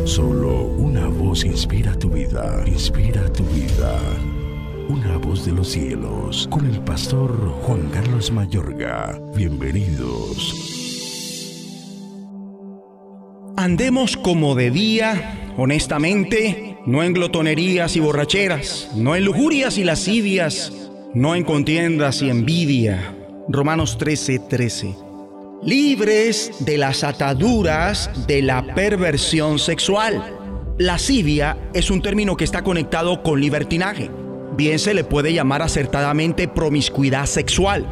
Solo 0.05 0.63
una 0.63 1.07
voz 1.07 1.43
inspira 1.43 1.97
tu 1.97 2.09
vida, 2.09 2.63
inspira 2.65 3.31
tu 3.33 3.43
vida. 3.45 3.99
Una 4.89 5.17
voz 5.17 5.45
de 5.45 5.51
los 5.51 5.67
cielos, 5.69 6.47
con 6.49 6.65
el 6.65 6.79
pastor 6.79 7.31
Juan 7.63 7.89
Carlos 7.89 8.31
Mayorga. 8.31 9.19
Bienvenidos. 9.35 10.77
Andemos 13.57 14.15
como 14.15 14.55
de 14.55 14.71
día, 14.71 15.53
honestamente, 15.57 16.77
no 16.85 17.03
en 17.03 17.13
glotonerías 17.13 17.97
y 17.97 17.99
borracheras, 17.99 18.91
no 18.95 19.15
en 19.15 19.25
lujurias 19.25 19.77
y 19.77 19.83
lascivias, 19.83 20.71
no 21.13 21.35
en 21.35 21.43
contiendas 21.43 22.21
y 22.21 22.29
envidia. 22.29 23.13
Romanos 23.49 23.97
13, 23.97 24.39
13. 24.39 25.06
Libres 25.63 26.51
de 26.59 26.77
las 26.77 27.03
ataduras 27.03 28.09
de 28.27 28.41
la 28.41 28.75
perversión 28.75 29.59
sexual. 29.59 30.23
Lascivia 30.77 31.57
es 31.73 31.89
un 31.89 32.01
término 32.01 32.37
que 32.37 32.43
está 32.43 32.63
conectado 32.63 33.23
con 33.23 33.41
libertinaje 33.41 34.09
bien 34.57 34.79
se 34.79 34.95
le 34.95 35.03
puede 35.03 35.31
llamar 35.33 35.61
acertadamente 35.61 36.47
promiscuidad 36.47 37.27
sexual, 37.27 37.85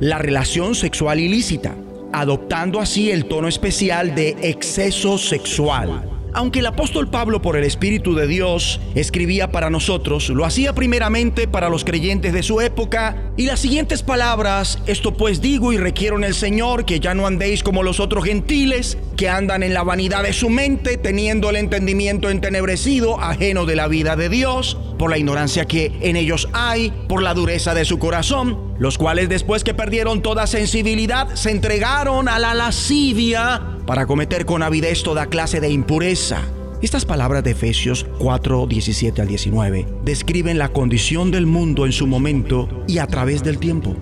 la 0.00 0.18
relación 0.18 0.74
sexual 0.74 1.20
ilícita, 1.20 1.76
adoptando 2.12 2.80
así 2.80 3.10
el 3.10 3.26
tono 3.26 3.48
especial 3.48 4.14
de 4.14 4.30
exceso 4.40 5.18
sexual. 5.18 6.15
Aunque 6.36 6.58
el 6.58 6.66
apóstol 6.66 7.08
Pablo 7.08 7.40
por 7.40 7.56
el 7.56 7.64
Espíritu 7.64 8.14
de 8.14 8.26
Dios 8.26 8.78
escribía 8.94 9.50
para 9.50 9.70
nosotros, 9.70 10.28
lo 10.28 10.44
hacía 10.44 10.74
primeramente 10.74 11.48
para 11.48 11.70
los 11.70 11.82
creyentes 11.82 12.34
de 12.34 12.42
su 12.42 12.60
época 12.60 13.32
y 13.38 13.46
las 13.46 13.58
siguientes 13.58 14.02
palabras, 14.02 14.78
esto 14.86 15.14
pues 15.14 15.40
digo 15.40 15.72
y 15.72 15.78
requiero 15.78 16.18
en 16.18 16.24
el 16.24 16.34
Señor 16.34 16.84
que 16.84 17.00
ya 17.00 17.14
no 17.14 17.26
andéis 17.26 17.62
como 17.62 17.82
los 17.82 18.00
otros 18.00 18.26
gentiles, 18.26 18.98
que 19.16 19.30
andan 19.30 19.62
en 19.62 19.72
la 19.72 19.82
vanidad 19.82 20.24
de 20.24 20.34
su 20.34 20.50
mente, 20.50 20.98
teniendo 20.98 21.48
el 21.48 21.56
entendimiento 21.56 22.28
entenebrecido, 22.28 23.18
ajeno 23.18 23.64
de 23.64 23.76
la 23.76 23.88
vida 23.88 24.14
de 24.14 24.28
Dios, 24.28 24.76
por 24.98 25.08
la 25.08 25.16
ignorancia 25.16 25.64
que 25.64 25.90
en 26.02 26.16
ellos 26.16 26.50
hay, 26.52 26.92
por 27.08 27.22
la 27.22 27.32
dureza 27.32 27.72
de 27.72 27.86
su 27.86 27.98
corazón, 27.98 28.74
los 28.78 28.98
cuales 28.98 29.30
después 29.30 29.64
que 29.64 29.72
perdieron 29.72 30.20
toda 30.20 30.46
sensibilidad 30.46 31.34
se 31.34 31.50
entregaron 31.50 32.28
a 32.28 32.38
la 32.38 32.52
lascivia 32.52 33.75
para 33.86 34.06
cometer 34.06 34.44
con 34.44 34.62
avidez 34.62 35.02
toda 35.02 35.26
clase 35.26 35.60
de 35.60 35.70
impureza. 35.70 36.42
Estas 36.82 37.04
palabras 37.04 37.42
de 37.42 37.52
Efesios 37.52 38.06
4, 38.18 38.66
17 38.66 39.22
al 39.22 39.28
19 39.28 39.86
describen 40.04 40.58
la 40.58 40.68
condición 40.68 41.30
del 41.30 41.46
mundo 41.46 41.86
en 41.86 41.92
su 41.92 42.06
momento 42.06 42.68
y 42.86 42.98
a 42.98 43.06
través 43.06 43.42
del 43.42 43.58
tiempo. 43.58 43.96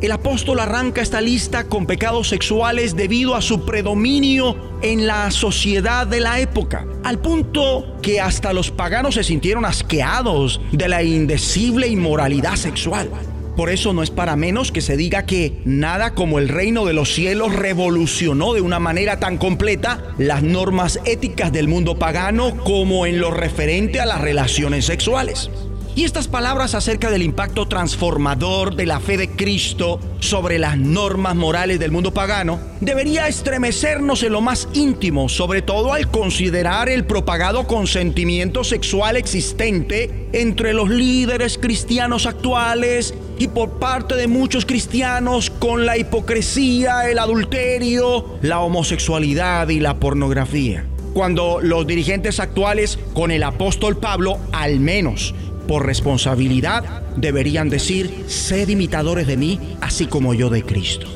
El 0.00 0.12
apóstol 0.12 0.60
arranca 0.60 1.00
esta 1.00 1.20
lista 1.20 1.64
con 1.64 1.86
pecados 1.86 2.28
sexuales 2.28 2.94
debido 2.94 3.34
a 3.34 3.42
su 3.42 3.64
predominio 3.64 4.56
en 4.80 5.08
la 5.08 5.30
sociedad 5.32 6.06
de 6.06 6.20
la 6.20 6.38
época, 6.38 6.86
al 7.02 7.18
punto 7.18 7.96
que 8.00 8.20
hasta 8.20 8.52
los 8.52 8.70
paganos 8.70 9.16
se 9.16 9.24
sintieron 9.24 9.64
asqueados 9.64 10.60
de 10.70 10.88
la 10.88 11.02
indecible 11.02 11.88
inmoralidad 11.88 12.54
sexual. 12.54 13.10
Por 13.58 13.70
eso 13.70 13.92
no 13.92 14.04
es 14.04 14.10
para 14.10 14.36
menos 14.36 14.70
que 14.70 14.80
se 14.80 14.96
diga 14.96 15.26
que 15.26 15.52
nada 15.64 16.14
como 16.14 16.38
el 16.38 16.48
reino 16.48 16.84
de 16.84 16.92
los 16.92 17.12
cielos 17.12 17.56
revolucionó 17.56 18.54
de 18.54 18.60
una 18.60 18.78
manera 18.78 19.18
tan 19.18 19.36
completa 19.36 20.14
las 20.16 20.44
normas 20.44 21.00
éticas 21.04 21.50
del 21.50 21.66
mundo 21.66 21.98
pagano 21.98 22.56
como 22.58 23.04
en 23.04 23.18
lo 23.18 23.32
referente 23.32 23.98
a 23.98 24.06
las 24.06 24.20
relaciones 24.20 24.84
sexuales. 24.84 25.50
Y 25.96 26.04
estas 26.04 26.28
palabras 26.28 26.76
acerca 26.76 27.10
del 27.10 27.24
impacto 27.24 27.66
transformador 27.66 28.76
de 28.76 28.86
la 28.86 29.00
fe 29.00 29.16
de 29.16 29.30
Cristo 29.30 29.98
sobre 30.20 30.60
las 30.60 30.78
normas 30.78 31.34
morales 31.34 31.80
del 31.80 31.90
mundo 31.90 32.14
pagano 32.14 32.60
debería 32.80 33.26
estremecernos 33.26 34.22
en 34.22 34.34
lo 34.34 34.40
más 34.40 34.68
íntimo, 34.74 35.28
sobre 35.28 35.62
todo 35.62 35.94
al 35.94 36.08
considerar 36.12 36.88
el 36.88 37.04
propagado 37.04 37.66
consentimiento 37.66 38.62
sexual 38.62 39.16
existente 39.16 40.28
entre 40.32 40.74
los 40.74 40.88
líderes 40.88 41.58
cristianos 41.58 42.26
actuales 42.26 43.14
y 43.38 43.48
por 43.48 43.78
parte 43.78 44.16
de 44.16 44.26
muchos 44.26 44.66
cristianos 44.66 45.50
con 45.50 45.86
la 45.86 45.96
hipocresía, 45.96 47.08
el 47.08 47.18
adulterio, 47.18 48.38
la 48.42 48.60
homosexualidad 48.60 49.68
y 49.68 49.80
la 49.80 49.98
pornografía. 49.98 50.84
Cuando 51.14 51.60
los 51.62 51.86
dirigentes 51.86 52.40
actuales 52.40 52.98
con 53.14 53.30
el 53.30 53.42
apóstol 53.42 53.96
Pablo 53.96 54.38
al 54.52 54.80
menos 54.80 55.34
por 55.66 55.86
responsabilidad, 55.86 57.02
deberían 57.16 57.68
decir, 57.68 58.24
sed 58.26 58.68
imitadores 58.68 59.26
de 59.26 59.36
mí, 59.36 59.60
así 59.80 60.06
como 60.06 60.34
yo 60.34 60.48
de 60.48 60.62
Cristo. 60.62 61.06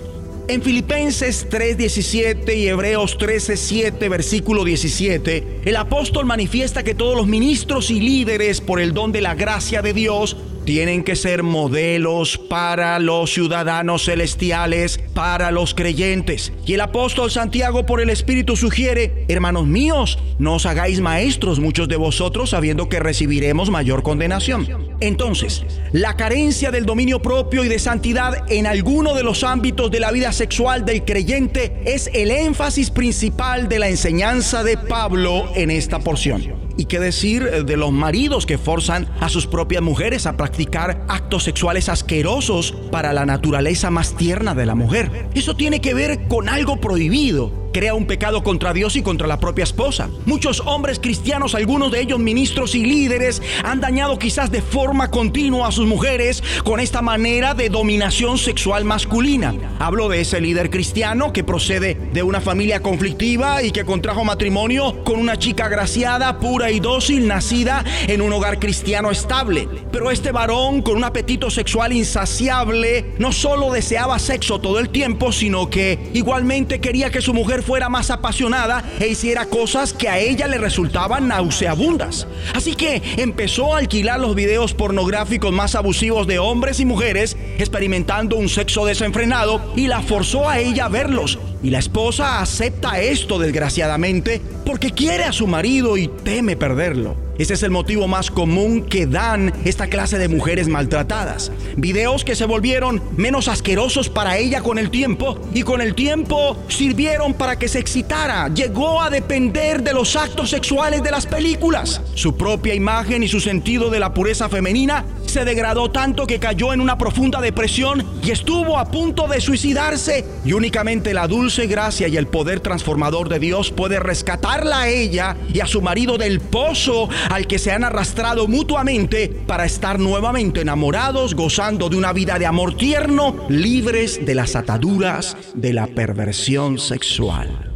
En 0.48 0.60
Filipenses 0.60 1.46
3:17 1.48 2.54
y 2.56 2.68
Hebreos 2.68 3.16
13:7, 3.16 4.08
versículo 4.10 4.64
17, 4.64 5.60
el 5.64 5.76
apóstol 5.76 6.26
manifiesta 6.26 6.82
que 6.82 6.94
todos 6.94 7.16
los 7.16 7.26
ministros 7.26 7.90
y 7.90 8.00
líderes, 8.00 8.60
por 8.60 8.80
el 8.80 8.92
don 8.92 9.12
de 9.12 9.22
la 9.22 9.34
gracia 9.34 9.80
de 9.82 9.92
Dios, 9.92 10.36
tienen 10.64 11.02
que 11.04 11.16
ser 11.16 11.42
modelos 11.42 12.38
para 12.38 12.98
los 12.98 13.32
ciudadanos 13.32 14.04
celestiales, 14.04 14.98
para 15.14 15.50
los 15.50 15.74
creyentes. 15.74 16.52
Y 16.64 16.74
el 16.74 16.80
apóstol 16.80 17.30
Santiago 17.30 17.86
por 17.86 18.00
el 18.00 18.10
Espíritu 18.10 18.56
sugiere, 18.56 19.24
hermanos 19.28 19.66
míos, 19.66 20.18
no 20.38 20.54
os 20.54 20.66
hagáis 20.66 21.00
maestros 21.00 21.60
muchos 21.60 21.88
de 21.88 21.96
vosotros 21.96 22.50
sabiendo 22.50 22.88
que 22.88 23.00
recibiremos 23.00 23.70
mayor 23.70 24.02
condenación. 24.02 24.68
Entonces, 25.00 25.64
la 25.92 26.16
carencia 26.16 26.70
del 26.70 26.86
dominio 26.86 27.20
propio 27.20 27.64
y 27.64 27.68
de 27.68 27.78
santidad 27.78 28.50
en 28.50 28.66
alguno 28.66 29.14
de 29.14 29.24
los 29.24 29.44
ámbitos 29.44 29.90
de 29.90 30.00
la 30.00 30.12
vida 30.12 30.32
sexual 30.32 30.84
del 30.84 31.04
creyente 31.04 31.82
es 31.84 32.08
el 32.14 32.30
énfasis 32.30 32.90
principal 32.90 33.68
de 33.68 33.78
la 33.78 33.88
enseñanza 33.88 34.62
de 34.62 34.76
Pablo 34.76 35.50
en 35.54 35.70
esta 35.70 35.98
porción. 35.98 36.61
¿Y 36.76 36.86
qué 36.86 36.98
decir 36.98 37.64
de 37.64 37.76
los 37.76 37.92
maridos 37.92 38.46
que 38.46 38.58
forzan 38.58 39.08
a 39.20 39.28
sus 39.28 39.46
propias 39.46 39.82
mujeres 39.82 40.26
a 40.26 40.36
practicar 40.36 41.04
actos 41.08 41.44
sexuales 41.44 41.88
asquerosos 41.88 42.72
para 42.90 43.12
la 43.12 43.26
naturaleza 43.26 43.90
más 43.90 44.16
tierna 44.16 44.54
de 44.54 44.66
la 44.66 44.74
mujer? 44.74 45.28
Eso 45.34 45.54
tiene 45.56 45.80
que 45.80 45.94
ver 45.94 46.28
con 46.28 46.48
algo 46.48 46.80
prohibido 46.80 47.61
crea 47.72 47.94
un 47.94 48.06
pecado 48.06 48.42
contra 48.42 48.72
Dios 48.72 48.96
y 48.96 49.02
contra 49.02 49.26
la 49.26 49.40
propia 49.40 49.64
esposa. 49.64 50.10
Muchos 50.26 50.60
hombres 50.60 51.00
cristianos, 51.00 51.54
algunos 51.54 51.90
de 51.90 52.00
ellos 52.00 52.18
ministros 52.18 52.74
y 52.74 52.84
líderes, 52.84 53.42
han 53.64 53.80
dañado 53.80 54.18
quizás 54.18 54.50
de 54.50 54.62
forma 54.62 55.10
continua 55.10 55.68
a 55.68 55.72
sus 55.72 55.86
mujeres 55.86 56.42
con 56.64 56.80
esta 56.80 57.02
manera 57.02 57.54
de 57.54 57.68
dominación 57.68 58.38
sexual 58.38 58.84
masculina. 58.84 59.54
Hablo 59.78 60.08
de 60.08 60.20
ese 60.20 60.40
líder 60.40 60.70
cristiano 60.70 61.32
que 61.32 61.44
procede 61.44 61.94
de 62.12 62.22
una 62.22 62.40
familia 62.40 62.80
conflictiva 62.80 63.62
y 63.62 63.70
que 63.70 63.84
contrajo 63.84 64.24
matrimonio 64.24 65.02
con 65.04 65.18
una 65.18 65.38
chica 65.38 65.66
agraciada, 65.66 66.38
pura 66.38 66.70
y 66.70 66.80
dócil, 66.80 67.26
nacida 67.26 67.84
en 68.06 68.20
un 68.20 68.32
hogar 68.32 68.58
cristiano 68.58 69.10
estable. 69.10 69.68
Pero 69.90 70.10
este 70.10 70.32
varón 70.32 70.82
con 70.82 70.96
un 70.96 71.04
apetito 71.04 71.50
sexual 71.50 71.92
insaciable 71.92 73.14
no 73.18 73.32
solo 73.32 73.72
deseaba 73.72 74.18
sexo 74.18 74.60
todo 74.60 74.78
el 74.78 74.90
tiempo, 74.90 75.32
sino 75.32 75.70
que 75.70 76.10
igualmente 76.12 76.80
quería 76.80 77.10
que 77.10 77.20
su 77.20 77.32
mujer 77.32 77.61
fuera 77.62 77.88
más 77.88 78.10
apasionada 78.10 78.84
e 79.00 79.08
hiciera 79.08 79.46
cosas 79.46 79.92
que 79.92 80.08
a 80.08 80.18
ella 80.18 80.46
le 80.48 80.58
resultaban 80.58 81.28
nauseabundas. 81.28 82.26
Así 82.54 82.74
que 82.74 83.02
empezó 83.16 83.74
a 83.74 83.78
alquilar 83.78 84.20
los 84.20 84.34
videos 84.34 84.74
pornográficos 84.74 85.52
más 85.52 85.74
abusivos 85.74 86.26
de 86.26 86.38
hombres 86.38 86.80
y 86.80 86.84
mujeres, 86.84 87.36
experimentando 87.58 88.36
un 88.36 88.48
sexo 88.48 88.84
desenfrenado 88.84 89.72
y 89.76 89.86
la 89.86 90.02
forzó 90.02 90.48
a 90.48 90.58
ella 90.58 90.86
a 90.86 90.88
verlos 90.88 91.38
Y 91.62 91.70
la 91.70 91.78
esposa 91.78 92.40
acepta 92.40 93.00
esto 93.00 93.38
desgraciadamente 93.38 94.40
porque 94.64 94.90
quiere 94.90 95.24
a 95.24 95.32
su 95.32 95.46
marido 95.46 95.96
y 95.96 96.08
teme 96.08 96.56
perderlo. 96.56 97.16
Ese 97.38 97.54
es 97.54 97.62
el 97.62 97.70
motivo 97.70 98.06
más 98.08 98.30
común 98.30 98.82
que 98.82 99.06
dan 99.06 99.52
esta 99.64 99.88
clase 99.88 100.18
de 100.18 100.28
mujeres 100.28 100.68
maltratadas. 100.68 101.50
Videos 101.76 102.24
que 102.24 102.36
se 102.36 102.44
volvieron 102.44 103.02
menos 103.16 103.48
asquerosos 103.48 104.08
para 104.10 104.36
ella 104.36 104.60
con 104.62 104.78
el 104.78 104.90
tiempo 104.90 105.40
y 105.54 105.62
con 105.62 105.80
el 105.80 105.94
tiempo 105.94 106.56
sirvieron 106.68 107.34
para 107.34 107.58
que 107.58 107.68
se 107.68 107.78
excitara. 107.78 108.48
Llegó 108.48 109.00
a 109.00 109.10
depender 109.10 109.82
de 109.82 109.94
los 109.94 110.14
actos 110.14 110.50
sexuales 110.50 111.02
de 111.02 111.10
las 111.10 111.26
películas. 111.26 112.00
Su 112.14 112.36
propia 112.36 112.74
imagen 112.74 113.22
y 113.22 113.28
su 113.28 113.40
sentido 113.40 113.88
de 113.88 113.98
la 113.98 114.12
pureza 114.14 114.48
femenina 114.48 115.04
se 115.26 115.44
degradó 115.44 115.90
tanto 115.90 116.26
que 116.26 116.38
cayó 116.38 116.72
en 116.72 116.80
una 116.80 116.98
profunda 116.98 117.40
depresión 117.40 118.06
y 118.22 118.30
estuvo 118.30 118.78
a 118.78 118.90
punto 118.90 119.26
de 119.26 119.40
suicidarse. 119.40 120.24
Y 120.44 120.52
únicamente 120.52 121.14
la 121.14 121.26
dulce 121.26 121.51
gracia 121.58 122.08
y 122.08 122.16
el 122.16 122.26
poder 122.26 122.60
transformador 122.60 123.28
de 123.28 123.38
Dios 123.38 123.70
puede 123.70 124.00
rescatarla 124.00 124.80
a 124.80 124.88
ella 124.88 125.36
y 125.52 125.60
a 125.60 125.66
su 125.66 125.82
marido 125.82 126.18
del 126.18 126.40
pozo 126.40 127.08
al 127.30 127.46
que 127.46 127.58
se 127.58 127.72
han 127.72 127.84
arrastrado 127.84 128.48
mutuamente 128.48 129.28
para 129.46 129.64
estar 129.64 129.98
nuevamente 129.98 130.62
enamorados, 130.62 131.34
gozando 131.34 131.88
de 131.88 131.96
una 131.96 132.12
vida 132.12 132.38
de 132.38 132.46
amor 132.46 132.76
tierno, 132.76 133.36
libres 133.48 134.24
de 134.24 134.34
las 134.34 134.56
ataduras 134.56 135.36
de 135.54 135.72
la 135.72 135.86
perversión 135.86 136.78
sexual. 136.78 137.72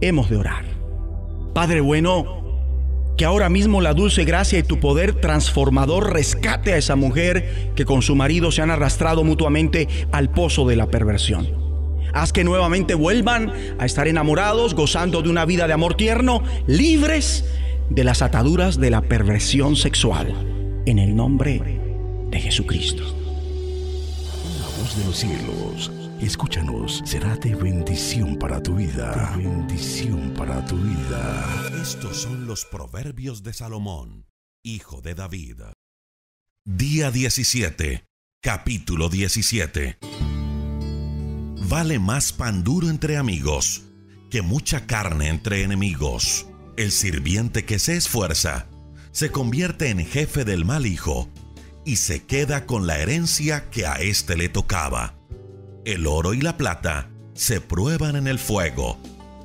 Hemos 0.00 0.28
de 0.28 0.36
orar. 0.36 0.64
Padre 1.54 1.80
bueno, 1.80 2.40
que 3.16 3.24
ahora 3.26 3.48
mismo 3.48 3.80
la 3.80 3.92
dulce 3.92 4.24
gracia 4.24 4.58
y 4.58 4.62
tu 4.62 4.80
poder 4.80 5.12
transformador 5.20 6.12
rescate 6.12 6.72
a 6.72 6.78
esa 6.78 6.96
mujer 6.96 7.72
que 7.76 7.84
con 7.84 8.02
su 8.02 8.16
marido 8.16 8.50
se 8.50 8.62
han 8.62 8.70
arrastrado 8.70 9.24
mutuamente 9.24 9.88
al 10.10 10.30
pozo 10.30 10.66
de 10.66 10.76
la 10.76 10.86
perversión. 10.86 11.59
Haz 12.12 12.32
que 12.32 12.44
nuevamente 12.44 12.94
vuelvan 12.94 13.52
a 13.78 13.86
estar 13.86 14.08
enamorados, 14.08 14.74
gozando 14.74 15.22
de 15.22 15.28
una 15.28 15.44
vida 15.44 15.66
de 15.66 15.72
amor 15.72 15.94
tierno, 15.94 16.42
libres 16.66 17.44
de 17.88 18.04
las 18.04 18.22
ataduras 18.22 18.78
de 18.78 18.90
la 18.90 19.02
perversión 19.02 19.76
sexual. 19.76 20.82
En 20.86 20.98
el 20.98 21.14
nombre 21.14 21.80
de 22.30 22.40
Jesucristo. 22.40 23.02
La 24.60 24.66
voz 24.78 24.96
de 24.96 25.04
los 25.04 25.16
cielos, 25.16 25.92
escúchanos, 26.20 27.02
será 27.04 27.36
de 27.36 27.54
bendición 27.54 28.36
para 28.36 28.62
tu 28.62 28.76
vida. 28.76 29.34
De 29.36 29.44
bendición 29.44 30.32
para 30.36 30.64
tu 30.64 30.76
vida. 30.76 31.70
Estos 31.82 32.22
son 32.22 32.46
los 32.46 32.64
proverbios 32.64 33.42
de 33.42 33.52
Salomón, 33.52 34.26
hijo 34.64 35.00
de 35.00 35.14
David. 35.14 35.60
Día 36.64 37.10
17, 37.10 38.04
capítulo 38.42 39.08
17. 39.08 39.98
Vale 41.68 41.98
más 41.98 42.32
pan 42.32 42.64
duro 42.64 42.88
entre 42.88 43.16
amigos 43.16 43.82
que 44.30 44.42
mucha 44.42 44.86
carne 44.86 45.28
entre 45.28 45.62
enemigos. 45.62 46.46
El 46.76 46.92
sirviente 46.92 47.64
que 47.64 47.78
se 47.78 47.96
esfuerza 47.96 48.66
se 49.10 49.30
convierte 49.30 49.90
en 49.90 50.06
jefe 50.06 50.44
del 50.44 50.64
mal 50.64 50.86
hijo 50.86 51.28
y 51.84 51.96
se 51.96 52.24
queda 52.24 52.64
con 52.64 52.86
la 52.86 52.98
herencia 52.98 53.68
que 53.70 53.86
a 53.86 53.96
éste 53.96 54.36
le 54.36 54.48
tocaba. 54.48 55.16
El 55.84 56.06
oro 56.06 56.32
y 56.32 56.40
la 56.40 56.56
plata 56.56 57.10
se 57.34 57.60
prueban 57.60 58.16
en 58.16 58.26
el 58.26 58.38
fuego. 58.38 58.98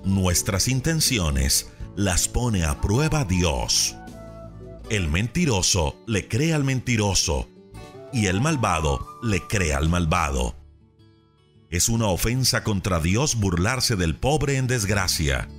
Nuestras 0.05 0.67
intenciones 0.67 1.71
las 1.95 2.27
pone 2.27 2.63
a 2.63 2.79
prueba 2.79 3.25
Dios. 3.25 3.95
El 4.89 5.09
mentiroso 5.09 5.97
le 6.05 6.27
cree 6.27 6.53
al 6.53 6.63
mentiroso 6.63 7.49
y 8.13 8.27
el 8.27 8.39
malvado 8.39 9.19
le 9.23 9.41
cree 9.41 9.73
al 9.73 9.89
malvado. 9.89 10.64
Es 11.75 11.89
una 11.89 12.07
ofensa 12.07 12.63
contra 12.63 13.01
Dios 13.01 13.35
burlarse 13.35 13.97
del 13.97 14.15
pobre 14.15 14.55
en 14.55 14.65
desgracia. 14.65 15.49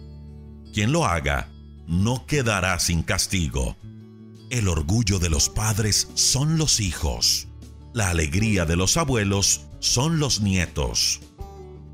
Quien 0.73 0.91
lo 0.91 1.05
haga 1.05 1.51
no 1.87 2.25
quedará 2.25 2.79
sin 2.79 3.03
castigo. 3.03 3.77
El 4.49 4.69
orgullo 4.69 5.19
de 5.19 5.29
los 5.29 5.51
padres 5.51 6.09
son 6.15 6.57
los 6.57 6.81
hijos. 6.81 7.49
La 7.93 8.09
alegría 8.09 8.65
de 8.65 8.77
los 8.77 8.97
abuelos 8.97 9.67
son 9.79 10.19
los 10.19 10.41
nietos. 10.41 11.21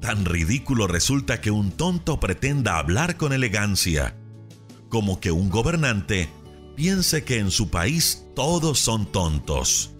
Tan 0.01 0.25
ridículo 0.25 0.87
resulta 0.87 1.41
que 1.41 1.51
un 1.51 1.73
tonto 1.73 2.21
pretenda 2.21 2.79
hablar 2.79 3.17
con 3.17 3.33
elegancia, 3.33 4.17
como 4.89 5.19
que 5.19 5.33
un 5.33 5.51
gobernante 5.51 6.29
piense 6.77 7.25
que 7.25 7.41
en 7.41 7.51
su 7.51 7.71
país 7.71 8.23
todos 8.37 8.79
son 8.79 9.05
tontos. 9.05 9.91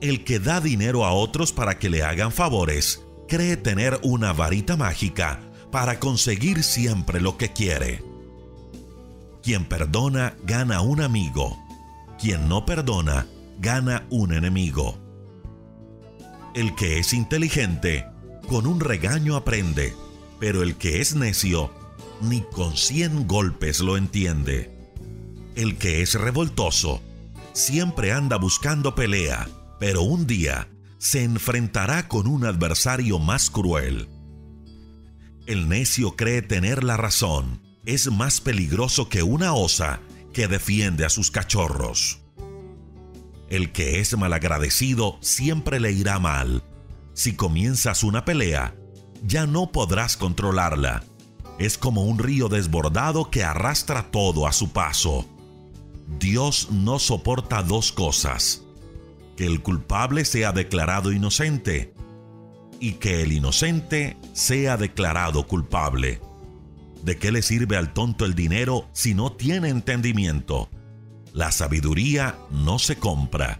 El 0.00 0.24
que 0.24 0.38
da 0.38 0.62
dinero 0.62 1.04
a 1.04 1.12
otros 1.12 1.52
para 1.52 1.78
que 1.78 1.90
le 1.90 2.02
hagan 2.02 2.32
favores 2.32 3.02
cree 3.30 3.56
tener 3.56 4.00
una 4.02 4.32
varita 4.32 4.76
mágica 4.76 5.40
para 5.70 6.00
conseguir 6.00 6.64
siempre 6.64 7.20
lo 7.20 7.38
que 7.38 7.52
quiere. 7.52 8.02
Quien 9.40 9.66
perdona 9.66 10.34
gana 10.42 10.80
un 10.80 11.00
amigo. 11.00 11.56
Quien 12.20 12.48
no 12.48 12.66
perdona 12.66 13.28
gana 13.60 14.04
un 14.10 14.34
enemigo. 14.34 14.98
El 16.56 16.74
que 16.74 16.98
es 16.98 17.12
inteligente, 17.12 18.04
con 18.48 18.66
un 18.66 18.80
regaño 18.80 19.36
aprende, 19.36 19.94
pero 20.40 20.64
el 20.64 20.74
que 20.74 21.00
es 21.00 21.14
necio, 21.14 21.70
ni 22.20 22.40
con 22.40 22.76
cien 22.76 23.28
golpes 23.28 23.78
lo 23.78 23.96
entiende. 23.96 24.76
El 25.54 25.78
que 25.78 26.02
es 26.02 26.14
revoltoso, 26.14 27.00
siempre 27.52 28.10
anda 28.10 28.38
buscando 28.38 28.96
pelea, 28.96 29.48
pero 29.78 30.02
un 30.02 30.26
día 30.26 30.68
se 31.00 31.24
enfrentará 31.24 32.08
con 32.08 32.26
un 32.26 32.44
adversario 32.44 33.18
más 33.18 33.48
cruel. 33.48 34.10
El 35.46 35.66
necio 35.66 36.14
cree 36.14 36.42
tener 36.42 36.84
la 36.84 36.98
razón, 36.98 37.62
es 37.86 38.12
más 38.12 38.42
peligroso 38.42 39.08
que 39.08 39.22
una 39.22 39.54
osa 39.54 40.00
que 40.34 40.46
defiende 40.46 41.06
a 41.06 41.08
sus 41.08 41.30
cachorros. 41.30 42.20
El 43.48 43.72
que 43.72 43.98
es 44.00 44.14
malagradecido 44.16 45.16
siempre 45.22 45.80
le 45.80 45.90
irá 45.90 46.18
mal. 46.18 46.62
Si 47.14 47.34
comienzas 47.34 48.04
una 48.04 48.26
pelea, 48.26 48.76
ya 49.24 49.46
no 49.46 49.72
podrás 49.72 50.18
controlarla. 50.18 51.02
Es 51.58 51.78
como 51.78 52.02
un 52.02 52.18
río 52.18 52.50
desbordado 52.50 53.30
que 53.30 53.42
arrastra 53.42 54.10
todo 54.10 54.46
a 54.46 54.52
su 54.52 54.70
paso. 54.72 55.26
Dios 56.18 56.68
no 56.70 56.98
soporta 56.98 57.62
dos 57.62 57.90
cosas. 57.90 58.64
Que 59.40 59.46
el 59.46 59.62
culpable 59.62 60.26
sea 60.26 60.52
declarado 60.52 61.12
inocente 61.12 61.94
y 62.78 62.92
que 62.96 63.22
el 63.22 63.32
inocente 63.32 64.18
sea 64.34 64.76
declarado 64.76 65.46
culpable. 65.46 66.20
¿De 67.02 67.16
qué 67.16 67.32
le 67.32 67.40
sirve 67.40 67.78
al 67.78 67.94
tonto 67.94 68.26
el 68.26 68.34
dinero 68.34 68.86
si 68.92 69.14
no 69.14 69.32
tiene 69.32 69.70
entendimiento? 69.70 70.68
La 71.32 71.52
sabiduría 71.52 72.36
no 72.50 72.78
se 72.78 72.96
compra. 72.96 73.58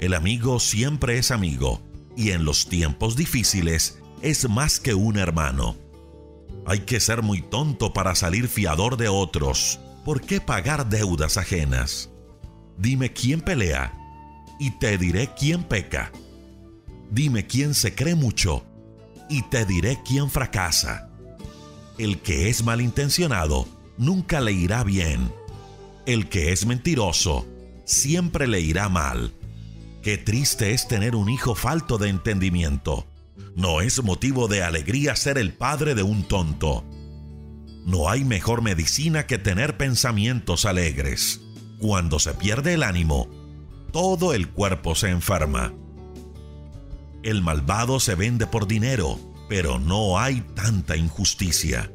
El 0.00 0.12
amigo 0.12 0.58
siempre 0.58 1.18
es 1.18 1.30
amigo 1.30 1.80
y 2.16 2.32
en 2.32 2.44
los 2.44 2.66
tiempos 2.66 3.14
difíciles 3.14 4.00
es 4.22 4.48
más 4.50 4.80
que 4.80 4.92
un 4.92 5.18
hermano. 5.18 5.76
Hay 6.66 6.80
que 6.80 6.98
ser 6.98 7.22
muy 7.22 7.42
tonto 7.42 7.92
para 7.92 8.16
salir 8.16 8.48
fiador 8.48 8.96
de 8.96 9.06
otros. 9.06 9.78
¿Por 10.04 10.20
qué 10.20 10.40
pagar 10.40 10.88
deudas 10.88 11.36
ajenas? 11.36 12.10
Dime 12.76 13.12
quién 13.12 13.40
pelea 13.40 13.97
y 14.58 14.72
te 14.72 14.98
diré 14.98 15.30
quién 15.38 15.64
peca. 15.64 16.12
Dime 17.10 17.46
quién 17.46 17.74
se 17.74 17.94
cree 17.94 18.14
mucho 18.14 18.64
y 19.28 19.42
te 19.42 19.64
diré 19.64 19.98
quién 20.04 20.30
fracasa. 20.30 21.10
El 21.98 22.20
que 22.20 22.48
es 22.48 22.62
malintencionado 22.62 23.66
nunca 23.96 24.40
le 24.40 24.52
irá 24.52 24.84
bien. 24.84 25.32
El 26.06 26.28
que 26.28 26.52
es 26.52 26.66
mentiroso 26.66 27.46
siempre 27.84 28.46
le 28.46 28.60
irá 28.60 28.88
mal. 28.88 29.34
Qué 30.02 30.16
triste 30.16 30.72
es 30.72 30.86
tener 30.88 31.16
un 31.16 31.28
hijo 31.28 31.54
falto 31.54 31.98
de 31.98 32.08
entendimiento. 32.08 33.06
No 33.56 33.80
es 33.80 34.02
motivo 34.02 34.48
de 34.48 34.62
alegría 34.62 35.16
ser 35.16 35.38
el 35.38 35.52
padre 35.52 35.94
de 35.94 36.02
un 36.02 36.22
tonto. 36.22 36.84
No 37.84 38.08
hay 38.08 38.24
mejor 38.24 38.62
medicina 38.62 39.26
que 39.26 39.38
tener 39.38 39.76
pensamientos 39.76 40.64
alegres. 40.64 41.40
Cuando 41.78 42.18
se 42.18 42.34
pierde 42.34 42.74
el 42.74 42.82
ánimo, 42.82 43.28
todo 43.92 44.34
el 44.34 44.48
cuerpo 44.48 44.94
se 44.94 45.10
enferma. 45.10 45.72
El 47.22 47.42
malvado 47.42 48.00
se 48.00 48.14
vende 48.14 48.46
por 48.46 48.66
dinero, 48.66 49.18
pero 49.48 49.78
no 49.78 50.18
hay 50.18 50.40
tanta 50.54 50.96
injusticia. 50.96 51.90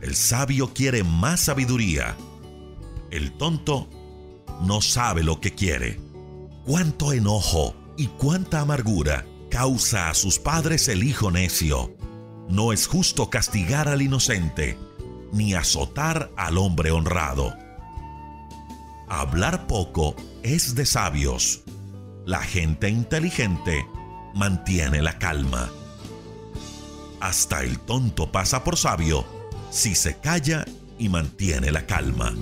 El 0.00 0.14
sabio 0.14 0.72
quiere 0.72 1.04
más 1.04 1.40
sabiduría. 1.40 2.16
El 3.10 3.32
tonto 3.32 3.88
no 4.62 4.80
sabe 4.80 5.22
lo 5.22 5.40
que 5.40 5.54
quiere. 5.54 6.00
Cuánto 6.64 7.12
enojo 7.12 7.74
y 7.96 8.06
cuánta 8.06 8.60
amargura 8.60 9.26
causa 9.50 10.10
a 10.10 10.14
sus 10.14 10.38
padres 10.38 10.88
el 10.88 11.02
hijo 11.02 11.30
necio. 11.30 11.94
No 12.48 12.72
es 12.72 12.86
justo 12.86 13.30
castigar 13.30 13.88
al 13.88 14.02
inocente, 14.02 14.76
ni 15.32 15.54
azotar 15.54 16.30
al 16.36 16.58
hombre 16.58 16.90
honrado. 16.90 17.54
Hablar 19.10 19.66
poco 19.66 20.14
es 20.44 20.76
de 20.76 20.86
sabios. 20.86 21.64
La 22.26 22.38
gente 22.38 22.88
inteligente 22.88 23.84
mantiene 24.34 25.02
la 25.02 25.18
calma. 25.18 25.68
Hasta 27.18 27.64
el 27.64 27.80
tonto 27.80 28.30
pasa 28.30 28.62
por 28.62 28.76
sabio 28.76 29.26
si 29.70 29.96
se 29.96 30.18
calla 30.18 30.64
y 30.96 31.08
mantiene 31.08 31.72
la 31.72 31.86
calma. 31.86 32.32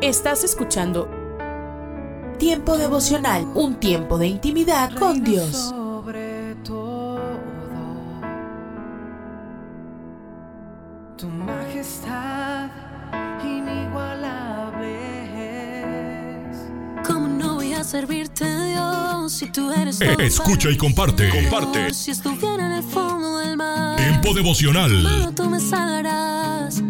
Estás 0.00 0.42
escuchando 0.42 1.08
Tiempo 2.40 2.76
devocional, 2.76 3.46
un 3.54 3.78
tiempo 3.78 4.18
de 4.18 4.26
intimidad 4.26 4.92
con 4.98 5.22
Dios. 5.22 5.72
Servirte, 17.94 18.44
Dios, 18.44 19.32
si 19.32 19.46
tú 19.52 19.70
eres 19.70 20.00
todo 20.00 20.18
Escucha 20.18 20.68
y 20.68 20.76
comparte. 20.76 21.28
Comparte. 21.28 21.94
Si 21.94 22.10
estuviera 22.10 22.66
en 22.66 22.72
el 22.72 22.82
fondo 22.82 23.38
del 23.38 23.56
mar, 23.56 23.94
Tiempo 23.96 24.34
devocional. 24.34 25.32
tú 25.36 25.48
me 25.48 25.60
salvarás. 25.60 26.82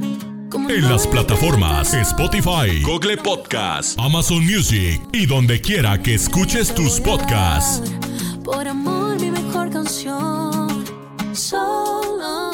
¿Cómo 0.48 0.70
En 0.70 0.80
no 0.80 0.88
las 0.88 1.06
plataformas? 1.06 1.92
Spotify, 1.92 2.80
Google 2.82 3.18
Podcast, 3.18 3.98
Amazon 4.00 4.46
Music 4.46 5.02
y 5.12 5.26
donde 5.26 5.60
quiera 5.60 6.02
que 6.02 6.14
escuches 6.14 6.74
tus 6.74 6.98
podcasts. 7.00 7.92
Por 8.42 8.66
amor, 8.66 9.20
mi 9.20 9.30
mejor 9.30 9.68
canción. 9.68 10.84
Solo 11.34 12.53